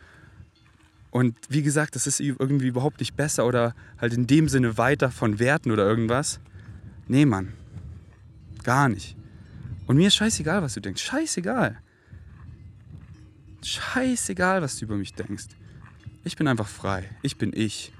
Und 1.10 1.36
wie 1.48 1.62
gesagt, 1.62 1.94
das 1.94 2.06
ist 2.06 2.20
irgendwie 2.20 2.66
überhaupt 2.66 3.00
nicht 3.00 3.16
besser 3.16 3.46
oder 3.46 3.74
halt 3.98 4.12
in 4.12 4.26
dem 4.26 4.48
Sinne 4.48 4.76
weiter 4.76 5.10
von 5.10 5.38
Werten 5.38 5.70
oder 5.70 5.86
irgendwas. 5.86 6.40
Nee, 7.06 7.24
Mann. 7.24 7.54
Gar 8.68 8.90
nicht. 8.90 9.16
Und 9.86 9.96
mir 9.96 10.08
ist 10.08 10.16
scheißegal, 10.16 10.60
was 10.60 10.74
du 10.74 10.82
denkst. 10.82 11.02
Scheißegal. 11.02 11.78
Scheißegal, 13.64 14.60
was 14.60 14.76
du 14.76 14.84
über 14.84 14.96
mich 14.96 15.14
denkst. 15.14 15.46
Ich 16.22 16.36
bin 16.36 16.46
einfach 16.46 16.68
frei. 16.68 17.08
Ich 17.22 17.38
bin 17.38 17.54
ich. 17.54 17.94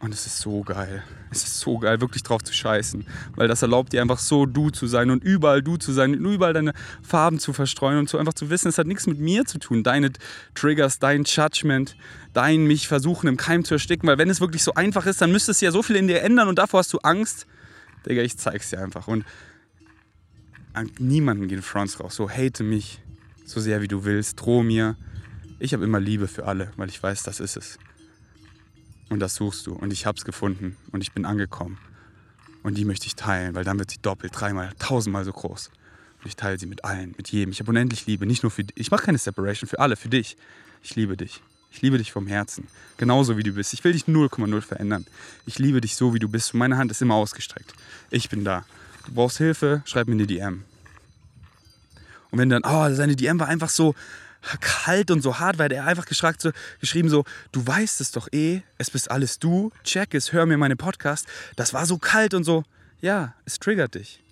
Und 0.00 0.12
es 0.12 0.26
ist 0.26 0.40
so 0.40 0.60
geil. 0.60 1.02
Es 1.30 1.44
ist 1.44 1.60
so 1.60 1.78
geil, 1.78 2.02
wirklich 2.02 2.22
drauf 2.22 2.42
zu 2.42 2.52
scheißen. 2.52 3.06
Weil 3.34 3.48
das 3.48 3.62
erlaubt 3.62 3.94
dir 3.94 4.02
einfach 4.02 4.18
so 4.18 4.44
du 4.44 4.68
zu 4.68 4.86
sein 4.86 5.08
und 5.08 5.24
überall 5.24 5.62
du 5.62 5.78
zu 5.78 5.92
sein 5.94 6.14
und 6.14 6.30
überall 6.30 6.52
deine 6.52 6.74
Farben 7.02 7.38
zu 7.38 7.54
verstreuen 7.54 7.96
und 7.96 8.10
so 8.10 8.18
einfach 8.18 8.34
zu 8.34 8.50
wissen, 8.50 8.68
es 8.68 8.76
hat 8.76 8.86
nichts 8.86 9.06
mit 9.06 9.18
mir 9.18 9.46
zu 9.46 9.58
tun. 9.58 9.82
Deine 9.82 10.12
Triggers, 10.54 10.98
dein 10.98 11.24
Judgment, 11.24 11.96
dein 12.34 12.66
mich 12.66 12.86
versuchen 12.86 13.28
im 13.28 13.38
Keim 13.38 13.64
zu 13.64 13.72
ersticken. 13.72 14.06
Weil 14.06 14.18
wenn 14.18 14.28
es 14.28 14.42
wirklich 14.42 14.62
so 14.62 14.74
einfach 14.74 15.06
ist, 15.06 15.22
dann 15.22 15.32
müsste 15.32 15.52
es 15.52 15.62
ja 15.62 15.70
so 15.70 15.82
viel 15.82 15.96
in 15.96 16.06
dir 16.06 16.20
ändern 16.20 16.48
und 16.48 16.58
davor 16.58 16.80
hast 16.80 16.92
du 16.92 16.98
Angst. 16.98 17.46
Digga, 18.06 18.22
ich 18.22 18.36
zeig's 18.36 18.70
dir 18.70 18.80
einfach. 18.80 19.08
Und 19.08 19.24
an 20.72 20.90
niemanden 20.98 21.48
gehen 21.48 21.62
Fronts 21.62 22.00
raus. 22.00 22.16
So 22.16 22.30
hate 22.30 22.62
mich 22.64 23.00
so 23.44 23.60
sehr 23.60 23.82
wie 23.82 23.88
du 23.88 24.04
willst. 24.04 24.40
Droh 24.40 24.62
mir. 24.62 24.96
Ich 25.58 25.74
habe 25.74 25.84
immer 25.84 26.00
Liebe 26.00 26.28
für 26.28 26.46
alle, 26.46 26.72
weil 26.76 26.88
ich 26.88 27.02
weiß, 27.02 27.22
das 27.22 27.40
ist 27.40 27.56
es. 27.56 27.78
Und 29.10 29.20
das 29.20 29.34
suchst 29.34 29.66
du. 29.66 29.74
Und 29.74 29.92
ich 29.92 30.06
habe 30.06 30.18
es 30.18 30.24
gefunden. 30.24 30.76
Und 30.90 31.02
ich 31.02 31.12
bin 31.12 31.24
angekommen. 31.24 31.78
Und 32.62 32.78
die 32.78 32.84
möchte 32.84 33.06
ich 33.06 33.16
teilen, 33.16 33.54
weil 33.54 33.64
dann 33.64 33.78
wird 33.78 33.90
sie 33.90 34.00
doppelt, 34.00 34.32
dreimal, 34.34 34.72
tausendmal 34.78 35.24
so 35.24 35.32
groß. 35.32 35.70
Und 36.20 36.26
ich 36.26 36.36
teile 36.36 36.58
sie 36.58 36.66
mit 36.66 36.84
allen, 36.84 37.14
mit 37.16 37.30
jedem. 37.30 37.50
Ich 37.50 37.60
habe 37.60 37.70
unendlich 37.70 38.06
Liebe. 38.06 38.26
Nicht 38.26 38.42
nur 38.42 38.50
für 38.50 38.64
dich. 38.64 38.76
Ich 38.76 38.90
mache 38.90 39.04
keine 39.04 39.18
Separation 39.18 39.68
für 39.68 39.80
alle, 39.80 39.96
für 39.96 40.08
dich. 40.08 40.36
Ich 40.82 40.96
liebe 40.96 41.16
dich. 41.16 41.42
Ich 41.72 41.80
liebe 41.82 41.98
dich 41.98 42.12
vom 42.12 42.26
Herzen. 42.26 42.68
Genauso 42.98 43.36
wie 43.36 43.42
du 43.42 43.52
bist. 43.52 43.72
Ich 43.72 43.82
will 43.82 43.92
dich 43.92 44.04
0,0 44.04 44.60
verändern. 44.60 45.06
Ich 45.46 45.58
liebe 45.58 45.80
dich 45.80 45.96
so, 45.96 46.14
wie 46.14 46.18
du 46.18 46.28
bist. 46.28 46.54
Meine 46.54 46.76
Hand 46.76 46.90
ist 46.90 47.02
immer 47.02 47.14
ausgestreckt. 47.14 47.72
Ich 48.10 48.28
bin 48.28 48.44
da. 48.44 48.64
Du 49.06 49.14
brauchst 49.14 49.38
Hilfe, 49.38 49.82
schreib 49.86 50.06
mir 50.06 50.14
eine 50.14 50.26
DM. 50.26 50.64
Und 52.30 52.38
wenn 52.38 52.50
dann, 52.50 52.62
oh, 52.64 52.94
seine 52.94 53.16
DM 53.16 53.40
war 53.40 53.48
einfach 53.48 53.70
so, 53.70 53.94
kalt 54.60 55.10
und 55.10 55.22
so 55.22 55.38
hart, 55.38 55.58
weil 55.58 55.72
er 55.72 55.86
einfach 55.86 56.06
geschragt, 56.06 56.40
so, 56.40 56.50
geschrieben 56.80 57.08
so, 57.08 57.24
du 57.52 57.66
weißt 57.66 58.00
es 58.00 58.10
doch 58.10 58.28
eh, 58.32 58.62
es 58.78 58.90
bist 58.90 59.10
alles 59.10 59.38
du, 59.38 59.70
check 59.84 60.14
es, 60.14 60.32
hör 60.32 60.46
mir 60.46 60.58
meine 60.58 60.76
Podcast. 60.76 61.26
Das 61.56 61.72
war 61.72 61.86
so 61.86 61.98
kalt 61.98 62.34
und 62.34 62.44
so. 62.44 62.64
Ja, 63.00 63.34
es 63.44 63.58
triggert 63.58 63.94
dich. 63.94 64.22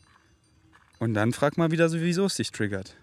Und 0.99 1.14
dann 1.14 1.32
frag 1.32 1.57
mal 1.57 1.70
wieder 1.70 1.88
so, 1.88 2.01
wieso 2.01 2.26
es 2.26 2.34
dich 2.34 2.53
triggert. 2.53 2.97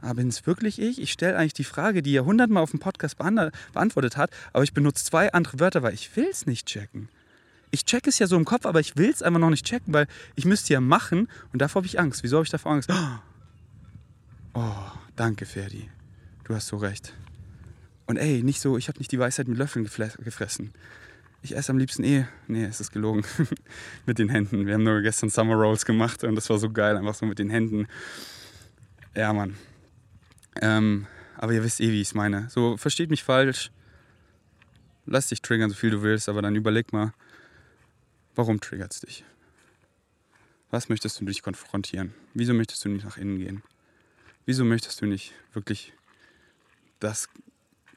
Aber 0.00 0.14
bin 0.14 0.28
es 0.28 0.46
wirklich 0.46 0.80
ich? 0.80 1.00
Ich 1.00 1.12
stelle 1.12 1.36
eigentlich 1.36 1.54
die 1.54 1.64
Frage, 1.64 2.02
die 2.02 2.16
er 2.16 2.24
hundertmal 2.24 2.62
auf 2.62 2.70
dem 2.70 2.80
Podcast 2.80 3.16
beantwortet 3.18 4.16
hat, 4.16 4.30
aber 4.52 4.64
ich 4.64 4.72
benutze 4.72 5.04
zwei 5.04 5.32
andere 5.32 5.60
Wörter, 5.60 5.82
weil 5.82 5.94
ich 5.94 6.14
will 6.16 6.28
es 6.30 6.46
nicht 6.46 6.66
checken. 6.66 7.08
Ich 7.70 7.84
check 7.84 8.06
es 8.06 8.18
ja 8.18 8.26
so 8.26 8.36
im 8.36 8.44
Kopf, 8.44 8.64
aber 8.64 8.80
ich 8.80 8.96
will 8.96 9.10
es 9.10 9.22
einfach 9.22 9.40
noch 9.40 9.50
nicht 9.50 9.66
checken, 9.66 9.92
weil 9.92 10.06
ich 10.36 10.44
müsste 10.44 10.72
ja 10.72 10.80
machen 10.80 11.28
und 11.52 11.60
davor 11.60 11.80
habe 11.80 11.86
ich 11.86 12.00
Angst. 12.00 12.22
Wieso 12.22 12.36
habe 12.36 12.44
ich 12.44 12.50
davor 12.50 12.72
Angst? 12.72 12.90
Oh, 14.54 14.72
Danke, 15.18 15.46
Ferdi. 15.46 15.90
Du 16.44 16.54
hast 16.54 16.68
so 16.68 16.76
recht. 16.76 17.12
Und 18.06 18.18
ey, 18.18 18.44
nicht 18.44 18.60
so, 18.60 18.78
ich 18.78 18.86
habe 18.86 18.98
nicht 18.98 19.10
die 19.10 19.18
Weisheit 19.18 19.48
mit 19.48 19.58
Löffeln 19.58 19.84
gefressen. 19.84 20.72
Ich 21.42 21.56
esse 21.56 21.72
am 21.72 21.78
liebsten 21.78 22.04
eh. 22.04 22.24
Nee, 22.46 22.66
es 22.66 22.80
ist 22.80 22.92
gelogen. 22.92 23.24
mit 24.06 24.20
den 24.20 24.28
Händen. 24.28 24.64
Wir 24.64 24.74
haben 24.74 24.84
nur 24.84 25.00
gestern 25.00 25.28
Summer 25.28 25.56
Rolls 25.56 25.84
gemacht 25.84 26.22
und 26.22 26.36
das 26.36 26.48
war 26.50 26.58
so 26.58 26.70
geil, 26.70 26.96
einfach 26.96 27.16
so 27.16 27.26
mit 27.26 27.40
den 27.40 27.50
Händen. 27.50 27.88
Ja, 29.16 29.32
Mann. 29.32 29.56
Ähm, 30.60 31.06
aber 31.36 31.52
ihr 31.52 31.62
wisst 31.62 31.80
eh, 31.80 31.90
wie 31.92 32.00
ich 32.00 32.08
es 32.08 32.14
meine. 32.14 32.48
So, 32.50 32.76
versteht 32.76 33.10
mich 33.10 33.22
falsch. 33.22 33.70
Lass 35.06 35.28
dich 35.28 35.40
triggern, 35.40 35.70
so 35.70 35.76
viel 35.76 35.90
du 35.90 36.02
willst, 36.02 36.28
aber 36.28 36.42
dann 36.42 36.56
überleg 36.56 36.92
mal, 36.92 37.12
warum 38.34 38.60
triggert 38.60 38.92
es 38.92 39.00
dich? 39.00 39.24
Was 40.70 40.88
möchtest 40.88 41.20
du 41.20 41.24
dich 41.24 41.42
konfrontieren? 41.42 42.12
Wieso 42.34 42.52
möchtest 42.52 42.84
du 42.84 42.90
nicht 42.90 43.04
nach 43.04 43.16
innen 43.16 43.38
gehen? 43.38 43.62
Wieso 44.44 44.64
möchtest 44.64 45.00
du 45.00 45.06
nicht 45.06 45.32
wirklich 45.52 45.94
das 47.00 47.28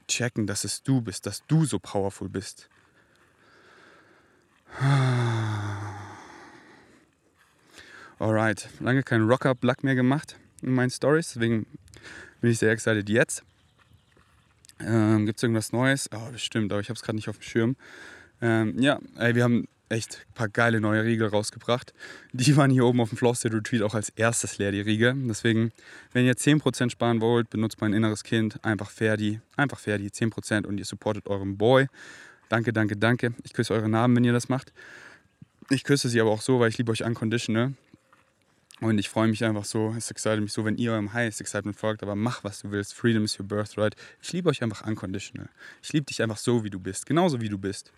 checken, 0.08 0.48
dass 0.48 0.64
es 0.64 0.84
du 0.84 1.02
bist, 1.02 1.26
dass 1.26 1.46
du 1.48 1.66
so 1.66 1.80
powerful 1.80 2.30
bist? 2.30 2.70
Alright, 8.20 8.70
lange 8.80 9.04
keinen 9.04 9.28
Rocker-Black 9.28 9.84
mehr 9.84 9.96
gemacht 9.96 10.38
in 10.62 10.74
meinen 10.74 10.92
Stories, 10.92 11.34
deswegen 11.34 11.66
bin 12.42 12.52
ich 12.52 12.60
sehr 12.60 12.72
excited 12.72 13.08
jetzt. 13.10 13.44
Ähm, 14.80 15.26
Gibt 15.26 15.38
es 15.38 15.44
irgendwas 15.44 15.72
Neues? 15.72 16.10
Oh, 16.14 16.32
bestimmt, 16.32 16.72
aber 16.72 16.82
ich 16.82 16.90
habe 16.90 16.98
es 16.98 17.04
gerade 17.04 17.16
nicht 17.16 17.30
auf 17.30 17.38
dem 17.38 17.44
Schirm. 17.44 17.76
Ähm, 18.42 18.80
ja, 18.80 19.00
ey, 19.18 19.36
wir 19.36 19.44
haben 19.44 19.68
echt 19.90 20.26
ein 20.28 20.34
paar 20.34 20.50
geile 20.50 20.82
neue 20.82 21.04
Riegel 21.04 21.28
rausgebracht. 21.28 21.94
Die 22.32 22.56
waren 22.58 22.72
hier 22.72 22.86
oben 22.86 23.02
auf 23.02 23.10
dem 23.10 23.18
State 23.36 23.56
Retreat 23.56 23.82
auch 23.84 23.94
als 23.94 24.10
erstes 24.10 24.58
leer, 24.58 24.72
die 24.72 24.82
Riegel. 24.82 25.14
Deswegen, 25.28 25.72
wenn 26.14 26.26
ihr 26.26 26.34
10% 26.34 26.90
sparen 26.90 27.22
wollt, 27.22 27.50
benutzt 27.50 27.82
mein 27.82 27.94
inneres 27.94 28.24
Kind. 28.24 28.64
Einfach 28.64 28.90
Ferdi. 28.90 29.42
Einfach 29.58 29.80
Ferdi, 29.80 30.08
10% 30.08 30.66
und 30.66 30.78
ihr 30.78 30.86
supportet 30.86 31.28
euren 31.28 31.58
Boy. 31.58 31.88
Danke, 32.50 32.74
danke, 32.74 32.98
danke. 32.98 33.34
Ich 33.44 33.54
küsse 33.54 33.74
eure 33.74 33.90
Namen, 33.90 34.16
wenn 34.16 34.24
ihr 34.24 34.34
das 34.34 34.50
macht. 34.50 34.74
Ich 35.70 35.84
küsse 35.84 36.10
sie 36.10 36.20
aber 36.20 36.32
auch 36.32 36.42
so, 36.42 36.60
weil 36.60 36.70
ich 36.70 36.78
liebe 36.78 36.92
euch 36.92 37.04
unconditional. 37.04 37.74
Und 38.82 38.98
ich 38.98 39.10
freue 39.10 39.28
mich 39.28 39.44
einfach 39.46 39.64
so, 39.64 39.94
es 39.96 40.10
excited 40.10 40.42
mich 40.42 40.54
so, 40.54 40.66
wenn 40.66 40.76
ihr 40.76 40.94
eurem 40.94 41.14
Highest 41.14 41.40
Excitement 41.40 41.78
folgt, 41.78 42.02
aber 42.02 42.16
mach, 42.16 42.44
was 42.44 42.64
du 42.64 42.72
willst. 42.72 42.96
Freedom 42.96 43.24
is 43.24 43.40
your 43.40 43.46
birthright. 43.46 43.96
Ich 44.22 44.34
liebe 44.34 44.50
euch 44.50 44.64
einfach 44.64 44.88
unconditional. 44.88 45.50
Ich 45.84 45.94
liebe 45.94 46.08
dich 46.08 46.22
einfach 46.24 46.38
so, 46.38 46.64
wie 46.64 46.72
du 46.72 46.80
bist. 46.80 47.06
Genauso 47.06 47.42
wie 47.42 47.50
du 47.50 47.60
bist. 47.60 47.92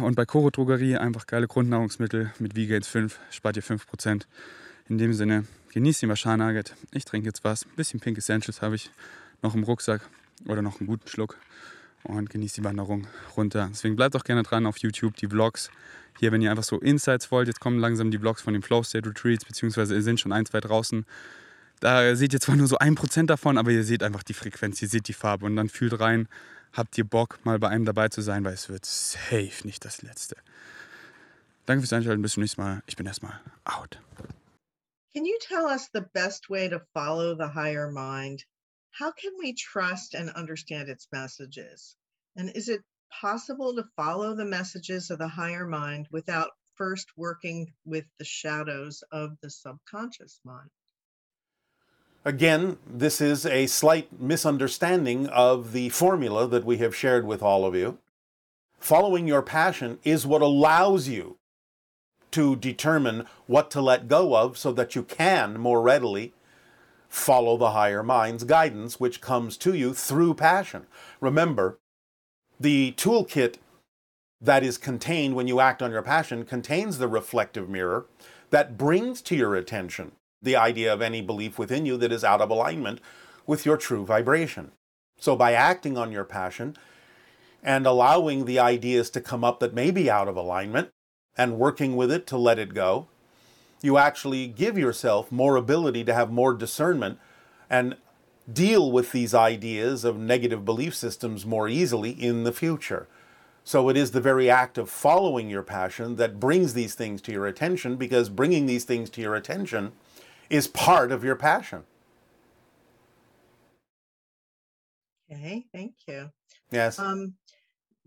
Und 0.00 0.14
bei 0.14 0.26
Koro 0.26 0.50
Drogerie 0.50 0.96
einfach 0.96 1.26
geile 1.26 1.48
Grundnahrungsmittel 1.48 2.32
mit 2.38 2.54
V-Gains 2.54 2.86
5, 2.86 3.18
spart 3.30 3.56
ihr 3.56 3.64
5%. 3.64 4.26
In 4.88 4.98
dem 4.98 5.12
Sinne, 5.12 5.46
genießt 5.72 6.02
den 6.02 6.10
Machar 6.10 6.36
Nugget. 6.36 6.76
Ich 6.92 7.04
trinke 7.04 7.26
jetzt 7.26 7.42
was. 7.42 7.64
Ein 7.64 7.74
bisschen 7.74 7.98
Pink 7.98 8.18
Essentials 8.18 8.62
habe 8.62 8.76
ich 8.76 8.90
noch 9.42 9.56
im 9.56 9.64
Rucksack 9.64 10.02
oder 10.46 10.62
noch 10.62 10.78
einen 10.78 10.86
guten 10.86 11.08
Schluck. 11.08 11.36
Und 12.04 12.30
genießt 12.30 12.58
die 12.58 12.64
Wanderung 12.64 13.08
runter. 13.36 13.68
Deswegen 13.72 13.96
bleibt 13.96 14.14
auch 14.14 14.24
gerne 14.24 14.42
dran 14.44 14.66
auf 14.66 14.76
YouTube, 14.78 15.16
die 15.16 15.26
Vlogs. 15.26 15.70
Hier, 16.18 16.32
wenn 16.32 16.42
ihr 16.42 16.50
einfach 16.50 16.64
so 16.64 16.78
Insights 16.78 17.30
wollt, 17.30 17.48
jetzt 17.48 17.60
kommen 17.60 17.78
langsam 17.78 18.10
die 18.10 18.18
Vlogs 18.18 18.42
von 18.42 18.52
den 18.52 18.62
Flow 18.62 18.82
State 18.82 19.08
Retreats, 19.08 19.44
beziehungsweise 19.44 20.00
sind 20.02 20.20
schon 20.20 20.32
ein, 20.32 20.46
zwei 20.46 20.60
draußen. 20.60 21.04
Da 21.80 22.14
seht 22.14 22.32
ihr 22.32 22.40
zwar 22.40 22.56
nur 22.56 22.68
so 22.68 22.78
ein 22.78 22.94
Prozent 22.94 23.28
davon, 23.28 23.58
aber 23.58 23.70
ihr 23.70 23.82
seht 23.82 24.02
einfach 24.02 24.22
die 24.22 24.34
Frequenz, 24.34 24.80
ihr 24.82 24.88
seht 24.88 25.08
die 25.08 25.12
Farbe 25.12 25.46
und 25.46 25.56
dann 25.56 25.68
fühlt 25.68 25.98
rein, 25.98 26.28
habt 26.72 26.96
ihr 26.96 27.04
Bock, 27.04 27.40
mal 27.44 27.58
bei 27.58 27.68
einem 27.68 27.84
dabei 27.84 28.08
zu 28.08 28.20
sein, 28.20 28.44
weil 28.44 28.54
es 28.54 28.68
wird 28.68 28.84
safe 28.84 29.64
nicht 29.64 29.84
das 29.84 30.02
letzte. 30.02 30.36
Danke 31.66 31.82
fürs 31.82 31.92
Einschalten, 31.92 32.22
bis 32.22 32.34
zum 32.34 32.42
nächsten 32.42 32.60
Mal. 32.60 32.82
Ich 32.86 32.96
bin 32.96 33.06
erstmal 33.06 33.40
out. 33.64 33.98
Can 35.14 35.24
you 35.24 35.36
tell 35.40 35.64
us 35.64 35.90
the 35.92 36.02
best 36.14 36.48
way 36.48 36.68
to 36.68 36.80
follow 36.94 37.34
the 37.36 37.52
higher 37.54 37.90
mind? 37.90 38.44
How 38.98 39.12
can 39.12 39.32
we 39.40 39.54
trust 39.54 40.14
and 40.14 40.30
understand 40.36 40.88
its 40.88 41.08
messages? 41.10 41.96
And 42.36 42.48
is 42.54 42.68
it 42.68 42.82
possible 43.20 43.74
to 43.74 43.84
follow 43.96 44.34
the 44.34 44.44
messages 44.44 45.10
of 45.10 45.18
the 45.18 45.28
higher 45.28 45.66
mind 45.66 46.08
without 46.10 46.50
first 46.74 47.08
working 47.16 47.72
with 47.84 48.04
the 48.18 48.24
shadows 48.24 49.04
of 49.12 49.30
the 49.42 49.50
subconscious 49.50 50.40
mind? 50.44 50.70
Again, 52.24 52.78
this 52.86 53.20
is 53.20 53.44
a 53.44 53.66
slight 53.66 54.20
misunderstanding 54.20 55.26
of 55.26 55.72
the 55.72 55.88
formula 55.88 56.46
that 56.46 56.64
we 56.64 56.78
have 56.78 56.94
shared 56.94 57.26
with 57.26 57.42
all 57.42 57.66
of 57.66 57.74
you. 57.74 57.98
Following 58.78 59.26
your 59.26 59.42
passion 59.42 59.98
is 60.04 60.26
what 60.26 60.42
allows 60.42 61.08
you 61.08 61.38
to 62.30 62.56
determine 62.56 63.26
what 63.46 63.70
to 63.70 63.80
let 63.80 64.08
go 64.08 64.36
of 64.36 64.56
so 64.56 64.72
that 64.72 64.94
you 64.94 65.02
can 65.02 65.58
more 65.58 65.82
readily 65.82 66.32
follow 67.08 67.56
the 67.56 67.72
higher 67.72 68.02
mind's 68.02 68.44
guidance, 68.44 68.98
which 68.98 69.20
comes 69.20 69.56
to 69.58 69.74
you 69.74 69.92
through 69.92 70.34
passion. 70.34 70.86
Remember, 71.20 71.78
the 72.62 72.94
toolkit 72.96 73.56
that 74.40 74.62
is 74.62 74.78
contained 74.78 75.34
when 75.34 75.48
you 75.48 75.58
act 75.58 75.82
on 75.82 75.90
your 75.90 76.02
passion 76.02 76.44
contains 76.44 76.98
the 76.98 77.08
reflective 77.08 77.68
mirror 77.68 78.06
that 78.50 78.78
brings 78.78 79.20
to 79.22 79.34
your 79.34 79.56
attention 79.56 80.12
the 80.40 80.54
idea 80.54 80.92
of 80.92 81.02
any 81.02 81.20
belief 81.20 81.58
within 81.58 81.84
you 81.86 81.96
that 81.96 82.12
is 82.12 82.22
out 82.22 82.40
of 82.40 82.50
alignment 82.50 83.00
with 83.46 83.66
your 83.66 83.76
true 83.76 84.04
vibration. 84.04 84.70
So, 85.18 85.34
by 85.36 85.52
acting 85.52 85.98
on 85.98 86.12
your 86.12 86.24
passion 86.24 86.76
and 87.62 87.86
allowing 87.86 88.44
the 88.44 88.58
ideas 88.58 89.10
to 89.10 89.20
come 89.20 89.42
up 89.44 89.60
that 89.60 89.74
may 89.74 89.90
be 89.90 90.10
out 90.10 90.28
of 90.28 90.36
alignment 90.36 90.90
and 91.36 91.58
working 91.58 91.96
with 91.96 92.12
it 92.12 92.26
to 92.28 92.36
let 92.36 92.58
it 92.58 92.74
go, 92.74 93.08
you 93.82 93.98
actually 93.98 94.46
give 94.46 94.78
yourself 94.78 95.32
more 95.32 95.56
ability 95.56 96.04
to 96.04 96.14
have 96.14 96.30
more 96.30 96.54
discernment 96.54 97.18
and 97.68 97.96
deal 98.50 98.90
with 98.90 99.12
these 99.12 99.34
ideas 99.34 100.04
of 100.04 100.18
negative 100.18 100.64
belief 100.64 100.94
systems 100.94 101.46
more 101.46 101.68
easily 101.68 102.10
in 102.10 102.44
the 102.44 102.52
future. 102.52 103.08
So 103.64 103.88
it 103.88 103.96
is 103.96 104.10
the 104.10 104.20
very 104.20 104.50
act 104.50 104.78
of 104.78 104.90
following 104.90 105.48
your 105.48 105.62
passion 105.62 106.16
that 106.16 106.40
brings 106.40 106.74
these 106.74 106.94
things 106.94 107.22
to 107.22 107.32
your 107.32 107.46
attention 107.46 107.96
because 107.96 108.28
bringing 108.28 108.66
these 108.66 108.84
things 108.84 109.08
to 109.10 109.20
your 109.20 109.36
attention 109.36 109.92
is 110.50 110.66
part 110.66 111.12
of 111.12 111.22
your 111.22 111.36
passion. 111.36 111.84
Okay, 115.32 115.64
thank 115.72 115.94
you. 116.08 116.30
Yes. 116.70 116.98
Um, 116.98 117.34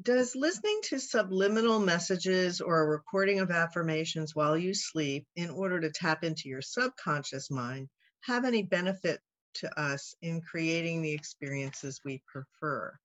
does 0.01 0.36
listening 0.36 0.81
to 0.83 0.99
subliminal 0.99 1.79
messages 1.79 2.59
or 2.59 2.81
a 2.81 2.88
recording 2.88 3.39
of 3.39 3.49
affirmations 3.49 4.36
while 4.36 4.57
you 4.57 4.73
sleep 4.73 5.25
in 5.38 5.49
order 5.49 5.79
to 5.79 5.89
tap 5.89 6.23
into 6.23 6.49
your 6.49 6.61
subconscious 6.61 7.49
mind 7.49 7.88
have 8.21 8.43
any 8.43 8.63
benefit 8.63 9.21
to 9.55 9.79
us 9.79 10.15
in 10.21 10.41
creating 10.41 11.01
the 11.01 11.13
experiences 11.13 12.01
we 12.03 12.21
prefer? 12.27 12.97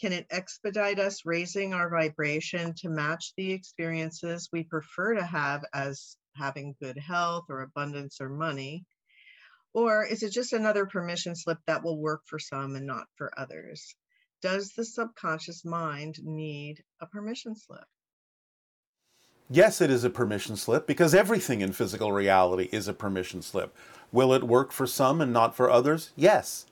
Can 0.00 0.12
it 0.12 0.26
expedite 0.30 0.98
us 0.98 1.26
raising 1.26 1.74
our 1.74 1.90
vibration 1.90 2.74
to 2.78 2.88
match 2.88 3.32
the 3.36 3.52
experiences 3.52 4.48
we 4.52 4.64
prefer 4.64 5.14
to 5.14 5.24
have 5.24 5.62
as 5.74 6.16
having 6.34 6.74
good 6.80 6.96
health 6.96 7.44
or 7.48 7.60
abundance 7.60 8.20
or 8.20 8.30
money? 8.30 8.84
Or 9.74 10.04
is 10.04 10.22
it 10.22 10.32
just 10.32 10.52
another 10.52 10.86
permission 10.86 11.36
slip 11.36 11.58
that 11.66 11.84
will 11.84 11.98
work 11.98 12.22
for 12.26 12.38
some 12.38 12.76
and 12.76 12.86
not 12.86 13.06
for 13.16 13.38
others? 13.38 13.94
Does 14.42 14.72
the 14.72 14.84
subconscious 14.84 15.64
mind 15.64 16.16
need 16.22 16.82
a 17.00 17.06
permission 17.06 17.54
slip? 17.54 17.84
Yes, 19.52 19.80
it 19.80 19.90
is 19.90 20.04
a 20.04 20.10
permission 20.10 20.56
slip 20.56 20.86
because 20.86 21.12
everything 21.12 21.60
in 21.60 21.72
physical 21.72 22.12
reality 22.12 22.68
is 22.70 22.86
a 22.86 22.94
permission 22.94 23.42
slip. 23.42 23.76
Will 24.12 24.32
it 24.32 24.44
work 24.44 24.72
for 24.72 24.86
some 24.86 25.20
and 25.20 25.32
not 25.32 25.56
for 25.56 25.70
others? 25.70 26.10
Yes. 26.16 26.66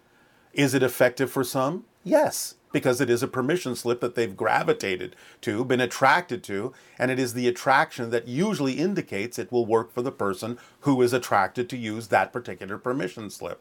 Is 0.53 0.75
it 0.75 0.83
effective 0.83 1.31
for 1.31 1.45
some? 1.45 1.85
Yes, 2.03 2.55
because 2.73 3.01
it 3.01 3.11
is 3.11 3.23
a 3.23 3.29
permission 3.29 3.77
slip 3.77 4.01
that 4.01 4.15
they've 4.15 4.37
gravitated 4.37 5.15
to, 5.43 5.65
been 5.65 5.81
attracted 5.81 6.43
to, 6.45 6.73
and 6.99 7.11
it 7.11 7.19
is 7.19 7.35
the 7.35 7.49
attraction 7.49 8.11
that 8.11 8.29
usually 8.29 8.75
indicates 8.75 9.39
it 9.39 9.53
will 9.53 9.67
work 9.67 9.93
for 9.93 10.03
the 10.03 10.13
person 10.13 10.59
who 10.81 11.01
is 11.03 11.13
attracted 11.13 11.69
to 11.69 11.77
use 11.77 12.09
that 12.09 12.33
particular 12.33 12.79
permission 12.79 13.31
slip. 13.31 13.61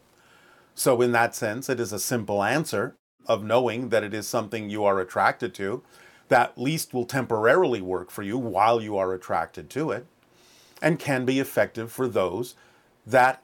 So, 0.76 1.02
in 1.02 1.12
that 1.12 1.36
sense, 1.36 1.70
it 1.70 1.80
is 1.80 1.92
a 1.92 2.00
simple 2.00 2.44
answer 2.44 2.96
of 3.26 3.44
knowing 3.44 3.90
that 3.90 4.04
it 4.04 4.14
is 4.14 4.28
something 4.28 4.70
you 4.70 4.86
are 4.86 5.00
attracted 5.00 5.54
to 5.56 5.84
that 6.30 6.58
least 6.58 6.94
will 6.94 7.06
temporarily 7.06 7.82
work 7.82 8.12
for 8.12 8.24
you 8.24 8.38
while 8.38 8.82
you 8.82 8.98
are 8.98 9.14
attracted 9.14 9.70
to 9.72 9.92
it 9.92 10.06
and 10.82 11.00
can 11.00 11.26
be 11.26 11.40
effective 11.40 11.92
for 11.92 12.08
those 12.08 12.56
that 13.06 13.42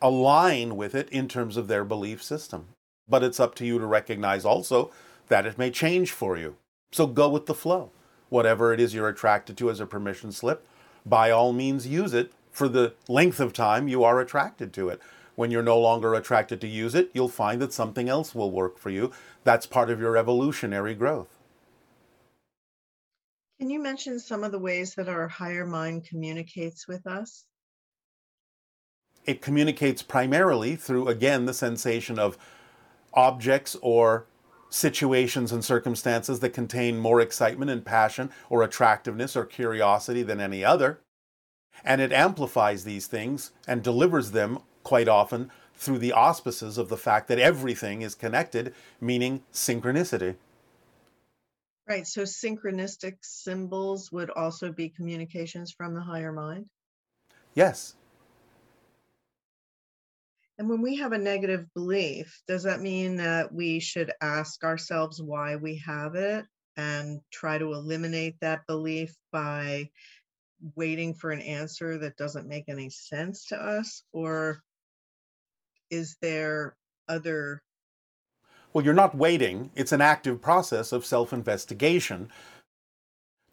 align 0.00 0.76
with 0.76 0.94
it 0.94 1.08
in 1.10 1.28
terms 1.28 1.56
of 1.56 1.68
their 1.68 1.84
belief 1.84 2.22
system. 2.22 2.68
But 3.08 3.22
it's 3.22 3.40
up 3.40 3.54
to 3.56 3.66
you 3.66 3.78
to 3.78 3.86
recognize 3.86 4.44
also 4.44 4.90
that 5.28 5.46
it 5.46 5.58
may 5.58 5.70
change 5.70 6.12
for 6.12 6.36
you. 6.36 6.56
So 6.92 7.06
go 7.06 7.28
with 7.28 7.46
the 7.46 7.54
flow. 7.54 7.90
Whatever 8.28 8.72
it 8.72 8.80
is 8.80 8.94
you're 8.94 9.08
attracted 9.08 9.56
to 9.58 9.70
as 9.70 9.80
a 9.80 9.86
permission 9.86 10.32
slip, 10.32 10.66
by 11.04 11.30
all 11.30 11.52
means 11.52 11.86
use 11.86 12.12
it 12.12 12.32
for 12.50 12.68
the 12.68 12.94
length 13.08 13.38
of 13.38 13.52
time 13.52 13.86
you 13.86 14.02
are 14.02 14.20
attracted 14.20 14.72
to 14.72 14.88
it. 14.88 15.00
When 15.36 15.50
you're 15.50 15.62
no 15.62 15.78
longer 15.78 16.14
attracted 16.14 16.60
to 16.62 16.66
use 16.66 16.94
it, 16.94 17.10
you'll 17.12 17.28
find 17.28 17.60
that 17.60 17.72
something 17.72 18.08
else 18.08 18.34
will 18.34 18.50
work 18.50 18.78
for 18.78 18.90
you. 18.90 19.12
That's 19.44 19.66
part 19.66 19.90
of 19.90 20.00
your 20.00 20.16
evolutionary 20.16 20.94
growth. 20.94 21.28
Can 23.60 23.70
you 23.70 23.80
mention 23.80 24.18
some 24.18 24.44
of 24.44 24.52
the 24.52 24.58
ways 24.58 24.94
that 24.94 25.08
our 25.08 25.28
higher 25.28 25.66
mind 25.66 26.06
communicates 26.06 26.88
with 26.88 27.06
us? 27.06 27.44
It 29.26 29.42
communicates 29.42 30.02
primarily 30.02 30.76
through, 30.76 31.08
again, 31.08 31.46
the 31.46 31.54
sensation 31.54 32.18
of 32.18 32.38
objects 33.12 33.76
or 33.82 34.26
situations 34.70 35.52
and 35.52 35.64
circumstances 35.64 36.40
that 36.40 36.50
contain 36.50 36.98
more 36.98 37.20
excitement 37.20 37.70
and 37.70 37.84
passion 37.84 38.30
or 38.48 38.62
attractiveness 38.62 39.36
or 39.36 39.44
curiosity 39.44 40.22
than 40.22 40.40
any 40.40 40.64
other. 40.64 41.00
And 41.84 42.00
it 42.00 42.12
amplifies 42.12 42.84
these 42.84 43.06
things 43.06 43.52
and 43.66 43.82
delivers 43.82 44.30
them 44.30 44.60
quite 44.82 45.08
often 45.08 45.50
through 45.74 45.98
the 45.98 46.12
auspices 46.12 46.78
of 46.78 46.88
the 46.88 46.96
fact 46.96 47.28
that 47.28 47.38
everything 47.38 48.02
is 48.02 48.14
connected, 48.14 48.74
meaning 49.00 49.42
synchronicity. 49.52 50.36
Right. 51.88 52.06
So 52.06 52.22
synchronistic 52.22 53.18
symbols 53.20 54.10
would 54.10 54.30
also 54.30 54.72
be 54.72 54.88
communications 54.88 55.72
from 55.72 55.94
the 55.94 56.00
higher 56.00 56.32
mind. 56.32 56.66
Yes. 57.54 57.94
And 60.58 60.68
when 60.70 60.80
we 60.80 60.96
have 60.96 61.12
a 61.12 61.18
negative 61.18 61.66
belief, 61.74 62.40
does 62.48 62.62
that 62.62 62.80
mean 62.80 63.16
that 63.16 63.52
we 63.52 63.78
should 63.78 64.12
ask 64.20 64.64
ourselves 64.64 65.20
why 65.20 65.56
we 65.56 65.76
have 65.78 66.14
it 66.14 66.46
and 66.76 67.20
try 67.30 67.58
to 67.58 67.72
eliminate 67.72 68.36
that 68.40 68.66
belief 68.66 69.14
by 69.32 69.90
waiting 70.74 71.14
for 71.14 71.30
an 71.30 71.42
answer 71.42 71.98
that 71.98 72.16
doesn't 72.16 72.48
make 72.48 72.64
any 72.68 72.88
sense 72.88 73.46
to 73.46 73.56
us? 73.56 74.02
Or 74.12 74.62
is 75.90 76.16
there 76.22 76.76
other 77.08 77.62
Well, 78.72 78.84
you're 78.84 78.94
not 78.94 79.14
waiting, 79.14 79.70
it's 79.74 79.92
an 79.92 80.00
active 80.00 80.40
process 80.40 80.90
of 80.90 81.04
self 81.04 81.32
investigation 81.32 82.30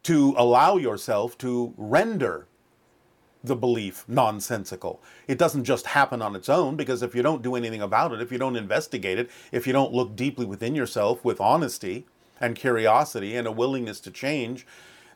to 0.04 0.34
allow 0.36 0.76
yourself 0.76 1.36
to 1.38 1.74
render 1.76 2.46
the 3.44 3.54
belief 3.54 4.04
nonsensical. 4.08 5.02
It 5.28 5.38
doesn't 5.38 5.64
just 5.64 5.86
happen 5.88 6.22
on 6.22 6.34
its 6.34 6.48
own 6.48 6.76
because 6.76 7.02
if 7.02 7.14
you 7.14 7.22
don't 7.22 7.42
do 7.42 7.54
anything 7.54 7.82
about 7.82 8.12
it, 8.12 8.22
if 8.22 8.32
you 8.32 8.38
don't 8.38 8.56
investigate 8.56 9.18
it, 9.18 9.30
if 9.52 9.66
you 9.66 9.72
don't 9.72 9.92
look 9.92 10.16
deeply 10.16 10.46
within 10.46 10.74
yourself 10.74 11.22
with 11.24 11.40
honesty 11.40 12.06
and 12.40 12.56
curiosity 12.56 13.36
and 13.36 13.46
a 13.46 13.52
willingness 13.52 14.00
to 14.00 14.10
change, 14.10 14.66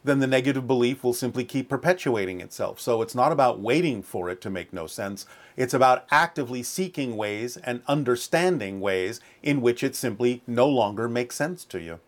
then 0.04 0.20
the 0.20 0.26
negative 0.26 0.66
belief 0.66 1.02
will 1.02 1.14
simply 1.14 1.44
keep 1.44 1.68
perpetuating 1.68 2.40
itself. 2.40 2.78
So 2.78 3.02
it's 3.02 3.14
not 3.14 3.32
about 3.32 3.60
waiting 3.60 4.02
for 4.02 4.28
it 4.28 4.40
to 4.42 4.50
make 4.50 4.72
no 4.72 4.86
sense. 4.86 5.26
It's 5.56 5.74
about 5.74 6.06
actively 6.10 6.62
seeking 6.62 7.16
ways 7.16 7.56
and 7.56 7.82
understanding 7.88 8.78
ways 8.80 9.20
in 9.42 9.60
which 9.60 9.82
it 9.82 9.96
simply 9.96 10.42
no 10.46 10.68
longer 10.68 11.08
makes 11.08 11.34
sense 11.34 11.64
to 11.64 11.80
you. 11.80 11.98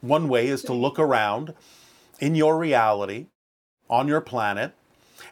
One 0.00 0.28
way 0.28 0.46
is 0.46 0.62
to 0.62 0.72
look 0.72 0.98
around 0.98 1.54
in 2.20 2.34
your 2.34 2.56
reality 2.56 3.26
on 3.88 4.08
your 4.08 4.20
planet 4.20 4.72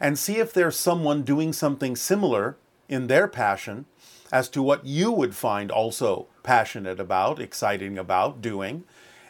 and 0.00 0.18
see 0.18 0.36
if 0.36 0.52
there's 0.52 0.76
someone 0.76 1.22
doing 1.22 1.52
something 1.52 1.96
similar 1.96 2.56
in 2.88 3.06
their 3.06 3.28
passion 3.28 3.86
as 4.32 4.48
to 4.48 4.62
what 4.62 4.84
you 4.84 5.12
would 5.12 5.34
find 5.34 5.70
also 5.70 6.26
passionate 6.42 6.98
about, 6.98 7.40
exciting 7.40 7.98
about, 7.98 8.40
doing, 8.40 8.84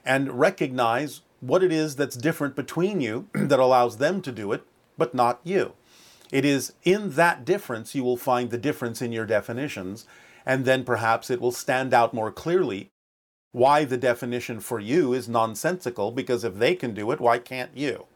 and 0.04 0.38
recognize 0.38 1.22
what 1.40 1.62
it 1.62 1.72
is 1.72 1.96
that's 1.96 2.16
different 2.16 2.56
between 2.56 3.00
you 3.00 3.28
that 3.34 3.60
allows 3.60 3.98
them 3.98 4.22
to 4.22 4.32
do 4.32 4.52
it, 4.52 4.64
but 4.96 5.14
not 5.14 5.40
you. 5.44 5.74
It 6.30 6.44
is 6.44 6.72
in 6.84 7.10
that 7.10 7.44
difference 7.44 7.94
you 7.94 8.02
will 8.02 8.16
find 8.16 8.50
the 8.50 8.58
difference 8.58 9.02
in 9.02 9.12
your 9.12 9.26
definitions, 9.26 10.06
and 10.46 10.64
then 10.64 10.84
perhaps 10.84 11.30
it 11.30 11.40
will 11.40 11.52
stand 11.52 11.92
out 11.94 12.14
more 12.14 12.32
clearly 12.32 12.88
why 13.52 13.84
the 13.84 13.96
definition 13.96 14.58
for 14.58 14.80
you 14.80 15.12
is 15.12 15.28
nonsensical, 15.28 16.10
because 16.10 16.42
if 16.42 16.56
they 16.56 16.74
can 16.74 16.92
do 16.92 17.12
it, 17.12 17.20
why 17.20 17.38
can't 17.38 17.76
you? 17.76 18.06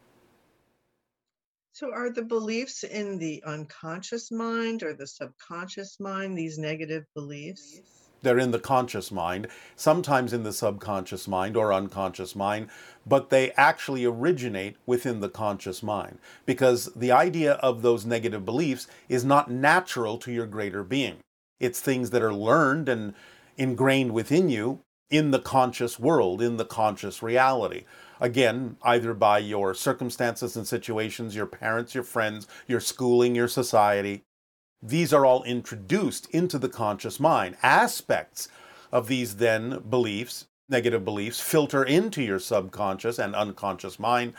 So, 1.79 1.93
are 1.93 2.09
the 2.09 2.23
beliefs 2.23 2.83
in 2.83 3.19
the 3.19 3.41
unconscious 3.45 4.31
mind 4.31 4.83
or 4.83 4.93
the 4.93 5.07
subconscious 5.07 5.97
mind 5.97 6.37
these 6.37 6.57
negative 6.57 7.05
beliefs? 7.15 7.79
They're 8.21 8.37
in 8.37 8.51
the 8.51 8.59
conscious 8.59 9.13
mind, 9.13 9.47
sometimes 9.77 10.33
in 10.33 10.43
the 10.43 10.51
subconscious 10.51 11.25
mind 11.25 11.55
or 11.55 11.71
unconscious 11.71 12.35
mind, 12.35 12.67
but 13.07 13.29
they 13.29 13.51
actually 13.51 14.03
originate 14.03 14.75
within 14.85 15.21
the 15.21 15.29
conscious 15.29 15.81
mind 15.81 16.19
because 16.45 16.91
the 16.97 17.13
idea 17.13 17.53
of 17.53 17.81
those 17.81 18.05
negative 18.05 18.43
beliefs 18.43 18.87
is 19.07 19.23
not 19.23 19.49
natural 19.49 20.17
to 20.17 20.33
your 20.33 20.47
greater 20.47 20.83
being. 20.83 21.19
It's 21.61 21.79
things 21.79 22.09
that 22.09 22.21
are 22.21 22.33
learned 22.33 22.89
and 22.89 23.13
ingrained 23.55 24.11
within 24.11 24.49
you 24.49 24.81
in 25.09 25.31
the 25.31 25.39
conscious 25.39 25.97
world, 25.97 26.41
in 26.41 26.57
the 26.57 26.65
conscious 26.65 27.23
reality. 27.23 27.85
Again, 28.19 28.77
either 28.83 29.13
by 29.13 29.39
your 29.39 29.73
circumstances 29.73 30.55
and 30.55 30.67
situations, 30.67 31.35
your 31.35 31.45
parents, 31.45 31.95
your 31.95 32.03
friends, 32.03 32.47
your 32.67 32.79
schooling, 32.79 33.35
your 33.35 33.47
society. 33.47 34.23
These 34.81 35.13
are 35.13 35.25
all 35.25 35.43
introduced 35.43 36.29
into 36.31 36.57
the 36.57 36.69
conscious 36.69 37.19
mind. 37.19 37.57
Aspects 37.63 38.47
of 38.91 39.07
these 39.07 39.37
then 39.37 39.83
beliefs, 39.89 40.47
negative 40.67 41.05
beliefs, 41.05 41.39
filter 41.39 41.83
into 41.83 42.21
your 42.21 42.39
subconscious 42.39 43.19
and 43.19 43.35
unconscious 43.35 43.99
mind 43.99 44.33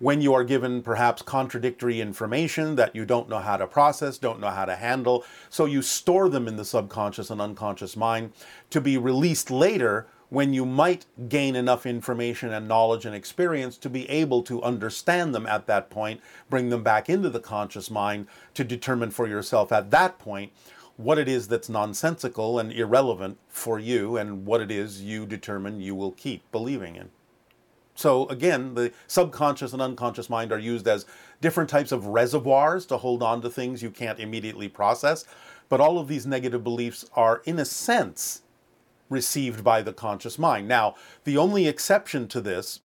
when 0.00 0.22
you 0.22 0.32
are 0.32 0.44
given 0.44 0.82
perhaps 0.82 1.20
contradictory 1.20 2.00
information 2.00 2.74
that 2.74 2.96
you 2.96 3.04
don't 3.04 3.28
know 3.28 3.38
how 3.38 3.58
to 3.58 3.66
process, 3.66 4.16
don't 4.16 4.40
know 4.40 4.48
how 4.48 4.64
to 4.64 4.74
handle. 4.74 5.24
So 5.50 5.66
you 5.66 5.82
store 5.82 6.30
them 6.30 6.48
in 6.48 6.56
the 6.56 6.64
subconscious 6.64 7.30
and 7.30 7.40
unconscious 7.40 7.96
mind 7.96 8.32
to 8.70 8.80
be 8.80 8.96
released 8.96 9.50
later 9.50 10.06
when 10.30 10.54
you 10.54 10.64
might 10.64 11.06
gain 11.28 11.56
enough 11.56 11.84
information 11.84 12.52
and 12.52 12.66
knowledge 12.66 13.04
and 13.04 13.14
experience 13.14 13.76
to 13.76 13.90
be 13.90 14.08
able 14.08 14.42
to 14.44 14.62
understand 14.62 15.34
them 15.34 15.46
at 15.46 15.66
that 15.66 15.90
point, 15.90 16.20
bring 16.48 16.70
them 16.70 16.82
back 16.82 17.10
into 17.10 17.28
the 17.28 17.40
conscious 17.40 17.90
mind 17.90 18.26
to 18.54 18.64
determine 18.64 19.10
for 19.10 19.26
yourself 19.26 19.72
at 19.72 19.90
that 19.90 20.18
point 20.18 20.52
what 20.96 21.18
it 21.18 21.28
is 21.28 21.48
that's 21.48 21.68
nonsensical 21.68 22.58
and 22.58 22.72
irrelevant 22.72 23.38
for 23.48 23.78
you 23.78 24.16
and 24.16 24.46
what 24.46 24.60
it 24.60 24.70
is 24.70 25.02
you 25.02 25.26
determine 25.26 25.80
you 25.80 25.94
will 25.94 26.12
keep 26.12 26.50
believing 26.52 26.94
in. 26.94 27.10
So 27.94 28.26
again, 28.28 28.74
the 28.74 28.92
subconscious 29.08 29.72
and 29.72 29.82
unconscious 29.82 30.30
mind 30.30 30.52
are 30.52 30.58
used 30.58 30.86
as 30.86 31.06
different 31.40 31.68
types 31.68 31.90
of 31.90 32.06
reservoirs 32.06 32.86
to 32.86 32.98
hold 32.98 33.22
on 33.22 33.42
to 33.42 33.50
things 33.50 33.82
you 33.82 33.90
can't 33.90 34.20
immediately 34.20 34.68
process. 34.68 35.24
But 35.68 35.80
all 35.80 35.98
of 35.98 36.08
these 36.08 36.26
negative 36.26 36.62
beliefs 36.64 37.04
are, 37.14 37.42
in 37.44 37.58
a 37.58 37.64
sense, 37.64 38.42
received 39.10 39.62
by 39.62 39.82
the 39.82 39.92
conscious 39.92 40.38
mind. 40.38 40.66
Now, 40.66 40.94
the 41.24 41.36
only 41.36 41.68
exception 41.68 42.28
to 42.28 42.40
this, 42.40 42.80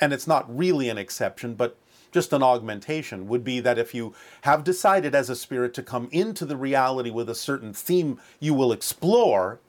and 0.00 0.12
it's 0.12 0.26
not 0.26 0.54
really 0.54 0.90
an 0.90 0.98
exception, 0.98 1.54
but 1.54 1.78
just 2.10 2.32
an 2.34 2.42
augmentation, 2.42 3.28
would 3.28 3.44
be 3.44 3.60
that 3.60 3.78
if 3.78 3.94
you 3.94 4.14
have 4.42 4.64
decided 4.64 5.14
as 5.14 5.30
a 5.30 5.36
spirit 5.36 5.72
to 5.74 5.82
come 5.82 6.08
into 6.12 6.44
the 6.44 6.56
reality 6.56 7.10
with 7.10 7.30
a 7.30 7.34
certain 7.34 7.72
theme 7.72 8.20
you 8.38 8.52
will 8.52 8.72
explore, 8.72 9.60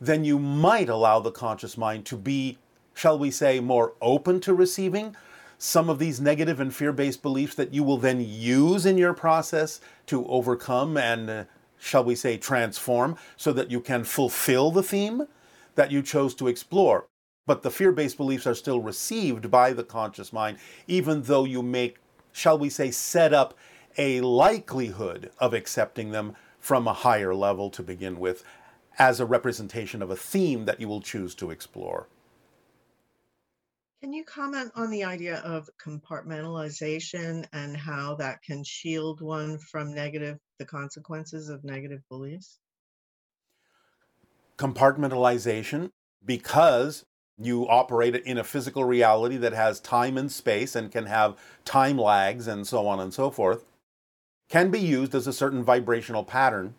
then 0.00 0.24
you 0.24 0.38
might 0.38 0.88
allow 0.88 1.20
the 1.20 1.30
conscious 1.30 1.78
mind 1.78 2.04
to 2.06 2.16
be, 2.16 2.58
shall 2.94 3.16
we 3.16 3.30
say, 3.30 3.60
more 3.60 3.92
open 4.00 4.40
to 4.40 4.52
receiving 4.52 5.14
some 5.58 5.88
of 5.88 6.00
these 6.00 6.20
negative 6.20 6.58
and 6.58 6.74
fear 6.74 6.92
based 6.92 7.22
beliefs 7.22 7.54
that 7.54 7.72
you 7.72 7.84
will 7.84 7.98
then 7.98 8.20
use 8.20 8.84
in 8.84 8.98
your 8.98 9.14
process 9.14 9.80
to 10.06 10.26
overcome 10.26 10.96
and, 10.96 11.30
uh, 11.30 11.44
shall 11.78 12.02
we 12.02 12.16
say, 12.16 12.36
transform 12.36 13.16
so 13.36 13.52
that 13.52 13.70
you 13.70 13.80
can 13.80 14.02
fulfill 14.02 14.72
the 14.72 14.82
theme 14.82 15.28
that 15.74 15.90
you 15.90 16.02
chose 16.02 16.34
to 16.36 16.48
explore. 16.48 17.06
But 17.46 17.62
the 17.62 17.70
fear 17.70 17.92
based 17.92 18.16
beliefs 18.16 18.46
are 18.46 18.54
still 18.54 18.80
received 18.80 19.50
by 19.50 19.72
the 19.72 19.84
conscious 19.84 20.32
mind, 20.32 20.58
even 20.86 21.22
though 21.22 21.44
you 21.44 21.62
make, 21.62 21.98
shall 22.32 22.58
we 22.58 22.68
say, 22.68 22.90
set 22.90 23.34
up 23.34 23.54
a 23.98 24.20
likelihood 24.20 25.30
of 25.38 25.52
accepting 25.52 26.12
them 26.12 26.36
from 26.58 26.86
a 26.86 26.92
higher 26.92 27.34
level 27.34 27.68
to 27.70 27.82
begin 27.82 28.18
with 28.18 28.44
as 28.98 29.18
a 29.18 29.26
representation 29.26 30.02
of 30.02 30.10
a 30.10 30.16
theme 30.16 30.64
that 30.66 30.80
you 30.80 30.86
will 30.86 31.00
choose 31.00 31.34
to 31.34 31.50
explore. 31.50 32.06
Can 34.00 34.12
you 34.12 34.24
comment 34.24 34.72
on 34.74 34.90
the 34.90 35.04
idea 35.04 35.36
of 35.38 35.70
compartmentalization 35.84 37.46
and 37.52 37.76
how 37.76 38.16
that 38.16 38.42
can 38.42 38.64
shield 38.64 39.20
one 39.20 39.58
from 39.58 39.94
negative, 39.94 40.38
the 40.58 40.64
consequences 40.64 41.48
of 41.48 41.62
negative 41.62 42.00
beliefs? 42.08 42.58
Compartmentalization 44.62 45.90
because 46.24 47.04
you 47.36 47.68
operate 47.68 48.14
in 48.14 48.38
a 48.38 48.44
physical 48.44 48.84
reality 48.84 49.36
that 49.36 49.52
has 49.52 49.80
time 49.80 50.16
and 50.16 50.30
space 50.30 50.76
and 50.76 50.92
can 50.92 51.06
have 51.06 51.36
time 51.64 51.98
lags 51.98 52.46
and 52.46 52.64
so 52.64 52.86
on 52.86 53.00
and 53.00 53.12
so 53.12 53.28
forth, 53.28 53.64
can 54.48 54.70
be 54.70 54.78
used 54.78 55.14
as 55.16 55.26
a 55.26 55.32
certain 55.32 55.64
vibrational 55.64 56.22
pattern 56.22 56.74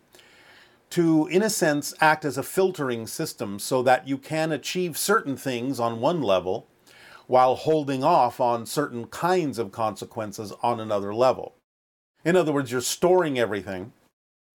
to, 0.88 1.26
in 1.26 1.42
a 1.42 1.50
sense, 1.50 1.92
act 2.00 2.24
as 2.24 2.38
a 2.38 2.42
filtering 2.42 3.06
system 3.06 3.58
so 3.58 3.82
that 3.82 4.08
you 4.08 4.16
can 4.16 4.50
achieve 4.50 4.96
certain 4.96 5.36
things 5.36 5.78
on 5.78 6.00
one 6.00 6.22
level 6.22 6.66
while 7.26 7.54
holding 7.54 8.02
off 8.02 8.40
on 8.40 8.64
certain 8.64 9.06
kinds 9.08 9.58
of 9.58 9.72
consequences 9.72 10.52
on 10.62 10.80
another 10.80 11.12
level. 11.12 11.54
In 12.24 12.36
other 12.36 12.52
words, 12.52 12.72
you're 12.72 12.80
storing 12.80 13.38
everything 13.38 13.92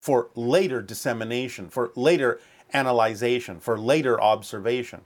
for 0.00 0.30
later 0.34 0.80
dissemination, 0.80 1.68
for 1.68 1.92
later 1.94 2.40
analyzation, 2.72 3.60
for 3.60 3.78
later 3.78 4.20
observation. 4.20 5.02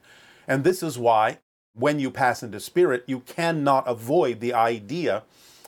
And 0.47 0.65
this 0.65 0.83
is 0.83 0.99
why, 0.99 1.39
when 1.75 1.99
you 1.99 2.11
pass 2.11 2.43
into 2.43 2.61
spirit, 2.61 3.05
you 3.07 3.21
cannot 3.21 3.89
avoid 3.89 4.41
the 4.41 4.55
idea 4.55 5.23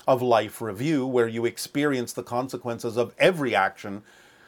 of 0.07 0.23
life 0.23 0.61
review, 0.61 1.07
where 1.07 1.29
you 1.29 1.45
experience 1.45 2.13
the 2.13 2.23
consequences 2.23 2.97
of 2.97 3.15
every 3.19 3.55
action 3.55 4.03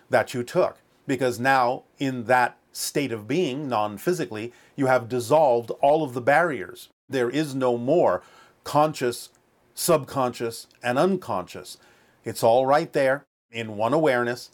that 0.08 0.34
you 0.34 0.42
took. 0.42 0.78
Because 1.06 1.40
now, 1.40 1.84
in 1.98 2.24
that 2.24 2.56
state 2.72 3.10
of 3.10 3.26
being, 3.26 3.68
non 3.68 3.98
physically, 3.98 4.52
you 4.76 4.86
have 4.86 5.08
dissolved 5.08 5.70
all 5.80 6.04
of 6.04 6.14
the 6.14 6.20
barriers. 6.20 6.88
There 7.08 7.30
is 7.30 7.54
no 7.54 7.76
more 7.76 8.22
conscious 8.62 9.30
subconscious, 9.78 10.66
and 10.82 10.98
unconscious. 10.98 11.78
It's 12.24 12.42
all 12.42 12.66
right 12.66 12.92
there 12.92 13.24
in 13.52 13.76
one 13.76 13.92
awareness. 13.92 14.50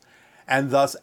And 0.47 0.71
thus, 0.71 0.97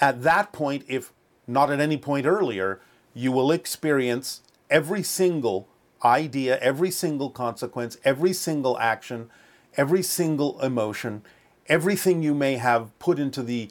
at 0.00 0.22
that 0.24 0.52
point, 0.52 0.84
if 0.88 1.12
not 1.48 1.72
at 1.72 1.80
any 1.80 1.96
point 1.96 2.26
earlier, 2.26 2.80
you 3.14 3.32
will 3.32 3.50
experience 3.50 4.42
every 4.70 5.02
single 5.02 5.68
idea, 6.04 6.58
every 6.58 6.90
single 6.90 7.30
consequence, 7.30 7.96
every 8.04 8.32
single 8.32 8.78
action, 8.78 9.30
every 9.76 10.02
single 10.02 10.60
emotion, 10.60 11.22
everything 11.66 12.22
you 12.22 12.34
may 12.34 12.56
have 12.56 12.96
put 12.98 13.18
into 13.18 13.42
the 13.42 13.70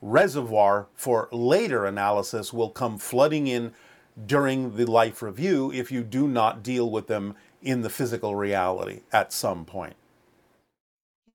reservoir 0.00 0.86
for 0.94 1.28
later 1.32 1.84
analysis 1.84 2.52
will 2.52 2.70
come 2.70 2.96
flooding 2.96 3.46
in 3.46 3.72
during 4.24 4.76
the 4.76 4.86
life 4.86 5.20
review 5.20 5.70
if 5.72 5.90
you 5.90 6.02
do 6.02 6.28
not 6.28 6.62
deal 6.62 6.90
with 6.90 7.06
them 7.06 7.34
in 7.60 7.82
the 7.82 7.90
physical 7.90 8.34
reality 8.34 9.00
at 9.12 9.32
some 9.32 9.64
point. 9.64 9.96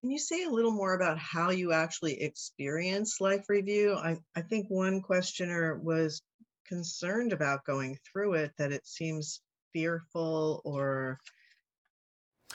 Can 0.01 0.09
you 0.09 0.17
say 0.17 0.43
a 0.43 0.49
little 0.49 0.71
more 0.71 0.95
about 0.95 1.19
how 1.19 1.51
you 1.51 1.73
actually 1.73 2.21
experience 2.21 3.21
life 3.21 3.45
review? 3.49 3.93
I, 3.93 4.17
I 4.35 4.41
think 4.41 4.65
one 4.69 4.99
questioner 5.01 5.79
was 5.83 6.23
concerned 6.67 7.33
about 7.33 7.65
going 7.65 7.97
through 8.11 8.33
it, 8.33 8.51
that 8.57 8.71
it 8.71 8.87
seems 8.87 9.41
fearful 9.73 10.61
or. 10.65 11.19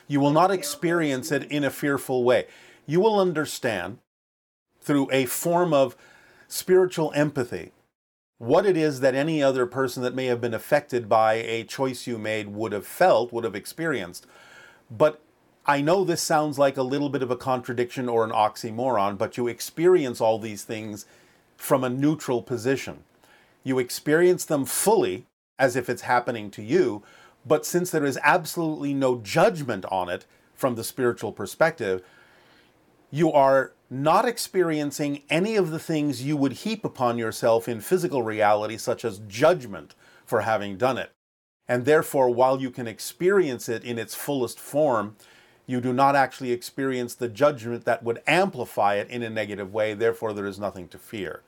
You 0.09 0.19
will 0.19 0.33
not 0.33 0.51
experience 0.51 1.31
it 1.31 1.45
in 1.45 1.63
a 1.63 1.71
fearful 1.71 2.25
way. 2.25 2.47
You 2.85 3.01
will 3.01 3.19
understand 3.19 3.99
through 4.81 5.09
a 5.13 5.27
form 5.27 5.73
of 5.73 5.97
spiritual 6.49 7.13
empathy 7.15 7.71
what 8.39 8.67
it 8.67 8.77
is 8.77 9.01
that 9.01 9.15
any 9.15 9.43
other 9.43 9.67
person 9.67 10.03
that 10.03 10.15
may 10.15 10.27
have 10.27 10.41
been 10.41 10.55
affected 10.55 11.09
by 11.09 11.35
a 11.35 11.65
choice 11.65 12.07
you 12.07 12.19
made 12.19 12.49
would 12.49 12.73
have 12.73 12.87
felt, 12.87 13.33
would 13.33 13.45
have 13.45 13.55
experienced. 13.55 14.27
But 14.91 15.21
I 15.69 15.81
know 15.81 16.05
this 16.05 16.23
sounds 16.23 16.61
like 16.61 16.77
a 16.77 16.83
little 16.83 17.09
bit 17.09 17.25
of 17.25 17.31
a 17.33 17.37
contradiction 17.37 18.09
or 18.09 18.23
an 18.23 18.31
oxymoron, 18.31 19.19
but 19.19 19.37
you 19.37 19.49
experience 19.49 20.21
all 20.21 20.39
these 20.39 20.63
things 20.63 21.07
from 21.57 21.83
a 21.83 21.91
neutral 21.91 22.41
position. 22.41 23.03
You 23.65 23.81
experience 23.81 24.45
them 24.45 24.65
fully 24.65 25.27
as 25.59 25.75
if 25.75 25.91
it's 25.91 26.03
happening 26.03 26.53
to 26.53 26.63
you, 26.63 27.03
but 27.45 27.67
since 27.67 27.91
there 27.91 28.05
is 28.05 28.19
absolutely 28.23 28.95
no 28.95 29.19
judgment 29.19 29.85
on 29.87 30.09
it 30.09 30.25
from 30.55 30.77
the 30.77 30.85
spiritual 30.85 31.33
perspective, 31.33 32.01
you 33.11 33.33
are 33.33 33.73
not 33.91 34.25
experiencing 34.25 35.23
any 35.31 35.57
of 35.57 35.73
the 35.73 35.81
things 35.81 36.23
you 36.23 36.37
would 36.37 36.53
heap 36.53 36.85
upon 36.85 37.19
yourself 37.19 37.69
in 37.69 37.81
physical 37.81 38.23
reality, 38.23 38.77
such 38.77 39.05
as 39.05 39.21
judgment 39.27 39.97
for 40.25 40.43
having 40.43 40.77
done 40.77 40.99
it. 40.99 41.11
And 41.67 41.85
therefore, 41.85 42.31
while 42.31 42.61
you 42.61 42.71
can 42.71 42.87
experience 42.87 43.69
it 43.69 43.83
in 43.83 43.99
its 43.99 44.15
fullest 44.15 44.61
form, 44.61 45.17
you 45.67 45.81
do 45.81 45.93
not 45.93 46.15
actually 46.15 46.53
experience 46.53 47.15
the 47.15 47.29
judgment 47.29 47.85
that 47.85 48.03
would 48.03 48.23
amplify 48.27 48.95
it 48.95 49.11
in 49.11 49.23
a 49.23 49.31
negative 49.31 49.73
way. 49.73 49.95
Therefore, 49.95 50.33
there 50.33 50.47
is 50.47 50.59
nothing 50.59 50.89
to 50.89 50.99
fear. 50.99 51.43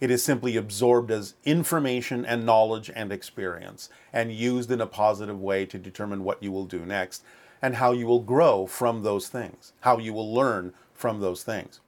It 0.00 0.10
is 0.10 0.24
simply 0.24 0.56
absorbed 0.56 1.10
as 1.10 1.34
information 1.44 2.26
and 2.26 2.44
knowledge 2.44 2.90
and 2.94 3.12
experience 3.12 3.88
and 4.12 4.32
used 4.32 4.70
in 4.70 4.80
a 4.80 4.86
positive 4.86 5.40
way 5.40 5.64
to 5.66 5.78
determine 5.78 6.24
what 6.24 6.42
you 6.42 6.50
will 6.50 6.64
do 6.64 6.84
next 6.84 7.22
and 7.62 7.76
how 7.76 7.92
you 7.92 8.06
will 8.06 8.20
grow 8.20 8.66
from 8.66 9.02
those 9.02 9.28
things, 9.28 9.72
how 9.82 9.98
you 9.98 10.12
will 10.12 10.34
learn 10.34 10.74
from 10.92 11.20
those 11.20 11.44
things. 11.44 11.80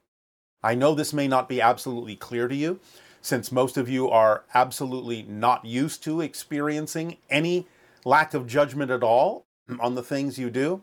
I 0.63 0.75
know 0.75 0.95
this 0.95 1.13
may 1.13 1.27
not 1.27 1.49
be 1.49 1.61
absolutely 1.61 2.15
clear 2.15 2.47
to 2.47 2.55
you, 2.55 2.79
since 3.21 3.51
most 3.51 3.75
of 3.75 3.89
you 3.89 4.09
are 4.09 4.43
absolutely 4.53 5.23
not 5.23 5.65
used 5.65 6.01
to 6.03 6.21
experiencing 6.21 7.17
any 7.29 7.67
lack 8.05 8.33
of 8.33 8.47
judgment 8.47 8.91
at 8.91 9.03
all 9.03 9.45
on 9.79 9.95
the 9.95 10.03
things 10.03 10.39
you 10.39 10.49
do, 10.49 10.81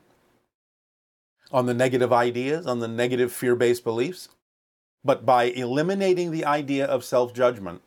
on 1.53 1.67
the 1.67 1.75
negative 1.75 2.13
ideas, 2.13 2.67
on 2.67 2.81
the 2.81 2.89
negative 2.89 3.33
fear 3.33 3.55
based 3.55 3.85
beliefs. 3.85 4.29
But 5.05 5.27
by 5.27 5.45
eliminating 5.45 6.31
the 6.31 6.45
idea 6.45 6.87
of 6.87 7.05
self 7.05 7.35
judgment, 7.35 7.83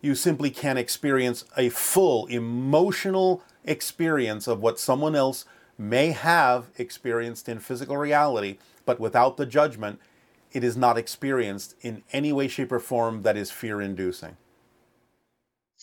you 0.00 0.14
simply 0.14 0.50
can 0.50 0.76
experience 0.76 1.44
a 1.56 1.68
full 1.68 2.26
emotional 2.26 3.42
experience 3.64 4.48
of 4.48 4.60
what 4.60 4.80
someone 4.80 5.14
else 5.14 5.44
may 5.76 6.12
have 6.12 6.66
experienced 6.78 7.48
in 7.48 7.58
physical 7.58 7.96
reality 7.96 8.56
but 8.90 8.98
without 8.98 9.36
the 9.36 9.46
judgment, 9.46 10.00
it 10.50 10.64
is 10.64 10.76
not 10.76 10.98
experienced 10.98 11.76
in 11.80 12.02
any 12.12 12.32
way, 12.32 12.48
shape, 12.48 12.72
or 12.72 12.80
form 12.80 13.22
that 13.22 13.36
is 13.36 13.52
fear 13.52 13.80
inducing. 13.80 14.36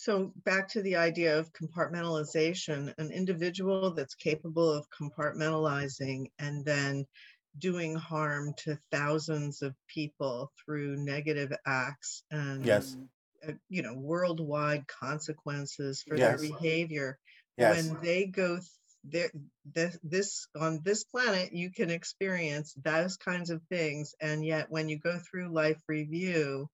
So, 0.07 0.31
back 0.45 0.69
to 0.69 0.81
the 0.81 0.95
idea 0.95 1.37
of 1.37 1.51
compartmentalization, 1.51 2.93
an 2.97 3.11
individual 3.11 3.91
that's 3.91 4.15
capable 4.15 4.71
of 4.71 4.87
compartmentalizing 4.89 6.27
and 6.39 6.63
then 6.63 7.05
doing 7.59 7.93
harm 7.93 8.53
to 8.59 8.79
thousands 8.89 9.61
of 9.61 9.75
people 9.93 10.49
through 10.63 10.95
negative 10.95 11.51
acts 11.65 12.23
and 12.31 12.65
yes. 12.65 12.95
uh, 13.45 13.51
you 13.67 13.81
know 13.81 13.95
worldwide 13.95 14.87
consequences 14.87 16.05
for 16.07 16.15
yes. 16.15 16.39
their 16.39 16.51
behavior 16.51 17.19
yes. 17.57 17.75
when 17.75 18.01
they 18.01 18.27
go 18.27 18.59
there 19.03 19.29
this, 19.73 19.99
this 20.03 20.47
on 20.57 20.79
this 20.85 21.03
planet 21.03 21.51
you 21.51 21.69
can 21.69 21.89
experience 21.89 22.73
those 22.81 23.17
kinds 23.17 23.49
of 23.49 23.61
things 23.63 24.15
and 24.21 24.45
yet 24.45 24.67
when 24.69 24.87
you 24.87 24.97
go 24.97 25.19
through 25.29 25.51
life 25.51 25.81
review 25.89 26.69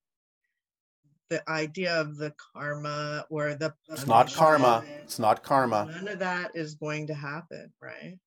the 1.29 1.47
idea 1.49 1.99
of 1.99 2.17
the 2.17 2.33
karma 2.53 3.25
or 3.29 3.55
the 3.55 3.73
it's 3.89 4.07
not 4.07 4.33
karma. 4.33 4.83
It's 5.03 5.19
not 5.19 5.43
karma. 5.43 5.89
None 5.91 6.07
of 6.07 6.19
that 6.19 6.51
is 6.55 6.75
going 6.75 7.07
to 7.07 7.13
happen 7.13 7.71
right? 7.81 8.17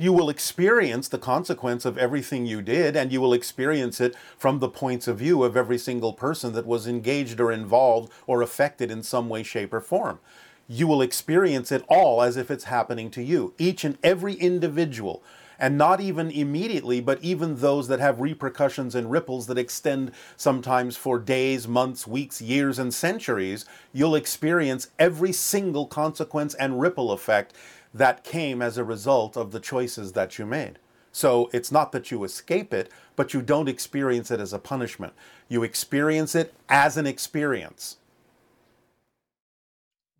You 0.00 0.12
will 0.12 0.30
experience 0.30 1.08
the 1.08 1.18
consequence 1.18 1.84
of 1.84 1.98
everything 1.98 2.46
you 2.46 2.62
did, 2.62 2.94
and 2.94 3.10
you 3.10 3.20
will 3.20 3.32
experience 3.32 4.00
it 4.00 4.14
from 4.36 4.60
the 4.60 4.68
points 4.68 5.08
of 5.08 5.18
view 5.18 5.42
of 5.42 5.56
every 5.56 5.76
single 5.76 6.12
person 6.12 6.52
that 6.52 6.66
was 6.66 6.86
engaged 6.86 7.40
or 7.40 7.50
involved 7.50 8.12
or 8.24 8.40
affected 8.40 8.92
in 8.92 9.02
some 9.02 9.28
way, 9.28 9.42
shape, 9.42 9.74
or 9.74 9.80
form. 9.80 10.20
You 10.68 10.86
will 10.86 11.02
experience 11.02 11.72
it 11.72 11.84
all 11.88 12.22
as 12.22 12.36
if 12.36 12.48
it's 12.48 12.64
happening 12.64 13.10
to 13.10 13.22
you, 13.24 13.54
each 13.58 13.82
and 13.82 13.98
every 14.04 14.34
individual. 14.34 15.20
And 15.58 15.76
not 15.76 16.00
even 16.00 16.30
immediately, 16.30 17.00
but 17.00 17.22
even 17.22 17.56
those 17.56 17.88
that 17.88 17.98
have 18.00 18.20
repercussions 18.20 18.94
and 18.94 19.10
ripples 19.10 19.46
that 19.48 19.58
extend 19.58 20.12
sometimes 20.36 20.96
for 20.96 21.18
days, 21.18 21.66
months, 21.66 22.06
weeks, 22.06 22.40
years, 22.40 22.78
and 22.78 22.94
centuries, 22.94 23.64
you'll 23.92 24.14
experience 24.14 24.90
every 24.98 25.32
single 25.32 25.86
consequence 25.86 26.54
and 26.54 26.80
ripple 26.80 27.10
effect 27.10 27.54
that 27.92 28.22
came 28.22 28.62
as 28.62 28.78
a 28.78 28.84
result 28.84 29.36
of 29.36 29.50
the 29.50 29.60
choices 29.60 30.12
that 30.12 30.38
you 30.38 30.46
made. 30.46 30.78
So 31.10 31.50
it's 31.52 31.72
not 31.72 31.90
that 31.92 32.10
you 32.10 32.22
escape 32.22 32.72
it, 32.72 32.90
but 33.16 33.34
you 33.34 33.42
don't 33.42 33.68
experience 33.68 34.30
it 34.30 34.38
as 34.38 34.52
a 34.52 34.58
punishment. 34.58 35.14
You 35.48 35.64
experience 35.64 36.34
it 36.34 36.54
as 36.68 36.96
an 36.96 37.06
experience. 37.06 37.96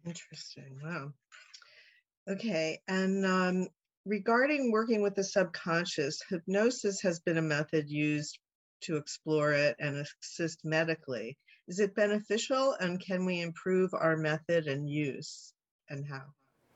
Interesting. 0.05 0.80
Wow. 0.82 1.12
Okay. 2.28 2.80
And 2.89 3.24
um, 3.24 3.68
regarding 4.09 4.73
working 4.73 5.03
with 5.03 5.15
the 5.15 5.23
subconscious, 5.23 6.21
hypnosis 6.31 7.01
has 7.03 7.21
been 7.21 7.37
a 7.37 7.43
method 7.43 7.89
used 7.89 8.39
to 8.81 8.97
explore 8.97 9.53
it 9.53 9.77
and 9.79 10.05
assist 10.23 10.61
medically. 10.65 11.37
Is 11.68 11.79
it 11.79 11.95
beneficial 11.95 12.75
and 12.80 13.05
can 13.05 13.26
we 13.26 13.43
improve 13.43 13.91
our 13.93 14.17
method 14.17 14.67
and 14.67 14.89
use 14.89 15.53
and 15.91 16.07
how? 16.09 16.22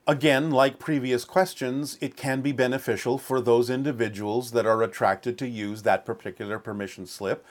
Again, 0.06 0.50
like 0.50 0.78
previous 0.78 1.24
questions, 1.24 1.96
it 2.00 2.16
can 2.16 2.42
be 2.42 2.52
beneficial 2.52 3.18
for 3.18 3.40
those 3.40 3.70
individuals 3.70 4.50
that 4.50 4.66
are 4.66 4.82
attracted 4.82 5.38
to 5.38 5.48
use 5.48 5.82
that 5.82 6.04
particular 6.04 6.58
permission 6.58 7.06
slip 7.06 7.44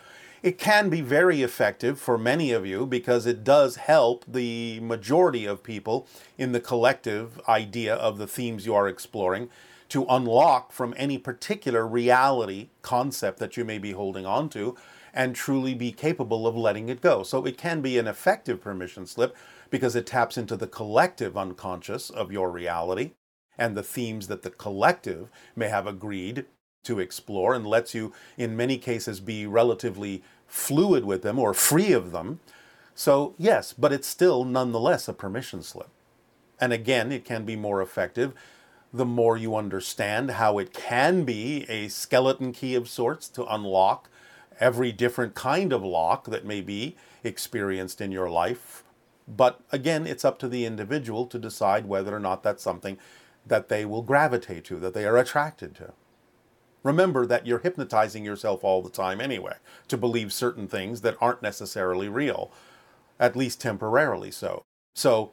it 0.44 0.58
can 0.58 0.90
be 0.90 1.02
very 1.02 1.44
effective 1.44 1.99
for 1.99 2.18
many 2.18 2.52
of 2.52 2.66
you 2.66 2.86
because 2.88 3.26
it 3.26 3.44
does 3.44 3.76
help 3.76 4.26
the 4.28 4.80
majority 4.80 5.45
of 5.45 5.62
people 5.62 6.08
in 6.38 6.52
the 6.52 6.60
collective 6.60 7.40
idea 7.48 7.94
of 7.94 8.18
the 8.18 8.26
themes 8.26 8.66
you 8.66 8.74
are 8.74 8.88
exploring 8.88 9.49
to 9.91 10.05
unlock 10.07 10.72
from 10.72 10.93
any 10.95 11.18
particular 11.18 11.85
reality 11.85 12.69
concept 12.81 13.39
that 13.39 13.57
you 13.57 13.65
may 13.65 13.77
be 13.77 13.91
holding 13.91 14.26
on 14.26 14.47
to 14.47 14.73
and 15.13 15.35
truly 15.35 15.73
be 15.73 15.91
capable 15.91 16.47
of 16.47 16.55
letting 16.55 16.88
it 16.88 17.01
go. 17.01 17.23
So 17.23 17.45
it 17.45 17.57
can 17.57 17.81
be 17.81 17.97
an 17.97 18.07
effective 18.07 18.61
permission 18.61 19.05
slip 19.05 19.35
because 19.69 19.93
it 19.93 20.05
taps 20.05 20.38
into 20.38 20.55
the 20.55 20.65
collective 20.65 21.38
unconscious 21.38 22.09
of 22.09 22.31
your 22.31 22.49
reality 22.51 23.11
and 23.57 23.76
the 23.76 23.84
themes 23.84 24.30
that 24.30 24.43
the 24.43 24.49
collective 24.49 25.27
may 25.57 25.68
have 25.68 25.85
agreed 25.85 26.45
to 26.85 26.99
explore 26.99 27.53
and 27.53 27.68
lets 27.68 27.93
you, 27.93 28.13
in 28.38 28.55
many 28.55 28.77
cases, 28.77 29.19
be 29.19 29.45
relatively 29.45 30.23
fluid 30.47 31.03
with 31.03 31.22
them 31.22 31.38
or 31.38 31.53
free 31.53 31.91
of 31.91 32.13
them. 32.13 32.39
So, 32.95 33.35
yes, 33.38 33.73
but 33.73 33.91
it's 33.91 34.07
still 34.07 34.45
nonetheless 34.45 35.09
a 35.09 35.13
permission 35.13 35.61
slip. 35.63 35.89
And 36.61 36.72
again, 36.72 37.11
it 37.11 37.26
can 37.26 37.43
be 37.43 37.57
more 37.57 37.81
effective 37.81 38.34
the 38.93 39.05
more 39.05 39.38
you 39.38 39.55
understand 39.55 40.31
how 40.31 40.57
it 40.57 40.73
can 40.73 41.23
be 41.23 41.65
a 41.69 41.88
skeleton 41.88 42.51
key 42.51 42.76
of 42.76 42.89
sorts 42.89 43.30
to 43.30 43.45
unlock 43.45 44.09
every 44.59 44.91
different 44.91 45.34
kind 45.34 45.72
of 45.72 45.84
lock 45.84 46.26
that 46.26 46.45
may 46.45 46.61
be 46.61 46.95
experienced 47.23 48.01
in 48.01 48.11
your 48.11 48.30
life. 48.30 48.84
But 49.27 49.61
again, 49.72 50.05
it's 50.05 50.26
up 50.26 50.39
to 50.39 50.47
the 50.49 50.65
individual 50.65 51.26
to 51.27 51.39
decide 51.39 51.85
whether 51.85 52.15
or 52.15 52.19
not 52.19 52.43
that's 52.43 52.63
something 52.63 52.97
that 53.45 53.69
they 53.69 53.85
will 53.85 54.01
gravitate 54.01 54.65
to, 54.65 54.80
that 54.80 54.93
they 54.93 55.05
are 55.05 55.18
attracted 55.18 55.73
to. 55.76 55.93
Remember 56.84 57.26
that 57.26 57.45
you're 57.45 57.59
hypnotizing 57.59 58.26
yourself 58.26 58.63
all 58.63 58.81
the 58.81 58.89
time 58.89 59.22
anyway 59.22 59.55
to 59.88 59.97
believe 59.97 60.34
certain 60.34 60.68
things 60.68 61.01
that 61.01 61.18
aren't 61.22 61.41
necessarily 61.41 62.09
real, 62.09 62.51
at 63.19 63.35
least 63.35 63.61
temporarily 63.61 64.31
so. 64.31 64.63
So, 64.95 65.31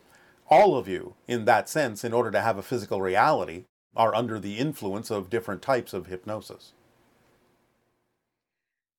all 0.51 0.77
of 0.77 0.89
you, 0.89 1.15
in 1.27 1.45
that 1.45 1.69
sense, 1.69 2.05
in 2.05 2.13
order 2.13 2.31
to 2.31 2.41
have 2.41 2.59
a 2.59 2.63
physical 2.63 3.01
reality, 3.01 3.65
are 3.95 4.15
under 4.15 4.39
the 4.39 4.59
influence 4.59 5.11
of 5.11 5.31
different 5.31 5.63
types 5.63 5.93
of 5.93 6.07
hypnosis. 6.07 6.73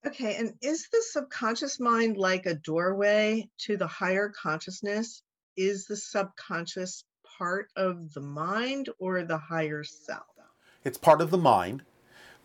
Okay, 0.06 0.36
and 0.36 0.54
is 0.62 0.88
the 0.92 1.04
subconscious 1.12 1.80
mind 1.80 2.18
like 2.18 2.46
a 2.46 2.56
doorway 2.56 3.50
to 3.60 3.78
the 3.78 3.88
higher 3.88 4.30
consciousness? 4.30 5.22
Is 5.58 5.86
the 5.86 5.98
subconscious 5.98 7.04
part 7.38 7.68
of 7.76 8.14
the 8.14 8.22
mind 8.22 8.90
or 8.98 9.24
the 9.24 9.38
higher 9.38 9.84
self? 9.84 10.24
It's 10.86 10.98
part 10.98 11.22
of 11.22 11.32
the 11.32 11.38
mind, 11.38 11.84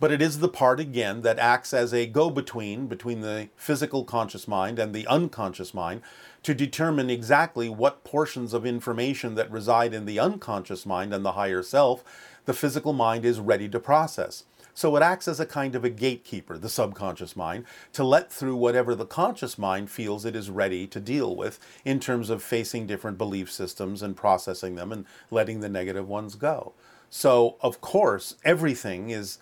but 0.01 0.13
it 0.13 0.21
is 0.21 0.41
the 0.41 0.49
part 0.49 0.81
again 0.81 1.23
that 1.23 1.39
acts 1.39 1.73
as 1.73 1.95
a 1.95 2.07
go 2.07 2.31
between 2.31 2.87
between 2.87 3.21
the 3.21 3.49
physical 3.57 4.05
conscious 4.05 4.49
mind 4.49 4.79
and 4.79 4.95
the 4.95 5.07
unconscious 5.07 5.73
mind 5.73 6.03
to 6.43 6.55
determine 6.55 7.09
exactly 7.09 7.69
what 7.69 8.05
portions 8.05 8.53
of 8.53 8.67
information 8.67 9.35
that 9.35 9.51
reside 9.51 9.95
in 9.95 10.05
the 10.05 10.19
unconscious 10.19 10.85
mind 10.85 11.15
and 11.15 11.25
the 11.25 11.33
higher 11.33 11.63
self 11.63 12.05
the 12.45 12.55
physical 12.55 12.93
mind 12.93 13.25
is 13.25 13.41
ready 13.41 13.69
to 13.69 13.81
process. 13.81 14.45
So 14.77 14.97
it 14.97 15.03
acts 15.03 15.29
as 15.29 15.39
a 15.39 15.47
kind 15.47 15.77
of 15.77 15.85
a 15.85 15.91
gatekeeper, 15.91 16.59
the 16.59 16.69
subconscious 16.69 17.37
mind, 17.37 17.65
to 17.93 18.03
let 18.03 18.33
through 18.33 18.57
whatever 18.57 18.95
the 18.95 19.07
conscious 19.07 19.57
mind 19.57 19.89
feels 19.89 20.25
it 20.25 20.35
is 20.35 20.51
ready 20.51 20.87
to 20.89 20.99
deal 20.99 21.35
with 21.37 21.61
in 21.85 22.01
terms 22.01 22.29
of 22.29 22.43
facing 22.43 22.87
different 22.87 23.17
belief 23.17 23.51
systems 23.53 24.03
and 24.03 24.17
processing 24.17 24.75
them 24.75 24.91
and 24.91 25.07
letting 25.31 25.61
the 25.61 25.69
negative 25.69 26.09
ones 26.09 26.35
go. 26.35 26.73
So, 27.09 27.57
of 27.61 27.81
course, 27.81 28.35
everything 28.45 29.11
is 29.11 29.39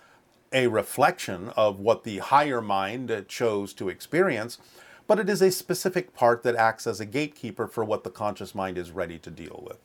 a 0.53 0.67
reflection 0.67 1.49
of 1.57 1.79
what 1.79 2.03
the 2.03 2.19
higher 2.19 2.61
mind 2.61 3.25
chose 3.27 3.73
to 3.73 3.89
experience, 3.89 4.59
but 5.07 5.19
it 5.19 5.29
is 5.29 5.41
a 5.41 5.51
specific 5.51 6.13
part 6.13 6.43
that 6.43 6.55
acts 6.55 6.87
as 6.87 6.99
a 6.99 7.05
gatekeeper 7.05 7.67
for 7.67 7.83
what 7.83 8.03
the 8.03 8.09
conscious 8.09 8.55
mind 8.55 8.77
is 8.77 8.91
ready 8.91 9.19
to 9.19 9.29
deal 9.29 9.63
with. 9.67 9.79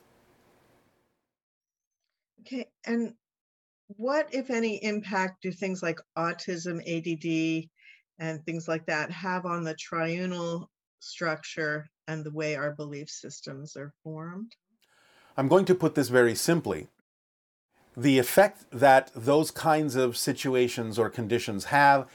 Okay, 2.41 2.69
and 2.85 3.13
what, 3.97 4.33
if 4.33 4.49
any, 4.49 4.81
impact 4.83 5.41
do 5.41 5.51
things 5.51 5.83
like 5.83 5.99
autism, 6.17 6.79
ADD, 6.87 7.67
and 8.19 8.45
things 8.45 8.67
like 8.67 8.85
that 8.85 9.11
have 9.11 9.45
on 9.45 9.63
the 9.63 9.75
triunal 9.75 10.67
structure 10.99 11.89
and 12.07 12.23
the 12.23 12.31
way 12.31 12.55
our 12.55 12.71
belief 12.75 13.09
systems 13.09 13.75
are 13.75 13.91
formed? 14.03 14.53
I'm 15.35 15.47
going 15.47 15.65
to 15.65 15.75
put 15.75 15.95
this 15.95 16.09
very 16.09 16.35
simply. 16.35 16.87
The 17.99 18.17
effect 18.17 18.63
that 18.71 19.11
those 19.13 19.51
kinds 19.51 19.97
of 19.97 20.15
situations 20.15 20.97
or 20.97 21.09
conditions 21.09 21.65
have 21.65 22.07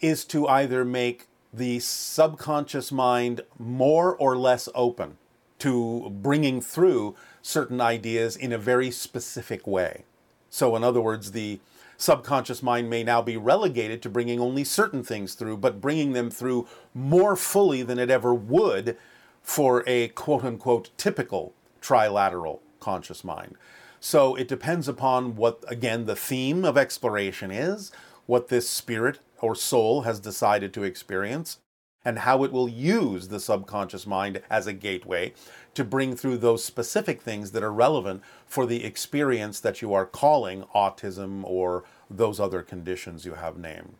is 0.00 0.24
to 0.24 0.48
either 0.48 0.86
make 0.86 1.28
the 1.52 1.80
subconscious 1.80 2.90
mind 2.90 3.42
more 3.58 4.16
or 4.16 4.38
less 4.38 4.70
open 4.74 5.18
to 5.58 6.08
bringing 6.08 6.62
through 6.62 7.14
certain 7.42 7.78
ideas 7.78 8.36
in 8.36 8.54
a 8.54 8.58
very 8.58 8.90
specific 8.90 9.66
way. 9.66 10.04
So, 10.48 10.74
in 10.76 10.82
other 10.82 11.02
words, 11.02 11.32
the 11.32 11.60
subconscious 11.98 12.62
mind 12.62 12.88
may 12.88 13.04
now 13.04 13.20
be 13.20 13.36
relegated 13.36 14.00
to 14.00 14.08
bringing 14.08 14.40
only 14.40 14.64
certain 14.64 15.02
things 15.02 15.34
through, 15.34 15.58
but 15.58 15.78
bringing 15.78 16.14
them 16.14 16.30
through 16.30 16.66
more 16.94 17.36
fully 17.36 17.82
than 17.82 17.98
it 17.98 18.08
ever 18.08 18.32
would 18.32 18.96
for 19.42 19.84
a 19.86 20.08
quote 20.08 20.42
unquote 20.42 20.88
typical 20.96 21.52
trilateral 21.82 22.60
conscious 22.80 23.22
mind. 23.22 23.56
So, 24.00 24.36
it 24.36 24.48
depends 24.48 24.88
upon 24.88 25.36
what, 25.36 25.64
again, 25.68 26.06
the 26.06 26.16
theme 26.16 26.64
of 26.64 26.78
exploration 26.78 27.50
is, 27.50 27.90
what 28.26 28.48
this 28.48 28.68
spirit 28.68 29.18
or 29.40 29.54
soul 29.54 30.02
has 30.02 30.20
decided 30.20 30.72
to 30.74 30.84
experience, 30.84 31.58
and 32.04 32.20
how 32.20 32.44
it 32.44 32.52
will 32.52 32.68
use 32.68 33.28
the 33.28 33.40
subconscious 33.40 34.06
mind 34.06 34.40
as 34.48 34.66
a 34.66 34.72
gateway 34.72 35.32
to 35.74 35.84
bring 35.84 36.16
through 36.16 36.38
those 36.38 36.64
specific 36.64 37.20
things 37.20 37.50
that 37.50 37.62
are 37.62 37.72
relevant 37.72 38.22
for 38.46 38.66
the 38.66 38.84
experience 38.84 39.60
that 39.60 39.82
you 39.82 39.92
are 39.92 40.06
calling 40.06 40.64
autism 40.74 41.42
or 41.44 41.84
those 42.08 42.40
other 42.40 42.62
conditions 42.62 43.24
you 43.24 43.34
have 43.34 43.58
named. 43.58 43.96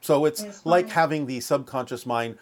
So 0.00 0.24
it's 0.24 0.42
yes, 0.42 0.60
like 0.64 0.90
having 0.90 1.26
the 1.26 1.40
subconscious 1.40 2.04
mind 2.04 2.38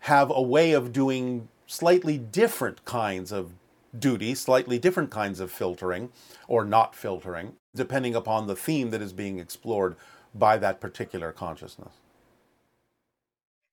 have 0.00 0.30
a 0.30 0.42
way 0.42 0.72
of 0.72 0.92
doing 0.92 1.48
slightly 1.66 2.16
different 2.16 2.84
kinds 2.84 3.30
of 3.30 3.52
duty, 3.98 4.34
slightly 4.34 4.78
different 4.78 5.10
kinds 5.10 5.40
of 5.40 5.50
filtering 5.50 6.10
or 6.46 6.64
not 6.64 6.94
filtering, 6.94 7.54
depending 7.74 8.14
upon 8.14 8.46
the 8.46 8.56
theme 8.56 8.90
that 8.90 9.02
is 9.02 9.12
being 9.12 9.38
explored 9.38 9.96
by 10.34 10.58
that 10.58 10.80
particular 10.80 11.32
consciousness. 11.32 11.94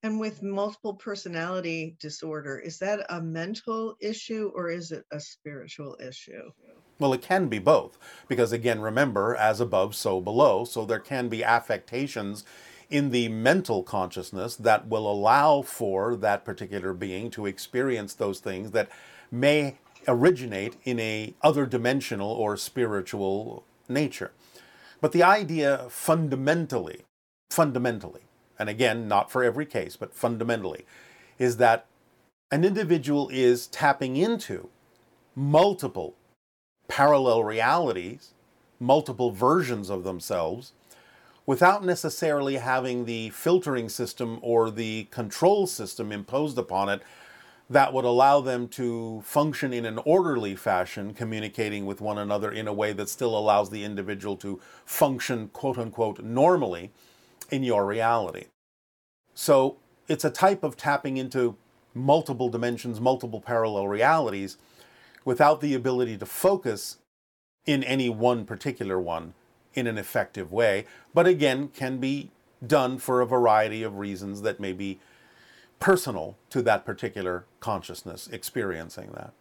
And 0.03 0.19
with 0.19 0.43
multiple 0.43 0.93
personality 0.93 1.97
disorder, 1.99 2.59
is 2.59 2.77
that 2.77 3.05
a 3.09 3.19
mental 3.19 3.95
issue 3.99 4.51
or 4.53 4.69
is 4.69 4.91
it 4.91 5.03
a 5.11 5.19
spiritual 5.19 5.97
issue? 5.99 6.51
Well, 6.99 7.13
it 7.13 7.23
can 7.23 7.47
be 7.47 7.59
both, 7.59 7.97
because 8.27 8.51
again, 8.51 8.81
remember, 8.81 9.35
as 9.35 9.59
above, 9.59 9.95
so 9.95 10.21
below. 10.21 10.63
So 10.63 10.85
there 10.85 10.99
can 10.99 11.27
be 11.27 11.43
affectations 11.43 12.45
in 12.89 13.09
the 13.09 13.29
mental 13.29 13.81
consciousness 13.81 14.55
that 14.57 14.87
will 14.87 15.11
allow 15.11 15.63
for 15.63 16.15
that 16.17 16.45
particular 16.45 16.93
being 16.93 17.31
to 17.31 17.47
experience 17.47 18.13
those 18.13 18.39
things 18.39 18.71
that 18.71 18.89
may 19.31 19.77
originate 20.07 20.75
in 20.83 20.99
a 20.99 21.33
other 21.41 21.65
dimensional 21.65 22.31
or 22.31 22.57
spiritual 22.57 23.63
nature. 23.87 24.31
But 25.01 25.11
the 25.11 25.23
idea 25.23 25.87
fundamentally, 25.89 27.01
fundamentally, 27.49 28.21
and 28.57 28.69
again, 28.69 29.07
not 29.07 29.31
for 29.31 29.43
every 29.43 29.65
case, 29.65 29.95
but 29.95 30.13
fundamentally, 30.13 30.85
is 31.37 31.57
that 31.57 31.85
an 32.51 32.63
individual 32.63 33.29
is 33.31 33.67
tapping 33.67 34.15
into 34.15 34.69
multiple 35.35 36.15
parallel 36.87 37.43
realities, 37.43 38.33
multiple 38.79 39.31
versions 39.31 39.89
of 39.89 40.03
themselves, 40.03 40.71
without 41.45 41.83
necessarily 41.83 42.55
having 42.55 43.05
the 43.05 43.29
filtering 43.31 43.89
system 43.89 44.39
or 44.41 44.71
the 44.71 45.03
control 45.11 45.67
system 45.67 46.11
imposed 46.11 46.57
upon 46.57 46.89
it 46.89 47.01
that 47.69 47.93
would 47.93 48.05
allow 48.05 48.41
them 48.41 48.67
to 48.67 49.21
function 49.25 49.73
in 49.73 49.85
an 49.85 49.97
orderly 50.05 50.55
fashion, 50.55 51.13
communicating 51.13 51.85
with 51.85 52.01
one 52.01 52.17
another 52.17 52.51
in 52.51 52.67
a 52.67 52.73
way 52.73 52.93
that 52.93 53.09
still 53.09 53.37
allows 53.37 53.69
the 53.69 53.83
individual 53.83 54.35
to 54.37 54.59
function, 54.85 55.47
quote 55.49 55.77
unquote, 55.77 56.23
normally 56.23 56.91
in 57.49 57.63
your 57.63 57.85
reality. 57.85 58.45
So 59.33 59.77
it's 60.07 60.25
a 60.25 60.29
type 60.29 60.63
of 60.63 60.77
tapping 60.77 61.17
into 61.17 61.57
multiple 61.93 62.49
dimensions, 62.49 62.99
multiple 63.01 63.41
parallel 63.41 63.87
realities, 63.87 64.57
without 65.23 65.61
the 65.61 65.73
ability 65.73 66.17
to 66.17 66.25
focus 66.25 66.97
in 67.65 67.83
any 67.83 68.09
one 68.09 68.45
particular 68.45 68.99
one 68.99 69.33
in 69.73 69.87
an 69.87 69.97
effective 69.97 70.51
way, 70.51 70.85
but 71.13 71.27
again, 71.27 71.67
can 71.69 71.97
be 71.97 72.31
done 72.65 72.97
for 72.97 73.21
a 73.21 73.25
variety 73.25 73.83
of 73.83 73.97
reasons 73.97 74.41
that 74.41 74.59
may 74.59 74.71
be 74.71 74.99
personal 75.85 76.35
to 76.49 76.63
that 76.63 76.83
particular 76.83 77.45
consciousness 77.59 78.27
experiencing 78.31 79.11
that. 79.13 79.31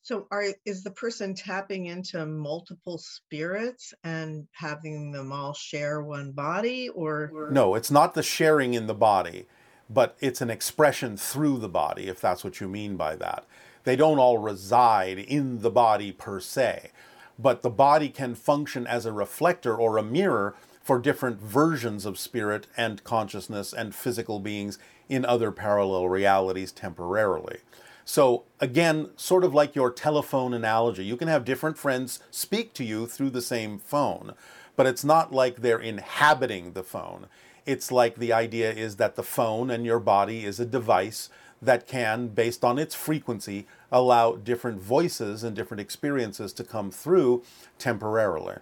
So 0.00 0.28
are 0.30 0.44
is 0.64 0.84
the 0.84 0.92
person 0.92 1.34
tapping 1.34 1.86
into 1.86 2.24
multiple 2.24 2.98
spirits 2.98 3.92
and 4.04 4.46
having 4.52 5.10
them 5.10 5.32
all 5.32 5.52
share 5.52 6.04
one 6.04 6.30
body 6.30 6.88
or 6.88 7.48
No, 7.50 7.74
it's 7.74 7.90
not 7.90 8.14
the 8.14 8.22
sharing 8.22 8.74
in 8.74 8.86
the 8.86 8.94
body, 8.94 9.46
but 9.90 10.16
it's 10.20 10.40
an 10.40 10.50
expression 10.50 11.16
through 11.16 11.58
the 11.58 11.68
body 11.68 12.06
if 12.06 12.20
that's 12.20 12.44
what 12.44 12.60
you 12.60 12.68
mean 12.68 12.96
by 12.96 13.16
that. 13.16 13.44
They 13.82 13.96
don't 13.96 14.20
all 14.20 14.38
reside 14.38 15.18
in 15.18 15.62
the 15.62 15.70
body 15.70 16.12
per 16.12 16.38
se, 16.38 16.92
but 17.40 17.62
the 17.62 17.70
body 17.70 18.08
can 18.08 18.36
function 18.36 18.86
as 18.86 19.04
a 19.04 19.12
reflector 19.12 19.74
or 19.74 19.98
a 19.98 20.02
mirror 20.04 20.54
for 20.84 20.98
different 20.98 21.40
versions 21.40 22.04
of 22.04 22.18
spirit 22.18 22.66
and 22.76 23.02
consciousness 23.04 23.72
and 23.72 23.94
physical 23.94 24.38
beings 24.38 24.78
in 25.08 25.24
other 25.24 25.50
parallel 25.50 26.08
realities 26.08 26.70
temporarily. 26.70 27.58
So, 28.04 28.44
again, 28.60 29.08
sort 29.16 29.44
of 29.44 29.54
like 29.54 29.74
your 29.74 29.90
telephone 29.90 30.52
analogy, 30.52 31.04
you 31.04 31.16
can 31.16 31.28
have 31.28 31.46
different 31.46 31.78
friends 31.78 32.20
speak 32.30 32.74
to 32.74 32.84
you 32.84 33.06
through 33.06 33.30
the 33.30 33.40
same 33.40 33.78
phone, 33.78 34.34
but 34.76 34.86
it's 34.86 35.04
not 35.04 35.32
like 35.32 35.56
they're 35.56 35.80
inhabiting 35.80 36.72
the 36.74 36.82
phone. 36.82 37.28
It's 37.64 37.90
like 37.90 38.16
the 38.16 38.34
idea 38.34 38.70
is 38.70 38.96
that 38.96 39.16
the 39.16 39.22
phone 39.22 39.70
and 39.70 39.86
your 39.86 40.00
body 40.00 40.44
is 40.44 40.60
a 40.60 40.66
device 40.66 41.30
that 41.62 41.86
can, 41.86 42.28
based 42.28 42.62
on 42.62 42.78
its 42.78 42.94
frequency, 42.94 43.66
allow 43.90 44.36
different 44.36 44.82
voices 44.82 45.42
and 45.42 45.56
different 45.56 45.80
experiences 45.80 46.52
to 46.52 46.64
come 46.64 46.90
through 46.90 47.42
temporarily. 47.78 48.56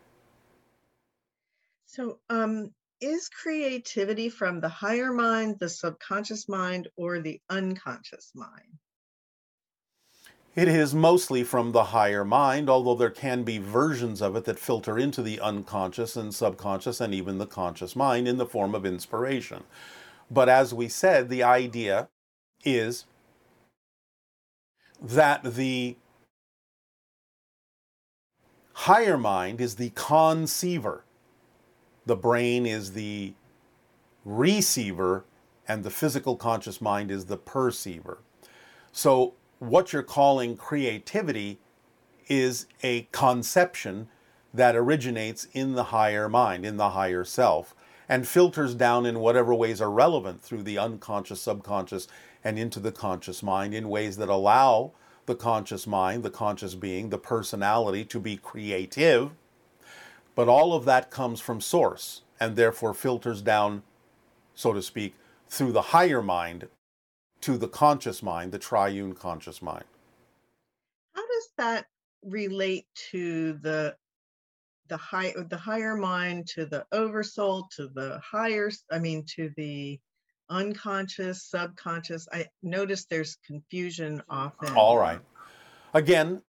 So, 1.94 2.20
um, 2.30 2.70
is 3.02 3.28
creativity 3.28 4.30
from 4.30 4.60
the 4.60 4.68
higher 4.70 5.12
mind, 5.12 5.58
the 5.60 5.68
subconscious 5.68 6.48
mind, 6.48 6.88
or 6.96 7.20
the 7.20 7.38
unconscious 7.50 8.32
mind? 8.34 8.78
It 10.54 10.68
is 10.68 10.94
mostly 10.94 11.44
from 11.44 11.72
the 11.72 11.84
higher 11.84 12.24
mind, 12.24 12.70
although 12.70 12.94
there 12.94 13.10
can 13.10 13.42
be 13.42 13.58
versions 13.58 14.22
of 14.22 14.36
it 14.36 14.46
that 14.46 14.58
filter 14.58 14.98
into 14.98 15.20
the 15.20 15.38
unconscious 15.40 16.16
and 16.16 16.34
subconscious 16.34 16.98
and 16.98 17.12
even 17.12 17.36
the 17.36 17.46
conscious 17.46 17.94
mind 17.94 18.26
in 18.26 18.38
the 18.38 18.46
form 18.46 18.74
of 18.74 18.86
inspiration. 18.86 19.64
But 20.30 20.48
as 20.48 20.72
we 20.72 20.88
said, 20.88 21.28
the 21.28 21.42
idea 21.42 22.08
is 22.64 23.04
that 24.98 25.42
the 25.42 25.96
higher 28.72 29.18
mind 29.18 29.60
is 29.60 29.74
the 29.74 29.90
conceiver, 29.90 31.04
the 32.06 32.16
brain 32.16 32.66
is 32.66 32.92
the 32.92 33.34
receiver, 34.24 35.24
and 35.66 35.84
the 35.84 35.90
physical 35.90 36.36
conscious 36.36 36.80
mind 36.80 37.10
is 37.10 37.26
the 37.26 37.36
perceiver. 37.36 38.18
So, 38.92 39.34
what 39.58 39.92
you're 39.92 40.02
calling 40.02 40.56
creativity 40.56 41.58
is 42.28 42.66
a 42.82 43.08
conception 43.12 44.08
that 44.52 44.76
originates 44.76 45.46
in 45.52 45.74
the 45.74 45.84
higher 45.84 46.28
mind, 46.28 46.66
in 46.66 46.76
the 46.76 46.90
higher 46.90 47.24
self, 47.24 47.74
and 48.08 48.28
filters 48.28 48.74
down 48.74 49.06
in 49.06 49.20
whatever 49.20 49.54
ways 49.54 49.80
are 49.80 49.90
relevant 49.90 50.42
through 50.42 50.62
the 50.62 50.78
unconscious, 50.78 51.40
subconscious, 51.40 52.08
and 52.44 52.58
into 52.58 52.80
the 52.80 52.92
conscious 52.92 53.42
mind 53.42 53.72
in 53.72 53.88
ways 53.88 54.16
that 54.16 54.28
allow 54.28 54.92
the 55.26 55.34
conscious 55.34 55.86
mind, 55.86 56.22
the 56.22 56.30
conscious 56.30 56.74
being, 56.74 57.10
the 57.10 57.18
personality 57.18 58.04
to 58.04 58.18
be 58.18 58.36
creative. 58.36 59.30
But 60.34 60.48
all 60.48 60.74
of 60.74 60.84
that 60.86 61.10
comes 61.10 61.40
from 61.40 61.60
source 61.60 62.22
and 62.40 62.56
therefore 62.56 62.94
filters 62.94 63.42
down, 63.42 63.82
so 64.54 64.72
to 64.72 64.82
speak, 64.82 65.14
through 65.48 65.72
the 65.72 65.82
higher 65.82 66.22
mind 66.22 66.68
to 67.42 67.58
the 67.58 67.68
conscious 67.68 68.22
mind, 68.22 68.52
the 68.52 68.58
triune 68.58 69.14
conscious 69.14 69.60
mind. 69.60 69.84
How 71.14 71.26
does 71.26 71.48
that 71.58 71.86
relate 72.24 72.86
to 73.10 73.54
the 73.54 73.96
the 74.88 74.96
high 74.96 75.34
the 75.48 75.56
higher 75.56 75.96
mind 75.96 76.46
to 76.46 76.66
the 76.66 76.86
oversoul 76.92 77.68
to 77.76 77.88
the 77.88 78.20
higher 78.24 78.70
I 78.90 78.98
mean 78.98 79.24
to 79.36 79.50
the 79.56 80.00
unconscious, 80.48 81.42
subconscious? 81.44 82.26
I 82.32 82.46
notice 82.62 83.04
there's 83.04 83.36
confusion 83.46 84.22
often. 84.28 84.74
All 84.74 84.96
right. 84.96 85.20
Again, 85.94 86.40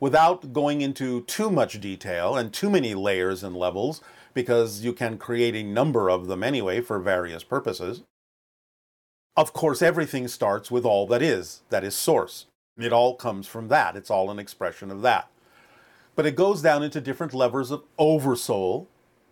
without 0.00 0.52
going 0.52 0.80
into 0.80 1.20
too 1.22 1.50
much 1.50 1.80
detail 1.80 2.36
and 2.36 2.52
too 2.52 2.70
many 2.70 2.94
layers 2.94 3.44
and 3.44 3.54
levels, 3.54 4.00
because 4.32 4.80
you 4.80 4.92
can 4.92 5.18
create 5.18 5.54
a 5.54 5.62
number 5.62 6.08
of 6.10 6.26
them 6.26 6.42
anyway 6.42 6.80
for 6.80 6.98
various 6.98 7.44
purposes. 7.44 8.02
Of 9.36 9.52
course, 9.52 9.82
everything 9.82 10.26
starts 10.26 10.70
with 10.70 10.84
all 10.84 11.06
that 11.08 11.22
is, 11.22 11.60
that 11.68 11.84
is 11.84 11.94
source. 11.94 12.46
It 12.78 12.92
all 12.92 13.14
comes 13.14 13.46
from 13.46 13.68
that, 13.68 13.94
it's 13.94 14.10
all 14.10 14.30
an 14.30 14.38
expression 14.38 14.90
of 14.90 15.02
that. 15.02 15.28
But 16.16 16.26
it 16.26 16.36
goes 16.36 16.62
down 16.62 16.82
into 16.82 17.00
different 17.00 17.34
levels 17.34 17.70
of 17.70 17.84
oversoul, 17.98 18.88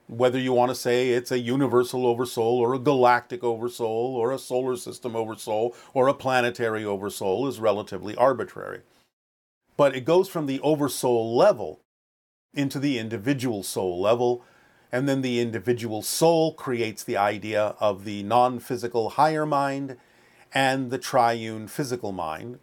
whether 0.06 0.38
you 0.38 0.52
want 0.52 0.70
to 0.70 0.74
say 0.74 1.10
it's 1.10 1.32
a 1.32 1.38
universal 1.38 2.06
oversoul 2.06 2.58
or 2.58 2.74
a 2.74 2.78
galactic 2.78 3.44
oversoul 3.44 4.16
or 4.16 4.32
a 4.32 4.38
solar 4.38 4.76
system 4.76 5.14
oversoul 5.14 5.74
or 5.92 6.08
a 6.08 6.14
planetary 6.14 6.84
oversoul 6.84 7.46
is 7.46 7.60
relatively 7.60 8.14
arbitrary. 8.16 8.80
But 9.78 9.96
it 9.96 10.04
goes 10.04 10.28
from 10.28 10.46
the 10.46 10.60
oversoul 10.60 11.34
level 11.34 11.80
into 12.52 12.80
the 12.80 12.98
individual 12.98 13.62
soul 13.62 14.00
level, 14.00 14.44
and 14.90 15.08
then 15.08 15.22
the 15.22 15.40
individual 15.40 16.02
soul 16.02 16.52
creates 16.52 17.04
the 17.04 17.16
idea 17.16 17.76
of 17.78 18.04
the 18.04 18.24
non 18.24 18.58
physical 18.58 19.10
higher 19.10 19.46
mind 19.46 19.96
and 20.52 20.90
the 20.90 20.98
triune 20.98 21.68
physical 21.68 22.10
mind. 22.10 22.58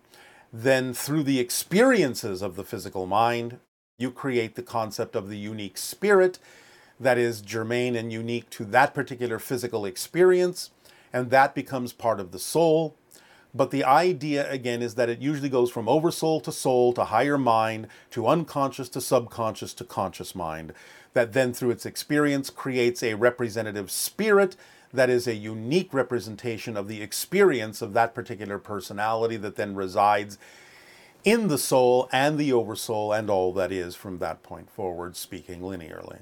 Then, 0.51 0.93
through 0.93 1.23
the 1.23 1.39
experiences 1.39 2.41
of 2.41 2.57
the 2.57 2.63
physical 2.65 3.05
mind, 3.05 3.59
you 3.97 4.11
create 4.11 4.55
the 4.55 4.61
concept 4.61 5.15
of 5.15 5.29
the 5.29 5.37
unique 5.37 5.77
spirit 5.77 6.37
that 6.99 7.17
is 7.17 7.41
germane 7.41 7.95
and 7.95 8.11
unique 8.11 8.49
to 8.49 8.65
that 8.65 8.93
particular 8.93 9.39
physical 9.39 9.85
experience, 9.85 10.71
and 11.13 11.29
that 11.29 11.55
becomes 11.55 11.93
part 11.93 12.19
of 12.19 12.31
the 12.31 12.39
soul. 12.39 12.97
But 13.55 13.71
the 13.71 13.85
idea, 13.85 14.51
again, 14.51 14.81
is 14.81 14.95
that 14.95 15.07
it 15.07 15.21
usually 15.21 15.47
goes 15.47 15.71
from 15.71 15.87
oversoul 15.87 16.41
to 16.41 16.51
soul 16.51 16.91
to 16.93 17.05
higher 17.05 17.37
mind 17.37 17.87
to 18.11 18.27
unconscious 18.27 18.89
to 18.89 19.01
subconscious 19.01 19.73
to 19.75 19.85
conscious 19.85 20.35
mind, 20.35 20.73
that 21.13 21.31
then 21.31 21.53
through 21.53 21.69
its 21.69 21.85
experience 21.85 22.49
creates 22.49 23.01
a 23.01 23.13
representative 23.13 23.89
spirit 23.89 24.57
that 24.93 25.09
is 25.09 25.25
a 25.25 25.35
unique 25.35 25.93
representation 25.93 26.75
of 26.75 26.89
the 26.89 27.01
experience 27.01 27.81
of 27.81 27.93
that 27.93 28.13
particular 28.13 28.59
personality 28.59 29.37
that 29.37 29.55
then 29.55 29.73
resides 29.73 30.37
in 31.23 31.47
the 31.47 31.57
soul 31.57 32.09
and 32.11 32.37
the 32.37 32.51
oversoul 32.51 33.13
and 33.13 33.29
all 33.29 33.53
that 33.53 33.71
is 33.71 33.95
from 33.95 34.19
that 34.19 34.43
point 34.43 34.69
forward, 34.69 35.15
speaking 35.15 35.61
linearly. 35.61 36.19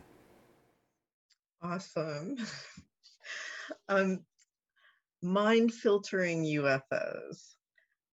Awesome. 1.64 2.38
um, 3.90 4.20
mind 5.24 5.74
filtering 5.74 6.44
UFOs. 6.44 7.56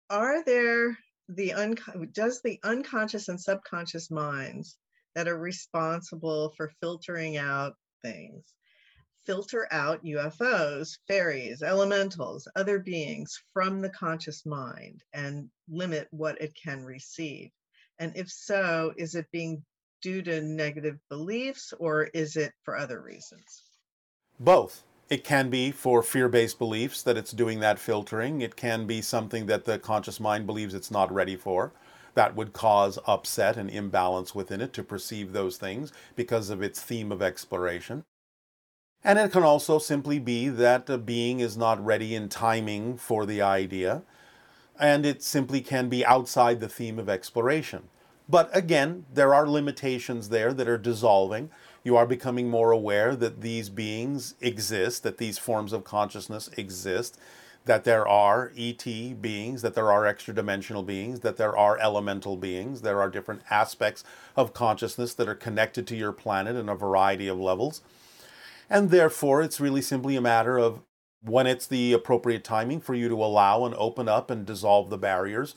Are 0.10 0.44
there 0.44 0.98
the 1.30 1.54
un- 1.54 1.78
does 2.12 2.42
the 2.42 2.60
unconscious 2.64 3.28
and 3.28 3.40
subconscious 3.40 4.12
minds 4.12 4.78
that 5.16 5.28
are 5.28 5.40
responsible 5.40 6.54
for 6.56 6.72
filtering 6.80 7.38
out 7.38 7.76
things 8.02 8.54
filter 9.28 9.68
out 9.72 10.06
UFOs, 10.06 10.98
fairies, 11.06 11.62
elementals, 11.62 12.48
other 12.56 12.80
beings 12.80 13.44
from 13.54 13.82
the 13.82 13.90
conscious 13.90 14.46
mind 14.46 15.04
and 15.14 15.50
limit 15.68 16.08
what 16.12 16.42
it 16.42 16.56
can 16.56 16.84
receive? 16.86 17.52
And 18.00 18.16
if 18.16 18.32
so, 18.32 18.94
is 18.96 19.16
it 19.16 19.28
being 19.34 19.66
due 20.02 20.22
to 20.22 20.42
negative 20.42 20.98
beliefs 21.10 21.74
or 21.78 22.06
is 22.06 22.38
it 22.38 22.54
for 22.64 22.78
other 22.78 23.02
reasons? 23.02 23.64
Both. 24.40 24.84
It 25.10 25.24
can 25.24 25.50
be 25.50 25.72
for 25.72 26.04
fear 26.04 26.28
based 26.28 26.60
beliefs 26.60 27.02
that 27.04 27.16
it's 27.16 27.32
doing 27.32 27.62
that 27.62 27.80
filtering. 27.80 28.42
It 28.42 28.58
can 28.58 28.86
be 28.86 29.02
something 29.02 29.46
that 29.46 29.64
the 29.64 29.80
conscious 29.80 30.20
mind 30.20 30.46
believes 30.46 30.74
it's 30.74 30.92
not 30.92 31.14
ready 31.14 31.38
for. 31.38 31.72
That 32.14 32.36
would 32.36 32.52
cause 32.52 33.00
upset 33.06 33.56
and 33.58 33.70
imbalance 33.70 34.36
within 34.36 34.60
it 34.60 34.74
to 34.74 34.84
perceive 34.84 35.32
those 35.32 35.58
things 35.58 35.94
because 36.16 36.50
of 36.50 36.62
its 36.62 36.82
theme 36.82 37.12
of 37.12 37.22
exploration. 37.22 38.04
And 39.04 39.18
it 39.20 39.32
can 39.32 39.44
also 39.44 39.80
simply 39.80 40.20
be 40.20 40.50
that 40.50 40.90
a 40.90 40.98
being 40.98 41.40
is 41.40 41.56
not 41.56 41.84
ready 41.84 42.16
in 42.16 42.28
timing 42.28 42.98
for 42.98 43.26
the 43.26 43.42
idea, 43.42 44.02
and 44.80 45.06
it 45.06 45.24
simply 45.24 45.62
can 45.62 45.88
be 45.88 46.06
outside 46.06 46.60
the 46.60 46.68
theme 46.68 47.00
of 47.00 47.08
exploration. 47.08 47.84
But 48.28 48.50
again, 48.52 49.06
there 49.14 49.34
are 49.34 49.48
limitations 49.48 50.30
there 50.30 50.54
that 50.54 50.68
are 50.68 50.78
dissolving. 50.78 51.52
You 51.88 51.96
are 51.96 52.06
becoming 52.06 52.50
more 52.50 52.72
aware 52.72 53.16
that 53.16 53.40
these 53.40 53.70
beings 53.70 54.36
exist, 54.42 55.04
that 55.04 55.20
these 55.20 55.38
forms 55.38 55.72
of 55.72 55.86
consciousness 55.86 56.50
exist, 56.58 57.18
that 57.64 57.86
there 57.86 58.06
are 58.06 58.52
ET 58.58 58.84
beings, 58.84 59.62
that 59.62 59.74
there 59.74 59.90
are 59.90 60.06
extra 60.06 60.36
dimensional 60.36 60.84
beings, 60.84 61.22
that 61.22 61.38
there 61.38 61.58
are 61.58 61.78
elemental 61.78 62.36
beings, 62.36 62.82
there 62.82 63.00
are 63.00 63.10
different 63.10 63.42
aspects 63.50 64.04
of 64.36 64.54
consciousness 64.54 65.14
that 65.14 65.30
are 65.30 65.34
connected 65.34 65.88
to 65.88 65.96
your 65.96 66.12
planet 66.12 66.58
in 66.58 66.68
a 66.68 66.76
variety 66.76 67.30
of 67.30 67.40
levels. 67.40 67.80
And 68.70 68.92
therefore, 68.92 69.42
it's 69.42 69.62
really 69.62 69.82
simply 69.82 70.18
a 70.18 70.22
matter 70.22 70.58
of 70.58 70.82
when 71.22 71.48
it's 71.48 71.68
the 71.68 71.94
appropriate 71.94 72.44
timing 72.44 72.82
for 72.82 72.96
you 72.96 73.08
to 73.08 73.24
allow 73.24 73.64
and 73.64 73.74
open 73.76 74.10
up 74.10 74.30
and 74.30 74.46
dissolve 74.46 74.90
the 74.90 74.98
barriers 74.98 75.56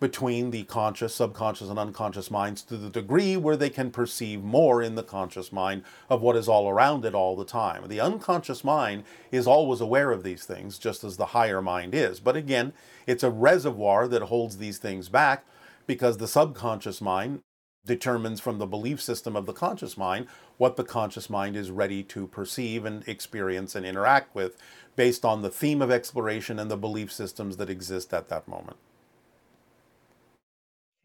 between 0.00 0.50
the 0.50 0.64
conscious, 0.64 1.14
subconscious, 1.14 1.68
and 1.68 1.78
unconscious 1.78 2.30
minds 2.30 2.62
to 2.62 2.78
the 2.78 2.88
degree 2.88 3.36
where 3.36 3.56
they 3.56 3.68
can 3.68 3.90
perceive 3.90 4.42
more 4.42 4.82
in 4.82 4.94
the 4.94 5.02
conscious 5.02 5.52
mind 5.52 5.84
of 6.08 6.22
what 6.22 6.36
is 6.36 6.48
all 6.48 6.70
around 6.70 7.04
it 7.04 7.14
all 7.14 7.36
the 7.36 7.44
time. 7.44 7.86
The 7.86 8.00
unconscious 8.00 8.64
mind 8.64 9.04
is 9.30 9.46
always 9.46 9.80
aware 9.80 10.10
of 10.10 10.22
these 10.22 10.44
things, 10.44 10.78
just 10.78 11.04
as 11.04 11.18
the 11.18 11.26
higher 11.26 11.60
mind 11.60 11.94
is. 11.94 12.18
But 12.18 12.34
again, 12.34 12.72
it's 13.06 13.22
a 13.22 13.30
reservoir 13.30 14.08
that 14.08 14.22
holds 14.22 14.56
these 14.56 14.78
things 14.78 15.10
back 15.10 15.44
because 15.86 16.16
the 16.16 16.28
subconscious 16.28 17.02
mind 17.02 17.40
determines 17.84 18.40
from 18.40 18.58
the 18.58 18.66
belief 18.66 19.00
system 19.00 19.36
of 19.36 19.46
the 19.46 19.52
conscious 19.52 19.96
mind 19.96 20.26
what 20.56 20.76
the 20.76 20.84
conscious 20.84 21.28
mind 21.28 21.56
is 21.56 21.70
ready 21.70 22.02
to 22.02 22.26
perceive 22.26 22.84
and 22.84 23.06
experience 23.08 23.74
and 23.74 23.84
interact 23.84 24.34
with 24.34 24.56
based 24.96 25.24
on 25.24 25.42
the 25.42 25.50
theme 25.50 25.80
of 25.80 25.90
exploration 25.90 26.58
and 26.58 26.70
the 26.70 26.76
belief 26.76 27.12
systems 27.12 27.56
that 27.56 27.70
exist 27.70 28.12
at 28.12 28.28
that 28.28 28.46
moment. 28.46 28.76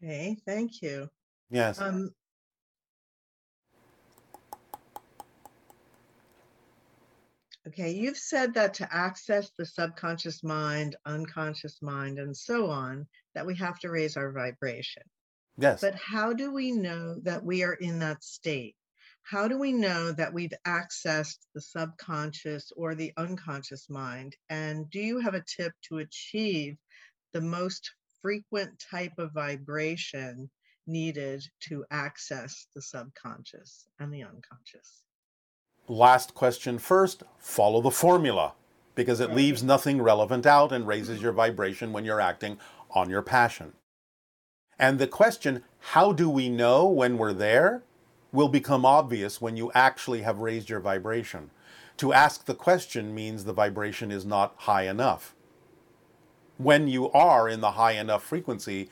Okay, 0.02 0.36
thank 0.46 0.82
you. 0.82 1.08
Yes. 1.50 1.80
Um, 1.80 2.10
okay, 7.68 7.90
you've 7.92 8.18
said 8.18 8.54
that 8.54 8.74
to 8.74 8.94
access 8.94 9.50
the 9.56 9.64
subconscious 9.64 10.42
mind, 10.42 10.96
unconscious 11.06 11.80
mind, 11.80 12.18
and 12.18 12.36
so 12.36 12.66
on, 12.66 13.06
that 13.34 13.46
we 13.46 13.54
have 13.56 13.78
to 13.80 13.90
raise 13.90 14.16
our 14.16 14.32
vibration. 14.32 15.02
yes. 15.56 15.80
But 15.80 15.94
how 15.94 16.32
do 16.32 16.52
we 16.52 16.72
know 16.72 17.16
that 17.22 17.44
we 17.44 17.62
are 17.62 17.74
in 17.74 17.98
that 18.00 18.22
state? 18.22 18.76
How 19.22 19.48
do 19.48 19.58
we 19.58 19.72
know 19.72 20.12
that 20.12 20.32
we've 20.32 20.52
accessed 20.66 21.38
the 21.54 21.60
subconscious 21.60 22.70
or 22.76 22.94
the 22.94 23.12
unconscious 23.16 23.90
mind? 23.90 24.36
And 24.50 24.88
do 24.90 25.00
you 25.00 25.18
have 25.18 25.34
a 25.34 25.44
tip 25.44 25.72
to 25.88 25.98
achieve 25.98 26.76
the 27.32 27.40
most 27.40 27.90
frequent 28.26 28.82
type 28.90 29.12
of 29.18 29.32
vibration 29.32 30.50
needed 30.88 31.44
to 31.60 31.84
access 31.92 32.66
the 32.74 32.82
subconscious 32.82 33.86
and 34.00 34.12
the 34.12 34.24
unconscious? 34.24 35.04
Last 35.86 36.34
question 36.34 36.80
first 36.80 37.22
follow 37.38 37.80
the 37.80 37.92
formula 37.92 38.54
because 38.96 39.20
it 39.20 39.32
leaves 39.32 39.62
nothing 39.62 40.02
relevant 40.02 40.44
out 40.44 40.72
and 40.72 40.88
raises 40.88 41.22
your 41.22 41.30
vibration 41.30 41.92
when 41.92 42.04
you're 42.04 42.20
acting 42.20 42.58
on 42.90 43.08
your 43.08 43.22
passion. 43.22 43.74
And 44.76 44.98
the 44.98 45.06
question, 45.06 45.62
how 45.78 46.12
do 46.12 46.28
we 46.28 46.48
know 46.48 46.84
when 46.88 47.18
we're 47.18 47.32
there, 47.32 47.84
will 48.32 48.48
become 48.48 48.84
obvious 48.84 49.40
when 49.40 49.56
you 49.56 49.70
actually 49.72 50.22
have 50.22 50.40
raised 50.40 50.68
your 50.68 50.80
vibration. 50.80 51.50
To 51.98 52.12
ask 52.12 52.44
the 52.44 52.56
question 52.56 53.14
means 53.14 53.44
the 53.44 53.52
vibration 53.52 54.10
is 54.10 54.26
not 54.26 54.54
high 54.56 54.88
enough. 54.88 55.35
When 56.58 56.88
you 56.88 57.10
are 57.12 57.48
in 57.48 57.60
the 57.60 57.72
high 57.72 57.92
enough 57.92 58.22
frequency, 58.24 58.88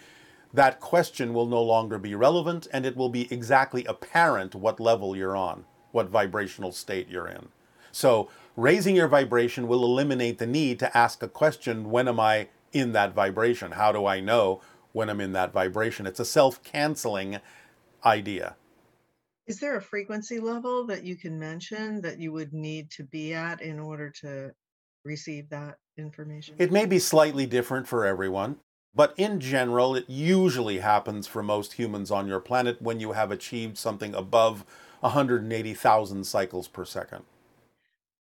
that 0.53 0.81
question 0.81 1.35
will 1.35 1.47
no 1.47 1.63
longer 1.63 1.99
be 1.99 2.15
relevant 2.15 2.69
and 2.73 2.87
it 2.87 2.97
will 2.97 3.09
be 3.09 3.33
exactly 3.33 3.85
apparent 3.87 4.55
what 4.55 4.79
level 4.79 5.17
you're 5.17 5.37
on, 5.37 5.65
what 5.91 6.09
vibrational 6.09 6.73
state 6.73 7.09
you're 7.09 7.27
in. 7.27 7.49
So, 7.91 8.29
raising 8.57 8.97
your 8.97 9.09
vibration 9.09 9.67
will 9.67 9.85
eliminate 9.85 10.39
the 10.39 10.47
need 10.47 10.79
to 10.81 10.97
ask 10.97 11.23
a 11.23 11.29
question 11.29 11.91
when 11.91 12.07
am 12.09 12.21
I 12.21 12.49
in 12.73 12.93
that 12.93 13.15
vibration? 13.15 13.73
How 13.73 13.93
do 13.93 14.07
I 14.07 14.21
know 14.21 14.61
when 14.93 15.09
I'm 15.09 15.21
in 15.21 15.33
that 15.33 15.53
vibration? 15.53 16.07
It's 16.07 16.21
a 16.21 16.25
self 16.25 16.63
canceling 16.63 17.39
idea. 18.05 18.57
Is 19.47 19.61
there 19.61 19.77
a 19.77 19.83
frequency 19.83 20.41
level 20.41 20.87
that 20.87 21.05
you 21.05 21.17
can 21.17 21.39
mention 21.39 22.01
that 22.01 22.19
you 22.19 22.33
would 22.33 22.53
need 22.53 22.91
to 22.93 23.05
be 23.05 23.35
at 23.35 23.61
in 23.61 23.79
order 23.79 24.11
to 24.23 24.53
receive 25.05 25.51
that 25.51 25.79
information? 25.97 26.59
It 26.59 26.73
may 26.73 26.85
be 26.85 26.99
slightly 26.99 27.47
different 27.47 27.87
for 27.87 28.05
everyone, 28.05 28.59
but 28.93 29.15
in 29.17 29.39
general, 29.39 29.95
it 29.95 30.11
usually 30.11 30.79
happens 30.79 31.29
for 31.29 31.45
most 31.45 31.75
humans 31.75 32.11
on 32.11 32.27
your 32.27 32.41
planet 32.41 32.83
when 32.83 32.99
you 32.99 33.13
have 33.13 33.31
achieved 33.31 33.79
something 33.79 34.15
above 34.17 34.65
180,000 35.01 36.25
cycles 36.25 36.67
per 36.67 36.85
second. 36.85 37.25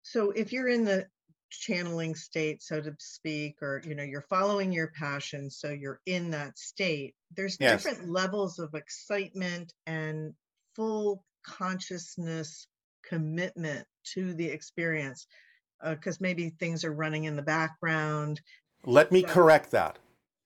So 0.02 0.30
if 0.30 0.52
you're 0.52 0.68
in 0.68 0.84
the 0.84 1.08
channeling 1.50 2.14
state, 2.14 2.62
so 2.62 2.80
to 2.80 2.94
speak, 2.98 3.56
or 3.62 3.82
you 3.84 3.94
know, 3.94 4.02
you're 4.02 4.26
following 4.28 4.72
your 4.72 4.92
passion, 4.92 5.50
so 5.50 5.70
you're 5.70 6.00
in 6.06 6.30
that 6.30 6.58
state, 6.58 7.14
there's 7.30 7.58
Yes. 7.58 7.98
different 7.98 8.08
levels 8.08 8.58
of 8.58 8.74
excitement 8.74 9.72
and 9.86 10.34
full 10.74 11.24
consciousness 11.44 12.68
commitment 13.02 13.86
to 14.14 14.34
the 14.34 14.46
experience. 14.46 15.26
Uh, 15.82 15.94
because 15.94 16.20
maybe 16.20 16.50
things 16.50 16.84
are 16.84 16.92
running 16.92 17.24
in 17.24 17.36
the 17.36 17.42
background. 17.42 18.40
Let 18.84 19.10
me 19.10 19.20
Yeah. 19.20 19.28
correct 19.28 19.70
that. 19.70 19.98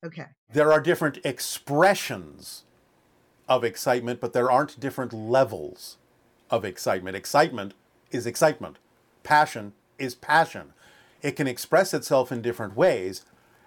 Okay. 0.04 0.26
There 0.52 0.72
are 0.72 0.80
different 0.80 1.18
expressions 1.24 2.64
of 3.48 3.64
excitement, 3.64 4.20
but 4.20 4.32
there 4.32 4.50
aren't 4.50 4.78
different 4.78 5.12
levels 5.12 5.98
of 6.50 6.64
excitement. 6.64 7.16
Excitement 7.16 7.74
is 8.10 8.26
excitement, 8.26 8.78
passion 9.22 9.72
is 9.98 10.14
passion. 10.14 10.72
It 11.22 11.32
can 11.32 11.46
express 11.46 11.94
itself 11.94 12.30
in 12.30 12.42
different 12.42 12.76
ways, 12.76 13.24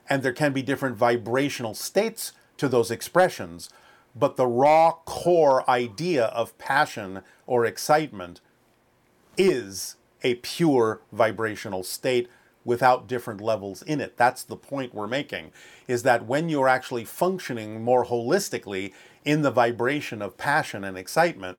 and 0.10 0.23
there 0.23 0.34
can 0.34 0.53
be 0.53 0.61
different 0.61 0.95
vibrational 0.95 1.73
states 1.73 2.31
to 2.57 2.69
those 2.69 2.91
expressions, 2.91 3.69
but 4.15 4.35
the 4.35 4.48
raw 4.48 4.94
core 5.06 5.69
idea 5.69 6.26
of 6.27 6.57
passion 6.57 7.23
or 7.45 7.65
excitement 7.65 8.41
is 9.38 9.95
a 10.23 10.35
pure 10.35 11.02
vibrational 11.11 11.84
state 11.84 12.30
without 12.65 13.07
different 13.07 13.39
levels 13.39 13.81
in 13.81 14.02
it. 14.02 14.18
That's 14.18 14.44
the 14.44 14.57
point 14.57 14.94
we're 14.94 15.07
making 15.07 15.52
is 15.88 16.03
that 16.03 16.26
when 16.26 16.49
you're 16.49 16.68
actually 16.68 17.06
functioning 17.06 17.81
more 17.81 18.06
holistically 18.06 18.94
in 19.23 19.41
the 19.41 19.52
vibration 19.52 20.22
of 20.22 20.38
passion 20.38 20.84
and 20.84 20.98
excitement, 20.98 21.57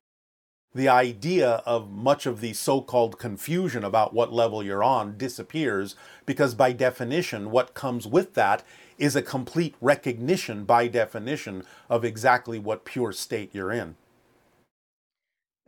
the 0.73 0.87
idea 0.87 1.63
of 1.65 1.89
much 1.89 2.27
of 2.27 2.41
the 2.41 2.53
so 2.53 2.79
called 2.79 3.17
confusion 3.17 3.83
about 3.83 4.13
what 4.13 4.31
level 4.31 4.63
you're 4.63 4.83
on 4.83 5.17
disappears 5.17 5.95
because, 6.27 6.53
by 6.53 6.71
definition, 6.71 7.49
what 7.49 7.73
comes 7.73 8.05
with 8.05 8.35
that 8.35 8.63
is 8.99 9.15
a 9.15 9.21
complete 9.23 9.73
recognition, 9.81 10.65
by 10.65 10.87
definition, 10.87 11.63
of 11.89 12.05
exactly 12.05 12.59
what 12.59 12.85
pure 12.85 13.11
state 13.11 13.49
you're 13.51 13.71
in. 13.71 13.95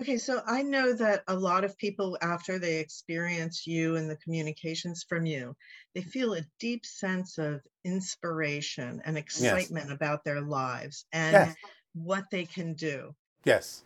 Okay, 0.01 0.17
so 0.17 0.41
I 0.47 0.63
know 0.63 0.93
that 0.93 1.23
a 1.27 1.35
lot 1.35 1.63
of 1.63 1.77
people, 1.77 2.17
after 2.23 2.57
they 2.57 2.79
experience 2.79 3.67
you 3.67 3.97
and 3.97 4.09
the 4.09 4.15
communications 4.17 5.05
from 5.07 5.27
you, 5.27 5.55
they 5.93 6.01
feel 6.01 6.33
a 6.33 6.41
deep 6.59 6.87
sense 6.87 7.37
of 7.37 7.61
inspiration 7.85 8.99
and 9.05 9.15
excitement 9.15 9.91
about 9.91 10.23
their 10.23 10.41
lives 10.41 11.05
and 11.13 11.33
Yes. 11.33 11.55
what 11.93 12.25
they 12.31 12.45
can 12.45 12.73
do. 12.73 13.15
Yes. 13.45 13.83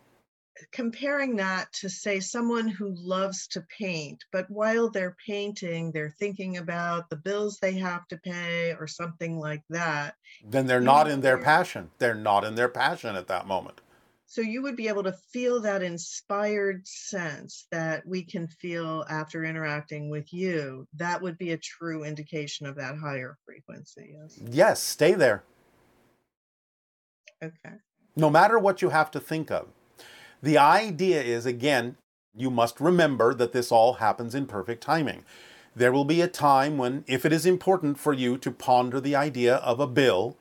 Comparing 0.71 1.35
that 1.35 1.73
to, 1.73 1.89
say, 1.89 2.21
someone 2.21 2.69
who 2.69 2.95
loves 2.95 3.49
to 3.49 3.65
paint, 3.77 4.23
but 4.31 4.49
while 4.49 4.89
they're 4.89 5.17
painting, 5.27 5.91
they're 5.91 6.15
thinking 6.17 6.55
about 6.55 7.09
the 7.09 7.17
bills 7.17 7.57
they 7.61 7.73
have 7.73 8.07
to 8.07 8.17
pay 8.19 8.73
or 8.79 8.87
something 8.87 9.37
like 9.37 9.63
that. 9.69 10.15
Then 10.45 10.65
they're 10.65 10.79
not 10.79 11.09
in 11.09 11.19
their 11.19 11.37
passion. 11.37 11.91
They're 11.97 12.15
not 12.15 12.45
in 12.45 12.55
their 12.55 12.69
passion 12.69 13.17
at 13.17 13.27
that 13.27 13.47
moment. 13.47 13.81
So 14.27 14.41
you 14.41 14.61
would 14.63 14.75
be 14.75 14.87
able 14.87 15.03
to 15.03 15.15
feel 15.31 15.61
that 15.61 15.83
inspired 15.83 16.85
sense 16.87 17.67
that 17.71 18.05
we 18.05 18.23
can 18.23 18.47
feel 18.47 19.05
after 19.09 19.45
interacting 19.45 20.09
with 20.09 20.33
you. 20.33 20.87
That 20.95 21.21
would 21.21 21.37
be 21.37 21.51
a 21.51 21.57
true 21.57 22.03
indication 22.03 22.65
of 22.65 22.75
that 22.75 22.97
higher 22.97 23.37
frequency. 23.45 24.15
Yes. 24.19 24.39
Yes, 24.51 24.81
stay 24.81 25.13
there. 25.13 25.43
Okay. 27.43 27.75
no 28.15 28.29
matter 28.29 28.57
what 28.57 28.81
you 28.81 28.89
have 28.89 29.11
to 29.11 29.19
think 29.19 29.51
of. 29.51 29.67
The 30.41 30.57
idea 30.57 31.21
is, 31.21 31.45
again, 31.45 31.97
you 32.35 32.49
must 32.49 32.79
remember 32.79 33.33
that 33.33 33.51
this 33.51 33.71
all 33.71 33.93
happens 33.93 34.35
in 34.35 34.45
perfect 34.45 34.81
timing. 34.83 35.23
There 35.75 35.91
will 35.91 36.05
be 36.05 36.21
a 36.21 36.27
time 36.27 36.77
when, 36.77 37.03
if 37.07 37.25
it 37.25 37.33
is 37.33 37.45
important 37.45 37.99
for 37.99 38.13
you 38.13 38.37
to 38.37 38.51
ponder 38.51 38.99
the 39.01 39.15
idea 39.15 39.55
of 39.57 39.79
a 39.79 39.87
bill, 39.87 40.37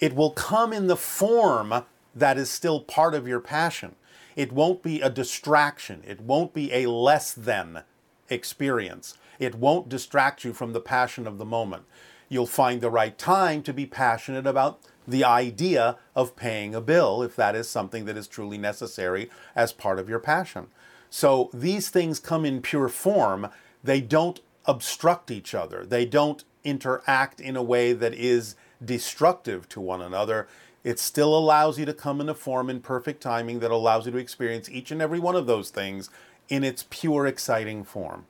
it 0.00 0.14
will 0.14 0.30
come 0.30 0.72
in 0.72 0.88
the 0.88 0.96
form 0.96 1.84
that 2.14 2.38
is 2.38 2.50
still 2.50 2.80
part 2.80 3.14
of 3.14 3.26
your 3.26 3.40
passion. 3.40 3.96
It 4.36 4.52
won't 4.52 4.82
be 4.82 5.00
a 5.00 5.10
distraction, 5.10 6.02
it 6.06 6.20
won't 6.20 6.54
be 6.54 6.72
a 6.72 6.90
less 6.90 7.32
than 7.32 7.82
experience. 8.28 9.16
It 9.38 9.56
won't 9.56 9.88
distract 9.88 10.44
you 10.44 10.52
from 10.52 10.72
the 10.72 10.80
passion 10.80 11.26
of 11.26 11.38
the 11.38 11.44
moment. 11.44 11.84
You'll 12.28 12.46
find 12.46 12.80
the 12.80 12.90
right 12.90 13.16
time 13.18 13.62
to 13.64 13.72
be 13.72 13.86
passionate 13.86 14.46
about 14.46 14.80
the 15.06 15.24
idea 15.24 15.96
of 16.14 16.36
paying 16.36 16.74
a 16.74 16.80
bill 16.80 17.22
if 17.22 17.34
that 17.36 17.56
is 17.56 17.68
something 17.68 18.04
that 18.04 18.16
is 18.16 18.28
truly 18.28 18.56
necessary 18.56 19.28
as 19.56 19.72
part 19.72 19.98
of 19.98 20.08
your 20.08 20.20
passion. 20.20 20.68
So 21.10 21.50
these 21.52 21.88
things 21.88 22.20
come 22.20 22.44
in 22.44 22.62
pure 22.62 22.88
form. 22.88 23.48
They 23.82 24.00
don't 24.00 24.40
obstruct 24.64 25.30
each 25.30 25.54
other. 25.54 25.84
They 25.84 26.06
don't 26.06 26.44
interact 26.64 27.40
in 27.40 27.56
a 27.56 27.62
way 27.62 27.92
that 27.92 28.14
is 28.14 28.54
destructive 28.82 29.68
to 29.70 29.80
one 29.80 30.00
another. 30.00 30.48
It 30.84 30.98
still 30.98 31.36
allows 31.36 31.78
you 31.78 31.84
to 31.86 31.94
come 31.94 32.20
in 32.20 32.28
a 32.28 32.34
form 32.34 32.68
in 32.68 32.80
perfect 32.80 33.22
timing 33.22 33.60
that 33.60 33.70
allows 33.70 34.06
you 34.06 34.12
to 34.12 34.18
experience 34.18 34.68
each 34.68 34.90
and 34.90 35.00
every 35.00 35.20
one 35.20 35.36
of 35.36 35.46
those 35.46 35.70
things 35.70 36.10
in 36.48 36.64
its 36.64 36.86
pure, 36.90 37.26
exciting 37.26 37.84
form. 37.84 38.26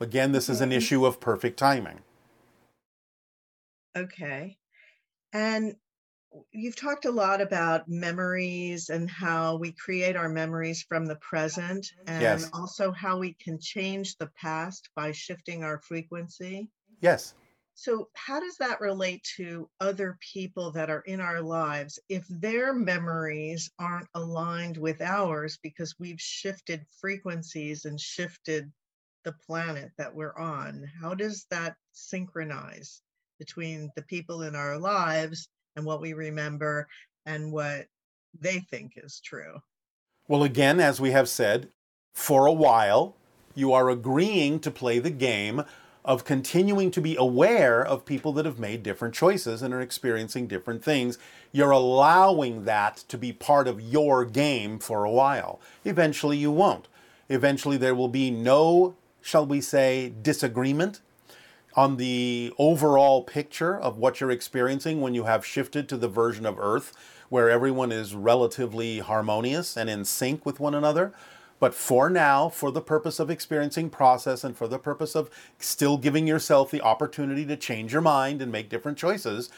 Again, 0.00 0.32
this 0.32 0.48
is 0.48 0.60
an 0.60 0.72
issue 0.72 1.04
of 1.04 1.20
perfect 1.20 1.58
timing. 1.58 2.00
Okay. 3.96 4.56
And 5.32 5.76
you've 6.52 6.76
talked 6.76 7.04
a 7.04 7.10
lot 7.10 7.40
about 7.40 7.88
memories 7.88 8.90
and 8.90 9.10
how 9.10 9.56
we 9.56 9.72
create 9.72 10.16
our 10.16 10.28
memories 10.28 10.82
from 10.82 11.06
the 11.06 11.16
present 11.16 11.86
and 12.06 12.22
Yes. 12.22 12.50
also 12.52 12.92
how 12.92 13.18
we 13.18 13.34
can 13.34 13.58
change 13.60 14.16
the 14.16 14.30
past 14.36 14.90
by 14.94 15.12
shifting 15.12 15.64
our 15.64 15.80
frequency. 15.80 16.70
Yes. 17.00 17.34
So, 17.80 18.08
how 18.14 18.40
does 18.40 18.56
that 18.56 18.80
relate 18.80 19.22
to 19.36 19.70
other 19.80 20.18
people 20.32 20.72
that 20.72 20.90
are 20.90 21.02
in 21.02 21.20
our 21.20 21.40
lives 21.40 21.96
if 22.08 22.26
their 22.28 22.74
memories 22.74 23.70
aren't 23.78 24.08
aligned 24.16 24.76
with 24.76 25.00
ours 25.00 25.60
because 25.62 25.94
we've 25.96 26.20
shifted 26.20 26.84
frequencies 27.00 27.84
and 27.84 28.00
shifted 28.00 28.72
the 29.22 29.32
planet 29.46 29.92
that 29.96 30.12
we're 30.12 30.36
on? 30.36 30.90
How 31.00 31.14
does 31.14 31.46
that 31.52 31.76
synchronize 31.92 33.00
between 33.38 33.92
the 33.94 34.02
people 34.02 34.42
in 34.42 34.56
our 34.56 34.76
lives 34.76 35.48
and 35.76 35.86
what 35.86 36.00
we 36.00 36.14
remember 36.14 36.88
and 37.26 37.52
what 37.52 37.86
they 38.40 38.58
think 38.58 38.94
is 38.96 39.20
true? 39.24 39.54
Well, 40.26 40.42
again, 40.42 40.80
as 40.80 41.00
we 41.00 41.12
have 41.12 41.28
said, 41.28 41.68
for 42.12 42.46
a 42.46 42.52
while, 42.52 43.14
you 43.54 43.72
are 43.72 43.88
agreeing 43.88 44.58
to 44.60 44.72
play 44.72 44.98
the 44.98 45.10
game 45.10 45.62
of 46.08 46.24
continuing 46.24 46.90
to 46.90 47.02
be 47.02 47.14
aware 47.16 47.84
of 47.84 48.06
people 48.06 48.32
that 48.32 48.46
have 48.46 48.58
made 48.58 48.82
different 48.82 49.14
choices 49.14 49.60
and 49.60 49.74
are 49.74 49.80
experiencing 49.82 50.46
different 50.46 50.82
things. 50.82 51.18
You're 51.52 51.70
allowing 51.70 52.64
that 52.64 53.04
to 53.08 53.18
be 53.18 53.30
part 53.30 53.68
of 53.68 53.78
your 53.78 54.24
game 54.24 54.78
for 54.78 55.04
a 55.04 55.10
while. 55.10 55.60
Eventually, 55.84 56.38
you 56.38 56.50
won't. 56.50 56.88
Eventually, 57.28 57.76
there 57.76 57.94
will 57.94 58.08
be 58.08 58.30
no, 58.30 58.96
shall 59.20 59.44
we 59.44 59.60
say, 59.60 60.14
disagreement 60.22 61.02
on 61.74 61.98
the 61.98 62.54
overall 62.56 63.22
picture 63.22 63.78
of 63.78 63.98
what 63.98 64.18
you're 64.18 64.30
experiencing 64.30 65.02
when 65.02 65.14
you 65.14 65.24
have 65.24 65.44
shifted 65.44 65.90
to 65.90 65.98
the 65.98 66.08
version 66.08 66.46
of 66.46 66.58
Earth 66.58 66.94
where 67.28 67.50
everyone 67.50 67.92
is 67.92 68.14
relatively 68.14 69.00
harmonious 69.00 69.76
and 69.76 69.90
in 69.90 70.06
sync 70.06 70.46
with 70.46 70.58
one 70.58 70.74
another. 70.74 71.12
But 71.60 71.74
for 71.74 72.08
now, 72.08 72.48
for 72.48 72.70
the 72.70 72.80
purpose 72.80 73.18
of 73.18 73.30
experiencing 73.30 73.90
process 73.90 74.44
and 74.44 74.56
for 74.56 74.68
the 74.68 74.78
purpose 74.78 75.14
of 75.14 75.30
still 75.58 75.98
giving 75.98 76.26
yourself 76.26 76.70
the 76.70 76.82
opportunity 76.82 77.44
to 77.46 77.56
change 77.56 77.92
your 77.92 78.02
mind 78.02 78.40
and 78.40 78.52
make 78.52 78.68
different 78.68 78.98
choices, 78.98 79.50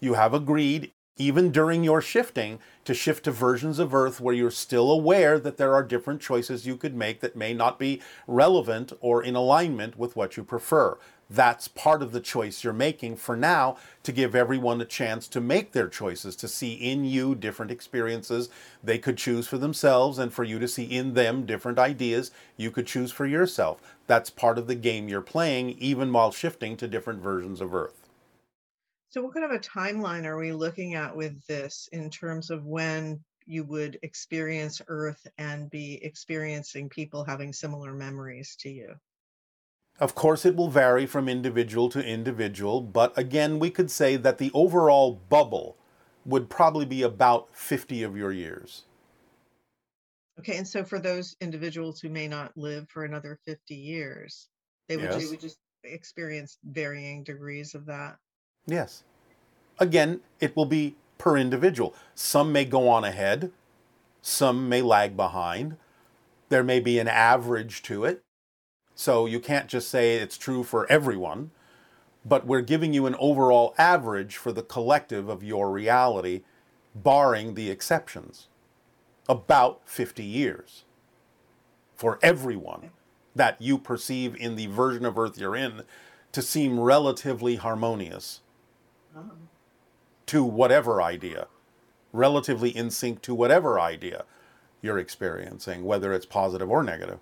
you 0.00 0.14
have 0.14 0.32
agreed, 0.32 0.92
even 1.16 1.50
during 1.50 1.82
your 1.82 2.00
shifting, 2.00 2.60
to 2.84 2.94
shift 2.94 3.24
to 3.24 3.32
versions 3.32 3.80
of 3.80 3.92
Earth 3.92 4.20
where 4.20 4.34
you're 4.34 4.50
still 4.52 4.90
aware 4.90 5.38
that 5.40 5.56
there 5.56 5.74
are 5.74 5.82
different 5.82 6.20
choices 6.20 6.66
you 6.66 6.76
could 6.76 6.94
make 6.94 7.20
that 7.20 7.36
may 7.36 7.52
not 7.52 7.78
be 7.78 8.00
relevant 8.28 8.92
or 9.00 9.22
in 9.22 9.34
alignment 9.34 9.98
with 9.98 10.14
what 10.14 10.36
you 10.36 10.44
prefer. 10.44 10.96
That's 11.30 11.68
part 11.68 12.02
of 12.02 12.12
the 12.12 12.20
choice 12.20 12.64
you're 12.64 12.72
making 12.72 13.16
for 13.16 13.36
now 13.36 13.76
to 14.02 14.12
give 14.12 14.34
everyone 14.34 14.80
a 14.80 14.86
chance 14.86 15.28
to 15.28 15.40
make 15.40 15.72
their 15.72 15.88
choices, 15.88 16.34
to 16.36 16.48
see 16.48 16.72
in 16.72 17.04
you 17.04 17.34
different 17.34 17.70
experiences 17.70 18.48
they 18.82 18.98
could 18.98 19.18
choose 19.18 19.46
for 19.46 19.58
themselves, 19.58 20.18
and 20.18 20.32
for 20.32 20.44
you 20.44 20.58
to 20.58 20.68
see 20.68 20.84
in 20.84 21.12
them 21.12 21.44
different 21.44 21.78
ideas 21.78 22.30
you 22.56 22.70
could 22.70 22.86
choose 22.86 23.12
for 23.12 23.26
yourself. 23.26 23.82
That's 24.06 24.30
part 24.30 24.56
of 24.56 24.66
the 24.66 24.74
game 24.74 25.08
you're 25.08 25.20
playing, 25.20 25.70
even 25.78 26.12
while 26.12 26.32
shifting 26.32 26.76
to 26.78 26.88
different 26.88 27.20
versions 27.20 27.60
of 27.60 27.74
Earth. 27.74 28.08
So, 29.10 29.22
what 29.22 29.34
kind 29.34 29.44
of 29.44 29.52
a 29.52 29.58
timeline 29.58 30.24
are 30.24 30.38
we 30.38 30.52
looking 30.52 30.94
at 30.94 31.14
with 31.14 31.44
this 31.46 31.88
in 31.92 32.08
terms 32.10 32.50
of 32.50 32.64
when 32.64 33.22
you 33.46 33.64
would 33.64 33.98
experience 34.02 34.80
Earth 34.88 35.26
and 35.38 35.70
be 35.70 36.02
experiencing 36.02 36.88
people 36.88 37.24
having 37.24 37.52
similar 37.52 37.92
memories 37.92 38.56
to 38.60 38.70
you? 38.70 38.94
Of 40.00 40.14
course, 40.14 40.44
it 40.44 40.54
will 40.54 40.68
vary 40.70 41.06
from 41.06 41.28
individual 41.28 41.88
to 41.90 42.04
individual, 42.04 42.80
but 42.80 43.16
again, 43.18 43.58
we 43.58 43.70
could 43.70 43.90
say 43.90 44.16
that 44.16 44.38
the 44.38 44.50
overall 44.54 45.20
bubble 45.28 45.76
would 46.24 46.48
probably 46.48 46.84
be 46.84 47.02
about 47.02 47.48
50 47.54 48.02
of 48.02 48.16
your 48.16 48.30
years. 48.32 48.84
Okay, 50.38 50.56
and 50.56 50.68
so 50.68 50.84
for 50.84 51.00
those 51.00 51.36
individuals 51.40 52.00
who 52.00 52.08
may 52.10 52.28
not 52.28 52.56
live 52.56 52.88
for 52.88 53.04
another 53.04 53.40
50 53.44 53.74
years, 53.74 54.48
they 54.88 54.96
would, 54.96 55.10
Yes. 55.10 55.30
would 55.30 55.40
just 55.40 55.58
experience 55.82 56.58
varying 56.62 57.24
degrees 57.24 57.74
of 57.74 57.86
that. 57.86 58.18
Yes. 58.66 59.02
Again, 59.80 60.20
it 60.40 60.54
will 60.56 60.66
be 60.66 60.96
per 61.18 61.36
individual. 61.36 61.94
Some 62.14 62.52
may 62.52 62.64
go 62.64 62.88
on 62.88 63.04
ahead, 63.04 63.52
some 64.22 64.68
may 64.68 64.82
lag 64.82 65.16
behind. 65.16 65.76
There 66.50 66.64
may 66.64 66.80
be 66.80 66.98
an 66.98 67.08
average 67.08 67.82
to 67.84 68.04
it. 68.04 68.22
So 68.98 69.26
you 69.26 69.38
can't 69.38 69.68
just 69.68 69.90
say 69.90 70.16
it's 70.16 70.36
true 70.36 70.64
for 70.64 70.84
everyone, 70.90 71.52
but 72.24 72.48
we're 72.48 72.62
giving 72.62 72.92
you 72.92 73.06
an 73.06 73.14
overall 73.20 73.72
average 73.78 74.36
for 74.36 74.50
the 74.50 74.64
collective 74.64 75.28
of 75.28 75.44
your 75.44 75.70
reality, 75.70 76.42
barring 76.96 77.54
the 77.54 77.70
exceptions. 77.70 78.48
About 79.28 79.82
50 79.84 80.24
years 80.24 80.82
for 81.94 82.18
everyone 82.22 82.90
that 83.36 83.62
you 83.62 83.78
perceive 83.78 84.34
in 84.34 84.56
the 84.56 84.66
version 84.66 85.04
of 85.04 85.16
Earth 85.16 85.38
you're 85.38 85.54
in 85.54 85.82
to 86.32 86.42
seem 86.42 86.80
relatively 86.80 87.54
harmonious 87.54 88.40
to 90.26 90.42
whatever 90.42 91.00
idea, 91.00 91.46
relatively 92.12 92.76
in 92.76 92.90
sync 92.90 93.22
to 93.22 93.32
whatever 93.32 93.78
idea 93.78 94.24
you're 94.82 94.98
experiencing, 94.98 95.84
whether 95.84 96.12
it's 96.12 96.26
positive 96.26 96.68
or 96.68 96.82
negative. 96.82 97.20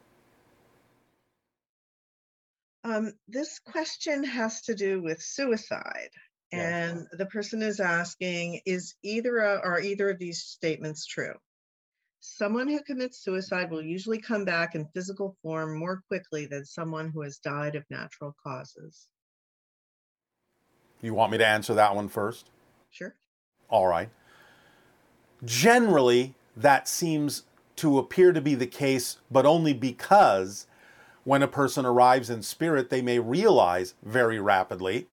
Um, 2.87 3.15
this 3.27 3.59
question 3.59 4.23
has 4.23 4.63
to 4.63 4.75
do 4.75 5.03
with 5.03 5.21
suicide. 5.21 6.11
Yeah. 6.53 6.91
And 6.91 7.07
the 7.13 7.27
person 7.27 7.61
is 7.61 7.81
asking, 7.81 8.61
is 8.65 8.95
either 9.03 9.39
a, 9.39 9.61
are 9.61 9.81
either 9.81 10.11
of 10.11 10.21
these 10.21 10.43
statements 10.43 11.05
true? 11.05 11.35
Someone 12.21 12.69
who 12.69 12.81
commits 12.83 13.25
suicide 13.25 13.71
will 13.73 13.83
usually 13.83 14.19
come 14.21 14.45
back 14.45 14.77
in 14.77 14.87
physical 14.95 15.37
form 15.43 15.77
more 15.77 16.03
quickly 16.07 16.47
than 16.47 16.65
someone 16.65 17.11
who 17.13 17.23
has 17.23 17.39
died 17.39 17.75
of 17.75 17.85
natural 17.91 18.37
causes. 18.41 19.09
You 21.03 21.13
want 21.13 21.33
me 21.33 21.39
to 21.39 21.47
answer 21.47 21.75
that 21.75 21.95
one 21.95 22.09
first? 22.09 22.51
Sure. 22.91 23.17
All 23.69 23.89
right. 23.89 24.11
Generally, 25.45 26.35
that 26.57 26.87
seems 26.87 27.43
to 27.77 27.99
appear 27.99 28.33
to 28.33 28.41
be 28.41 28.55
the 28.55 28.67
case, 28.67 29.19
but 29.31 29.45
only 29.45 29.75
because 29.75 30.67
when 31.27 31.43
a 31.43 31.49
person 31.49 31.85
arrives 31.85 32.31
in 32.31 32.41
spirit, 32.41 32.89
they 32.89 33.03
may 33.03 33.19
realize 33.19 33.95
very 34.01 34.39
rapidly 34.39 35.09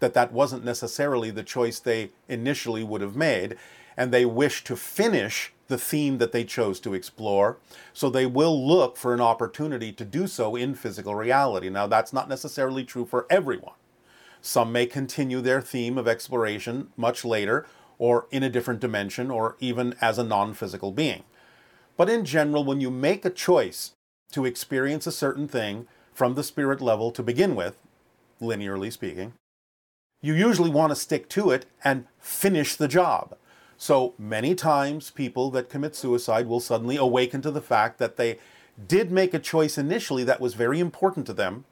that 0.00 0.12
that 0.12 0.30
wasn't 0.30 0.62
necessarily 0.62 1.30
the 1.30 1.42
choice 1.42 1.78
they 1.78 2.10
initially 2.28 2.84
would 2.84 3.00
have 3.00 3.16
made, 3.16 3.56
and 3.96 4.12
they 4.12 4.26
wish 4.26 4.62
to 4.62 4.76
finish 4.76 5.54
the 5.68 5.78
theme 5.78 6.18
that 6.18 6.30
they 6.30 6.44
chose 6.44 6.78
to 6.78 6.92
explore. 6.92 7.56
So 7.94 8.10
they 8.10 8.26
will 8.26 8.68
look 8.68 8.98
for 8.98 9.14
an 9.14 9.22
opportunity 9.22 9.92
to 9.92 10.04
do 10.04 10.26
so 10.26 10.56
in 10.56 10.74
physical 10.74 11.14
reality. 11.14 11.70
Now, 11.70 11.86
that's 11.86 12.12
not 12.12 12.28
necessarily 12.28 12.84
true 12.84 13.06
for 13.06 13.26
everyone. 13.30 13.76
Some 14.42 14.72
may 14.72 14.84
continue 14.84 15.40
their 15.40 15.62
theme 15.62 15.96
of 15.96 16.06
exploration 16.06 16.88
much 16.98 17.24
later, 17.24 17.66
or 17.96 18.26
in 18.30 18.42
a 18.42 18.50
different 18.50 18.80
dimension, 18.80 19.30
or 19.30 19.56
even 19.58 19.94
as 20.02 20.18
a 20.18 20.22
non 20.22 20.52
physical 20.52 20.92
being. 20.92 21.24
But 21.96 22.10
in 22.10 22.26
general, 22.26 22.62
when 22.62 22.82
you 22.82 22.90
make 22.90 23.24
a 23.24 23.30
choice 23.30 23.94
to 24.36 24.44
experience 24.44 25.06
a 25.06 25.12
certain 25.12 25.48
thing 25.48 25.86
from 26.12 26.34
the 26.34 26.44
spirit 26.44 26.82
level 26.82 27.10
to 27.10 27.22
begin 27.22 27.56
with, 27.56 27.78
linearly 28.38 28.92
speaking, 28.92 29.32
you 30.20 30.34
usually 30.34 30.68
want 30.68 30.90
to 30.90 30.94
stick 30.94 31.26
to 31.30 31.50
it 31.50 31.64
and 31.82 32.04
finish 32.18 32.76
the 32.76 32.86
job. 32.86 33.34
So 33.78 34.12
many 34.18 34.54
times, 34.54 35.10
people 35.10 35.50
that 35.52 35.70
commit 35.70 35.96
suicide 35.96 36.46
will 36.46 36.60
suddenly 36.60 36.96
awaken 36.96 37.40
to 37.40 37.50
the 37.50 37.62
fact 37.62 37.96
that 37.96 38.18
they 38.18 38.38
did 38.86 39.10
make 39.10 39.32
a 39.32 39.38
choice 39.38 39.78
initially 39.78 40.22
that 40.24 40.38
was 40.38 40.52
very 40.52 40.80
important 40.80 41.24
to 41.28 41.32
them, 41.32 41.64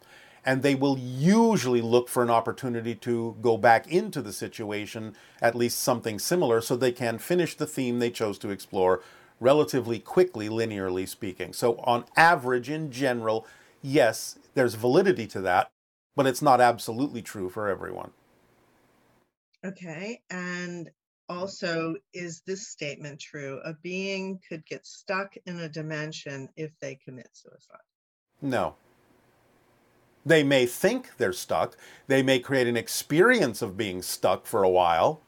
and 0.43 0.62
they 0.62 0.74
will 0.74 0.99
usually 0.99 1.82
look 1.82 2.09
for 2.09 2.23
an 2.23 2.31
opportunity 2.31 2.95
to 2.95 3.36
go 3.43 3.59
back 3.59 3.86
into 3.89 4.23
the 4.23 4.32
situation, 4.32 5.15
at 5.43 5.55
least 5.55 5.81
something 5.81 6.19
similar, 6.19 6.62
so 6.62 6.77
they 6.77 6.93
can 6.93 7.19
finish 7.19 7.55
the 7.55 7.66
theme 7.66 7.99
they 7.99 8.11
chose 8.11 8.39
to 8.39 8.49
explore 8.49 9.03
relatively 9.40 9.98
quickly, 9.98 10.48
linearly 10.48 11.09
speaking. 11.09 11.52
So, 11.52 11.77
on 11.78 12.05
average, 12.16 12.70
in 12.70 12.90
general, 12.90 13.47
yes, 13.82 14.39
there's 14.55 14.74
validity 14.74 15.27
to 15.28 15.40
that, 15.43 15.70
but 16.16 16.27
it's 16.27 16.43
not 16.43 16.61
absolutely 16.61 17.23
true 17.23 17.51
for 17.51 17.69
everyone. 17.69 18.12
Okay. 19.65 20.20
And 20.31 20.90
also, 21.28 21.97
is 22.12 22.43
this 22.47 22.69
statement 22.69 23.20
true? 23.20 23.61
A 23.65 23.74
being 23.82 24.40
could 24.48 24.65
get 24.66 24.86
stuck 24.86 25.35
in 25.47 25.59
a 25.61 25.69
dimension 25.69 26.48
if 26.56 26.73
they 26.81 26.97
commit 26.97 27.31
suicide. 27.32 27.78
No. 28.43 28.74
They 30.27 30.43
may 30.43 30.66
think 30.66 31.16
they're 31.16 31.32
stuck. 31.32 31.77
They 32.06 32.23
may 32.23 32.39
create 32.39 32.66
an 32.66 32.77
experience 32.77 33.62
of 33.62 33.77
being 33.77 34.02
stuck 34.02 34.47
for 34.47 34.62
a 34.62 34.70
while, 34.70 35.20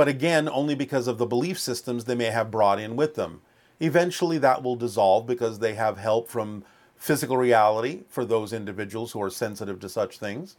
but 0.00 0.08
again, 0.08 0.48
only 0.48 0.74
because 0.74 1.06
of 1.08 1.18
the 1.18 1.26
belief 1.26 1.58
systems 1.58 2.06
they 2.06 2.14
may 2.14 2.30
have 2.30 2.50
brought 2.50 2.80
in 2.80 2.96
with 2.96 3.16
them. 3.16 3.42
Eventually, 3.80 4.38
that 4.38 4.62
will 4.62 4.74
dissolve 4.74 5.26
because 5.26 5.58
they 5.58 5.74
have 5.74 5.98
help 5.98 6.26
from 6.26 6.64
physical 6.96 7.36
reality 7.36 8.04
for 8.08 8.24
those 8.24 8.54
individuals 8.54 9.12
who 9.12 9.20
are 9.20 9.28
sensitive 9.28 9.78
to 9.80 9.90
such 9.90 10.18
things, 10.18 10.56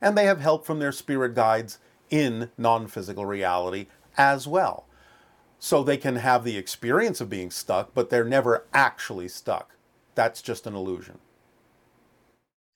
and 0.00 0.16
they 0.16 0.26
have 0.26 0.38
help 0.38 0.64
from 0.64 0.78
their 0.78 0.92
spirit 0.92 1.34
guides 1.34 1.80
in 2.10 2.52
non 2.56 2.86
physical 2.86 3.26
reality 3.26 3.86
as 4.16 4.46
well. 4.46 4.86
So 5.58 5.82
they 5.82 5.96
can 5.96 6.14
have 6.14 6.44
the 6.44 6.56
experience 6.56 7.20
of 7.20 7.28
being 7.28 7.50
stuck, 7.50 7.92
but 7.92 8.08
they're 8.08 8.22
never 8.24 8.66
actually 8.72 9.26
stuck. 9.26 9.74
That's 10.14 10.40
just 10.40 10.64
an 10.64 10.76
illusion. 10.76 11.18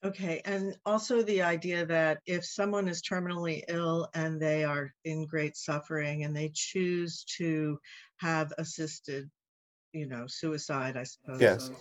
Okay. 0.03 0.41
And 0.45 0.75
also 0.85 1.21
the 1.21 1.43
idea 1.43 1.85
that 1.85 2.19
if 2.25 2.43
someone 2.43 2.87
is 2.87 3.01
terminally 3.01 3.61
ill 3.67 4.09
and 4.15 4.41
they 4.41 4.63
are 4.63 4.91
in 5.05 5.27
great 5.27 5.55
suffering 5.55 6.23
and 6.23 6.35
they 6.35 6.51
choose 6.53 7.23
to 7.37 7.79
have 8.17 8.51
assisted, 8.57 9.29
you 9.93 10.07
know, 10.07 10.25
suicide, 10.27 10.97
I 10.97 11.03
suppose. 11.03 11.41
Yes. 11.41 11.71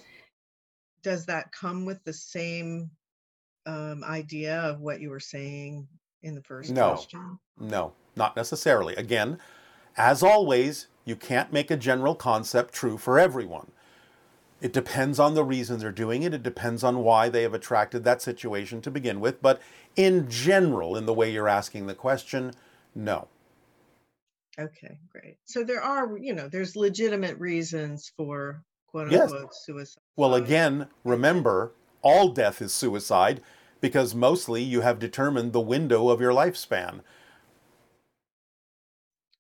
Does 1.03 1.25
that 1.27 1.51
come 1.53 1.87
with 1.87 2.03
the 2.05 2.13
same 2.13 2.91
um, 3.65 4.05
idea 4.05 4.61
of 4.61 4.81
what 4.81 5.01
you 5.01 5.09
were 5.09 5.21
saying 5.21 5.89
in 6.23 6.35
the 6.35 6.43
first 6.43 6.71
No. 6.71 6.91
question? 6.91 7.39
No, 7.59 7.95
not 8.17 8.37
necessarily. 8.37 8.97
Again, 8.97 9.39
as 9.97 10.23
always, 10.23 10.89
you 11.07 11.17
can't 11.17 11.53
make 11.53 11.71
a 11.71 11.77
general 11.77 12.15
concept 12.15 12.75
true 12.75 12.99
for 12.99 13.19
everyone. 13.19 13.73
It 14.61 14.73
depends 14.73 15.19
on 15.19 15.35
the 15.35 15.45
reasons 15.45 15.83
they're 15.83 15.93
doing 15.93 16.23
it. 16.23 16.35
It 16.35 16.43
depends 16.43 16.85
on 16.85 17.03
why 17.03 17.29
they 17.29 17.43
have 17.43 17.55
attracted 17.55 18.05
that 18.05 18.23
situation 18.23 18.81
to 18.83 18.91
begin 18.91 19.21
with. 19.21 19.41
But 19.43 19.61
in 19.97 20.29
general, 20.29 20.97
in 20.97 21.07
the 21.07 21.15
way 21.15 21.31
you're 21.33 21.49
asking 21.49 21.87
the 21.87 21.95
question, 21.95 22.53
no. 22.95 23.29
Okay, 24.59 24.99
great. 25.11 25.39
So 25.45 25.65
there 25.65 25.83
are, 25.83 26.19
you 26.19 26.35
know, 26.35 26.49
there's 26.49 26.77
legitimate 26.77 27.39
reasons 27.39 28.13
for 28.17 28.63
quote 28.89 29.11
Yes. 29.11 29.33
unquote 29.33 29.55
suicide. 29.55 30.03
Well, 30.17 30.35
again, 30.35 30.89
remember, 31.05 31.73
all 32.03 32.31
death 32.31 32.61
is 32.63 32.73
suicide. 32.73 33.41
because 33.81 34.15
mostly 34.15 34.63
you 34.63 34.83
have 34.83 34.99
determined 34.99 35.55
the 35.55 35.61
window 35.61 36.11
of 36.11 36.21
your 36.21 36.33
lifespan. 36.33 37.01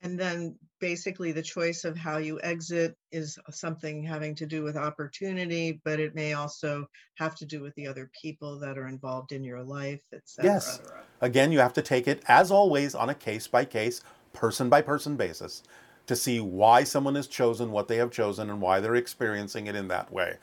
And 0.02 0.18
then 0.18 0.58
basically 0.80 1.32
the 1.32 1.42
choice 1.42 1.84
of 1.84 1.96
how 1.96 2.18
you 2.18 2.40
exit 2.42 2.96
is 3.12 3.38
something 3.50 4.02
having 4.02 4.34
to 4.36 4.46
do 4.46 4.62
with 4.62 4.76
opportunity, 4.76 5.80
but 5.84 6.00
it 6.00 6.14
may 6.14 6.32
also 6.32 6.86
have 7.16 7.36
to 7.36 7.44
do 7.44 7.60
with 7.60 7.74
the 7.74 7.86
other 7.86 8.10
people 8.20 8.58
that 8.58 8.78
are 8.78 8.88
involved 8.88 9.32
in 9.32 9.44
your 9.44 9.62
life, 9.62 10.02
etc. 10.12 10.52
Yes. 10.52 10.80
Again, 11.20 11.52
you 11.52 11.58
have 11.58 11.74
to 11.74 11.82
take 11.82 12.08
it, 12.08 12.22
as 12.26 12.50
always, 12.50 12.94
on 12.94 13.10
a 13.10 13.14
case 13.14 13.46
by 13.46 13.64
case, 13.64 14.02
person 14.32 14.68
by 14.68 14.80
person 14.82 15.16
basis 15.16 15.62
to 16.06 16.16
see 16.16 16.40
why 16.40 16.82
someone 16.82 17.14
has 17.14 17.26
chosen 17.26 17.70
what 17.70 17.86
they 17.86 17.96
have 17.96 18.10
chosen 18.10 18.50
and 18.50 18.60
why 18.60 18.80
they're 18.80 18.96
experiencing 18.96 19.66
it 19.66 19.76
in 19.76 19.88
that 19.88 20.10
way. 20.10 20.36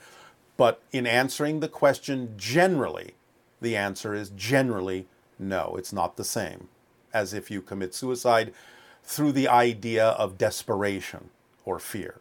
But 0.56 0.82
in 0.92 1.06
answering 1.06 1.60
the 1.60 1.68
question 1.68 2.34
generally, 2.36 3.14
the 3.60 3.76
answer 3.76 4.14
is 4.14 4.30
generally 4.30 5.06
no, 5.38 5.76
it's 5.78 5.92
not 5.92 6.16
the 6.16 6.24
same 6.24 6.68
as 7.12 7.32
if 7.32 7.50
you 7.50 7.62
commit 7.62 7.94
suicide 7.94 8.52
through 9.08 9.32
the 9.32 9.48
idea 9.48 10.06
of 10.06 10.36
desperation 10.36 11.30
or 11.64 11.78
fear. 11.78 12.20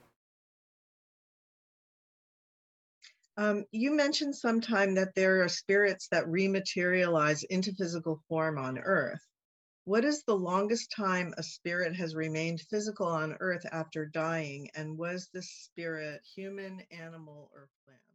Um, 3.36 3.66
you 3.72 3.92
mentioned 3.92 4.36
sometime 4.36 4.96
that 4.96 5.14
there 5.14 5.44
are 5.44 5.50
spirits 5.50 6.08
that 6.12 6.26
rematerialize 6.26 7.44
into 7.50 7.74
physical 7.74 8.24
form 8.30 8.58
on 8.58 8.80
Earth. 8.80 9.20
What 9.84 10.06
is 10.06 10.24
the 10.24 10.38
longest 10.38 10.92
time 10.96 11.34
a 11.38 11.44
spirit 11.44 11.94
has 11.98 12.16
remained 12.16 12.62
physical 12.70 13.08
on 13.08 13.36
Earth 13.42 13.66
after 13.70 14.06
dying? 14.06 14.70
And 14.74 14.98
was 14.98 15.30
the 15.34 15.44
spirit 15.44 16.22
human, 16.36 16.82
animal, 16.90 17.52
or 17.54 17.68
plant? 17.86 18.07